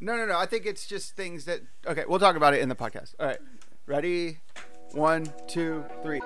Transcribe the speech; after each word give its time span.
No, 0.00 0.16
no, 0.16 0.26
no. 0.26 0.38
I 0.38 0.46
think 0.46 0.66
it's 0.66 0.86
just 0.86 1.14
things 1.14 1.44
that. 1.44 1.60
Okay, 1.86 2.04
we'll 2.08 2.18
talk 2.18 2.36
about 2.36 2.54
it 2.54 2.60
in 2.60 2.68
the 2.68 2.74
podcast. 2.74 3.14
All 3.20 3.26
right. 3.26 3.38
Ready? 3.86 4.38
One, 4.92 5.32
two, 5.46 5.84
three. 6.02 6.20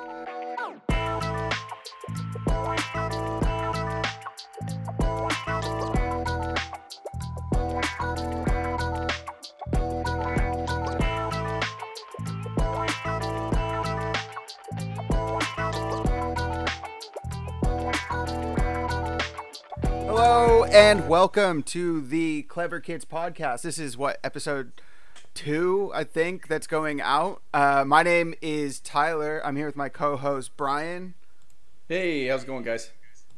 And 20.74 21.08
welcome 21.08 21.62
to 21.62 22.00
the 22.00 22.42
Clever 22.42 22.80
Kids 22.80 23.04
podcast. 23.04 23.62
This 23.62 23.78
is 23.78 23.96
what 23.96 24.18
episode 24.24 24.72
two, 25.34 25.90
I 25.94 26.04
think, 26.04 26.48
that's 26.48 26.66
going 26.66 27.00
out. 27.00 27.42
Uh, 27.52 27.84
my 27.86 28.02
name 28.02 28.34
is 28.42 28.80
Tyler. 28.80 29.40
I'm 29.44 29.56
here 29.56 29.66
with 29.66 29.76
my 29.76 29.88
co-host 29.88 30.56
Brian 30.56 31.14
Hey, 31.88 32.26
how's 32.28 32.44
it 32.44 32.46
going, 32.46 32.64
guys? 32.64 32.90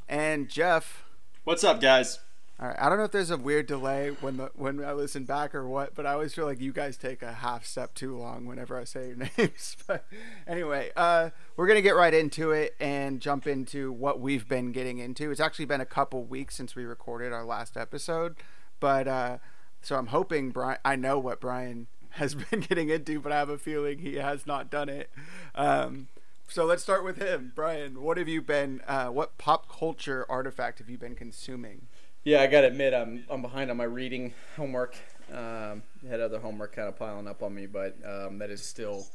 and 0.08 0.48
Jeff. 0.48 1.04
What's 1.44 1.64
up, 1.64 1.80
guys? 1.80 2.20
All 2.58 2.68
right. 2.68 2.76
I 2.80 2.88
don't 2.88 2.96
know 2.96 3.04
if 3.04 3.10
there's 3.10 3.30
a 3.30 3.36
weird 3.36 3.66
delay 3.66 4.16
when 4.22 4.38
the 4.38 4.50
when 4.54 4.82
I 4.82 4.92
listen 4.92 5.24
back 5.24 5.54
or 5.54 5.68
what, 5.68 5.94
but 5.94 6.06
I 6.06 6.12
always 6.12 6.32
feel 6.32 6.46
like 6.46 6.58
you 6.58 6.72
guys 6.72 6.96
take 6.96 7.22
a 7.22 7.32
half 7.32 7.66
step 7.66 7.94
too 7.94 8.16
long 8.16 8.46
whenever 8.46 8.78
I 8.78 8.84
say 8.84 9.08
your 9.08 9.16
names. 9.36 9.76
but 9.86 10.06
anyway, 10.46 10.90
uh, 10.96 11.30
we're 11.56 11.66
gonna 11.66 11.82
get 11.82 11.96
right 11.96 12.14
into 12.14 12.52
it 12.52 12.74
and 12.80 13.20
jump 13.20 13.46
into 13.46 13.92
what 13.92 14.20
we've 14.20 14.48
been 14.48 14.72
getting 14.72 14.98
into. 14.98 15.30
It's 15.30 15.40
actually 15.40 15.66
been 15.66 15.82
a 15.82 15.86
couple 15.86 16.24
weeks 16.24 16.56
since 16.56 16.74
we 16.74 16.84
recorded 16.84 17.30
our 17.30 17.44
last 17.44 17.76
episode, 17.76 18.36
but 18.80 19.06
uh, 19.06 19.36
so 19.82 19.96
I'm 19.96 20.06
hoping 20.06 20.50
Brian. 20.50 20.78
I 20.82 20.96
know 20.96 21.18
what 21.18 21.40
Brian 21.40 21.88
has 22.10 22.34
been 22.34 22.60
getting 22.60 22.88
into, 22.88 23.20
but 23.20 23.32
I 23.32 23.36
have 23.36 23.50
a 23.50 23.58
feeling 23.58 23.98
he 23.98 24.14
has 24.14 24.46
not 24.46 24.70
done 24.70 24.88
it. 24.88 25.10
Um, 25.54 26.08
so 26.48 26.64
let's 26.64 26.82
start 26.82 27.04
with 27.04 27.18
him, 27.18 27.52
Brian. 27.54 28.00
What 28.00 28.16
have 28.16 28.28
you 28.28 28.40
been? 28.40 28.80
Uh, 28.86 29.08
what 29.08 29.36
pop 29.36 29.68
culture 29.68 30.24
artifact 30.28 30.78
have 30.78 30.88
you 30.88 30.96
been 30.96 31.14
consuming? 31.14 31.88
Yeah, 32.26 32.42
I 32.42 32.48
gotta 32.48 32.66
admit, 32.66 32.92
I'm 32.92 33.24
I'm 33.30 33.40
behind 33.40 33.70
on 33.70 33.76
my 33.76 33.84
reading 33.84 34.34
homework. 34.56 34.96
Um, 35.32 35.84
had 36.08 36.18
other 36.18 36.40
homework 36.40 36.74
kind 36.74 36.88
of 36.88 36.98
piling 36.98 37.28
up 37.28 37.40
on 37.40 37.54
me, 37.54 37.66
but 37.66 37.96
um, 38.04 38.38
that 38.38 38.50
is 38.50 38.64
still 38.64 39.06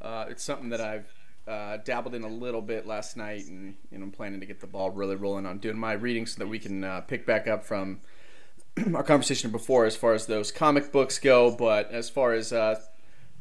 uh, 0.00 0.24
it's 0.30 0.44
something 0.44 0.70
that 0.70 0.80
I've 0.80 1.12
uh, 1.46 1.76
dabbled 1.84 2.14
in 2.14 2.22
a 2.22 2.28
little 2.28 2.62
bit 2.62 2.86
last 2.86 3.18
night, 3.18 3.44
and 3.44 3.74
you 3.92 3.98
know, 3.98 4.04
I'm 4.04 4.12
planning 4.12 4.40
to 4.40 4.46
get 4.46 4.60
the 4.60 4.66
ball 4.66 4.88
really 4.88 5.14
rolling 5.14 5.44
on 5.44 5.58
doing 5.58 5.76
my 5.76 5.92
reading 5.92 6.24
so 6.24 6.38
that 6.38 6.46
we 6.46 6.58
can 6.58 6.84
uh, 6.84 7.02
pick 7.02 7.26
back 7.26 7.46
up 7.46 7.66
from 7.66 8.00
our 8.94 9.02
conversation 9.02 9.50
before 9.50 9.84
as 9.84 9.94
far 9.94 10.14
as 10.14 10.24
those 10.24 10.50
comic 10.50 10.90
books 10.90 11.18
go. 11.18 11.54
But 11.54 11.90
as 11.90 12.08
far 12.08 12.32
as 12.32 12.50
uh, 12.50 12.80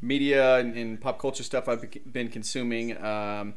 media 0.01 0.57
and, 0.57 0.75
and 0.75 0.99
pop 0.99 1.17
culture 1.17 1.43
stuff 1.43 1.69
I've 1.69 1.89
been 2.11 2.27
consuming, 2.27 3.01
um, 3.01 3.53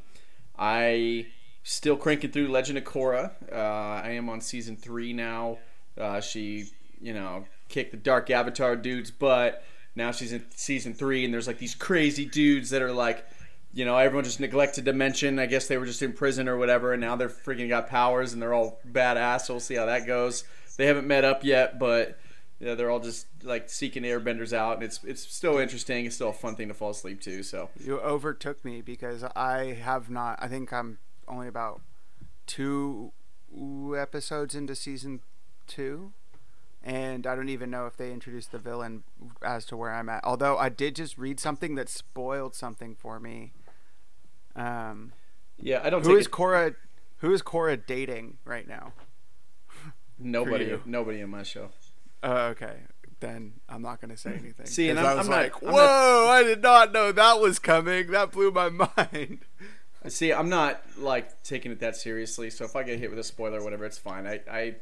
I 0.56 1.26
still 1.62 1.96
cranking 1.96 2.30
through 2.30 2.48
Legend 2.48 2.78
of 2.78 2.84
Korra. 2.84 3.32
Uh, 3.50 3.56
I 4.04 4.10
am 4.10 4.28
on 4.28 4.40
season 4.40 4.76
three 4.76 5.12
now. 5.12 5.58
Uh, 5.98 6.20
she, 6.20 6.70
you 7.00 7.12
know, 7.12 7.44
kicked 7.68 7.90
the 7.90 7.96
Dark 7.96 8.30
Avatar 8.30 8.76
dudes, 8.76 9.10
but 9.10 9.62
now 9.94 10.12
she's 10.12 10.32
in 10.32 10.44
season 10.54 10.94
three, 10.94 11.24
and 11.24 11.32
there's 11.32 11.46
like 11.46 11.58
these 11.58 11.74
crazy 11.74 12.24
dudes 12.24 12.70
that 12.70 12.82
are 12.82 12.92
like, 12.92 13.26
you 13.72 13.84
know, 13.84 13.96
everyone 13.96 14.24
just 14.24 14.40
neglected 14.40 14.84
to 14.86 14.92
mention. 14.92 15.38
I 15.38 15.46
guess 15.46 15.68
they 15.68 15.78
were 15.78 15.86
just 15.86 16.02
in 16.02 16.12
prison 16.12 16.48
or 16.48 16.56
whatever, 16.56 16.92
and 16.92 17.00
now 17.00 17.16
they're 17.16 17.28
freaking 17.28 17.68
got 17.68 17.88
powers, 17.88 18.32
and 18.32 18.40
they're 18.40 18.54
all 18.54 18.80
badass. 18.90 19.42
So 19.42 19.54
we'll 19.54 19.60
see 19.60 19.76
how 19.76 19.86
that 19.86 20.06
goes. 20.06 20.44
They 20.76 20.86
haven't 20.86 21.06
met 21.06 21.24
up 21.24 21.44
yet, 21.44 21.78
but 21.78 22.18
yeah, 22.58 22.74
they're 22.74 22.90
all 22.90 23.00
just 23.00 23.26
like 23.42 23.68
seeking 23.70 24.02
airbenders 24.02 24.52
out, 24.52 24.74
and 24.74 24.82
it's 24.82 25.00
it's 25.04 25.22
still 25.22 25.58
interesting. 25.58 26.06
It's 26.06 26.14
still 26.14 26.30
a 26.30 26.32
fun 26.32 26.56
thing 26.56 26.68
to 26.68 26.74
fall 26.74 26.90
asleep 26.90 27.20
to. 27.22 27.42
So 27.42 27.70
You 27.78 28.00
overtook 28.00 28.64
me 28.64 28.80
because 28.80 29.24
I 29.36 29.78
have 29.82 30.10
not. 30.10 30.38
I 30.42 30.48
think 30.48 30.72
I'm 30.72 30.98
only 31.30 31.48
about 31.48 31.80
two 32.46 33.12
episodes 33.96 34.54
into 34.54 34.74
season 34.74 35.20
two, 35.66 36.12
and 36.82 37.26
I 37.26 37.34
don't 37.34 37.48
even 37.48 37.70
know 37.70 37.86
if 37.86 37.96
they 37.96 38.12
introduced 38.12 38.52
the 38.52 38.58
villain 38.58 39.02
as 39.42 39.64
to 39.66 39.76
where 39.76 39.92
I'm 39.92 40.08
at. 40.08 40.24
Although 40.24 40.58
I 40.58 40.68
did 40.68 40.96
just 40.96 41.16
read 41.18 41.38
something 41.40 41.74
that 41.76 41.88
spoiled 41.88 42.54
something 42.54 42.94
for 42.94 43.20
me. 43.20 43.52
Um, 44.56 45.12
yeah, 45.58 45.80
I 45.84 45.90
don't. 45.90 46.02
who 46.04 46.10
take 46.12 46.20
is 46.20 46.26
it- 46.26 46.32
Korra? 46.32 46.74
Who 47.18 47.32
is 47.32 47.42
Korra 47.42 47.80
dating 47.86 48.38
right 48.44 48.66
now? 48.66 48.92
nobody? 50.18 50.78
Nobody 50.84 51.20
in 51.20 51.30
my 51.30 51.42
show. 51.42 51.70
Uh, 52.22 52.48
okay, 52.52 52.76
then 53.20 53.54
I'm 53.68 53.82
not 53.82 54.00
gonna 54.00 54.16
say 54.16 54.32
anything. 54.32 54.66
See, 54.66 54.88
and 54.90 54.98
'Cause 54.98 55.06
I 55.06 55.08
I'm- 55.10 55.18
was 55.18 55.26
I'm 55.26 55.30
not- 55.30 55.42
like, 55.42 55.62
I'm 55.62 55.68
"Whoa! 55.68 56.24
not- 56.24 56.30
I 56.32 56.42
did 56.42 56.62
not 56.62 56.92
know 56.92 57.12
that 57.12 57.40
was 57.40 57.58
coming. 57.58 58.08
That 58.08 58.32
blew 58.32 58.50
my 58.50 58.68
mind." 58.96 59.44
See, 60.08 60.32
I'm 60.32 60.48
not 60.48 60.82
like 60.98 61.42
taking 61.42 61.72
it 61.72 61.80
that 61.80 61.96
seriously. 61.96 62.50
So 62.50 62.64
if 62.64 62.74
I 62.74 62.82
get 62.82 62.98
hit 62.98 63.10
with 63.10 63.18
a 63.18 63.24
spoiler 63.24 63.60
or 63.60 63.64
whatever, 63.64 63.84
it's 63.84 63.98
fine. 63.98 64.26
I, 64.26 64.40
I 64.50 64.76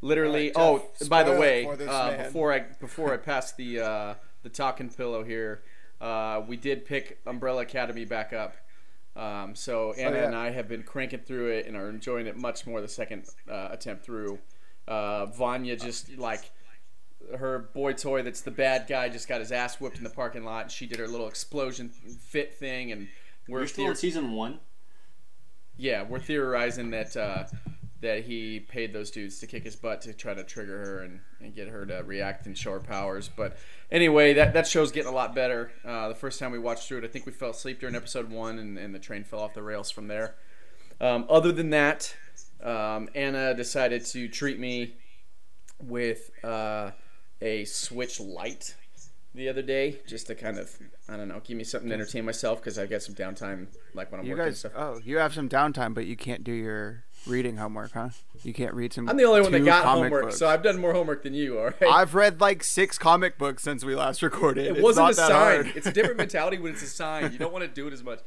literally. 0.00 0.52
All 0.54 0.76
right, 0.78 0.84
oh, 1.02 1.08
by 1.08 1.22
the 1.24 1.32
way, 1.32 1.66
uh, 1.66 2.24
before 2.24 2.52
I 2.52 2.60
before 2.80 3.12
I 3.12 3.18
pass 3.18 3.52
the 3.52 3.80
uh, 3.80 4.14
the 4.42 4.48
talking 4.48 4.88
pillow 4.88 5.24
here, 5.24 5.62
uh, 6.00 6.42
we 6.46 6.56
did 6.56 6.86
pick 6.86 7.18
Umbrella 7.26 7.62
Academy 7.62 8.04
back 8.04 8.32
up. 8.32 8.56
Um, 9.14 9.54
so 9.54 9.92
Anna 9.92 10.16
Oh, 10.16 10.20
yeah. 10.20 10.26
and 10.26 10.34
I 10.34 10.50
have 10.52 10.68
been 10.68 10.84
cranking 10.84 11.20
through 11.20 11.48
it 11.50 11.66
and 11.66 11.76
are 11.76 11.90
enjoying 11.90 12.26
it 12.26 12.36
much 12.38 12.66
more 12.66 12.80
the 12.80 12.88
second 12.88 13.26
uh, 13.50 13.68
attempt 13.70 14.04
through. 14.06 14.38
Uh, 14.88 15.26
Vanya 15.26 15.76
just 15.76 16.16
like 16.16 16.50
her 17.38 17.70
boy 17.72 17.92
toy 17.92 18.22
that's 18.22 18.40
the 18.40 18.50
bad 18.50 18.86
guy 18.88 19.08
just 19.08 19.28
got 19.28 19.38
his 19.40 19.52
ass 19.52 19.80
whooped 19.80 19.98
in 19.98 20.04
the 20.04 20.10
parking 20.10 20.44
lot. 20.44 20.62
And 20.62 20.72
she 20.72 20.86
did 20.86 20.98
her 20.98 21.06
little 21.06 21.28
explosion 21.28 21.90
fit 21.90 22.54
thing 22.54 22.90
and 22.90 23.08
we're 23.48 23.60
We're 23.60 23.66
still 23.66 23.88
in 23.88 23.96
season 23.96 24.32
one. 24.32 24.60
yeah, 25.76 26.02
we're 26.02 26.20
theorizing 26.20 26.90
that 26.90 27.16
uh, 27.16 27.44
that 28.00 28.24
he 28.24 28.60
paid 28.60 28.92
those 28.92 29.10
dudes 29.10 29.38
to 29.40 29.46
kick 29.46 29.62
his 29.64 29.76
butt 29.76 30.00
to 30.02 30.12
try 30.12 30.34
to 30.34 30.42
trigger 30.42 30.76
her 30.78 31.02
and, 31.02 31.20
and 31.40 31.54
get 31.54 31.68
her 31.68 31.86
to 31.86 32.02
react 32.04 32.46
and 32.46 32.58
show 32.58 32.72
her 32.72 32.80
powers. 32.80 33.30
But 33.34 33.56
anyway, 33.92 34.32
that, 34.34 34.54
that 34.54 34.66
show's 34.66 34.90
getting 34.90 35.10
a 35.10 35.14
lot 35.14 35.34
better. 35.36 35.70
Uh, 35.84 36.08
the 36.08 36.14
first 36.16 36.40
time 36.40 36.50
we 36.50 36.58
watched 36.58 36.88
through 36.88 36.98
it, 36.98 37.04
I 37.04 37.06
think 37.08 37.26
we 37.26 37.32
fell 37.32 37.50
asleep 37.50 37.78
during 37.78 37.94
episode 37.94 38.28
one, 38.28 38.58
and, 38.58 38.76
and 38.76 38.92
the 38.92 38.98
train 38.98 39.22
fell 39.22 39.38
off 39.38 39.54
the 39.54 39.62
rails 39.62 39.90
from 39.90 40.08
there. 40.08 40.34
Um, 41.00 41.26
other 41.30 41.52
than 41.52 41.70
that, 41.70 42.14
um, 42.60 43.08
Anna 43.14 43.54
decided 43.54 44.04
to 44.06 44.28
treat 44.28 44.58
me 44.58 44.94
with 45.80 46.30
uh, 46.44 46.90
a 47.40 47.64
Switch 47.66 48.18
Lite 48.18 48.74
the 49.34 49.48
other 49.48 49.62
day, 49.62 50.00
just 50.06 50.26
to 50.28 50.34
kind 50.34 50.58
of 50.58 50.70
I 51.08 51.16
don't 51.16 51.28
know, 51.28 51.40
give 51.44 51.56
me 51.56 51.64
something 51.64 51.88
to 51.88 51.94
entertain 51.94 52.24
myself 52.24 52.60
because 52.60 52.78
I 52.78 52.86
got 52.86 53.02
some 53.02 53.14
downtime, 53.14 53.66
like 53.94 54.10
when 54.12 54.20
I'm 54.20 54.26
You 54.26 54.32
working 54.32 54.46
and 54.46 54.52
guys, 54.52 54.58
stuff. 54.60 54.72
oh, 54.76 55.00
you 55.04 55.18
have 55.18 55.34
some 55.34 55.48
downtime, 55.48 55.94
but 55.94 56.06
you 56.06 56.16
can't 56.16 56.44
do 56.44 56.52
your 56.52 57.04
reading 57.26 57.56
homework, 57.56 57.92
huh? 57.92 58.10
You 58.42 58.52
can't 58.52 58.74
read 58.74 58.92
some. 58.92 59.08
I'm 59.08 59.16
the 59.16 59.24
only 59.24 59.40
one 59.40 59.52
that 59.52 59.64
got 59.64 59.84
homework, 59.84 60.24
books. 60.24 60.38
so 60.38 60.48
I've 60.48 60.62
done 60.62 60.78
more 60.78 60.92
homework 60.92 61.22
than 61.22 61.34
you. 61.34 61.58
All 61.58 61.66
right. 61.66 61.82
I've 61.90 62.14
read 62.14 62.40
like 62.40 62.62
six 62.64 62.98
comic 62.98 63.38
books 63.38 63.62
since 63.62 63.84
we 63.84 63.94
last 63.94 64.22
recorded. 64.22 64.66
it 64.66 64.70
It's 64.76 64.80
wasn't 64.82 65.04
not 65.06 65.12
a 65.12 65.16
that 65.16 65.28
sign. 65.28 65.30
hard. 65.64 65.76
It's 65.76 65.86
a 65.86 65.92
different 65.92 66.16
mentality 66.18 66.58
when 66.58 66.72
it's 66.72 66.82
a 66.82 66.86
sign. 66.86 67.32
You 67.32 67.38
don't 67.38 67.52
want 67.52 67.64
to 67.64 67.68
do 67.70 67.86
it 67.86 67.92
as 67.92 68.02
much. 68.02 68.20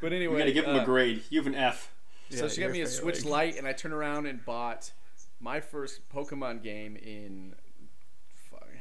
But 0.00 0.12
anyway, 0.12 0.34
We 0.34 0.38
gotta 0.40 0.52
give 0.52 0.64
him 0.64 0.76
uh, 0.76 0.82
a 0.82 0.84
grade. 0.84 1.22
You 1.30 1.38
have 1.40 1.46
an 1.46 1.54
F. 1.54 1.92
So 2.30 2.44
Yeah, 2.44 2.48
she 2.50 2.60
got 2.60 2.70
me 2.70 2.80
a 2.80 2.86
failing. 2.86 3.00
Switch 3.00 3.24
Lite, 3.24 3.56
and 3.58 3.66
I 3.66 3.72
turned 3.72 3.92
around 3.94 4.26
and 4.26 4.44
bought 4.44 4.92
my 5.40 5.60
first 5.60 6.00
Pokemon 6.14 6.62
game 6.62 6.96
in 6.96 7.54
fuck, 7.54 7.69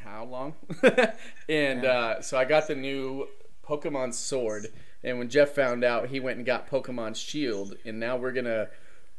how 0.09 0.25
long? 0.25 0.53
and 1.49 1.85
uh, 1.85 2.21
so 2.21 2.37
I 2.37 2.45
got 2.45 2.67
the 2.67 2.75
new 2.75 3.27
Pokemon 3.67 4.13
Sword. 4.13 4.67
And 5.03 5.17
when 5.17 5.29
Jeff 5.29 5.51
found 5.55 5.83
out, 5.83 6.09
he 6.09 6.19
went 6.19 6.37
and 6.37 6.45
got 6.45 6.69
Pokemon 6.69 7.15
Shield, 7.15 7.75
and 7.85 7.99
now 7.99 8.17
we're 8.17 8.33
gonna 8.33 8.67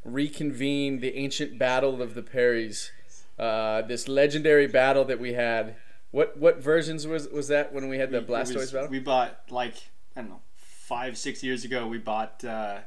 reconvene 0.05 1.01
the 1.01 1.17
ancient 1.17 1.59
battle 1.59 2.03
of 2.03 2.15
the 2.15 2.23
Perrys. 2.23 2.91
Uh, 3.39 3.83
this 3.83 4.09
legendary 4.09 4.67
battle 4.67 5.05
that 5.07 5.19
we 5.19 5.33
had. 5.33 5.77
What 6.11 6.37
what 6.37 6.59
versions 6.63 7.07
was 7.07 7.29
was 7.29 7.49
that 7.49 7.73
when 7.73 7.89
we 7.89 7.99
had 7.99 8.11
the 8.11 8.21
Blastoise 8.21 8.55
was- 8.57 8.73
battle? 8.73 8.89
We 8.91 8.99
bought 8.99 9.39
like 9.51 9.75
I 10.17 10.21
don't 10.23 10.31
know 10.31 10.41
five 10.57 11.17
six 11.17 11.43
years 11.43 11.65
ago. 11.65 11.87
We 11.87 11.99
bought 11.99 12.45
uh, 12.45 12.79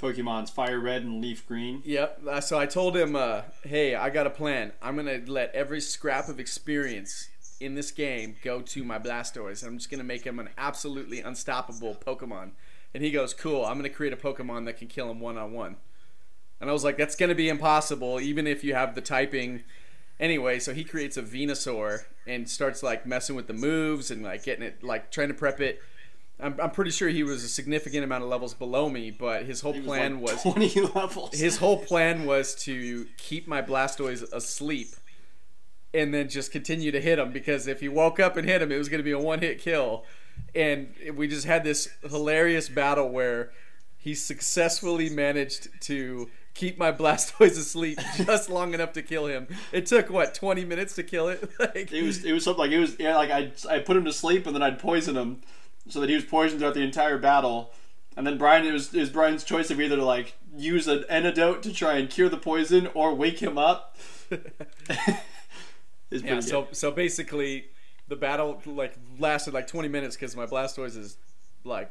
Pokemon's 0.00 0.50
Fire 0.50 0.80
Red 0.80 1.02
and 1.02 1.22
Leaf 1.22 1.46
Green. 1.46 1.80
Yep. 1.84 2.20
uh, 2.28 2.40
So 2.40 2.58
I 2.58 2.66
told 2.66 2.96
him, 2.96 3.14
uh, 3.16 3.42
"Hey, 3.62 3.94
I 3.94 4.10
got 4.10 4.26
a 4.26 4.30
plan. 4.30 4.72
I'm 4.82 4.96
gonna 4.96 5.20
let 5.26 5.54
every 5.54 5.80
scrap 5.80 6.28
of 6.28 6.38
experience 6.40 7.28
in 7.60 7.74
this 7.74 7.90
game 7.90 8.36
go 8.42 8.60
to 8.60 8.84
my 8.84 8.98
Blastoise. 8.98 9.66
I'm 9.66 9.78
just 9.78 9.90
gonna 9.90 10.04
make 10.04 10.24
him 10.24 10.38
an 10.38 10.50
absolutely 10.58 11.20
unstoppable 11.20 11.94
Pokemon." 11.94 12.52
And 12.92 13.02
he 13.02 13.10
goes, 13.10 13.34
"Cool. 13.34 13.64
I'm 13.64 13.76
gonna 13.76 13.88
create 13.90 14.12
a 14.12 14.16
Pokemon 14.16 14.64
that 14.66 14.78
can 14.78 14.88
kill 14.88 15.10
him 15.10 15.20
one 15.20 15.36
on 15.38 15.52
one." 15.52 15.76
And 16.60 16.70
I 16.70 16.72
was 16.72 16.84
like, 16.84 16.96
"That's 16.96 17.16
gonna 17.16 17.34
be 17.34 17.48
impossible, 17.48 18.20
even 18.20 18.46
if 18.46 18.62
you 18.64 18.74
have 18.74 18.94
the 18.94 19.00
typing." 19.00 19.64
Anyway, 20.20 20.60
so 20.60 20.72
he 20.72 20.84
creates 20.84 21.16
a 21.16 21.22
Venusaur 21.22 22.04
and 22.26 22.48
starts 22.48 22.82
like 22.82 23.04
messing 23.04 23.34
with 23.34 23.48
the 23.48 23.52
moves 23.52 24.10
and 24.10 24.22
like 24.22 24.44
getting 24.44 24.64
it, 24.64 24.82
like 24.82 25.10
trying 25.10 25.28
to 25.28 25.34
prep 25.34 25.60
it. 25.60 25.82
I'm, 26.40 26.58
I'm 26.60 26.70
pretty 26.70 26.90
sure 26.90 27.08
he 27.08 27.22
was 27.22 27.44
a 27.44 27.48
significant 27.48 28.04
amount 28.04 28.24
of 28.24 28.30
levels 28.30 28.54
below 28.54 28.88
me, 28.88 29.10
but 29.10 29.44
his 29.44 29.60
whole 29.60 29.72
was 29.72 29.84
plan 29.84 30.20
like 30.20 30.32
was 30.32 30.42
twenty 30.42 30.80
levels. 30.94 31.38
his 31.38 31.56
whole 31.58 31.78
plan 31.78 32.26
was 32.26 32.54
to 32.64 33.06
keep 33.16 33.46
my 33.46 33.62
Blastoise 33.62 34.22
asleep 34.32 34.88
and 35.94 36.12
then 36.12 36.28
just 36.28 36.50
continue 36.50 36.90
to 36.90 37.00
hit 37.00 37.18
him 37.18 37.32
because 37.32 37.66
if 37.68 37.80
he 37.80 37.88
woke 37.88 38.18
up 38.18 38.36
and 38.36 38.48
hit 38.48 38.60
him, 38.60 38.72
it 38.72 38.76
was 38.76 38.88
going 38.88 38.98
to 38.98 39.04
be 39.04 39.12
a 39.12 39.18
one 39.18 39.38
hit 39.38 39.60
kill. 39.60 40.04
And 40.54 40.92
we 41.14 41.28
just 41.28 41.46
had 41.46 41.62
this 41.62 41.88
hilarious 42.02 42.68
battle 42.68 43.08
where 43.08 43.52
he 43.96 44.14
successfully 44.14 45.08
managed 45.08 45.68
to 45.82 46.28
keep 46.54 46.76
my 46.76 46.90
Blastoise 46.90 47.52
asleep 47.58 47.98
just 48.16 48.50
long 48.50 48.74
enough 48.74 48.92
to 48.94 49.02
kill 49.02 49.26
him. 49.26 49.46
It 49.72 49.86
took 49.86 50.10
what 50.10 50.34
twenty 50.34 50.64
minutes 50.64 50.94
to 50.96 51.04
kill 51.04 51.28
it. 51.28 51.48
like, 51.58 51.92
It 51.92 52.02
was 52.02 52.24
it 52.24 52.32
was 52.32 52.44
something 52.44 52.58
like 52.58 52.72
it 52.72 52.80
was 52.80 52.96
yeah 52.98 53.16
like 53.16 53.30
I 53.30 53.52
I 53.70 53.78
put 53.78 53.96
him 53.96 54.04
to 54.04 54.12
sleep 54.12 54.46
and 54.46 54.54
then 54.54 54.62
I'd 54.62 54.80
poison 54.80 55.16
him 55.16 55.42
so 55.88 56.00
that 56.00 56.08
he 56.08 56.14
was 56.16 56.24
poisoned 56.24 56.60
throughout 56.60 56.74
the 56.74 56.82
entire 56.82 57.18
battle. 57.18 57.72
And 58.16 58.26
then 58.26 58.38
Brian 58.38 58.66
it 58.66 58.72
was 58.72 58.92
it 58.92 59.00
was 59.00 59.10
Brian's 59.10 59.44
choice 59.44 59.70
of 59.70 59.80
either 59.80 59.96
to 59.96 60.04
like 60.04 60.36
use 60.56 60.88
an 60.88 61.04
antidote 61.08 61.62
to 61.62 61.72
try 61.72 61.94
and 61.94 62.10
cure 62.10 62.28
the 62.28 62.36
poison 62.36 62.88
or 62.94 63.14
wake 63.14 63.40
him 63.40 63.58
up. 63.58 63.96
It's 66.14 66.22
yeah. 66.24 66.32
pretty 66.34 66.46
So 66.48 66.62
good. 66.62 66.76
so 66.76 66.90
basically, 66.90 67.66
the 68.08 68.16
battle 68.16 68.60
like 68.66 68.94
lasted 69.18 69.52
like 69.54 69.66
twenty 69.66 69.88
minutes 69.88 70.16
because 70.16 70.34
my 70.36 70.46
Blastoise's 70.46 71.16
like 71.64 71.90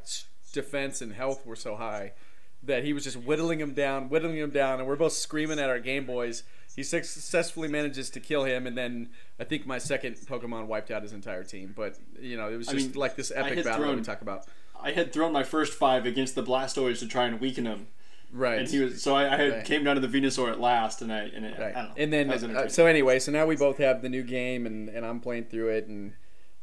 defense 0.52 1.02
and 1.02 1.14
health 1.14 1.46
were 1.46 1.56
so 1.56 1.76
high 1.76 2.14
that 2.62 2.84
he 2.86 2.94
was 2.94 3.04
just 3.04 3.18
whittling 3.18 3.60
him 3.60 3.74
down, 3.74 4.08
whittling 4.10 4.38
him 4.38 4.50
down, 4.52 4.80
and 4.80 4.88
we're 4.88 4.96
both 4.96 5.14
screaming 5.14 5.60
at 5.60 5.70
our 5.70 5.80
Game 5.80 6.06
Boys. 6.06 6.44
He 6.76 6.82
successfully 6.82 7.68
manages 7.68 8.10
to 8.12 8.20
kill 8.20 8.46
him, 8.46 8.66
and 8.66 8.76
then 8.78 9.10
I 9.40 9.44
think 9.44 9.68
my 9.68 9.78
second 9.78 10.16
Pokemon 10.16 10.66
wiped 10.68 10.90
out 10.90 11.04
his 11.04 11.12
entire 11.14 11.44
team. 11.44 11.74
But 11.76 11.98
you 12.20 12.38
know, 12.38 12.50
it 12.50 12.58
was 12.58 12.70
I 12.70 12.74
just 12.74 12.88
mean, 12.92 12.98
like 13.00 13.16
this 13.16 13.32
epic 13.36 13.56
had 13.58 13.66
battle 13.66 13.82
that 13.82 13.88
we 13.90 13.94
thrown- 13.96 14.04
talk 14.04 14.22
about. 14.22 14.48
I 14.82 14.92
had 14.92 15.14
thrown 15.14 15.32
my 15.32 15.44
first 15.44 15.74
five 15.74 16.06
against 16.06 16.36
the 16.36 16.44
Blastoise 16.44 17.00
to 17.00 17.08
try 17.08 17.26
and 17.26 17.40
weaken 17.40 17.66
him, 17.66 17.88
Right. 18.36 18.60
and 18.60 18.68
he 18.68 18.80
was 18.80 19.02
so 19.02 19.16
I, 19.16 19.32
I 19.34 19.38
had 19.38 19.52
Right. 19.52 19.66
came 19.66 19.84
down 19.84 19.96
to 19.96 20.06
the 20.06 20.08
Venusaur 20.08 20.52
at 20.52 20.60
last, 20.60 21.02
and 21.02 21.14
I 21.14 21.20
and 21.36 21.46
it, 21.46 21.58
Right. 21.60 21.76
I 21.76 21.82
don't 21.84 21.90
know. 21.90 21.94
And 21.98 22.12
then, 22.12 22.30
uh, 22.58 22.68
so 22.68 22.86
anyway, 22.88 23.20
so 23.20 23.32
now 23.32 23.46
we 23.46 23.56
both 23.56 23.78
have 23.78 24.02
the 24.02 24.10
new 24.10 24.24
game, 24.24 24.66
and, 24.66 24.90
and 24.90 25.06
I'm 25.06 25.20
playing 25.20 25.46
through 25.46 25.70
it, 25.70 25.88
and 25.88 26.14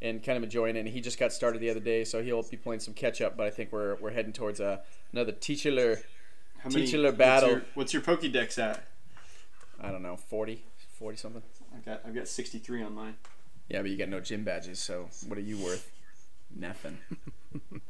and 0.02 0.22
kind 0.22 0.36
of 0.36 0.42
enjoying 0.42 0.76
it. 0.76 0.80
And 0.80 0.88
he 0.88 1.00
just 1.00 1.18
got 1.18 1.32
started 1.32 1.60
the 1.60 1.70
other 1.70 1.78
day, 1.80 2.04
so 2.04 2.22
he'll 2.22 2.42
be 2.42 2.56
playing 2.56 2.80
some 2.80 2.92
catch 2.94 3.20
up. 3.20 3.36
But 3.36 3.46
I 3.46 3.50
think 3.50 3.70
we're 3.72 3.94
we're 3.96 4.10
heading 4.10 4.32
towards 4.32 4.58
a, 4.60 4.80
another 5.12 5.32
titular, 5.32 6.00
How 6.58 6.70
many- 6.70 6.86
titular 6.86 7.10
what's 7.10 7.18
battle. 7.18 7.50
your- 7.50 7.62
What's 7.74 7.92
your, 7.92 8.02
Pokédex 8.02 8.58
at? 8.58 8.82
I 9.80 9.90
don't 9.92 10.02
know, 10.02 10.16
40, 10.16 10.62
40 10.98 11.16
something. 11.16 11.42
I've 11.74 11.84
got 11.84 12.02
I've 12.06 12.14
got 12.14 12.26
sixty 12.28 12.58
three 12.58 12.82
on 12.82 12.94
mine. 12.94 13.14
Yeah, 13.68 13.82
but 13.82 13.90
you 13.92 13.96
got 13.96 14.08
no 14.08 14.18
gym 14.20 14.42
badges, 14.42 14.80
so 14.80 15.08
what 15.28 15.38
are 15.38 15.42
you 15.42 15.56
worth? 15.58 15.88
Nothing. 16.54 16.98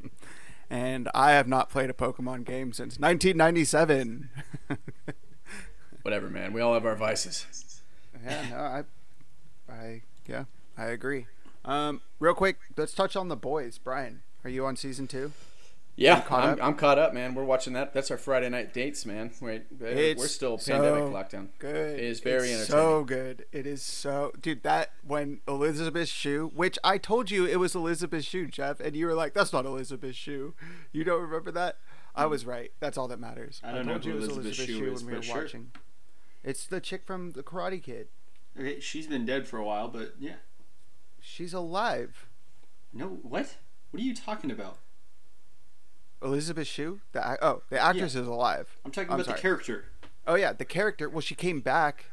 And 0.70 1.08
I 1.14 1.32
have 1.32 1.49
not 1.49 1.69
played 1.69 1.90
a 1.90 1.93
Pokemon 1.93 2.44
game 2.44 2.72
since 2.72 2.99
1997. 2.99 4.31
Whatever, 6.02 6.31
man. 6.31 6.52
We 6.52 6.61
all 6.61 6.75
have 6.75 6.87
our 6.87 6.94
vices. 6.94 7.82
yeah, 8.25 8.46
no, 8.50 8.56
I, 8.56 8.84
I, 9.72 10.02
yeah, 10.28 10.44
I 10.78 10.87
agree. 10.87 11.26
Um, 11.64 12.00
real 12.20 12.34
quick, 12.34 12.56
let's 12.76 12.94
touch 12.94 13.17
on 13.17 13.28
the 13.28 13.37
boys. 13.37 13.78
Brian, 13.78 14.22
are 14.44 14.50
you 14.50 14.64
on 14.64 14.76
season 14.76 15.08
two? 15.08 15.32
Yeah, 16.00 16.23
caught 16.23 16.44
I'm. 16.44 16.62
I'm 16.62 16.75
caught 16.76 16.99
up, 16.99 17.12
man. 17.12 17.35
We're 17.35 17.44
watching 17.44 17.75
that. 17.75 17.93
That's 17.93 18.11
our 18.11 18.17
Friday 18.17 18.49
night 18.49 18.73
dates, 18.73 19.05
man. 19.05 19.32
Wait, 19.38 19.67
we're 19.79 20.17
still 20.29 20.56
so 20.56 20.73
pandemic 20.73 21.12
lockdown. 21.12 21.49
Good. 21.58 21.99
It 21.99 22.05
is 22.05 22.20
very 22.20 22.49
it's 22.49 22.70
entertaining. 22.70 22.91
So 22.91 23.05
good. 23.05 23.44
It 23.52 23.67
is 23.67 23.82
so, 23.82 24.32
dude. 24.41 24.62
That 24.62 24.93
when 25.06 25.41
Elizabeth 25.47 26.08
Shue, 26.08 26.52
which 26.55 26.79
I 26.82 26.97
told 26.97 27.31
you 27.31 27.44
it 27.44 27.56
was 27.56 27.75
Elizabeth 27.75 28.25
Shue, 28.25 28.47
Jeff, 28.47 28.81
and 28.81 28.97
you 28.97 29.05
were 29.05 29.14
like, 29.14 29.35
"That's 29.35 29.52
not 29.52 29.67
Elizabeth 29.67 30.17
Shue." 30.17 30.55
You 30.91 31.05
don't 31.05 31.20
remember 31.20 31.50
that? 31.50 31.76
I 32.17 32.25
was 32.25 32.47
right. 32.47 32.73
That's 32.81 32.97
all 32.97 33.08
that 33.08 33.20
matters. 33.20 33.61
I 33.62 33.73
don't 33.73 33.85
know 33.85 33.93
told 33.93 34.05
who 34.05 34.11
you 34.11 34.17
it 34.17 34.20
was 34.20 34.29
Elizabeth 34.31 34.47
Elizabeth 34.47 34.67
Shue 34.69 34.79
Shue 34.79 34.93
is, 34.93 35.05
when 35.05 35.06
we 35.06 35.12
were 35.12 35.19
but 35.19 35.25
sure. 35.26 35.43
watching. 35.43 35.70
It's 36.43 36.64
the 36.64 36.81
chick 36.81 37.05
from 37.05 37.32
the 37.32 37.43
Karate 37.43 37.82
Kid. 37.82 38.08
Okay, 38.58 38.81
she's 38.81 39.06
been 39.06 39.26
dead 39.26 39.47
for 39.47 39.58
a 39.58 39.64
while, 39.64 39.88
but 39.88 40.14
yeah. 40.19 40.37
She's 41.20 41.52
alive. 41.52 42.26
No, 42.91 43.19
what? 43.20 43.56
What 43.91 44.00
are 44.00 44.06
you 44.06 44.14
talking 44.14 44.50
about? 44.50 44.79
Elizabeth 46.22 46.67
Shue. 46.67 47.00
The 47.12 47.20
ac- 47.20 47.38
oh, 47.43 47.62
the 47.70 47.78
actress 47.78 48.14
is 48.14 48.26
alive. 48.26 48.69
I'm 48.84 48.90
talking 48.90 49.11
I'm 49.11 49.14
about 49.14 49.26
sorry. 49.26 49.37
the 49.37 49.43
character. 49.43 49.84
Oh 50.26 50.34
yeah, 50.34 50.52
the 50.52 50.64
character. 50.64 51.08
Well, 51.08 51.20
she 51.20 51.34
came 51.34 51.61
back 51.61 52.06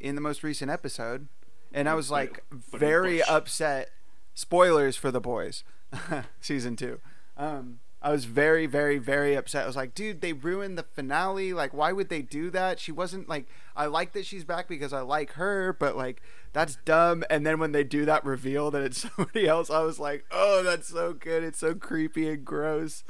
in 0.00 0.14
the 0.14 0.20
most 0.20 0.42
recent 0.42 0.70
episode, 0.70 1.28
and 1.72 1.88
I 1.88 1.94
was 1.94 2.10
like 2.10 2.44
but 2.50 2.80
very 2.80 3.18
Bush. 3.18 3.26
upset. 3.28 3.90
Spoilers 4.34 4.96
for 4.96 5.10
the 5.10 5.20
boys, 5.20 5.64
season 6.40 6.76
two. 6.76 7.00
Um, 7.36 7.80
I 8.00 8.12
was 8.12 8.24
very, 8.26 8.66
very, 8.66 8.98
very 8.98 9.34
upset. 9.34 9.64
I 9.64 9.66
was 9.66 9.74
like, 9.74 9.92
dude, 9.94 10.20
they 10.20 10.32
ruined 10.32 10.78
the 10.78 10.84
finale. 10.84 11.52
Like, 11.52 11.74
why 11.74 11.90
would 11.90 12.08
they 12.08 12.22
do 12.22 12.48
that? 12.50 12.78
She 12.78 12.92
wasn't 12.92 13.28
like. 13.28 13.46
I 13.74 13.86
like 13.86 14.12
that 14.12 14.26
she's 14.26 14.44
back 14.44 14.68
because 14.68 14.92
I 14.92 15.00
like 15.00 15.32
her, 15.32 15.72
but 15.72 15.96
like 15.96 16.22
that's 16.52 16.76
dumb. 16.84 17.24
And 17.30 17.46
then 17.46 17.58
when 17.58 17.72
they 17.72 17.84
do 17.84 18.04
that 18.04 18.24
reveal 18.24 18.70
that 18.70 18.82
it's 18.82 19.08
somebody 19.16 19.46
else, 19.46 19.70
I 19.70 19.80
was 19.82 19.98
like, 19.98 20.24
oh, 20.30 20.62
that's 20.62 20.88
so 20.88 21.12
good. 21.12 21.42
It's 21.42 21.58
so 21.58 21.74
creepy 21.74 22.28
and 22.28 22.44
gross. 22.44 23.04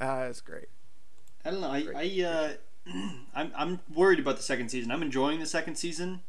Uh, 0.00 0.26
it's 0.28 0.40
great. 0.40 0.68
I 1.44 1.50
don't 1.50 1.60
know. 1.60 1.70
I, 1.70 1.86
I 1.94 2.24
uh, 2.24 2.52
I'm 3.34 3.52
I'm 3.56 3.80
worried 3.94 4.18
about 4.18 4.36
the 4.36 4.42
second 4.42 4.70
season. 4.70 4.90
I'm 4.90 5.02
enjoying 5.02 5.40
the 5.40 5.46
second 5.46 5.76
season, 5.76 6.20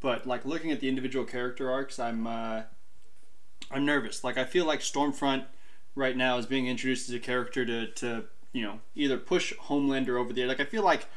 but 0.00 0.26
like 0.26 0.44
looking 0.44 0.70
at 0.70 0.80
the 0.80 0.88
individual 0.88 1.24
character 1.24 1.70
arcs, 1.70 1.98
I'm 1.98 2.26
uh, 2.26 2.62
I'm 3.70 3.84
nervous. 3.84 4.22
Like 4.24 4.38
I 4.38 4.44
feel 4.44 4.64
like 4.64 4.80
Stormfront 4.80 5.46
right 5.94 6.16
now 6.16 6.38
is 6.38 6.46
being 6.46 6.66
introduced 6.66 7.08
as 7.08 7.14
a 7.14 7.20
character 7.20 7.64
to 7.64 7.86
to 7.92 8.24
you 8.52 8.62
know 8.62 8.80
either 8.94 9.18
push 9.18 9.52
Homelander 9.54 10.18
over 10.18 10.32
the 10.32 10.42
edge. 10.42 10.48
Like 10.48 10.60
I 10.60 10.64
feel 10.64 10.82
like 10.82 11.08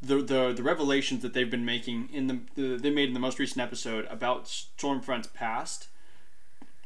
the 0.00 0.16
the 0.16 0.52
the 0.52 0.62
revelations 0.62 1.22
that 1.22 1.34
they've 1.34 1.50
been 1.50 1.64
making 1.64 2.08
in 2.12 2.26
the, 2.26 2.40
the 2.54 2.76
they 2.76 2.90
made 2.90 3.08
in 3.08 3.14
the 3.14 3.20
most 3.20 3.38
recent 3.38 3.60
episode 3.60 4.06
about 4.10 4.44
Stormfront's 4.44 5.28
past 5.28 5.88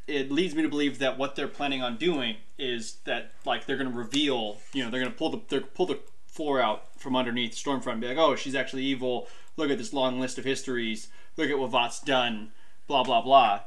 it 0.07 0.31
leads 0.33 0.55
me 0.55 0.63
to 0.63 0.69
believe 0.69 0.99
that 0.99 1.19
what 1.19 1.37
they're 1.37 1.49
planning 1.49 1.83
on 1.83 1.97
doing 1.97 2.37
is 2.59 2.97
that 3.05 3.31
like 3.45 3.67
they're 3.67 3.77
going 3.77 3.91
to 3.91 3.97
reveal, 3.97 4.59
you 4.73 4.85
know, 4.85 4.91
they're 4.91 5.01
going 5.01 5.13
to 5.13 5.19
pull 5.19 5.31
the 5.31 5.41
they're 5.49 5.61
pull 5.61 5.87
the 5.87 6.01
floor 6.27 6.61
out 6.61 6.99
from 6.99 7.15
underneath 7.15 7.53
Stormfront, 7.53 7.93
and 7.93 8.01
be 8.01 8.09
like, 8.09 8.19
oh, 8.19 8.35
she's 8.37 8.55
actually 8.55 8.85
evil. 8.85 9.29
Look 9.57 9.71
at 9.71 9.79
this 9.79 9.93
long 9.93 10.19
list 10.19 10.39
of 10.39 10.45
histories. 10.45 11.09
Look 11.37 11.51
at 11.51 11.59
what 11.59 11.71
Vought's 11.71 12.01
done. 12.01 12.53
Blah 12.87 13.05
blah 13.05 13.23
blah. 13.23 13.61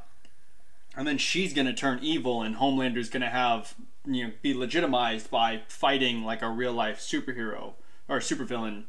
And 0.96 1.06
then 1.06 1.18
she's 1.18 1.52
going 1.52 1.66
to 1.66 1.74
turn 1.74 1.98
evil, 2.02 2.42
and 2.42 2.56
Homelander's 2.56 3.10
going 3.10 3.22
to 3.22 3.28
have 3.28 3.74
you 4.04 4.24
know 4.24 4.32
be 4.42 4.54
legitimized 4.54 5.30
by 5.30 5.62
fighting 5.68 6.22
like 6.22 6.42
a 6.42 6.48
real 6.48 6.72
life 6.72 7.00
superhero 7.00 7.74
or 8.08 8.18
supervillain. 8.18 8.84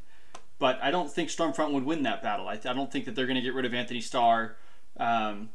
But 0.59 0.80
I 0.81 0.92
don't 0.92 1.12
think 1.12 1.30
Stormfront 1.30 1.71
would 1.74 1.86
win 1.86 2.04
that 2.04 2.24
battle. 2.24 2.48
I, 2.48 2.54
I 2.54 2.74
don't 2.74 2.92
think 2.92 3.06
that 3.06 3.15
they're 3.15 3.27
going 3.27 3.36
to 3.36 3.42
get 3.42 3.54
rid 3.54 3.65
of 3.65 3.74
Anthony 3.74 4.01
Starr. 4.01 4.56
Um, 4.98 5.50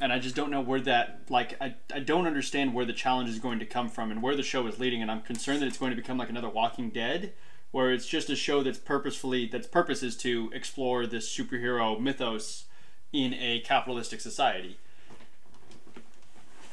and 0.00 0.12
I 0.12 0.18
just 0.18 0.34
don't 0.34 0.50
know 0.50 0.60
where 0.60 0.80
that 0.80 1.22
like 1.28 1.56
I, 1.60 1.74
I 1.94 2.00
don't 2.00 2.26
understand 2.26 2.74
where 2.74 2.84
the 2.84 2.92
challenge 2.92 3.28
is 3.28 3.38
going 3.38 3.58
to 3.58 3.66
come 3.66 3.88
from 3.88 4.10
and 4.10 4.22
where 4.22 4.34
the 4.34 4.42
show 4.42 4.66
is 4.66 4.78
leading 4.78 5.02
and 5.02 5.10
I'm 5.10 5.20
concerned 5.20 5.60
that 5.60 5.66
it's 5.66 5.78
going 5.78 5.90
to 5.90 5.96
become 5.96 6.16
like 6.16 6.30
another 6.30 6.48
Walking 6.48 6.90
Dead 6.90 7.34
where 7.72 7.92
it's 7.92 8.06
just 8.06 8.30
a 8.30 8.36
show 8.36 8.62
that's 8.62 8.78
purposefully 8.78 9.46
that's 9.46 9.66
purpose 9.66 10.02
is 10.02 10.16
to 10.18 10.50
explore 10.54 11.06
this 11.06 11.28
superhero 11.28 12.00
mythos 12.00 12.64
in 13.12 13.34
a 13.34 13.60
capitalistic 13.60 14.20
society. 14.20 14.78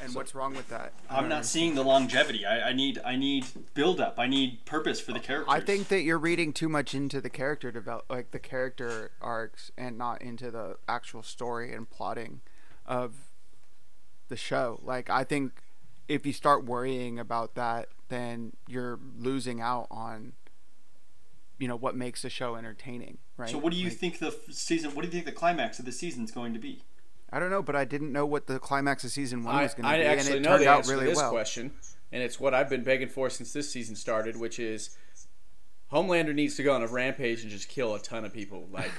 And 0.02 0.16
what's 0.16 0.34
wrong 0.34 0.56
with 0.56 0.70
that? 0.70 0.94
I'm 1.10 1.28
not 1.28 1.46
seeing 1.46 1.76
the 1.76 1.84
longevity. 1.84 2.46
I, 2.46 2.70
I 2.70 2.74
need 2.74 3.00
I 3.04 3.16
need 3.16 3.46
build 3.74 4.00
up. 4.00 4.16
I 4.18 4.28
need 4.28 4.66
purpose 4.66 5.02
for 5.02 5.12
the 5.12 5.20
characters. 5.20 5.54
I 5.54 5.60
think 5.60 5.90
that 5.90 6.02
you're 6.02 6.18
reading 6.18 6.54
too 6.54 6.70
much 6.70 6.96
into 6.96 7.20
the 7.20 7.30
character 7.30 7.72
develop, 7.72 8.06
like 8.10 8.32
the 8.32 8.40
character 8.40 9.12
arcs, 9.22 9.72
and 9.78 9.98
not 9.98 10.22
into 10.22 10.52
the 10.52 10.78
actual 10.88 11.22
story 11.24 11.74
and 11.74 11.90
plotting 11.90 12.42
of 12.86 13.16
the 14.30 14.38
show. 14.38 14.80
Like 14.84 15.10
I 15.10 15.24
think 15.24 15.54
if 16.08 16.26
you 16.26 16.34
start 16.34 16.66
worrying 16.66 17.20
about 17.20 17.56
that, 17.56 17.90
then 18.08 18.54
you're 18.68 19.00
losing 19.18 19.62
out 19.62 19.88
on, 19.92 20.34
you 21.60 21.68
know, 21.68 21.76
what 21.76 21.96
makes 21.96 22.22
the 22.24 22.30
show 22.30 22.56
entertaining, 22.56 23.18
right? 23.38 23.50
So 23.50 23.58
what 23.58 23.74
do 23.74 23.78
you 23.78 23.90
Like, 23.90 23.98
think 23.98 24.20
the 24.20 24.36
season 24.50 24.96
what 24.96 25.02
do 25.02 25.08
you 25.08 25.12
think 25.12 25.26
the 25.26 25.32
climax 25.32 25.78
of 25.78 25.86
the 25.86 25.92
season 25.92 26.24
is 26.24 26.32
going 26.32 26.54
to 26.54 26.60
be? 26.60 26.84
I 27.32 27.40
don't 27.40 27.50
know, 27.50 27.62
but 27.62 27.76
I 27.76 27.86
didn't 27.86 28.12
know 28.12 28.26
what 28.26 28.48
the 28.48 28.60
climax 28.60 29.04
of 29.04 29.12
season 29.12 29.44
one 29.44 29.56
I, 29.56 29.64
was 29.64 29.74
going 29.74 29.84
to 29.84 29.90
I 29.90 29.98
be, 29.98 30.04
actually 30.04 30.38
and 30.38 30.46
it 30.46 30.50
know 30.50 30.58
turned 30.58 30.68
out 30.70 30.88
really 30.88 31.06
this 31.06 31.18
well. 31.18 31.32
question, 31.32 31.72
and 32.12 32.24
it's 32.24 32.40
what 32.40 32.54
I've 32.54 32.70
been 32.70 32.84
begging 32.84 33.10
for 33.10 33.30
since 33.30 33.54
this 33.54 33.72
season 33.72 33.96
started, 33.96 34.38
which 34.38 34.60
is 34.60 34.98
Homelander 35.92 36.34
needs 36.34 36.56
to 36.56 36.64
go 36.64 36.74
on 36.74 36.84
a 36.84 36.88
rampage 36.88 37.42
and 37.42 37.50
just 37.50 37.68
kill 37.68 37.96
a 37.96 38.00
ton 38.00 38.24
of 38.26 38.34
people. 38.34 38.68
Like, 38.72 38.92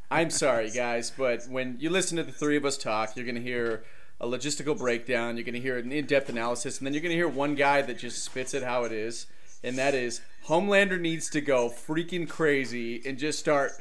I'm 0.10 0.30
sorry, 0.30 0.70
guys, 0.70 1.10
but 1.10 1.44
when 1.48 1.76
you 1.80 1.90
listen 1.90 2.16
to 2.16 2.22
the 2.22 2.32
three 2.32 2.56
of 2.56 2.64
us 2.64 2.76
talk, 2.76 3.16
you're 3.16 3.24
going 3.24 3.34
to 3.34 3.42
hear 3.42 3.84
a 4.20 4.26
logistical 4.26 4.76
breakdown, 4.76 5.36
you're 5.36 5.44
going 5.44 5.54
to 5.54 5.60
hear 5.60 5.78
an 5.78 5.92
in-depth 5.92 6.28
analysis, 6.28 6.78
and 6.78 6.86
then 6.86 6.92
you're 6.92 7.02
going 7.02 7.12
to 7.12 7.16
hear 7.16 7.28
one 7.28 7.54
guy 7.54 7.82
that 7.82 7.98
just 7.98 8.24
spits 8.24 8.52
it 8.52 8.62
how 8.62 8.84
it 8.84 8.92
is, 8.92 9.26
and 9.62 9.78
that 9.78 9.94
is 9.94 10.20
Homelander 10.46 11.00
needs 11.00 11.30
to 11.30 11.40
go 11.40 11.68
freaking 11.70 12.28
crazy 12.28 13.00
and 13.06 13.18
just 13.18 13.38
start 13.38 13.72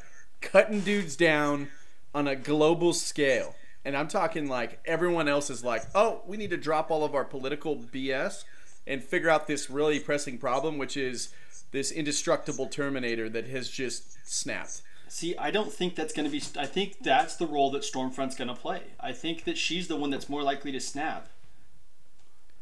cutting 0.41 0.82
dudes 0.82 1.15
down 1.15 1.70
on 2.13 2.27
a 2.27 2.36
global 2.36 2.94
scale. 2.94 3.56
And 3.88 3.96
I'm 3.96 4.10
talking 4.10 4.50
like 4.50 4.82
everyone 4.84 5.29
else 5.29 5.50
is 5.50 5.63
like, 5.63 5.82
oh, 5.96 6.22
we 6.27 6.36
need 6.36 6.50
to 6.50 6.58
drop 6.58 6.91
all 6.91 7.06
of 7.06 7.15
our 7.15 7.24
political 7.24 7.77
BS 7.77 8.44
and 8.86 9.01
figure 9.01 9.29
out 9.29 9.48
this 9.48 9.70
really 9.70 9.98
pressing 9.98 10.38
problem, 10.38 10.77
which 10.77 10.98
is 10.98 11.29
this 11.72 11.89
indestructible 11.89 12.67
Terminator 12.67 13.29
that 13.29 13.48
has 13.48 13.70
just 13.70 14.17
snapped. 14.29 14.82
See, 15.08 15.38
I 15.38 15.51
don't 15.51 15.72
think 15.72 15.96
that's 15.96 16.12
going 16.13 16.25
to 16.25 16.29
be. 16.29 16.44
I 16.60 16.65
think 16.65 16.98
that's 17.01 17.38
the 17.38 17.48
role 17.48 17.72
that 17.72 17.84
Stormfront's 17.84 18.36
going 18.36 18.50
to 18.50 18.53
play. 18.53 18.82
I 19.00 19.13
think 19.13 19.46
that 19.46 19.58
she's 19.58 19.88
the 19.88 19.96
one 19.96 20.10
that's 20.10 20.27
more 20.27 20.44
likely 20.44 20.74
to 20.74 20.82
snap. 20.82 21.29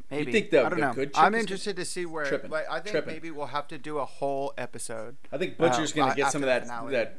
Maybe. 0.08 0.26
You 0.26 0.32
think 0.32 0.50
the- 0.50 0.60
I 0.60 0.68
don't 0.68 0.78
the 0.78 0.86
know. 0.86 0.92
good 0.92 1.12
chick 1.12 1.20
I'm 1.20 1.34
interested 1.34 1.74
to 1.74 1.84
see 1.84 2.06
where. 2.06 2.26
Trippin'. 2.26 2.52
Like, 2.52 2.70
I 2.70 2.78
think 2.78 2.92
Trippin'. 2.92 3.14
maybe 3.14 3.32
we'll 3.32 3.46
have 3.46 3.66
to 3.66 3.78
do 3.78 3.98
a 3.98 4.04
whole 4.04 4.54
episode. 4.56 5.16
I 5.32 5.38
think 5.38 5.56
Butcher's 5.58 5.90
Uh, 5.90 5.96
gonna 5.96 6.12
uh, 6.12 6.14
get 6.14 6.30
some 6.30 6.44
of 6.44 6.46
that 6.46 6.62
finale. 6.62 6.92
that 6.92 7.18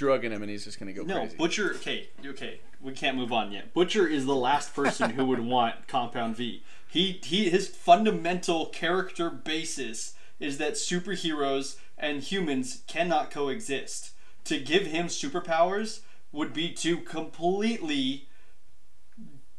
drug 0.00 0.24
in 0.24 0.32
him, 0.32 0.40
and 0.42 0.50
he's 0.50 0.64
just 0.64 0.78
gonna 0.78 0.94
go 0.94 1.02
No, 1.02 1.20
crazy. 1.20 1.36
Butcher. 1.36 1.74
Okay, 1.74 2.08
okay, 2.24 2.60
we 2.80 2.92
can't 2.92 3.18
move 3.18 3.32
on 3.32 3.52
yet. 3.52 3.74
Butcher 3.74 4.06
is 4.06 4.24
the 4.24 4.34
last 4.34 4.74
person 4.74 5.10
who 5.10 5.26
would 5.26 5.40
want 5.40 5.86
Compound 5.86 6.36
V. 6.36 6.62
He 6.88 7.20
he. 7.22 7.50
His 7.50 7.68
fundamental 7.68 8.66
character 8.66 9.28
basis 9.28 10.14
is 10.40 10.56
that 10.56 10.72
superheroes 10.72 11.76
and 11.98 12.22
humans 12.22 12.82
cannot 12.86 13.30
coexist. 13.30 14.12
To 14.44 14.58
give 14.58 14.86
him 14.86 15.06
superpowers 15.06 16.00
would 16.32 16.54
be 16.54 16.72
to 16.72 16.96
completely 16.96 18.26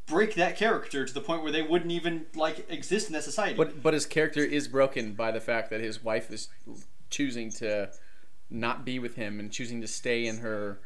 break 0.08 0.34
that 0.34 0.58
character 0.58 1.06
to 1.06 1.14
the 1.14 1.22
point 1.22 1.44
where 1.44 1.52
they 1.52 1.62
wouldn't 1.62 1.92
even 1.92 2.26
like 2.34 2.66
exist 2.68 3.08
in 3.08 3.14
that 3.14 3.24
society. 3.24 3.56
But 3.56 3.84
but 3.84 3.94
his 3.94 4.08
character 4.08 4.44
is 4.44 4.68
broken 4.68 5.14
by 5.14 5.30
the 5.30 5.40
fact 5.40 5.70
that 5.70 5.82
his 5.82 6.04
wife 6.04 6.32
is 6.32 6.50
choosing 7.12 7.52
to 7.52 7.92
not 8.52 8.86
be 8.86 9.00
with 9.00 9.16
him 9.16 9.40
and 9.40 9.52
choosing 9.52 9.82
to 9.82 9.88
stay 9.88 10.28
in 10.28 10.38
her 10.40 10.80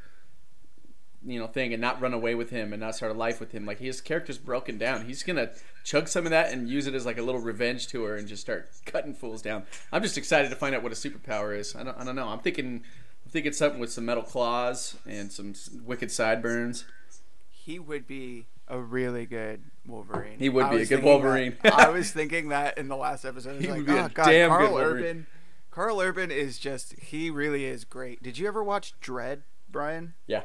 you 1.26 1.40
know 1.40 1.48
thing 1.48 1.74
and 1.74 1.82
not 1.82 2.00
run 2.00 2.14
away 2.14 2.36
with 2.36 2.52
him 2.52 2.72
and 2.72 2.80
not 2.80 2.96
start 2.96 3.12
a 3.12 3.16
life 3.16 3.40
with 3.40 3.52
him. 3.52 3.66
Like 3.66 3.80
his 3.80 4.00
character's 4.00 4.38
broken 4.38 4.78
down. 4.78 5.06
He's 5.06 5.24
gonna 5.24 5.52
chug 5.84 6.08
some 6.08 6.26
of 6.26 6.30
that 6.32 6.54
and 6.54 6.70
use 6.70 6.88
it 6.88 6.94
as 6.94 7.06
like 7.06 7.18
a 7.18 7.22
little 7.22 7.42
revenge 7.42 7.88
to 7.90 8.04
her 8.04 8.16
and 8.16 8.28
just 8.28 8.42
start 8.42 8.70
cutting 8.86 9.14
fools 9.14 9.42
down. 9.42 9.64
I'm 9.92 10.04
just 10.04 10.18
excited 10.18 10.50
to 10.50 10.56
find 10.56 10.76
out 10.76 10.84
what 10.84 10.92
a 10.92 10.96
superpower 10.96 11.58
is. 11.58 11.76
I 11.76 11.84
don't 11.84 11.98
I 11.98 12.04
don't 12.04 12.16
know. 12.16 12.28
I'm 12.28 12.40
thinking 12.40 12.84
I'm 13.26 13.32
thinking 13.32 13.54
something 13.54 13.80
with 13.80 13.92
some 13.92 14.06
metal 14.06 14.24
claws 14.24 14.98
and 15.08 15.32
some 15.32 15.54
wicked 15.84 16.12
sideburns. 16.12 16.86
He 17.50 17.80
would 17.80 18.06
be 18.06 18.46
a 18.68 18.80
really 18.80 19.26
good 19.26 19.62
Wolverine. 19.88 20.38
He 20.40 20.50
would 20.50 20.70
be 20.70 20.82
a 20.82 20.86
good 20.86 21.04
Wolverine. 21.04 21.58
that- 21.64 21.74
I 21.74 21.90
was 21.90 22.12
thinking 22.12 22.50
that 22.50 22.78
in 22.78 22.88
the 22.88 22.96
last 22.96 23.26
episode. 23.26 23.56
He 23.62 23.68
like, 23.68 23.78
would 23.78 23.86
be 23.86 23.94
oh, 23.94 23.96
a 23.96 24.06
oh, 24.06 24.10
God, 24.14 24.26
damn 24.26 24.50
good 24.50 24.58
Karl 24.58 24.72
Wolverine." 24.74 25.04
Urban. 25.04 25.28
Karl 25.76 26.00
Urban 26.00 26.32
is 26.32 26.58
just. 26.58 26.94
He 27.00 27.30
really 27.30 27.66
is 27.66 27.84
great. 27.84 28.24
Did 28.24 28.38
you 28.38 28.48
ever 28.48 28.64
watch 28.64 28.94
Dredd, 29.02 29.42
Brian? 29.70 30.14
Yeah, 30.26 30.44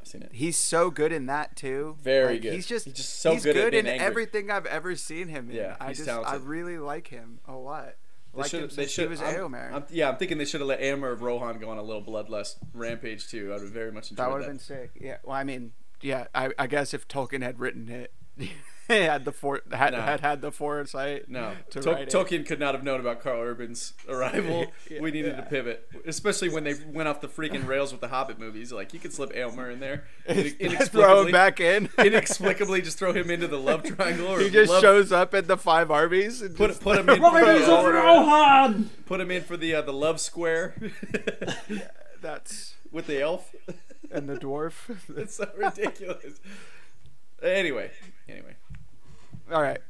I've 0.00 0.06
seen 0.06 0.22
it. 0.22 0.30
He's 0.32 0.56
so 0.56 0.88
good 0.90 1.10
in 1.10 1.26
that 1.26 1.56
too. 1.56 1.96
Very 2.00 2.34
Like, 2.34 2.42
good. 2.42 2.52
He's 2.54 2.66
just 2.66 2.84
He's 2.86 2.94
just 2.94 3.18
so 3.20 3.32
he's 3.32 3.42
good 3.42 3.56
at 3.56 3.74
in 3.74 3.88
angry. 3.88 4.06
everything 4.06 4.50
I've 4.52 4.66
ever 4.66 4.94
seen 4.94 5.26
him 5.26 5.50
in. 5.50 5.56
Yeah, 5.56 5.74
I 5.80 5.92
just 5.94 6.08
I 6.08 6.36
really 6.36 6.78
like 6.78 7.08
him 7.08 7.40
a 7.48 7.56
lot. 7.56 7.94
They 8.34 8.42
Like 8.42 8.50
should. 8.52 8.62
him 8.62 8.70
They 8.76 8.86
should. 8.86 9.10
was 9.10 9.20
I'm, 9.20 9.34
Éomer. 9.34 9.72
I'm- 9.72 9.84
yeah, 9.90 10.10
I'm 10.10 10.16
thinking 10.16 10.38
they 10.38 10.44
should 10.44 10.60
have 10.60 10.68
let 10.68 10.80
Éomer 10.80 11.12
of 11.12 11.22
Rohan 11.22 11.58
go 11.58 11.70
on 11.70 11.78
a 11.78 11.82
little 11.82 12.02
bloodlust 12.04 12.58
rampage 12.72 13.26
too. 13.28 13.52
I 13.52 13.56
would 13.56 13.70
very 13.72 13.90
much 13.90 14.10
enjoy 14.12 14.22
that 14.22 14.28
that. 14.28 14.32
would 14.34 14.42
have 14.44 14.50
been 14.52 14.58
sick. 14.60 14.90
Yeah. 15.00 15.16
Well, 15.24 15.34
I 15.34 15.42
mean, 15.42 15.72
yeah. 16.02 16.26
I, 16.34 16.50
I 16.56 16.68
guess 16.68 16.94
if 16.94 17.08
Tolkien 17.08 17.42
had 17.42 17.58
written 17.58 17.88
it, 17.88 18.12
had 19.06 19.24
the 19.24 19.32
for 19.32 19.60
had, 19.70 19.92
No. 19.92 20.00
had 20.00 20.20
had 20.20 20.40
the 20.40 20.50
foresight. 20.50 21.28
no, 21.28 21.52
to 21.70 21.78
it. 21.92 22.08
Tolkien 22.08 22.46
could 22.46 22.58
not 22.58 22.74
have 22.74 22.82
known 22.82 23.00
about 23.00 23.20
Karl 23.20 23.40
Urban's 23.40 23.92
arrival. 24.08 24.66
Yeah, 24.90 25.00
we 25.00 25.10
needed 25.10 25.34
yeah. 25.36 25.42
to 25.42 25.48
pivot, 25.48 25.88
especially 26.06 26.48
when 26.48 26.64
they 26.64 26.74
went 26.86 27.08
off 27.08 27.20
the 27.20 27.28
freaking 27.28 27.66
rails 27.66 27.92
with 27.92 28.00
the 28.00 28.08
Hobbit 28.08 28.38
movies. 28.38 28.72
Like 28.72 28.94
you 28.94 29.00
could 29.00 29.12
slip 29.12 29.32
Éomer 29.34 29.72
in 29.72 29.80
there, 29.80 30.04
throw 30.26 30.34
him 30.42 30.56
inexplicably, 30.58 31.32
back 31.32 31.60
in. 31.60 31.88
inexplicably 31.98 32.82
just 32.82 32.98
throw 32.98 33.12
him 33.12 33.30
into 33.30 33.46
the 33.46 33.58
love 33.58 33.82
triangle. 33.84 34.28
Or 34.28 34.40
he 34.40 34.48
just 34.50 34.70
love, 34.72 34.80
shows 34.80 35.12
up 35.12 35.34
at 35.34 35.46
the 35.48 35.56
five 35.56 35.90
Armies. 35.90 36.40
And 36.42 36.56
put 36.56 36.68
just- 36.70 36.80
put 36.80 36.98
him 36.98 37.08
in 37.10 37.20
for 37.20 37.26
over 37.26 37.96
uh, 37.96 38.02
Rohan! 38.04 38.90
put 39.06 39.20
him 39.20 39.30
in 39.30 39.42
for 39.42 39.56
the 39.56 39.74
uh, 39.74 39.82
the 39.82 39.92
love 39.92 40.20
square 40.20 40.74
That's 42.20 42.74
with 42.90 43.06
the 43.06 43.20
elf. 43.20 43.54
and 44.10 44.28
the 44.28 44.36
dwarf. 44.36 44.74
It's 45.16 45.36
so 45.36 45.48
ridiculous. 45.56 46.40
Anyway, 47.42 47.90
anyway. 48.28 48.56
All 49.50 49.62
right. 49.62 49.80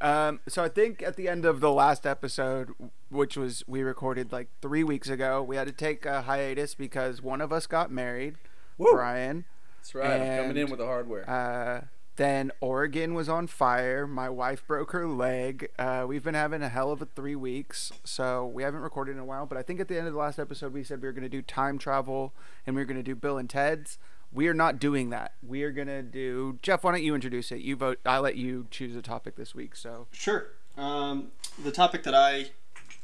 Um, 0.00 0.40
so 0.48 0.64
I 0.64 0.68
think 0.68 1.02
at 1.02 1.16
the 1.16 1.28
end 1.28 1.44
of 1.44 1.60
the 1.60 1.70
last 1.70 2.06
episode, 2.06 2.70
which 3.10 3.36
was 3.36 3.62
we 3.66 3.82
recorded 3.82 4.32
like 4.32 4.48
three 4.62 4.82
weeks 4.82 5.08
ago, 5.08 5.42
we 5.42 5.56
had 5.56 5.66
to 5.66 5.72
take 5.72 6.06
a 6.06 6.22
hiatus 6.22 6.74
because 6.74 7.20
one 7.20 7.40
of 7.40 7.52
us 7.52 7.66
got 7.66 7.90
married, 7.90 8.36
Woo. 8.78 8.92
Brian. 8.92 9.44
That's 9.78 9.94
right. 9.94 10.20
I'm 10.20 10.42
coming 10.42 10.56
in 10.56 10.70
with 10.70 10.78
the 10.78 10.86
hardware. 10.86 11.28
Uh, 11.28 11.86
then 12.16 12.50
Oregon 12.60 13.14
was 13.14 13.28
on 13.28 13.46
fire. 13.46 14.06
My 14.06 14.28
wife 14.28 14.66
broke 14.66 14.92
her 14.92 15.06
leg. 15.06 15.70
Uh, 15.78 16.04
we've 16.06 16.22
been 16.24 16.34
having 16.34 16.62
a 16.62 16.68
hell 16.68 16.92
of 16.92 17.00
a 17.00 17.06
three 17.06 17.36
weeks, 17.36 17.92
so 18.04 18.46
we 18.46 18.62
haven't 18.62 18.80
recorded 18.80 19.12
in 19.12 19.18
a 19.18 19.24
while. 19.24 19.46
But 19.46 19.58
I 19.58 19.62
think 19.62 19.80
at 19.80 19.88
the 19.88 19.96
end 19.96 20.06
of 20.06 20.12
the 20.12 20.18
last 20.18 20.38
episode, 20.38 20.72
we 20.72 20.84
said 20.84 21.00
we 21.00 21.08
were 21.08 21.12
going 21.12 21.22
to 21.22 21.30
do 21.30 21.42
time 21.42 21.78
travel 21.78 22.34
and 22.66 22.76
we 22.76 22.82
were 22.82 22.86
going 22.86 22.98
to 22.98 23.02
do 23.02 23.14
Bill 23.14 23.38
and 23.38 23.48
Ted's. 23.48 23.98
We 24.32 24.48
are 24.48 24.54
not 24.54 24.78
doing 24.78 25.10
that. 25.10 25.34
We 25.42 25.64
are 25.64 25.72
going 25.72 25.88
to 25.88 26.02
do. 26.02 26.58
Jeff, 26.62 26.84
why 26.84 26.92
don't 26.92 27.02
you 27.02 27.14
introduce 27.14 27.50
it? 27.50 27.60
You 27.60 27.76
vote. 27.76 27.98
I 28.06 28.18
let 28.18 28.36
you 28.36 28.66
choose 28.70 28.94
a 28.94 29.02
topic 29.02 29.36
this 29.36 29.54
week. 29.54 29.74
So 29.74 30.06
Sure. 30.12 30.48
Um, 30.76 31.32
the 31.62 31.72
topic 31.72 32.04
that 32.04 32.14
I 32.14 32.50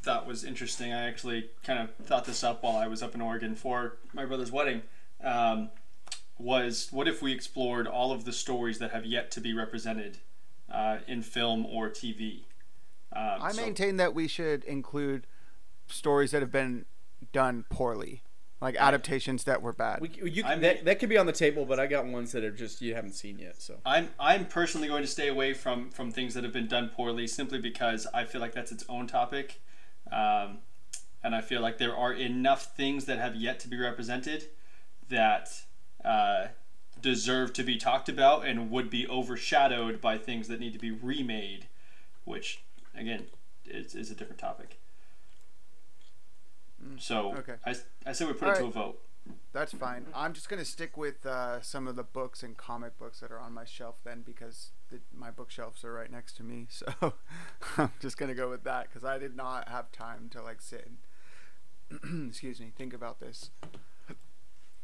thought 0.02 0.26
was 0.26 0.45
interesting, 0.45 0.92
I 0.92 1.09
actually 1.09 1.50
kind 1.64 1.80
of 1.80 2.06
thought 2.06 2.25
this 2.25 2.45
up 2.45 2.62
while 2.62 2.76
I 2.76 2.87
was 2.87 3.02
up 3.02 3.14
in 3.14 3.21
Oregon 3.21 3.54
for 3.56 3.97
my 4.12 4.25
brother's 4.25 4.52
wedding, 4.52 4.83
um, 5.23 5.71
was 6.38 6.88
what 6.92 7.09
if 7.09 7.21
we 7.23 7.33
explored 7.33 7.87
all 7.87 8.12
of 8.12 8.25
the 8.25 8.33
stories 8.33 8.78
that 8.78 8.92
have 8.92 9.04
yet 9.04 9.30
to 9.33 9.40
be 9.40 9.52
represented 9.52 10.18
uh, 10.71 10.99
in 11.09 11.23
film 11.23 11.66
or 11.66 11.90
TV? 11.90 12.45
Um, 13.12 13.42
I 13.42 13.52
so- 13.52 13.62
maintain 13.62 13.97
that 13.97 14.14
we 14.14 14.28
should 14.28 14.62
include 14.64 15.26
stories 15.88 16.30
that 16.30 16.40
have 16.40 16.52
been 16.52 16.85
done 17.33 17.64
poorly, 17.71 18.23
like 18.60 18.76
adaptations 18.76 19.44
that 19.44 19.60
were 19.60 19.72
bad. 19.72 20.00
We, 20.00 20.10
you, 20.30 20.44
I'm- 20.44 20.60
that, 20.62 20.84
that 20.84 20.98
could 20.98 21.08
be 21.08 21.18
on 21.18 21.26
the 21.26 21.32
table, 21.32 21.64
but 21.66 21.78
I 21.78 21.86
got 21.86 22.06
ones 22.06 22.32
that 22.32 22.42
are 22.44 22.50
just 22.50 22.80
you 22.80 22.94
haven't 22.94 23.14
seen 23.14 23.38
yet. 23.38 23.60
So 23.60 23.76
I'm 23.84 24.10
I'm 24.18 24.46
personally 24.46 24.88
going 24.88 25.02
to 25.02 25.08
stay 25.08 25.28
away 25.28 25.52
from 25.52 25.90
from 25.90 26.10
things 26.10 26.34
that 26.34 26.44
have 26.44 26.52
been 26.52 26.68
done 26.68 26.90
poorly 26.94 27.26
simply 27.26 27.58
because 27.60 28.06
I 28.14 28.25
feel 28.25 28.40
like 28.40 28.54
that's 28.54 28.72
its 28.72 28.84
own 28.88 29.06
topic, 29.06 29.60
um, 30.10 30.58
and 31.22 31.34
I 31.34 31.40
feel 31.40 31.60
like 31.60 31.78
there 31.78 31.94
are 31.96 32.12
enough 32.12 32.75
things 32.76 33.04
that 33.06 33.18
have 33.18 33.34
yet 33.36 33.60
to 33.60 33.68
be 33.68 33.76
represented 33.78 34.46
that 35.08 35.50
uh, 36.04 36.46
deserve 37.00 37.52
to 37.52 37.62
be 37.62 37.76
talked 37.76 38.08
about 38.08 38.46
and 38.46 38.70
would 38.70 38.88
be 38.88 39.06
overshadowed 39.06 40.00
by 40.00 40.16
things 40.16 40.48
that 40.48 40.60
need 40.60 40.72
to 40.72 40.78
be 40.78 40.90
remade, 40.90 41.66
which 42.25 42.62
again 42.96 43.26
is, 43.66 43.94
is 43.94 44.10
a 44.10 44.14
different 44.14 44.38
topic. 44.40 44.80
So 46.99 47.35
okay. 47.38 47.55
I, 47.64 47.75
I 48.07 48.12
say 48.12 48.25
we 48.25 48.33
put 48.33 48.49
it 48.49 48.57
to 48.57 48.66
a 48.66 48.71
vote. 48.71 49.02
That's 49.52 49.73
fine. 49.73 50.07
I'm 50.14 50.33
just 50.33 50.49
gonna 50.49 50.64
stick 50.64 50.97
with 50.97 51.25
uh, 51.26 51.61
some 51.61 51.88
of 51.88 51.97
the 51.97 52.02
books 52.05 52.43
and 52.43 52.57
comic 52.57 52.99
books 52.99 53.21
that 53.21 53.33
are 53.33 53.40
on 53.40 53.52
my 53.52 53.64
shelf 53.64 53.97
then, 54.05 54.23
because 54.25 54.71
the, 54.90 55.00
my 55.14 55.31
bookshelves 55.31 55.83
are 55.85 55.93
right 55.93 56.11
next 56.11 56.37
to 56.37 56.43
me. 56.43 56.69
So 57.00 57.14
I'm 57.78 57.93
just 58.00 58.19
gonna 58.19 58.35
go 58.35 58.49
with 58.50 58.64
that 58.64 58.88
because 58.88 59.05
I 59.05 59.19
did 59.19 59.37
not 59.37 59.69
have 59.69 59.90
time 59.93 60.28
to 60.31 60.43
like 60.43 60.61
sit 60.61 60.88
and 61.90 62.28
excuse 62.28 62.61
me 62.61 62.73
think 62.76 62.93
about 62.93 63.21
this 63.21 63.50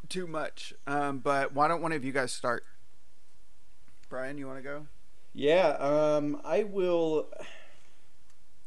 too 0.08 0.26
much. 0.26 0.74
Um, 0.86 1.18
but 1.18 1.54
why 1.54 1.68
don't 1.68 1.82
one 1.82 1.92
of 1.92 2.04
you 2.04 2.12
guys 2.12 2.32
start? 2.32 2.64
Brian, 4.08 4.38
you 4.38 4.46
want 4.46 4.58
to 4.58 4.62
go? 4.62 4.86
yeah, 5.34 5.68
um, 5.78 6.40
I 6.44 6.64
will. 6.64 7.28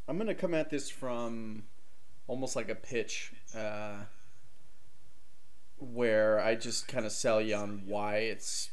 I'm 0.08 0.18
gonna 0.18 0.36
come 0.36 0.54
at 0.54 0.70
this 0.70 0.89
from 0.89 1.63
almost 2.27 2.55
like 2.55 2.70
a 2.70 2.75
pitch, 2.75 3.34
uh, 3.55 3.96
where 5.77 6.39
I 6.39 6.55
just 6.55 6.88
kind 6.88 7.05
of 7.05 7.12
sell 7.12 7.41
you 7.41 7.55
on 7.55 7.84
why 7.86 8.17
it's. 8.17 8.70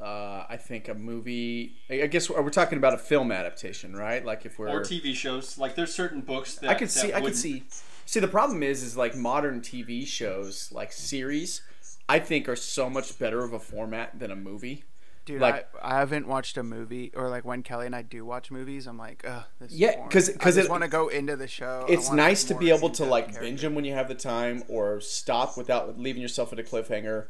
Uh, 0.00 0.44
I 0.48 0.56
think 0.56 0.88
a 0.88 0.94
movie. 0.94 1.76
I 1.88 2.02
I 2.02 2.06
guess 2.08 2.28
we're 2.28 2.50
talking 2.50 2.78
about 2.78 2.94
a 2.94 2.98
film 2.98 3.30
adaptation, 3.30 3.94
right? 3.94 4.24
Like 4.24 4.44
if 4.44 4.58
we're 4.58 4.68
Or 4.68 4.80
TV 4.80 5.14
shows. 5.14 5.56
Like 5.56 5.76
there's 5.76 5.94
certain 5.94 6.20
books 6.20 6.56
that 6.56 6.70
I 6.70 6.74
could 6.74 6.90
see. 6.90 7.12
I 7.12 7.20
could 7.20 7.36
see. 7.36 7.62
See, 8.06 8.20
the 8.20 8.28
problem 8.28 8.62
is, 8.62 8.82
is 8.82 8.96
like 8.96 9.16
modern 9.16 9.60
TV 9.60 10.06
shows, 10.06 10.70
like 10.72 10.92
series, 10.92 11.62
I 12.08 12.18
think 12.18 12.48
are 12.48 12.56
so 12.56 12.90
much 12.90 13.18
better 13.18 13.44
of 13.44 13.52
a 13.52 13.58
format 13.58 14.18
than 14.18 14.30
a 14.30 14.36
movie. 14.36 14.84
Dude, 15.24 15.40
Like- 15.40 15.68
I, 15.82 15.94
I 15.96 15.98
haven't 16.00 16.26
watched 16.28 16.58
a 16.58 16.62
movie, 16.62 17.10
or 17.14 17.28
like 17.30 17.44
when 17.44 17.62
Kelly 17.62 17.86
and 17.86 17.96
I 17.96 18.02
do 18.02 18.24
watch 18.26 18.50
movies, 18.50 18.86
I'm 18.86 18.98
like, 18.98 19.24
ugh, 19.26 19.44
this 19.58 19.70
is 19.72 19.78
Yeah, 19.78 19.94
boring. 19.96 20.10
'cause- 20.10 20.30
'cause 20.38 20.58
I 20.58 20.62
it- 20.62 20.68
want 20.70 20.82
to 20.82 20.88
go 20.88 21.08
into 21.08 21.34
the 21.36 21.48
show. 21.48 21.86
It's 21.88 22.10
nice 22.10 22.44
to 22.44 22.54
be 22.54 22.70
able 22.70 22.90
to 22.90 23.04
like 23.04 23.26
character. 23.26 23.40
binge 23.40 23.62
them 23.62 23.74
when 23.74 23.84
you 23.86 23.94
have 23.94 24.08
the 24.08 24.14
time, 24.14 24.64
or 24.68 25.00
stop 25.00 25.56
without 25.56 25.98
leaving 25.98 26.20
yourself 26.20 26.52
at 26.52 26.58
a 26.58 26.62
cliffhanger, 26.62 27.26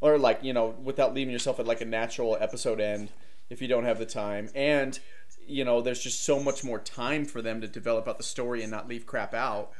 or 0.00 0.16
like 0.18 0.42
you 0.42 0.52
know 0.54 0.74
without 0.82 1.12
leaving 1.14 1.32
yourself 1.32 1.60
at 1.60 1.66
like 1.66 1.80
a 1.82 1.84
natural 1.86 2.36
episode 2.40 2.80
end 2.80 3.10
if 3.50 3.60
you 3.60 3.68
don't 3.68 3.84
have 3.84 3.98
the 3.98 4.06
time. 4.06 4.48
And 4.54 4.98
you 5.46 5.62
know, 5.66 5.82
there's 5.82 6.00
just 6.00 6.22
so 6.24 6.40
much 6.40 6.64
more 6.64 6.78
time 6.78 7.26
for 7.26 7.42
them 7.42 7.60
to 7.60 7.68
develop 7.68 8.08
out 8.08 8.16
the 8.16 8.24
story 8.24 8.62
and 8.62 8.70
not 8.70 8.88
leave 8.88 9.04
crap 9.04 9.34
out. 9.34 9.70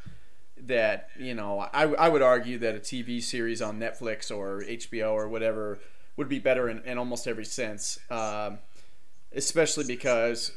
That 0.59 1.09
you 1.19 1.35
know, 1.35 1.59
I, 1.61 1.85
I 1.95 2.09
would 2.09 2.23
argue 2.23 2.59
that 2.59 2.75
a 2.77 2.79
TV 2.79 3.23
series 3.23 3.61
on 3.63 3.79
Netflix 3.81 4.31
or 4.35 4.63
HBO 4.63 5.13
or 5.13 5.29
whatever 5.29 5.79
would 6.17 6.29
be 6.29 6.39
better 6.39 6.69
in, 6.69 6.81
in 6.85 6.99
almost 6.99 7.27
every 7.27 7.45
sense. 7.45 7.99
Um, 8.11 8.59
especially 9.35 9.85
because 9.85 10.53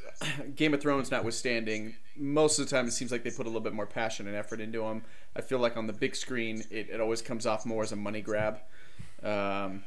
Game 0.56 0.74
of 0.74 0.82
Thrones, 0.82 1.10
notwithstanding, 1.10 1.96
most 2.16 2.60
of 2.60 2.66
the 2.70 2.76
time 2.76 2.88
it 2.88 2.92
seems 2.92 3.12
like 3.12 3.24
they 3.24 3.32
put 3.32 3.46
a 3.46 3.50
little 3.50 3.62
bit 3.62 3.74
more 3.74 3.88
passion 3.88 4.28
and 4.28 4.36
effort 4.36 4.60
into 4.62 4.82
them. 4.82 5.04
I 5.36 5.42
feel 5.42 5.60
like 5.60 5.78
on 5.78 5.88
the 5.88 5.94
big 5.94 6.16
screen, 6.16 6.64
it, 6.70 6.90
it 6.92 7.02
always 7.02 7.22
comes 7.22 7.46
off 7.46 7.66
more 7.66 7.84
as 7.84 7.92
a 7.92 7.96
money 7.96 8.22
grab. 8.22 8.60
Um, 9.24 9.84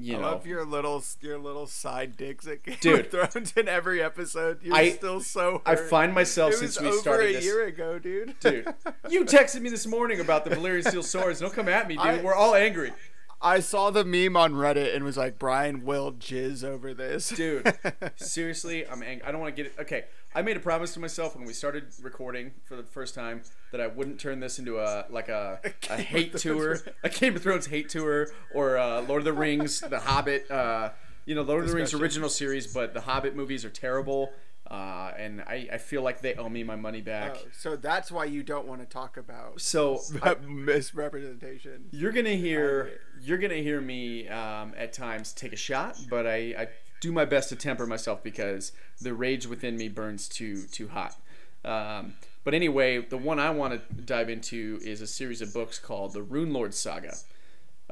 you 0.00 0.14
I 0.16 0.20
know, 0.20 0.26
love 0.30 0.46
your 0.46 0.64
little 0.64 1.02
your 1.20 1.38
little 1.38 1.66
side 1.66 2.16
digs 2.16 2.46
at 2.46 2.62
Game 2.62 2.76
Dude. 2.80 3.12
of 3.12 3.32
Thrones 3.32 3.52
in 3.56 3.66
every 3.66 4.00
episode. 4.00 4.62
You're 4.62 4.76
I- 4.76 4.90
still 4.90 5.20
so. 5.20 5.60
I 5.66 5.74
find 5.74 6.14
myself 6.14 6.52
it 6.52 6.58
since 6.58 6.80
we 6.80 6.86
over 6.86 6.98
started 6.98 7.30
a 7.30 7.32
this. 7.34 7.44
year 7.44 7.66
ago, 7.66 7.98
dude. 7.98 8.38
Dude, 8.38 8.72
you 9.10 9.24
texted 9.24 9.60
me 9.60 9.70
this 9.70 9.88
morning 9.88 10.20
about 10.20 10.44
the 10.44 10.50
Valyrian 10.50 10.86
steel 10.86 11.02
swords. 11.02 11.40
Don't 11.40 11.52
come 11.52 11.68
at 11.68 11.88
me, 11.88 11.96
dude. 11.96 12.04
I- 12.04 12.22
We're 12.22 12.34
all 12.36 12.54
angry. 12.54 12.92
I 13.40 13.60
saw 13.60 13.90
the 13.90 14.04
meme 14.04 14.36
on 14.36 14.54
Reddit 14.54 14.94
and 14.94 15.04
was 15.04 15.16
like, 15.16 15.38
Brian 15.38 15.84
will 15.84 16.12
jizz 16.12 16.64
over 16.64 16.92
this, 16.92 17.28
Dude, 17.28 17.72
seriously, 18.16 18.86
I'm 18.86 19.02
angry. 19.02 19.26
I 19.26 19.30
don't 19.30 19.40
want 19.40 19.54
to 19.54 19.62
get 19.62 19.72
it. 19.72 19.80
Okay, 19.80 20.06
I 20.34 20.42
made 20.42 20.56
a 20.56 20.60
promise 20.60 20.92
to 20.94 21.00
myself 21.00 21.36
when 21.36 21.46
we 21.46 21.52
started 21.52 21.86
recording 22.02 22.52
for 22.64 22.74
the 22.76 22.82
first 22.82 23.14
time 23.14 23.42
that 23.70 23.80
I 23.80 23.86
wouldn't 23.86 24.18
turn 24.18 24.40
this 24.40 24.58
into 24.58 24.78
a 24.78 25.06
like 25.08 25.28
a, 25.28 25.60
a 25.88 25.94
of 25.94 26.00
hate 26.00 26.36
tour, 26.36 26.80
a 27.04 27.08
Game 27.08 27.36
of 27.36 27.42
Thrones 27.42 27.66
hate 27.66 27.88
tour, 27.88 28.28
or 28.54 28.76
uh, 28.76 29.02
Lord 29.02 29.20
of 29.20 29.24
the 29.24 29.32
Rings, 29.32 29.80
The 29.80 30.00
Hobbit. 30.00 30.50
Uh, 30.50 30.90
you 31.24 31.34
know, 31.34 31.42
Lord 31.42 31.64
of 31.64 31.70
the 31.70 31.76
Rings 31.76 31.92
original 31.92 32.30
series, 32.30 32.72
but 32.72 32.94
the 32.94 33.02
Hobbit 33.02 33.36
movies 33.36 33.62
are 33.64 33.70
terrible, 33.70 34.32
uh, 34.70 35.12
and 35.16 35.40
I, 35.42 35.68
I 35.72 35.78
feel 35.78 36.02
like 36.02 36.20
they 36.20 36.34
owe 36.34 36.48
me 36.48 36.62
my 36.62 36.76
money 36.76 37.00
back. 37.00 37.36
Oh, 37.36 37.48
so 37.56 37.76
that's 37.76 38.12
why 38.12 38.26
you 38.26 38.42
don't 38.42 38.66
want 38.66 38.80
to 38.82 38.86
talk 38.86 39.16
about 39.16 39.60
So 39.60 40.00
I, 40.22 40.34
misrepresentation. 40.34 41.86
You're 41.90 42.12
gonna 42.12 42.34
hear 42.34 43.00
you're 43.20 43.38
gonna 43.38 43.54
hear 43.54 43.80
me 43.80 44.28
um, 44.28 44.74
at 44.76 44.92
times 44.92 45.32
take 45.32 45.54
a 45.54 45.56
shot, 45.56 45.98
but 46.10 46.26
I, 46.26 46.54
I 46.58 46.68
do 47.00 47.12
my 47.12 47.24
best 47.24 47.48
to 47.48 47.56
temper 47.56 47.86
myself 47.86 48.22
because 48.22 48.72
the 49.00 49.14
rage 49.14 49.46
within 49.46 49.76
me 49.76 49.88
burns 49.88 50.28
too 50.28 50.64
too 50.66 50.88
hot. 50.88 51.16
Um, 51.64 52.14
but 52.44 52.52
anyway, 52.52 52.98
the 52.98 53.18
one 53.18 53.38
I 53.38 53.50
want 53.50 53.72
to 53.72 54.02
dive 54.02 54.28
into 54.28 54.78
is 54.82 55.00
a 55.00 55.06
series 55.06 55.40
of 55.40 55.52
books 55.54 55.78
called 55.78 56.12
the 56.12 56.22
Rune 56.22 56.52
Lord 56.52 56.74
Saga. 56.74 57.14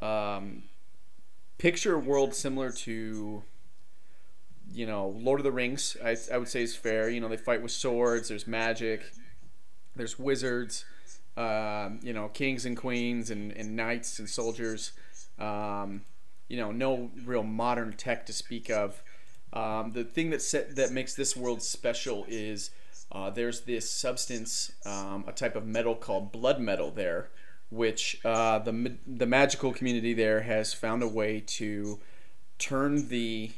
Um, 0.01 0.65
picture 1.57 1.95
a 1.95 1.99
world 1.99 2.35
similar 2.35 2.71
to 2.71 3.43
you 4.77 4.87
know 4.87 5.15
Lord 5.17 5.41
of 5.41 5.45
the 5.45 5.53
Rings. 5.53 5.97
I, 6.05 6.17
I 6.33 6.39
would 6.39 6.49
say 6.49 6.63
is 6.63 6.77
fair. 6.77 7.09
You 7.09 7.21
know 7.21 7.29
they 7.29 7.37
fight 7.37 7.63
with 7.63 7.73
swords. 7.73 8.29
There's 8.29 8.47
magic. 8.47 9.03
There's 9.97 10.19
wizards 10.19 10.85
um, 11.37 12.01
you 12.03 12.13
know, 12.13 12.29
kings 12.29 12.65
and 12.65 12.77
queens 12.77 13.31
and, 13.31 13.53
and 13.53 13.77
knights 13.77 14.19
and 14.19 14.29
soldiers. 14.29 14.93
Um, 15.39 16.03
you 16.49 16.57
know, 16.57 16.73
no 16.73 17.11
real 17.25 17.43
modern 17.43 17.93
tech 17.93 18.27
to 18.27 18.33
speak 18.33 18.71
of. 18.71 19.03
Um, 19.53 19.93
the 19.93 20.05
thing 20.05 20.31
that 20.31 20.43
set, 20.43 20.77
that 20.77 20.93
makes 20.93 21.15
this 21.15 21.37
world 21.37 21.63
special 21.63 22.25
is 22.29 22.71
uh, 23.13 23.31
there's 23.31 23.63
this 23.63 23.91
substance, 23.91 24.73
um, 24.85 25.25
a 25.27 25.33
type 25.33 25.57
of 25.57 25.67
metal 25.67 25.95
called 25.95 26.33
blood 26.33 26.61
metal 26.61 26.91
there, 26.91 27.29
which 27.71 28.21
uh, 28.25 28.59
the 28.59 28.97
the 29.07 29.27
magical 29.27 29.73
community 29.73 30.15
there 30.15 30.43
has 30.43 30.73
found 30.73 31.03
a 31.03 31.09
way 31.09 31.41
to 31.41 32.01
turn 32.59 33.09
the 33.09 33.51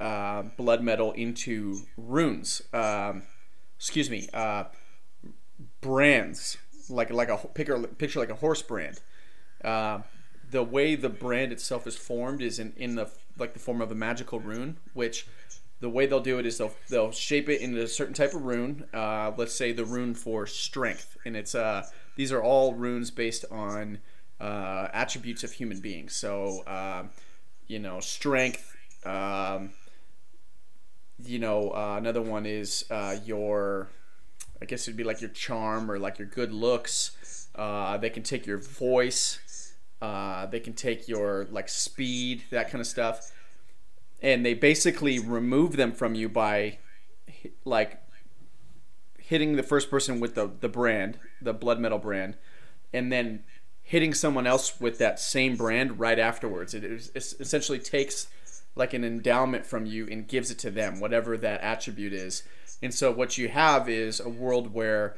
uh, 0.00 0.42
blood 0.56 0.82
metal 0.82 1.12
into 1.12 1.80
runes. 1.96 2.62
Um, 2.72 3.22
excuse 3.76 4.10
me, 4.10 4.28
uh, 4.32 4.64
brands 5.80 6.56
like 6.88 7.10
like 7.10 7.28
a 7.28 7.36
picture 7.36 7.78
picture 7.78 8.20
like 8.20 8.30
a 8.30 8.34
horse 8.34 8.62
brand. 8.62 9.00
Uh, 9.64 10.00
the 10.50 10.62
way 10.62 10.94
the 10.94 11.08
brand 11.08 11.52
itself 11.52 11.86
is 11.86 11.96
formed 11.96 12.40
is 12.42 12.58
in, 12.58 12.72
in 12.76 12.94
the 12.94 13.10
like 13.38 13.52
the 13.52 13.58
form 13.58 13.80
of 13.80 13.90
a 13.90 13.94
magical 13.94 14.40
rune, 14.40 14.78
which 14.94 15.26
the 15.80 15.90
way 15.90 16.06
they'll 16.06 16.20
do 16.20 16.38
it 16.38 16.46
is 16.46 16.58
they'll 16.58 16.74
they'll 16.88 17.12
shape 17.12 17.48
it 17.48 17.60
into 17.60 17.82
a 17.82 17.88
certain 17.88 18.14
type 18.14 18.34
of 18.34 18.42
rune. 18.42 18.84
Uh, 18.94 19.32
let's 19.36 19.54
say 19.54 19.72
the 19.72 19.84
rune 19.84 20.14
for 20.14 20.46
strength, 20.46 21.16
and 21.24 21.36
it's 21.36 21.54
uh 21.54 21.86
these 22.16 22.32
are 22.32 22.42
all 22.42 22.74
runes 22.74 23.10
based 23.10 23.44
on 23.50 23.98
uh, 24.40 24.88
attributes 24.92 25.44
of 25.44 25.52
human 25.52 25.80
beings. 25.80 26.14
So 26.14 26.62
um, 26.66 27.10
you 27.66 27.78
know 27.78 28.00
strength. 28.00 28.74
Um, 29.04 29.70
you 31.24 31.38
know 31.38 31.70
uh, 31.70 31.96
another 31.96 32.22
one 32.22 32.46
is 32.46 32.84
uh, 32.90 33.16
your 33.24 33.88
I 34.60 34.64
guess 34.64 34.88
it'd 34.88 34.96
be 34.96 35.04
like 35.04 35.20
your 35.20 35.30
charm 35.30 35.90
or 35.90 35.98
like 35.98 36.18
your 36.18 36.28
good 36.28 36.52
looks. 36.52 37.48
Uh, 37.54 37.96
they 37.96 38.10
can 38.10 38.22
take 38.22 38.46
your 38.46 38.58
voice. 38.58 39.74
Uh, 40.00 40.46
they 40.46 40.60
can 40.60 40.74
take 40.74 41.08
your 41.08 41.46
like 41.50 41.68
speed, 41.68 42.44
that 42.50 42.70
kind 42.70 42.80
of 42.80 42.86
stuff, 42.86 43.32
and 44.20 44.44
they 44.44 44.52
basically 44.54 45.18
remove 45.18 45.76
them 45.76 45.92
from 45.92 46.14
you 46.14 46.28
by 46.28 46.78
like 47.64 48.02
hitting 49.18 49.56
the 49.56 49.62
first 49.62 49.90
person 49.90 50.20
with 50.20 50.34
the 50.34 50.50
the 50.60 50.68
brand, 50.68 51.18
the 51.40 51.54
blood 51.54 51.80
metal 51.80 51.98
brand, 51.98 52.36
and 52.92 53.10
then 53.10 53.42
hitting 53.82 54.12
someone 54.12 54.46
else 54.46 54.80
with 54.80 54.98
that 54.98 55.18
same 55.18 55.56
brand 55.56 55.98
right 55.98 56.18
afterwards. 56.18 56.74
It, 56.74 56.84
it 56.84 57.10
essentially 57.14 57.78
takes 57.78 58.28
like 58.76 58.92
an 58.92 59.02
endowment 59.02 59.66
from 59.66 59.86
you 59.86 60.06
and 60.08 60.28
gives 60.28 60.50
it 60.50 60.58
to 60.60 60.70
them, 60.70 61.00
whatever 61.00 61.36
that 61.36 61.62
attribute 61.62 62.12
is. 62.12 62.42
And 62.82 62.94
so 62.94 63.10
what 63.10 63.38
you 63.38 63.48
have 63.48 63.88
is 63.88 64.20
a 64.20 64.28
world 64.28 64.72
where 64.72 65.16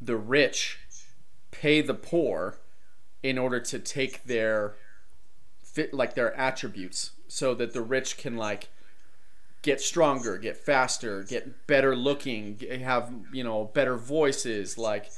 the 0.00 0.16
rich 0.16 0.80
pay 1.52 1.80
the 1.80 1.94
poor 1.94 2.58
in 3.22 3.38
order 3.38 3.60
to 3.60 3.78
take 3.78 4.24
their 4.24 4.74
fit 5.62 5.94
like 5.94 6.14
their 6.14 6.36
attributes 6.36 7.12
so 7.28 7.54
that 7.54 7.72
the 7.72 7.80
rich 7.80 8.18
can 8.18 8.36
like 8.36 8.68
get 9.62 9.80
stronger, 9.80 10.36
get 10.36 10.56
faster, 10.56 11.22
get 11.22 11.66
better 11.66 11.96
looking, 11.96 12.58
have, 12.82 13.12
you 13.32 13.44
know, 13.44 13.64
better 13.72 13.96
voices 13.96 14.76
like 14.76 15.10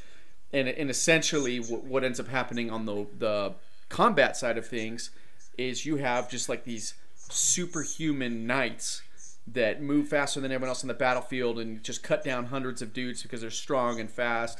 and, 0.52 0.68
and 0.68 0.90
essentially 0.90 1.58
what, 1.58 2.04
ends 2.04 2.20
up 2.20 2.28
happening 2.28 2.70
on 2.70 2.86
the 2.86 3.06
the 3.18 3.54
combat 3.88 4.36
side 4.36 4.58
of 4.58 4.66
things 4.66 5.10
is 5.56 5.84
you 5.84 5.96
have 5.96 6.30
just 6.30 6.48
like 6.48 6.64
these 6.64 6.94
superhuman 7.30 8.46
knights 8.46 9.02
that 9.46 9.82
move 9.82 10.08
faster 10.08 10.40
than 10.40 10.52
everyone 10.52 10.68
else 10.68 10.84
on 10.84 10.88
the 10.88 10.94
battlefield 10.94 11.58
and 11.58 11.82
just 11.82 12.02
cut 12.02 12.22
down 12.22 12.46
hundreds 12.46 12.82
of 12.82 12.92
dudes 12.92 13.22
because 13.22 13.40
they're 13.40 13.50
strong 13.50 14.00
and 14.00 14.10
fast. 14.10 14.58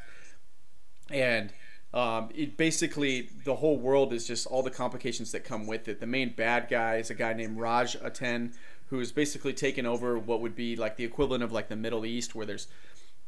And 1.10 1.52
um, 1.92 2.28
it 2.34 2.56
basically 2.56 3.30
the 3.44 3.56
whole 3.56 3.78
world 3.78 4.12
is 4.12 4.26
just 4.26 4.46
all 4.46 4.62
the 4.62 4.70
complications 4.70 5.32
that 5.32 5.44
come 5.44 5.66
with 5.66 5.88
it. 5.88 6.00
The 6.00 6.06
main 6.06 6.34
bad 6.34 6.68
guy 6.68 6.96
is 6.96 7.10
a 7.10 7.14
guy 7.14 7.32
named 7.32 7.58
Raj 7.58 7.96
Ahten, 7.98 8.54
who 8.86 9.00
is 9.00 9.12
basically 9.12 9.52
taken 9.52 9.86
over 9.86 10.18
what 10.18 10.40
would 10.40 10.54
be 10.54 10.76
like 10.76 10.96
the 10.96 11.04
equivalent 11.04 11.42
of 11.42 11.52
like 11.52 11.68
the 11.68 11.76
Middle 11.76 12.04
East, 12.04 12.34
where 12.34 12.46
there's 12.46 12.68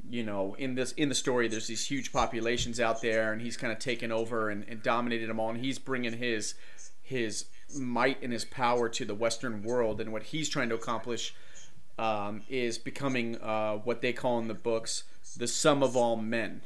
you 0.09 0.23
know 0.23 0.55
in 0.59 0.75
this 0.75 0.93
in 0.93 1.09
the 1.11 1.15
story 1.15 1.47
there's 1.47 1.67
these 1.67 1.87
huge 1.87 2.11
populations 2.11 2.81
out 2.81 3.03
there 3.03 3.35
and 3.35 3.43
he's 3.43 3.59
kind 3.59 3.71
of 3.71 3.79
taken 3.79 4.11
over 4.11 4.49
and, 4.49 4.65
and 4.67 4.83
dominated 4.83 5.29
them 5.29 5.39
all 5.39 5.51
and 5.51 5.63
he's 5.63 5.79
bringing 5.79 6.15
his 6.15 6.55
his 7.03 7.45
might 7.77 8.23
and 8.23 8.33
his 8.33 8.45
power 8.45 8.89
to 8.89 9.05
the 9.05 9.15
western 9.15 9.63
world 9.63 10.01
and 10.01 10.13
what 10.13 10.25
he's 10.25 10.49
trying 10.49 10.69
to 10.69 10.75
accomplish 10.75 11.35
um, 11.99 12.43
is 12.49 12.79
becoming 12.79 13.37
uh, 13.39 13.75
what 13.77 14.01
they 14.01 14.13
call 14.13 14.39
in 14.39 14.49
the 14.49 14.55
books 14.55 15.05
the 15.37 15.47
sum 15.47 15.83
of 15.83 15.97
all 15.97 16.17
men 16.17 16.63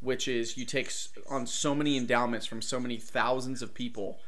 which 0.00 0.26
is 0.26 0.56
you 0.56 0.64
take 0.64 0.90
on 1.30 1.46
so 1.46 1.74
many 1.74 1.96
endowments 1.96 2.46
from 2.46 2.60
so 2.60 2.80
many 2.80 2.96
thousands 2.96 3.62
of 3.62 3.72
people 3.74 4.18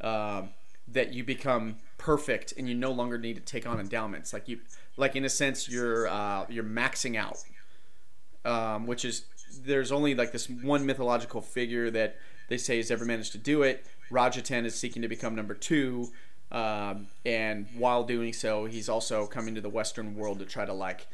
um, 0.00 0.50
that 0.88 1.12
you 1.12 1.22
become 1.22 1.76
perfect 1.98 2.54
and 2.56 2.68
you 2.68 2.74
no 2.74 2.90
longer 2.90 3.18
need 3.18 3.34
to 3.34 3.42
take 3.42 3.66
on 3.66 3.78
endowments 3.78 4.32
like 4.32 4.48
you 4.48 4.58
like 4.96 5.14
in 5.14 5.24
a 5.24 5.28
sense 5.28 5.68
you're 5.68 6.08
uh, 6.08 6.46
you're 6.48 6.64
maxing 6.64 7.16
out 7.16 7.36
um, 8.44 8.86
which 8.86 9.04
is 9.04 9.24
there's 9.64 9.92
only 9.92 10.14
like 10.14 10.32
this 10.32 10.48
one 10.48 10.86
mythological 10.86 11.40
figure 11.40 11.90
that 11.90 12.16
they 12.48 12.56
say 12.56 12.76
has 12.78 12.90
ever 12.90 13.04
managed 13.04 13.32
to 13.32 13.38
do 13.38 13.62
it. 13.62 13.86
Raj 14.10 14.36
Ahten 14.36 14.64
is 14.64 14.74
seeking 14.74 15.02
to 15.02 15.08
become 15.08 15.34
number 15.34 15.54
two, 15.54 16.08
um, 16.52 17.06
and 17.24 17.66
while 17.76 18.04
doing 18.04 18.32
so, 18.32 18.64
he's 18.64 18.88
also 18.88 19.26
coming 19.26 19.54
to 19.54 19.60
the 19.60 19.68
Western 19.68 20.16
world 20.16 20.40
to 20.40 20.44
try 20.44 20.64
to 20.64 20.72
like, 20.72 21.06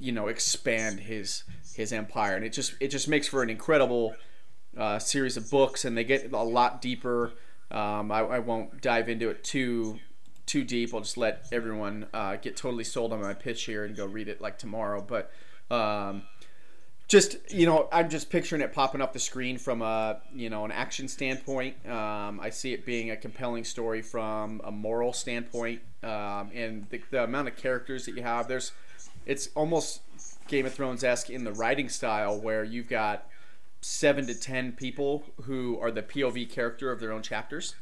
you 0.00 0.12
know, 0.12 0.28
expand 0.28 1.00
his 1.00 1.44
his 1.74 1.92
empire, 1.92 2.34
and 2.34 2.44
it 2.44 2.52
just 2.52 2.74
it 2.80 2.88
just 2.88 3.08
makes 3.08 3.28
for 3.28 3.42
an 3.42 3.50
incredible 3.50 4.14
uh, 4.76 4.98
series 4.98 5.36
of 5.36 5.50
books, 5.50 5.84
and 5.84 5.96
they 5.96 6.04
get 6.04 6.32
a 6.32 6.42
lot 6.42 6.82
deeper. 6.82 7.32
Um, 7.70 8.10
I, 8.10 8.20
I 8.20 8.38
won't 8.40 8.82
dive 8.82 9.08
into 9.08 9.30
it 9.30 9.44
too 9.44 9.98
too 10.46 10.64
deep. 10.64 10.92
I'll 10.92 11.00
just 11.00 11.16
let 11.16 11.46
everyone 11.52 12.06
uh, 12.12 12.36
get 12.36 12.56
totally 12.56 12.84
sold 12.84 13.12
on 13.12 13.20
my 13.20 13.34
pitch 13.34 13.64
here 13.64 13.84
and 13.84 13.96
go 13.96 14.04
read 14.04 14.28
it 14.28 14.40
like 14.40 14.58
tomorrow. 14.58 15.00
But 15.00 15.30
um, 15.70 16.24
just 17.12 17.36
you 17.52 17.66
know, 17.66 17.90
I'm 17.92 18.08
just 18.08 18.30
picturing 18.30 18.62
it 18.62 18.72
popping 18.72 19.02
up 19.02 19.12
the 19.12 19.18
screen 19.18 19.58
from 19.58 19.82
a 19.82 20.22
you 20.34 20.48
know 20.48 20.64
an 20.64 20.72
action 20.72 21.08
standpoint. 21.08 21.76
Um, 21.86 22.40
I 22.40 22.48
see 22.48 22.72
it 22.72 22.86
being 22.86 23.10
a 23.10 23.16
compelling 23.18 23.64
story 23.64 24.00
from 24.00 24.62
a 24.64 24.72
moral 24.72 25.12
standpoint, 25.12 25.82
um, 26.02 26.50
and 26.54 26.86
the, 26.88 27.02
the 27.10 27.24
amount 27.24 27.48
of 27.48 27.56
characters 27.56 28.06
that 28.06 28.16
you 28.16 28.22
have. 28.22 28.48
There's, 28.48 28.72
it's 29.26 29.50
almost 29.54 30.00
Game 30.48 30.64
of 30.64 30.72
Thrones 30.72 31.04
esque 31.04 31.28
in 31.28 31.44
the 31.44 31.52
writing 31.52 31.90
style 31.90 32.40
where 32.40 32.64
you've 32.64 32.88
got 32.88 33.26
seven 33.82 34.26
to 34.28 34.34
ten 34.34 34.72
people 34.72 35.22
who 35.42 35.78
are 35.80 35.90
the 35.90 36.02
POV 36.02 36.48
character 36.48 36.90
of 36.90 36.98
their 36.98 37.12
own 37.12 37.20
chapters, 37.20 37.74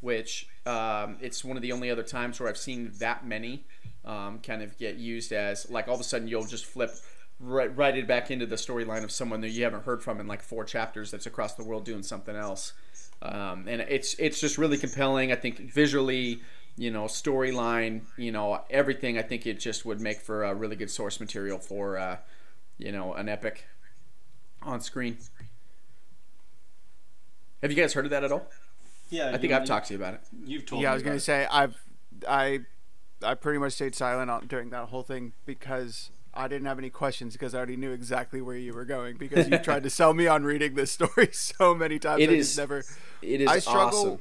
which 0.00 0.48
um, 0.64 1.18
it's 1.20 1.44
one 1.44 1.58
of 1.58 1.62
the 1.62 1.72
only 1.72 1.90
other 1.90 2.02
times 2.02 2.40
where 2.40 2.48
I've 2.48 2.56
seen 2.56 2.92
that 2.98 3.26
many 3.26 3.66
um, 4.06 4.38
kind 4.38 4.62
of 4.62 4.78
get 4.78 4.96
used 4.96 5.32
as 5.32 5.70
like 5.70 5.86
all 5.86 5.96
of 5.96 6.00
a 6.00 6.04
sudden 6.04 6.28
you'll 6.28 6.46
just 6.46 6.64
flip 6.64 6.92
right, 7.40 7.74
right 7.76 7.96
it 7.96 8.06
back 8.06 8.30
into 8.30 8.46
the 8.46 8.56
storyline 8.56 9.02
of 9.02 9.10
someone 9.10 9.40
that 9.40 9.50
you 9.50 9.64
haven't 9.64 9.84
heard 9.84 10.02
from 10.02 10.20
in 10.20 10.26
like 10.26 10.42
four 10.42 10.64
chapters 10.64 11.10
that's 11.10 11.26
across 11.26 11.54
the 11.54 11.64
world 11.64 11.84
doing 11.84 12.02
something 12.02 12.36
else. 12.36 12.72
Um, 13.22 13.66
and 13.68 13.82
it's 13.82 14.14
it's 14.14 14.40
just 14.40 14.58
really 14.58 14.78
compelling. 14.78 15.32
I 15.32 15.34
think 15.34 15.72
visually, 15.72 16.40
you 16.76 16.90
know, 16.90 17.04
storyline, 17.04 18.02
you 18.16 18.32
know, 18.32 18.62
everything. 18.70 19.18
I 19.18 19.22
think 19.22 19.46
it 19.46 19.60
just 19.60 19.84
would 19.84 20.00
make 20.00 20.20
for 20.20 20.44
a 20.44 20.54
really 20.54 20.76
good 20.76 20.90
source 20.90 21.20
material 21.20 21.58
for, 21.58 21.98
uh, 21.98 22.16
you 22.78 22.92
know, 22.92 23.14
an 23.14 23.28
epic 23.28 23.66
on 24.62 24.80
screen. 24.80 25.18
Have 27.62 27.70
you 27.70 27.76
guys 27.76 27.92
heard 27.92 28.06
of 28.06 28.10
that 28.10 28.24
at 28.24 28.32
all? 28.32 28.46
Yeah, 29.10 29.32
I 29.34 29.38
think 29.38 29.52
I've 29.52 29.66
talked 29.66 29.88
to 29.88 29.94
you 29.94 29.98
about 29.98 30.14
it. 30.14 30.20
You've 30.44 30.64
told 30.64 30.82
yeah, 30.82 30.88
me 30.88 30.92
I 30.92 30.94
was 30.94 31.02
gonna 31.02 31.16
it. 31.16 31.20
say 31.20 31.46
I've 31.50 31.76
I 32.26 32.60
I 33.22 33.34
pretty 33.34 33.58
much 33.58 33.74
stayed 33.74 33.94
silent 33.94 34.30
on, 34.30 34.46
during 34.46 34.70
that 34.70 34.88
whole 34.88 35.02
thing 35.02 35.32
because 35.44 36.10
I 36.32 36.46
didn't 36.48 36.66
have 36.66 36.78
any 36.78 36.90
questions 36.90 37.32
because 37.34 37.54
I 37.54 37.58
already 37.58 37.76
knew 37.76 37.90
exactly 37.92 38.40
where 38.40 38.56
you 38.56 38.72
were 38.72 38.84
going 38.84 39.16
because 39.16 39.48
you 39.48 39.58
tried 39.58 39.82
to 39.82 39.90
sell 39.90 40.14
me 40.14 40.26
on 40.28 40.44
reading 40.44 40.74
this 40.74 40.92
story 40.92 41.28
so 41.32 41.74
many 41.74 41.98
times. 41.98 42.22
It 42.22 42.30
I 42.30 42.32
is- 42.34 42.46
just 42.48 42.58
never. 42.58 42.84
It 43.22 43.40
is 43.40 43.48
I 43.48 43.58
struggle. 43.58 44.00
awesome. 44.00 44.18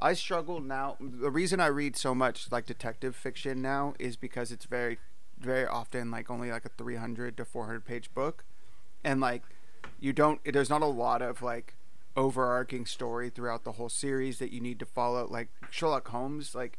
I 0.00 0.12
struggle 0.14 0.60
now. 0.60 0.96
The 1.00 1.30
reason 1.30 1.60
I 1.60 1.66
read 1.66 1.96
so 1.96 2.14
much 2.14 2.50
like 2.52 2.66
detective 2.66 3.16
fiction 3.16 3.62
now 3.62 3.94
is 3.98 4.16
because 4.16 4.52
it's 4.52 4.64
very, 4.66 4.98
very 5.38 5.66
often 5.66 6.10
like 6.10 6.30
only 6.30 6.50
like 6.50 6.64
a 6.64 6.70
300 6.70 7.36
to 7.38 7.44
400 7.44 7.84
page 7.84 8.12
book, 8.14 8.44
and 9.02 9.20
like 9.20 9.42
you 10.00 10.12
don't. 10.12 10.40
There's 10.44 10.70
not 10.70 10.82
a 10.82 10.86
lot 10.86 11.22
of 11.22 11.42
like 11.42 11.74
overarching 12.16 12.86
story 12.86 13.28
throughout 13.30 13.64
the 13.64 13.72
whole 13.72 13.88
series 13.88 14.38
that 14.38 14.52
you 14.52 14.60
need 14.60 14.78
to 14.78 14.86
follow. 14.86 15.26
Like 15.28 15.48
Sherlock 15.70 16.08
Holmes, 16.08 16.54
like 16.54 16.78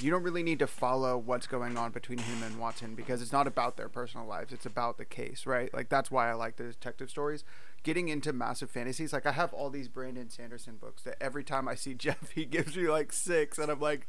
you 0.00 0.10
don't 0.10 0.22
really 0.22 0.42
need 0.42 0.60
to 0.60 0.66
follow 0.66 1.18
what's 1.18 1.46
going 1.46 1.76
on 1.76 1.90
between 1.90 2.18
him 2.18 2.42
and 2.42 2.58
Watson 2.58 2.94
because 2.94 3.20
it's 3.20 3.32
not 3.32 3.46
about 3.46 3.76
their 3.76 3.88
personal 3.88 4.26
lives. 4.26 4.52
It's 4.52 4.66
about 4.66 4.96
the 4.96 5.04
case, 5.04 5.44
right? 5.44 5.72
Like 5.74 5.88
that's 5.88 6.10
why 6.10 6.30
I 6.30 6.34
like 6.34 6.56
the 6.56 6.64
detective 6.64 7.10
stories. 7.10 7.42
Getting 7.82 8.08
into 8.08 8.32
massive 8.32 8.70
fantasies, 8.70 9.12
like 9.12 9.26
I 9.26 9.32
have 9.32 9.52
all 9.52 9.70
these 9.70 9.88
Brandon 9.88 10.30
Sanderson 10.30 10.76
books 10.76 11.02
that 11.02 11.16
every 11.20 11.42
time 11.42 11.68
I 11.68 11.74
see 11.74 11.94
Jeff, 11.98 12.30
he 12.30 12.44
gives 12.44 12.76
me 12.76 12.88
like 12.88 13.12
six, 13.12 13.58
and 13.58 13.70
I'm 13.70 13.80
like, 13.80 14.06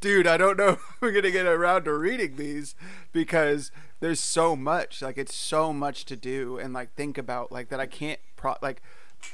dude, 0.00 0.26
I 0.26 0.36
don't 0.36 0.56
know 0.56 0.68
if 0.70 0.80
we're 1.00 1.12
gonna 1.12 1.30
get 1.30 1.46
around 1.46 1.84
to 1.84 1.94
reading 1.94 2.36
these 2.36 2.74
because 3.12 3.72
there's 4.00 4.20
so 4.20 4.54
much. 4.54 5.02
Like 5.02 5.18
it's 5.18 5.34
so 5.34 5.72
much 5.72 6.04
to 6.06 6.16
do 6.16 6.58
and 6.58 6.72
like 6.72 6.94
think 6.94 7.18
about 7.18 7.50
like 7.50 7.68
that 7.70 7.80
I 7.80 7.86
can't 7.86 8.20
pro 8.36 8.54
like. 8.62 8.82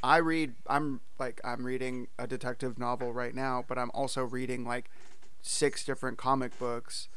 I 0.02 0.18
read. 0.18 0.54
I'm 0.66 1.00
like 1.18 1.40
I'm 1.44 1.64
reading 1.64 2.08
a 2.18 2.26
detective 2.26 2.78
novel 2.78 3.12
right 3.14 3.34
now, 3.34 3.64
but 3.66 3.78
I'm 3.78 3.90
also 3.94 4.22
reading 4.22 4.66
like 4.66 4.90
six 5.42 5.84
different 5.84 6.18
comic 6.18 6.58
books 6.58 7.08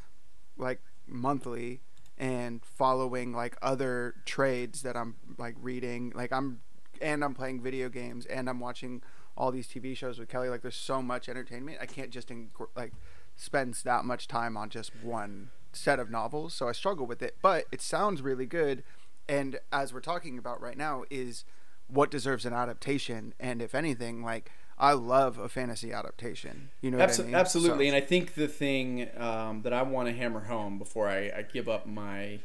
like 0.57 0.81
monthly 1.07 1.81
and 2.17 2.63
following 2.63 3.33
like 3.33 3.57
other 3.61 4.15
trades 4.25 4.83
that 4.83 4.95
I'm 4.95 5.15
like 5.37 5.55
reading. 5.59 6.11
Like 6.15 6.31
I'm 6.31 6.61
and 7.01 7.23
I'm 7.23 7.33
playing 7.33 7.61
video 7.61 7.89
games 7.89 8.25
and 8.27 8.47
I'm 8.49 8.59
watching 8.59 9.01
all 9.35 9.51
these 9.51 9.67
TV 9.67 9.97
shows 9.97 10.19
with 10.19 10.29
Kelly. 10.29 10.49
Like 10.49 10.61
there's 10.61 10.75
so 10.75 11.01
much 11.01 11.27
entertainment. 11.27 11.79
I 11.81 11.85
can't 11.85 12.11
just 12.11 12.31
like 12.75 12.93
spend 13.35 13.75
that 13.85 14.05
much 14.05 14.27
time 14.27 14.55
on 14.55 14.69
just 14.69 14.91
one 15.01 15.49
set 15.73 15.99
of 15.99 16.11
novels 16.11 16.53
so 16.53 16.67
I 16.67 16.73
struggle 16.73 17.07
with 17.07 17.21
it. 17.21 17.37
But 17.41 17.65
it 17.71 17.81
sounds 17.81 18.21
really 18.21 18.45
good. 18.45 18.83
And 19.27 19.59
as 19.71 19.93
we're 19.93 20.01
talking 20.01 20.37
about 20.37 20.61
right 20.61 20.77
now 20.77 21.03
is 21.09 21.43
what 21.87 22.11
deserves 22.11 22.45
an 22.45 22.53
adaptation. 22.53 23.33
And 23.39 23.61
if 23.61 23.73
anything 23.73 24.23
like 24.23 24.51
I 24.81 24.93
love 24.93 25.37
a 25.37 25.47
fantasy 25.47 25.93
adaptation 25.93 26.69
you 26.81 26.89
know 26.91 26.97
what 26.97 27.19
I 27.19 27.23
mean? 27.23 27.35
Absolutely, 27.35 27.85
So- 27.89 27.95
and 27.95 28.03
I 28.03 28.05
think 28.05 28.33
the 28.33 28.47
thing 28.47 29.07
um, 29.15 29.61
that 29.61 29.71
I 29.73 29.83
want 29.83 30.09
to 30.09 30.13
hammer 30.15 30.41
home 30.41 30.77
before 30.79 31.07
I, 31.07 31.31
I 31.37 31.45
give 31.51 31.69
up 31.69 31.85
my 31.85 32.39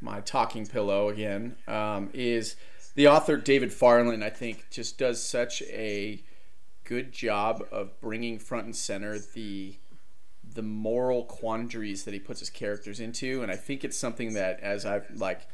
my 0.00 0.20
talking 0.20 0.64
pillow 0.66 1.08
again 1.10 1.56
um, 1.68 2.08
is 2.14 2.56
the 2.94 3.08
author 3.08 3.36
David 3.36 3.70
Farland. 3.70 4.24
I 4.24 4.30
think 4.30 4.66
just 4.70 4.96
does 4.98 5.22
such 5.22 5.62
a 5.62 6.22
good 6.84 7.12
job 7.12 7.62
of 7.70 8.00
bringing 8.00 8.38
front 8.38 8.64
and 8.64 8.74
center 8.74 9.18
the 9.34 9.76
the 10.54 10.62
moral 10.62 11.24
quandaries 11.24 12.04
that 12.04 12.14
he 12.14 12.18
puts 12.20 12.40
his 12.40 12.50
characters 12.50 12.98
into, 12.98 13.42
and 13.42 13.52
I 13.52 13.56
think 13.56 13.84
it's 13.84 13.96
something 13.96 14.32
that 14.34 14.58
as 14.60 14.84
I've 14.86 15.08
like 15.16 15.46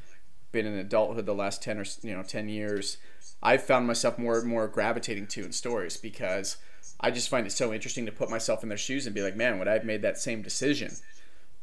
been 0.52 0.66
in 0.66 0.74
adulthood 0.74 1.26
the 1.26 1.34
last 1.34 1.62
ten 1.62 1.78
or 1.78 1.84
you 2.02 2.16
know 2.16 2.22
ten 2.22 2.48
years, 2.48 2.98
I've 3.42 3.64
found 3.64 3.86
myself 3.86 4.18
more 4.18 4.38
and 4.38 4.48
more 4.48 4.68
gravitating 4.68 5.26
to 5.28 5.44
in 5.44 5.52
stories 5.52 5.96
because 5.96 6.56
I 7.00 7.10
just 7.10 7.28
find 7.28 7.46
it 7.46 7.52
so 7.52 7.72
interesting 7.72 8.06
to 8.06 8.12
put 8.12 8.30
myself 8.30 8.62
in 8.62 8.68
their 8.68 8.78
shoes 8.78 9.06
and 9.06 9.14
be 9.14 9.22
like, 9.22 9.36
man, 9.36 9.58
would 9.58 9.68
I 9.68 9.74
have 9.74 9.84
made 9.84 10.02
that 10.02 10.18
same 10.18 10.42
decision? 10.42 10.92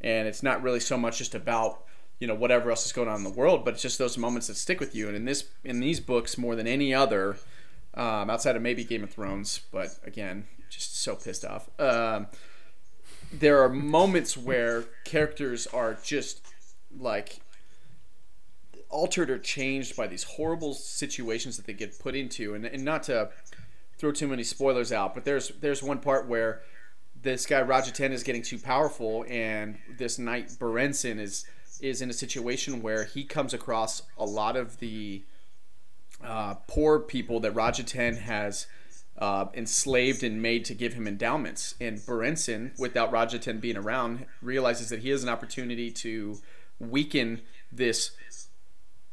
And 0.00 0.28
it's 0.28 0.42
not 0.42 0.62
really 0.62 0.80
so 0.80 0.96
much 0.96 1.18
just 1.18 1.34
about 1.34 1.84
you 2.20 2.26
know 2.26 2.34
whatever 2.34 2.70
else 2.70 2.86
is 2.86 2.92
going 2.92 3.08
on 3.08 3.16
in 3.16 3.24
the 3.24 3.30
world, 3.30 3.64
but 3.64 3.74
it's 3.74 3.82
just 3.82 3.98
those 3.98 4.16
moments 4.16 4.46
that 4.46 4.56
stick 4.56 4.80
with 4.80 4.94
you. 4.94 5.08
And 5.08 5.16
in 5.16 5.24
this 5.24 5.48
in 5.64 5.80
these 5.80 6.00
books 6.00 6.38
more 6.38 6.54
than 6.56 6.66
any 6.66 6.94
other, 6.94 7.36
um, 7.94 8.30
outside 8.30 8.56
of 8.56 8.62
maybe 8.62 8.84
Game 8.84 9.02
of 9.02 9.10
Thrones, 9.10 9.60
but 9.72 9.98
again, 10.04 10.46
just 10.70 11.00
so 11.00 11.16
pissed 11.16 11.44
off. 11.44 11.68
Um, 11.80 12.28
there 13.32 13.62
are 13.62 13.68
moments 13.68 14.36
where 14.36 14.84
characters 15.04 15.66
are 15.68 15.98
just 16.02 16.46
like 16.96 17.40
altered 18.94 19.28
or 19.28 19.38
changed 19.38 19.96
by 19.96 20.06
these 20.06 20.22
horrible 20.22 20.72
situations 20.72 21.56
that 21.56 21.66
they 21.66 21.72
get 21.72 21.98
put 21.98 22.14
into 22.14 22.54
and, 22.54 22.64
and 22.64 22.84
not 22.84 23.02
to 23.02 23.28
throw 23.98 24.12
too 24.12 24.28
many 24.28 24.44
spoilers 24.44 24.92
out 24.92 25.14
but 25.14 25.24
there's 25.24 25.48
there's 25.60 25.82
one 25.82 25.98
part 25.98 26.28
where 26.28 26.62
this 27.20 27.44
guy 27.44 27.60
Raj 27.60 27.90
Ahten 27.90 28.12
is 28.12 28.22
getting 28.22 28.42
too 28.42 28.58
powerful 28.58 29.24
and 29.28 29.78
this 29.98 30.18
knight 30.18 30.56
Borenson 30.58 31.18
is 31.18 31.44
is 31.80 32.00
in 32.00 32.08
a 32.08 32.12
situation 32.12 32.82
where 32.82 33.04
he 33.04 33.24
comes 33.24 33.52
across 33.52 34.02
a 34.16 34.24
lot 34.24 34.56
of 34.56 34.78
the 34.78 35.24
uh, 36.22 36.54
poor 36.68 37.00
people 37.00 37.40
that 37.40 37.50
Raj 37.50 37.84
Ahten 37.84 38.18
has 38.18 38.66
uh, 39.18 39.46
enslaved 39.54 40.22
and 40.22 40.40
made 40.40 40.64
to 40.66 40.74
give 40.74 40.94
him 40.94 41.06
endowments. 41.06 41.74
And 41.80 42.04
Borenson, 42.04 42.72
without 42.78 43.12
Raj 43.12 43.34
Ahten 43.34 43.60
being 43.60 43.76
around, 43.76 44.26
realizes 44.40 44.88
that 44.88 45.00
he 45.00 45.10
has 45.10 45.22
an 45.22 45.28
opportunity 45.28 45.90
to 45.90 46.38
weaken 46.78 47.42
this 47.70 48.12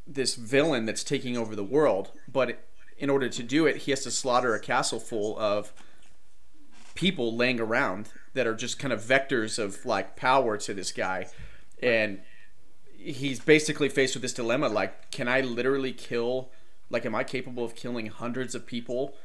this 0.08 0.36
villain 0.36 0.86
that's 0.86 1.04
taking 1.04 1.38
over 1.38 1.56
the 1.56 1.64
world. 1.64 2.12
But 2.32 2.60
in 2.98 3.10
order 3.10 3.30
to 3.30 3.44
do 3.44 3.66
it, 3.66 3.78
he 3.78 3.92
has 3.92 4.04
to 4.04 4.12
slaughter 4.12 4.54
a 4.54 4.60
castle 4.60 5.00
full 5.00 5.38
of 5.40 5.74
people 6.94 7.36
laying 7.36 7.60
around 7.60 8.10
that 8.34 8.48
are 8.48 8.56
just 8.56 8.80
kind 8.80 8.94
of 8.94 9.02
vectors 9.02 9.58
of 9.58 9.86
like 9.86 10.16
power 10.16 10.58
to 10.58 10.74
this 10.74 10.92
guy. 10.92 11.28
And 11.82 12.22
he's 12.96 13.40
basically 13.40 13.90
faced 13.90 14.14
with 14.14 14.22
this 14.22 14.34
dilemma 14.34 14.70
like 14.70 15.10
can 15.10 15.28
I 15.28 15.42
literally 15.42 15.92
kill 15.92 16.52
like 16.92 17.06
am 17.06 17.16
I 17.16 17.24
capable 17.24 17.64
of 17.64 17.76
killing 17.76 18.08
hundreds 18.08 18.54
of 18.54 18.66
people? 18.66 19.16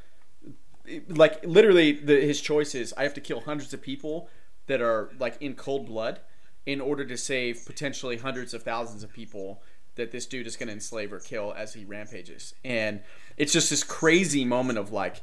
Like 1.08 1.44
literally 1.44 1.92
the, 1.92 2.20
his 2.20 2.40
choice 2.40 2.74
is 2.74 2.94
I 2.96 3.02
have 3.02 3.14
to 3.14 3.20
kill 3.20 3.40
hundreds 3.40 3.74
of 3.74 3.82
people 3.82 4.28
that 4.66 4.80
are 4.80 5.10
like 5.18 5.36
in 5.40 5.54
cold 5.54 5.86
blood 5.86 6.20
in 6.64 6.80
order 6.80 7.04
to 7.04 7.16
save 7.16 7.64
potentially 7.66 8.16
hundreds 8.16 8.54
of 8.54 8.62
thousands 8.62 9.02
of 9.02 9.12
people 9.12 9.62
that 9.96 10.12
this 10.12 10.26
dude 10.26 10.46
is 10.46 10.56
going 10.56 10.68
to 10.68 10.72
enslave 10.72 11.12
or 11.12 11.18
kill 11.18 11.52
as 11.56 11.74
he 11.74 11.84
rampages. 11.84 12.54
And 12.64 13.00
it's 13.36 13.52
just 13.52 13.70
this 13.70 13.82
crazy 13.82 14.44
moment 14.44 14.78
of 14.78 14.92
like 14.92 15.22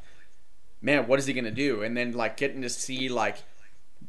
man, 0.83 1.07
what 1.07 1.17
is 1.17 1.25
he 1.25 1.33
going 1.33 1.45
to 1.45 1.51
do? 1.51 1.81
And 1.81 1.95
then 1.95 2.11
like 2.11 2.37
getting 2.37 2.61
to 2.61 2.69
see 2.69 3.09
like 3.09 3.41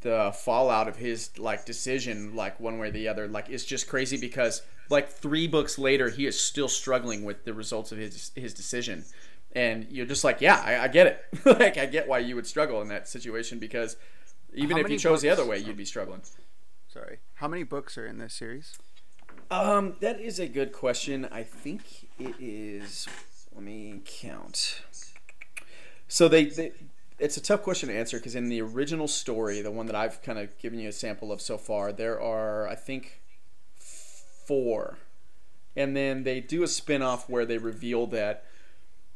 the 0.00 0.32
fallout 0.36 0.88
of 0.88 0.96
his 0.96 1.38
like 1.38 1.64
decision 1.64 2.34
like 2.34 2.58
one 2.58 2.78
way 2.78 2.88
or 2.88 2.90
the 2.90 3.06
other 3.06 3.28
like 3.28 3.48
it's 3.48 3.64
just 3.64 3.88
crazy 3.88 4.16
because 4.16 4.60
like 4.90 5.08
three 5.08 5.46
books 5.46 5.78
later 5.78 6.10
he 6.10 6.26
is 6.26 6.38
still 6.38 6.66
struggling 6.66 7.24
with 7.24 7.44
the 7.44 7.54
results 7.54 7.92
of 7.92 7.98
his 7.98 8.32
his 8.34 8.52
decision. 8.52 9.04
And 9.52 9.86
you're 9.88 10.06
just 10.06 10.24
like 10.24 10.40
yeah 10.40 10.60
i, 10.66 10.84
I 10.84 10.88
get 10.88 11.06
it. 11.06 11.24
Like 11.44 11.78
i 11.78 11.86
get 11.86 12.08
why 12.08 12.18
you 12.18 12.34
would 12.34 12.46
struggle 12.46 12.82
in 12.82 12.88
that 12.88 13.08
situation 13.08 13.58
because 13.58 13.96
even 14.52 14.76
How 14.76 14.82
if 14.82 14.90
you 14.90 14.98
chose 14.98 15.22
the 15.22 15.30
other 15.30 15.46
way 15.46 15.58
you'd 15.58 15.76
be 15.76 15.84
struggling. 15.84 16.22
Sorry. 16.88 17.18
How 17.34 17.48
many 17.48 17.62
books 17.62 17.96
are 17.96 18.06
in 18.06 18.18
this 18.18 18.34
series 18.34 18.76
um 19.62 19.96
that 20.00 20.20
is 20.20 20.38
a 20.38 20.46
good 20.46 20.72
question. 20.72 21.28
I 21.30 21.42
think 21.42 22.08
it 22.18 22.34
is 22.38 23.06
let 23.54 23.62
me 23.62 24.00
count. 24.04 24.82
So 26.08 26.28
they, 26.28 26.46
they 26.46 26.72
it's 27.18 27.36
a 27.36 27.40
tough 27.40 27.62
question 27.62 27.88
to 27.88 27.96
answer 27.96 28.18
because 28.18 28.34
in 28.34 28.48
the 28.48 28.60
original 28.60 29.08
story, 29.08 29.60
the 29.60 29.70
one 29.70 29.86
that 29.86 29.94
I've 29.94 30.22
kind 30.22 30.38
of 30.38 30.56
given 30.58 30.78
you 30.78 30.88
a 30.88 30.92
sample 30.92 31.30
of 31.30 31.40
so 31.40 31.56
far, 31.56 31.92
there 31.92 32.20
are 32.20 32.68
I 32.68 32.74
think 32.74 33.22
four, 33.78 34.98
and 35.76 35.96
then 35.96 36.24
they 36.24 36.40
do 36.40 36.62
a 36.62 36.68
spin-off 36.68 37.28
where 37.28 37.46
they 37.46 37.58
reveal 37.58 38.06
that 38.08 38.44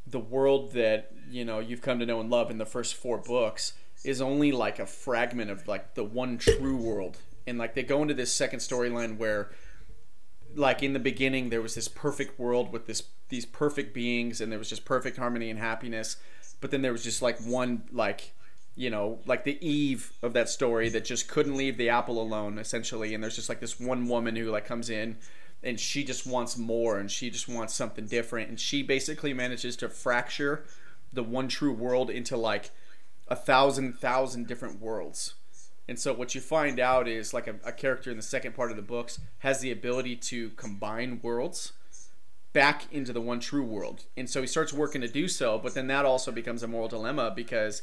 the 0.07 0.19
world 0.19 0.71
that 0.73 1.11
you 1.29 1.45
know 1.45 1.59
you've 1.59 1.81
come 1.81 1.99
to 1.99 2.05
know 2.05 2.19
and 2.19 2.29
love 2.29 2.49
in 2.49 2.57
the 2.57 2.65
first 2.65 2.95
four 2.95 3.17
books 3.17 3.73
is 4.03 4.21
only 4.21 4.51
like 4.51 4.79
a 4.79 4.85
fragment 4.85 5.51
of 5.51 5.67
like 5.67 5.95
the 5.95 6.03
one 6.03 6.37
true 6.37 6.77
world, 6.77 7.17
and 7.45 7.57
like 7.57 7.75
they 7.75 7.83
go 7.83 8.01
into 8.01 8.13
this 8.13 8.33
second 8.33 8.59
storyline 8.59 9.17
where 9.17 9.51
like 10.55 10.81
in 10.81 10.93
the 10.93 10.99
beginning 10.99 11.49
there 11.49 11.61
was 11.61 11.75
this 11.75 11.87
perfect 11.87 12.39
world 12.39 12.71
with 12.71 12.87
this 12.87 13.03
these 13.29 13.45
perfect 13.45 13.93
beings 13.93 14.41
and 14.41 14.51
there 14.51 14.59
was 14.59 14.69
just 14.69 14.85
perfect 14.85 15.17
harmony 15.17 15.49
and 15.49 15.59
happiness 15.59 16.17
but 16.59 16.71
then 16.71 16.81
there 16.81 16.91
was 16.91 17.03
just 17.03 17.21
like 17.21 17.39
one 17.41 17.83
like 17.91 18.33
you 18.79 18.89
know, 18.89 19.19
like 19.25 19.43
the 19.43 19.57
Eve 19.59 20.13
of 20.21 20.31
that 20.31 20.47
story 20.47 20.87
that 20.87 21.03
just 21.03 21.27
couldn't 21.27 21.57
leave 21.57 21.75
the 21.75 21.89
apple 21.89 22.21
alone, 22.21 22.57
essentially. 22.57 23.13
And 23.13 23.21
there's 23.21 23.35
just 23.35 23.49
like 23.49 23.59
this 23.59 23.77
one 23.77 24.07
woman 24.07 24.37
who 24.37 24.49
like 24.49 24.63
comes 24.63 24.89
in 24.89 25.17
and 25.61 25.77
she 25.77 26.01
just 26.05 26.25
wants 26.25 26.57
more 26.57 26.97
and 26.97 27.11
she 27.11 27.29
just 27.29 27.49
wants 27.49 27.73
something 27.73 28.05
different. 28.05 28.47
And 28.47 28.57
she 28.57 28.81
basically 28.81 29.33
manages 29.33 29.75
to 29.77 29.89
fracture 29.89 30.63
the 31.11 31.23
one 31.23 31.49
true 31.49 31.73
world 31.73 32.09
into 32.09 32.37
like 32.37 32.71
a 33.27 33.35
thousand, 33.35 33.99
thousand 33.99 34.47
different 34.47 34.79
worlds. 34.79 35.33
And 35.89 35.97
so 35.97 36.13
what 36.13 36.35
you 36.35 36.41
find 36.41 36.79
out 36.79 37.07
is 37.07 37.33
like 37.33 37.47
a, 37.47 37.55
a 37.65 37.71
character 37.71 38.11
in 38.11 38.17
the 38.17 38.23
second 38.23 38.53
part 38.53 38.69
of 38.69 38.77
the 38.77 38.83
books 38.83 39.19
has 39.39 39.59
the 39.59 39.71
ability 39.71 40.15
to 40.17 40.51
combine 40.51 41.19
worlds 41.23 41.73
back 42.53 42.85
into 42.93 43.11
the 43.11 43.19
one 43.19 43.39
true 43.39 43.63
world. 43.63 44.05
And 44.15 44.29
so 44.29 44.39
he 44.39 44.45
starts 44.45 44.71
working 44.71 45.01
to 45.01 45.07
do 45.07 45.27
so, 45.27 45.57
but 45.57 45.73
then 45.73 45.87
that 45.87 46.05
also 46.05 46.31
becomes 46.31 46.61
a 46.61 46.67
moral 46.67 46.87
dilemma 46.87 47.33
because 47.35 47.81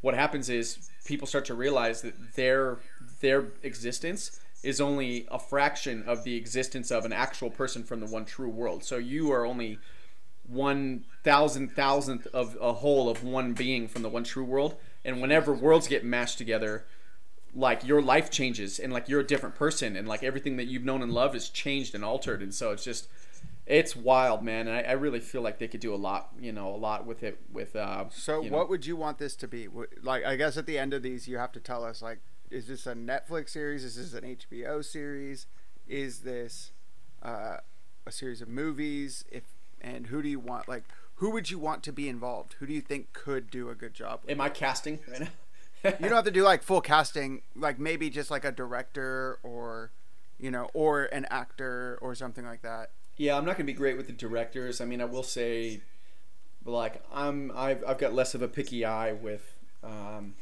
what 0.00 0.14
happens 0.14 0.48
is 0.50 0.90
people 1.04 1.28
start 1.28 1.44
to 1.44 1.54
realize 1.54 2.02
that 2.02 2.34
their 2.34 2.78
their 3.20 3.46
existence 3.62 4.40
is 4.64 4.80
only 4.80 5.28
a 5.30 5.38
fraction 5.38 6.02
of 6.04 6.24
the 6.24 6.34
existence 6.34 6.90
of 6.90 7.04
an 7.04 7.12
actual 7.12 7.50
person 7.50 7.84
from 7.84 8.00
the 8.00 8.06
one 8.06 8.24
true 8.24 8.50
world. 8.50 8.82
So 8.82 8.96
you 8.96 9.30
are 9.30 9.46
only 9.46 9.78
one 10.48 11.04
thousand 11.22 11.70
thousandth 11.76 12.26
of 12.34 12.56
a 12.60 12.72
whole 12.72 13.08
of 13.08 13.22
one 13.22 13.52
being 13.52 13.86
from 13.86 14.02
the 14.02 14.08
one 14.08 14.24
true 14.24 14.44
world. 14.44 14.74
And 15.04 15.20
whenever 15.20 15.54
worlds 15.54 15.86
get 15.86 16.04
mashed 16.04 16.38
together, 16.38 16.84
like 17.56 17.84
your 17.84 18.02
life 18.02 18.30
changes 18.30 18.78
and 18.78 18.92
like 18.92 19.08
you're 19.08 19.20
a 19.20 19.26
different 19.26 19.54
person 19.54 19.96
and 19.96 20.06
like 20.06 20.22
everything 20.22 20.56
that 20.58 20.66
you've 20.66 20.84
known 20.84 21.02
and 21.02 21.10
loved 21.10 21.34
is 21.34 21.48
changed 21.48 21.94
and 21.94 22.04
altered. 22.04 22.42
And 22.42 22.54
so 22.54 22.70
it's 22.70 22.84
just 22.84 23.08
it's 23.66 23.96
wild, 23.96 24.42
man. 24.44 24.68
And 24.68 24.76
I, 24.76 24.90
I, 24.90 24.92
really 24.92 25.18
feel 25.18 25.42
like 25.42 25.58
they 25.58 25.66
could 25.66 25.80
do 25.80 25.92
a 25.92 25.96
lot, 25.96 26.30
you 26.40 26.52
know, 26.52 26.68
a 26.72 26.76
lot 26.76 27.04
with 27.04 27.24
it. 27.24 27.40
With 27.52 27.74
uh, 27.74 28.04
so, 28.10 28.40
what 28.40 28.50
know. 28.50 28.64
would 28.66 28.86
you 28.86 28.94
want 28.94 29.18
this 29.18 29.34
to 29.36 29.48
be? 29.48 29.68
Like, 30.02 30.24
I 30.24 30.36
guess 30.36 30.56
at 30.56 30.66
the 30.66 30.78
end 30.78 30.94
of 30.94 31.02
these, 31.02 31.26
you 31.26 31.38
have 31.38 31.50
to 31.52 31.60
tell 31.60 31.84
us, 31.84 32.00
like, 32.00 32.20
is 32.48 32.68
this 32.68 32.86
a 32.86 32.94
Netflix 32.94 33.50
series? 33.50 33.82
Is 33.82 33.96
this 33.96 34.14
an 34.14 34.36
HBO 34.36 34.84
series? 34.84 35.46
Is 35.88 36.20
this 36.20 36.70
uh, 37.24 37.56
a 38.06 38.12
series 38.12 38.40
of 38.40 38.48
movies? 38.48 39.24
If 39.32 39.42
and 39.80 40.06
who 40.06 40.22
do 40.22 40.28
you 40.28 40.38
want? 40.38 40.68
Like, 40.68 40.84
who 41.16 41.30
would 41.30 41.50
you 41.50 41.58
want 41.58 41.82
to 41.84 41.92
be 41.92 42.08
involved? 42.08 42.54
Who 42.60 42.66
do 42.66 42.72
you 42.72 42.80
think 42.80 43.12
could 43.12 43.50
do 43.50 43.68
a 43.68 43.74
good 43.74 43.94
job? 43.94 44.20
Am 44.28 44.40
I 44.40 44.48
casting 44.48 45.00
right 45.10 45.20
now? 45.20 45.28
You 45.84 45.90
don't 46.00 46.12
have 46.12 46.24
to 46.24 46.30
do 46.30 46.42
like 46.42 46.62
full 46.62 46.80
casting. 46.80 47.42
Like 47.54 47.78
maybe 47.78 48.10
just 48.10 48.30
like 48.30 48.44
a 48.44 48.52
director 48.52 49.38
or, 49.42 49.90
you 50.38 50.50
know, 50.50 50.68
or 50.74 51.04
an 51.04 51.26
actor 51.30 51.98
or 52.00 52.14
something 52.14 52.44
like 52.44 52.62
that. 52.62 52.90
Yeah, 53.16 53.36
I'm 53.36 53.44
not 53.44 53.56
to 53.56 53.64
be 53.64 53.72
great 53.72 53.96
with 53.96 54.06
the 54.06 54.12
directors. 54.12 54.80
I 54.80 54.84
mean, 54.84 55.00
I 55.00 55.06
will 55.06 55.22
say, 55.22 55.80
like, 56.64 57.02
I'm 57.12 57.50
I've 57.54 57.82
I've 57.86 57.98
got 57.98 58.12
less 58.12 58.34
of 58.34 58.42
a 58.42 58.48
picky 58.48 58.84
eye 58.84 59.12
with, 59.12 59.54
um, 59.82 60.34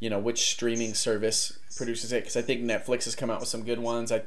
you 0.00 0.08
know, 0.08 0.18
which 0.18 0.50
streaming 0.50 0.94
service 0.94 1.58
produces 1.76 2.12
it 2.12 2.22
because 2.22 2.36
I 2.36 2.42
think 2.42 2.62
Netflix 2.62 3.04
has 3.04 3.14
come 3.14 3.30
out 3.30 3.40
with 3.40 3.48
some 3.48 3.62
good 3.62 3.78
ones. 3.78 4.10
I, 4.10 4.22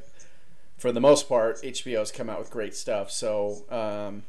for 0.77 0.91
the 0.91 0.99
most 0.99 1.27
part, 1.27 1.61
HBO 1.61 1.99
has 1.99 2.11
come 2.11 2.29
out 2.29 2.39
with 2.39 2.51
great 2.51 2.75
stuff. 2.75 3.11
So, 3.11 3.65
um, 3.69 4.23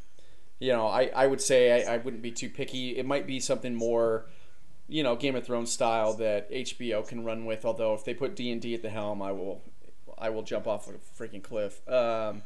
you 0.59 0.73
know, 0.73 0.87
I, 0.87 1.11
I 1.15 1.27
would 1.27 1.41
say 1.41 1.85
I, 1.85 1.95
I 1.95 1.97
wouldn't 1.97 2.23
be 2.23 2.31
too 2.31 2.49
picky. 2.49 2.97
It 2.97 3.05
might 3.05 3.27
be 3.27 3.41
something 3.41 3.75
more, 3.75 4.27
you 4.89 5.03
know, 5.03 5.17
Game 5.17 5.37
of 5.37 5.45
Thrones 5.45 5.71
style 5.71 6.15
that 6.15 6.51
HBO 6.51 7.07
can 7.07 7.25
run 7.25 7.45
with. 7.45 7.65
Although 7.65 7.95
if 7.95 8.05
they 8.05 8.15
put 8.15 8.37
D 8.37 8.51
and 8.51 8.61
D 8.61 8.75
at 8.75 8.83
the 8.83 8.91
helm, 8.91 9.23
I 9.23 9.33
will 9.33 9.63
I 10.19 10.31
will 10.31 10.43
jump 10.43 10.67
off 10.67 10.89
a 10.89 10.93
freaking 11.21 11.43
cliff. 11.43 11.87
Um, 11.89 12.43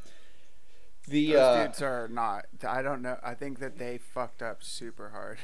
the 1.08 1.32
Those 1.32 1.40
uh, 1.40 1.64
dudes 1.64 1.82
are 1.82 2.08
not. 2.08 2.46
I 2.66 2.82
don't 2.82 3.00
know. 3.02 3.16
I 3.22 3.34
think 3.34 3.60
that 3.60 3.78
they 3.78 3.98
fucked 3.98 4.42
up 4.42 4.62
super 4.62 5.10
hard, 5.10 5.38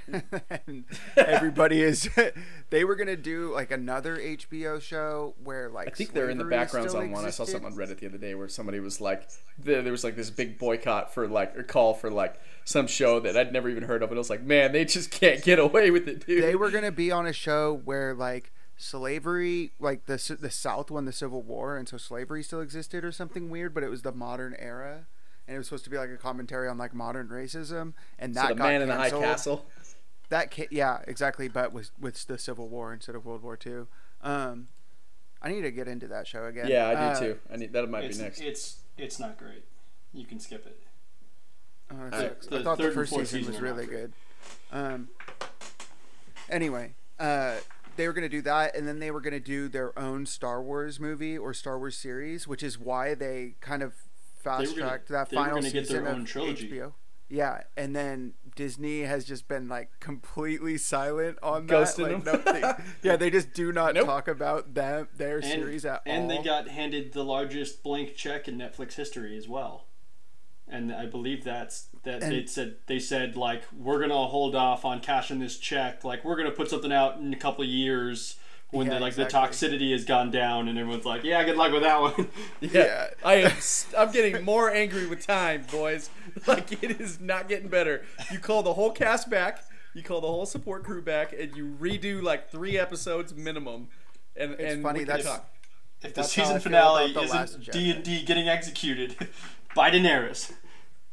and 0.67 0.85
everybody 1.17 1.83
is. 1.83 2.09
they 2.71 2.85
were 2.85 2.97
gonna 2.97 3.17
do 3.17 3.53
like 3.53 3.71
another 3.71 4.17
HBO 4.17 4.81
show 4.81 5.35
where 5.43 5.69
like 5.69 5.89
I 5.89 5.91
think 5.93 6.13
they're 6.13 6.31
in 6.31 6.39
the 6.39 6.45
backgrounds 6.45 6.95
on 6.95 7.11
one. 7.13 7.25
I 7.25 7.31
saw 7.31 7.45
something 7.45 7.73
on 7.73 7.77
Reddit 7.77 8.01
the 8.01 8.07
other 8.07 8.19
day 8.19 8.35
where 8.35 8.49
somebody 8.49 8.81
was 8.81 9.01
like, 9.01 9.29
there, 9.59 9.83
there 9.83 9.93
was 9.93 10.05
like 10.05 10.17
this 10.17 10.31
big 10.31 10.59
boycott 10.59 11.15
for 11.15 11.29
like 11.29 11.57
a 11.57 11.63
call 11.63 11.95
for 11.95 12.11
like 12.11 12.41
some 12.65 12.87
show 12.87 13.21
that 13.21 13.37
I'd 13.37 13.53
never 13.53 13.69
even 13.69 13.85
heard 13.85 14.03
of, 14.03 14.11
and 14.11 14.19
I 14.19 14.21
was 14.21 14.31
like, 14.31 14.43
man, 14.43 14.73
they 14.73 14.85
just 14.85 15.11
can't 15.11 15.43
get 15.43 15.59
away 15.59 15.91
with 15.91 16.09
it, 16.09 16.27
dude. 16.27 16.43
They 16.43 16.57
were 16.57 16.71
gonna 16.71 16.93
be 16.93 17.13
on 17.13 17.27
a 17.27 17.33
show 17.33 17.81
where 17.85 18.15
like 18.15 18.53
slavery 18.77 19.71
like 19.79 20.07
the 20.07 20.37
the 20.41 20.51
south 20.51 20.91
won 20.91 21.05
the 21.05 21.13
civil 21.13 21.41
war 21.41 21.77
and 21.77 21.89
so 21.89 21.97
slavery 21.97 22.43
still 22.43 22.61
existed 22.61 23.05
or 23.05 23.13
something 23.13 23.49
weird 23.49 23.73
but 23.73 23.85
it 23.85 23.89
was 23.89 24.03
the 24.03 24.11
modern 24.11 24.57
era 24.59 25.07
and 25.47 25.55
it 25.55 25.59
was 25.59 25.67
supposed 25.67 25.85
to 25.85 25.91
be 25.91 25.97
like 25.97 26.11
a 26.11 26.17
commentary 26.17 26.69
on 26.69 26.79
like 26.79 26.95
modern 26.95 27.29
racism, 27.29 27.95
and 28.19 28.35
that 28.35 28.43
so 28.43 28.49
the 28.49 28.55
got 28.55 28.65
man 28.65 28.81
canceled. 28.81 28.83
in 28.83 28.89
the 28.89 28.95
high 28.95 29.11
castle. 29.11 29.67
That 30.29 30.51
ca- 30.51 30.69
yeah, 30.71 31.01
exactly, 31.07 31.49
but 31.49 31.73
with 31.73 31.91
with 32.01 32.27
the 32.27 32.39
Civil 32.39 32.69
War 32.69 32.93
instead 32.93 33.15
of 33.15 33.25
World 33.27 33.43
War 33.43 33.57
Two. 33.57 33.89
Um, 34.23 34.69
I 35.43 35.51
need 35.51 35.63
to 35.63 35.71
get 35.71 35.89
into 35.89 36.07
that 36.09 36.27
show 36.27 36.47
again. 36.47 36.69
Yeah, 36.69 36.89
I 36.89 36.93
do 36.93 37.01
uh, 37.01 37.21
too. 37.21 37.39
I 37.53 37.57
need 37.57 37.73
that 37.73 37.89
might 37.91 38.11
be 38.11 38.17
next. 38.17 38.41
It's 38.41 38.81
it's 38.97 39.19
not 39.19 39.37
great. 39.37 39.65
You 40.13 40.25
can 40.25 40.39
skip 40.39 40.67
it. 40.67 40.81
Oh, 41.91 41.97
I, 42.13 42.57
I 42.57 42.63
thought 42.63 42.79
the 42.79 42.91
first 42.93 43.15
season 43.15 43.47
was 43.47 43.61
really 43.61 43.87
good. 43.87 44.13
Um, 44.71 45.09
anyway, 46.49 46.95
uh, 47.19 47.57
they 47.97 48.07
were 48.07 48.13
going 48.13 48.23
to 48.23 48.29
do 48.29 48.43
that, 48.43 48.75
and 48.75 48.87
then 48.87 48.99
they 48.99 49.11
were 49.11 49.21
going 49.21 49.35
to 49.35 49.41
do 49.41 49.69
their 49.69 49.99
own 49.99 50.27
Star 50.27 50.63
Wars 50.63 50.99
movie 50.99 51.37
or 51.37 51.53
Star 51.53 51.79
Wars 51.79 51.97
series, 51.97 52.47
which 52.49 52.63
is 52.63 52.79
why 52.79 53.15
they 53.15 53.55
kind 53.61 53.83
of 53.83 53.95
fast 54.43 54.77
tracked 54.77 55.09
that 55.09 55.31
final 55.31 55.63
season 55.63 56.07
of 56.07 56.27
trilogy. 56.27 56.71
HBO. 56.71 56.93
Yeah, 57.29 57.63
and 57.79 57.97
then 57.97 58.35
Disney 58.57 59.01
has 59.01 59.25
just 59.25 59.49
been 59.49 59.67
like 59.67 59.89
completely 60.01 60.77
silent 60.77 61.39
on 61.43 61.67
Ghosting 61.67 62.25
that. 62.25 62.45
Like, 62.45 62.63
no, 62.63 62.85
yeah, 63.03 63.17
they 63.17 63.31
just 63.31 63.55
do 63.55 63.73
not 63.73 63.95
nope. 63.95 64.05
talk 64.05 64.29
about 64.29 64.75
them 64.75 65.09
their 65.17 65.37
and, 65.37 65.47
series 65.47 65.87
at 65.87 66.03
and 66.05 66.15
all. 66.15 66.21
And 66.21 66.31
they 66.31 66.45
got 66.45 66.69
handed 66.69 67.13
the 67.13 67.25
largest 67.25 67.83
blank 67.83 68.17
check 68.17 68.49
in 68.49 68.59
Netflix 68.59 68.95
history 68.95 69.37
as 69.37 69.49
well. 69.49 69.87
And 70.69 70.93
I 70.93 71.07
believe 71.07 71.43
that's 71.43 71.89
that 72.03 72.23
and, 72.23 72.33
they 72.33 72.45
said 72.45 72.77
they 72.87 72.99
said 72.99 73.35
like 73.35 73.63
we're 73.77 74.01
gonna 74.01 74.27
hold 74.27 74.55
off 74.55 74.85
on 74.85 75.01
cashing 75.01 75.39
this 75.39 75.57
check. 75.59 76.05
Like 76.05 76.27
we're 76.27 76.37
gonna 76.37 76.51
put 76.51 76.69
something 76.69 76.93
out 76.93 77.17
in 77.17 77.33
a 77.33 77.39
couple 77.39 77.65
of 77.65 77.71
years 77.71 78.37
when 78.73 78.87
yeah, 78.87 78.95
the 78.95 79.01
like 79.01 79.13
exactly. 79.13 79.41
the 79.69 79.79
toxicity 79.79 79.93
has 79.93 80.05
gone 80.05 80.31
down 80.31 80.67
and 80.67 80.79
everyone's 80.79 81.05
like, 81.05 81.23
yeah, 81.25 81.45
good 81.45 81.57
luck 81.57 81.73
with 81.73 81.83
that 81.83 82.01
one. 82.01 82.15
yeah, 82.61 82.71
yeah. 82.73 83.07
I 83.23 83.35
am. 83.35 83.53
I'm 83.99 84.11
getting 84.11 84.43
more 84.43 84.71
angry 84.71 85.07
with 85.07 85.25
time, 85.25 85.65
boys. 85.71 86.11
Like 86.47 86.83
it 86.83 86.99
is 86.99 87.21
not 87.21 87.47
getting 87.47 87.69
better. 87.69 88.03
You 88.33 88.39
call 88.39 88.63
the 88.63 88.73
whole 88.73 88.91
cast 88.91 89.29
back, 89.29 89.65
you 89.93 90.03
call 90.03 90.23
the 90.23 90.29
whole 90.29 90.47
support 90.47 90.83
crew 90.83 91.03
back, 91.03 91.35
and 91.39 91.55
you 91.55 91.77
redo 91.79 92.23
like 92.23 92.51
three 92.51 92.79
episodes 92.79 93.35
minimum. 93.35 93.89
And 94.35 94.53
it's 94.53 94.63
and 94.75 94.83
funny 94.83 95.05
that's 95.05 95.25
talk. 95.25 95.47
if 96.01 96.15
the 96.15 96.23
season 96.23 96.59
finale 96.59 97.15
isn't 97.15 97.71
D 97.71 97.91
and 97.91 98.03
D 98.03 98.23
getting 98.25 98.49
executed 98.49 99.29
by 99.75 99.91
Daenerys. 99.91 100.53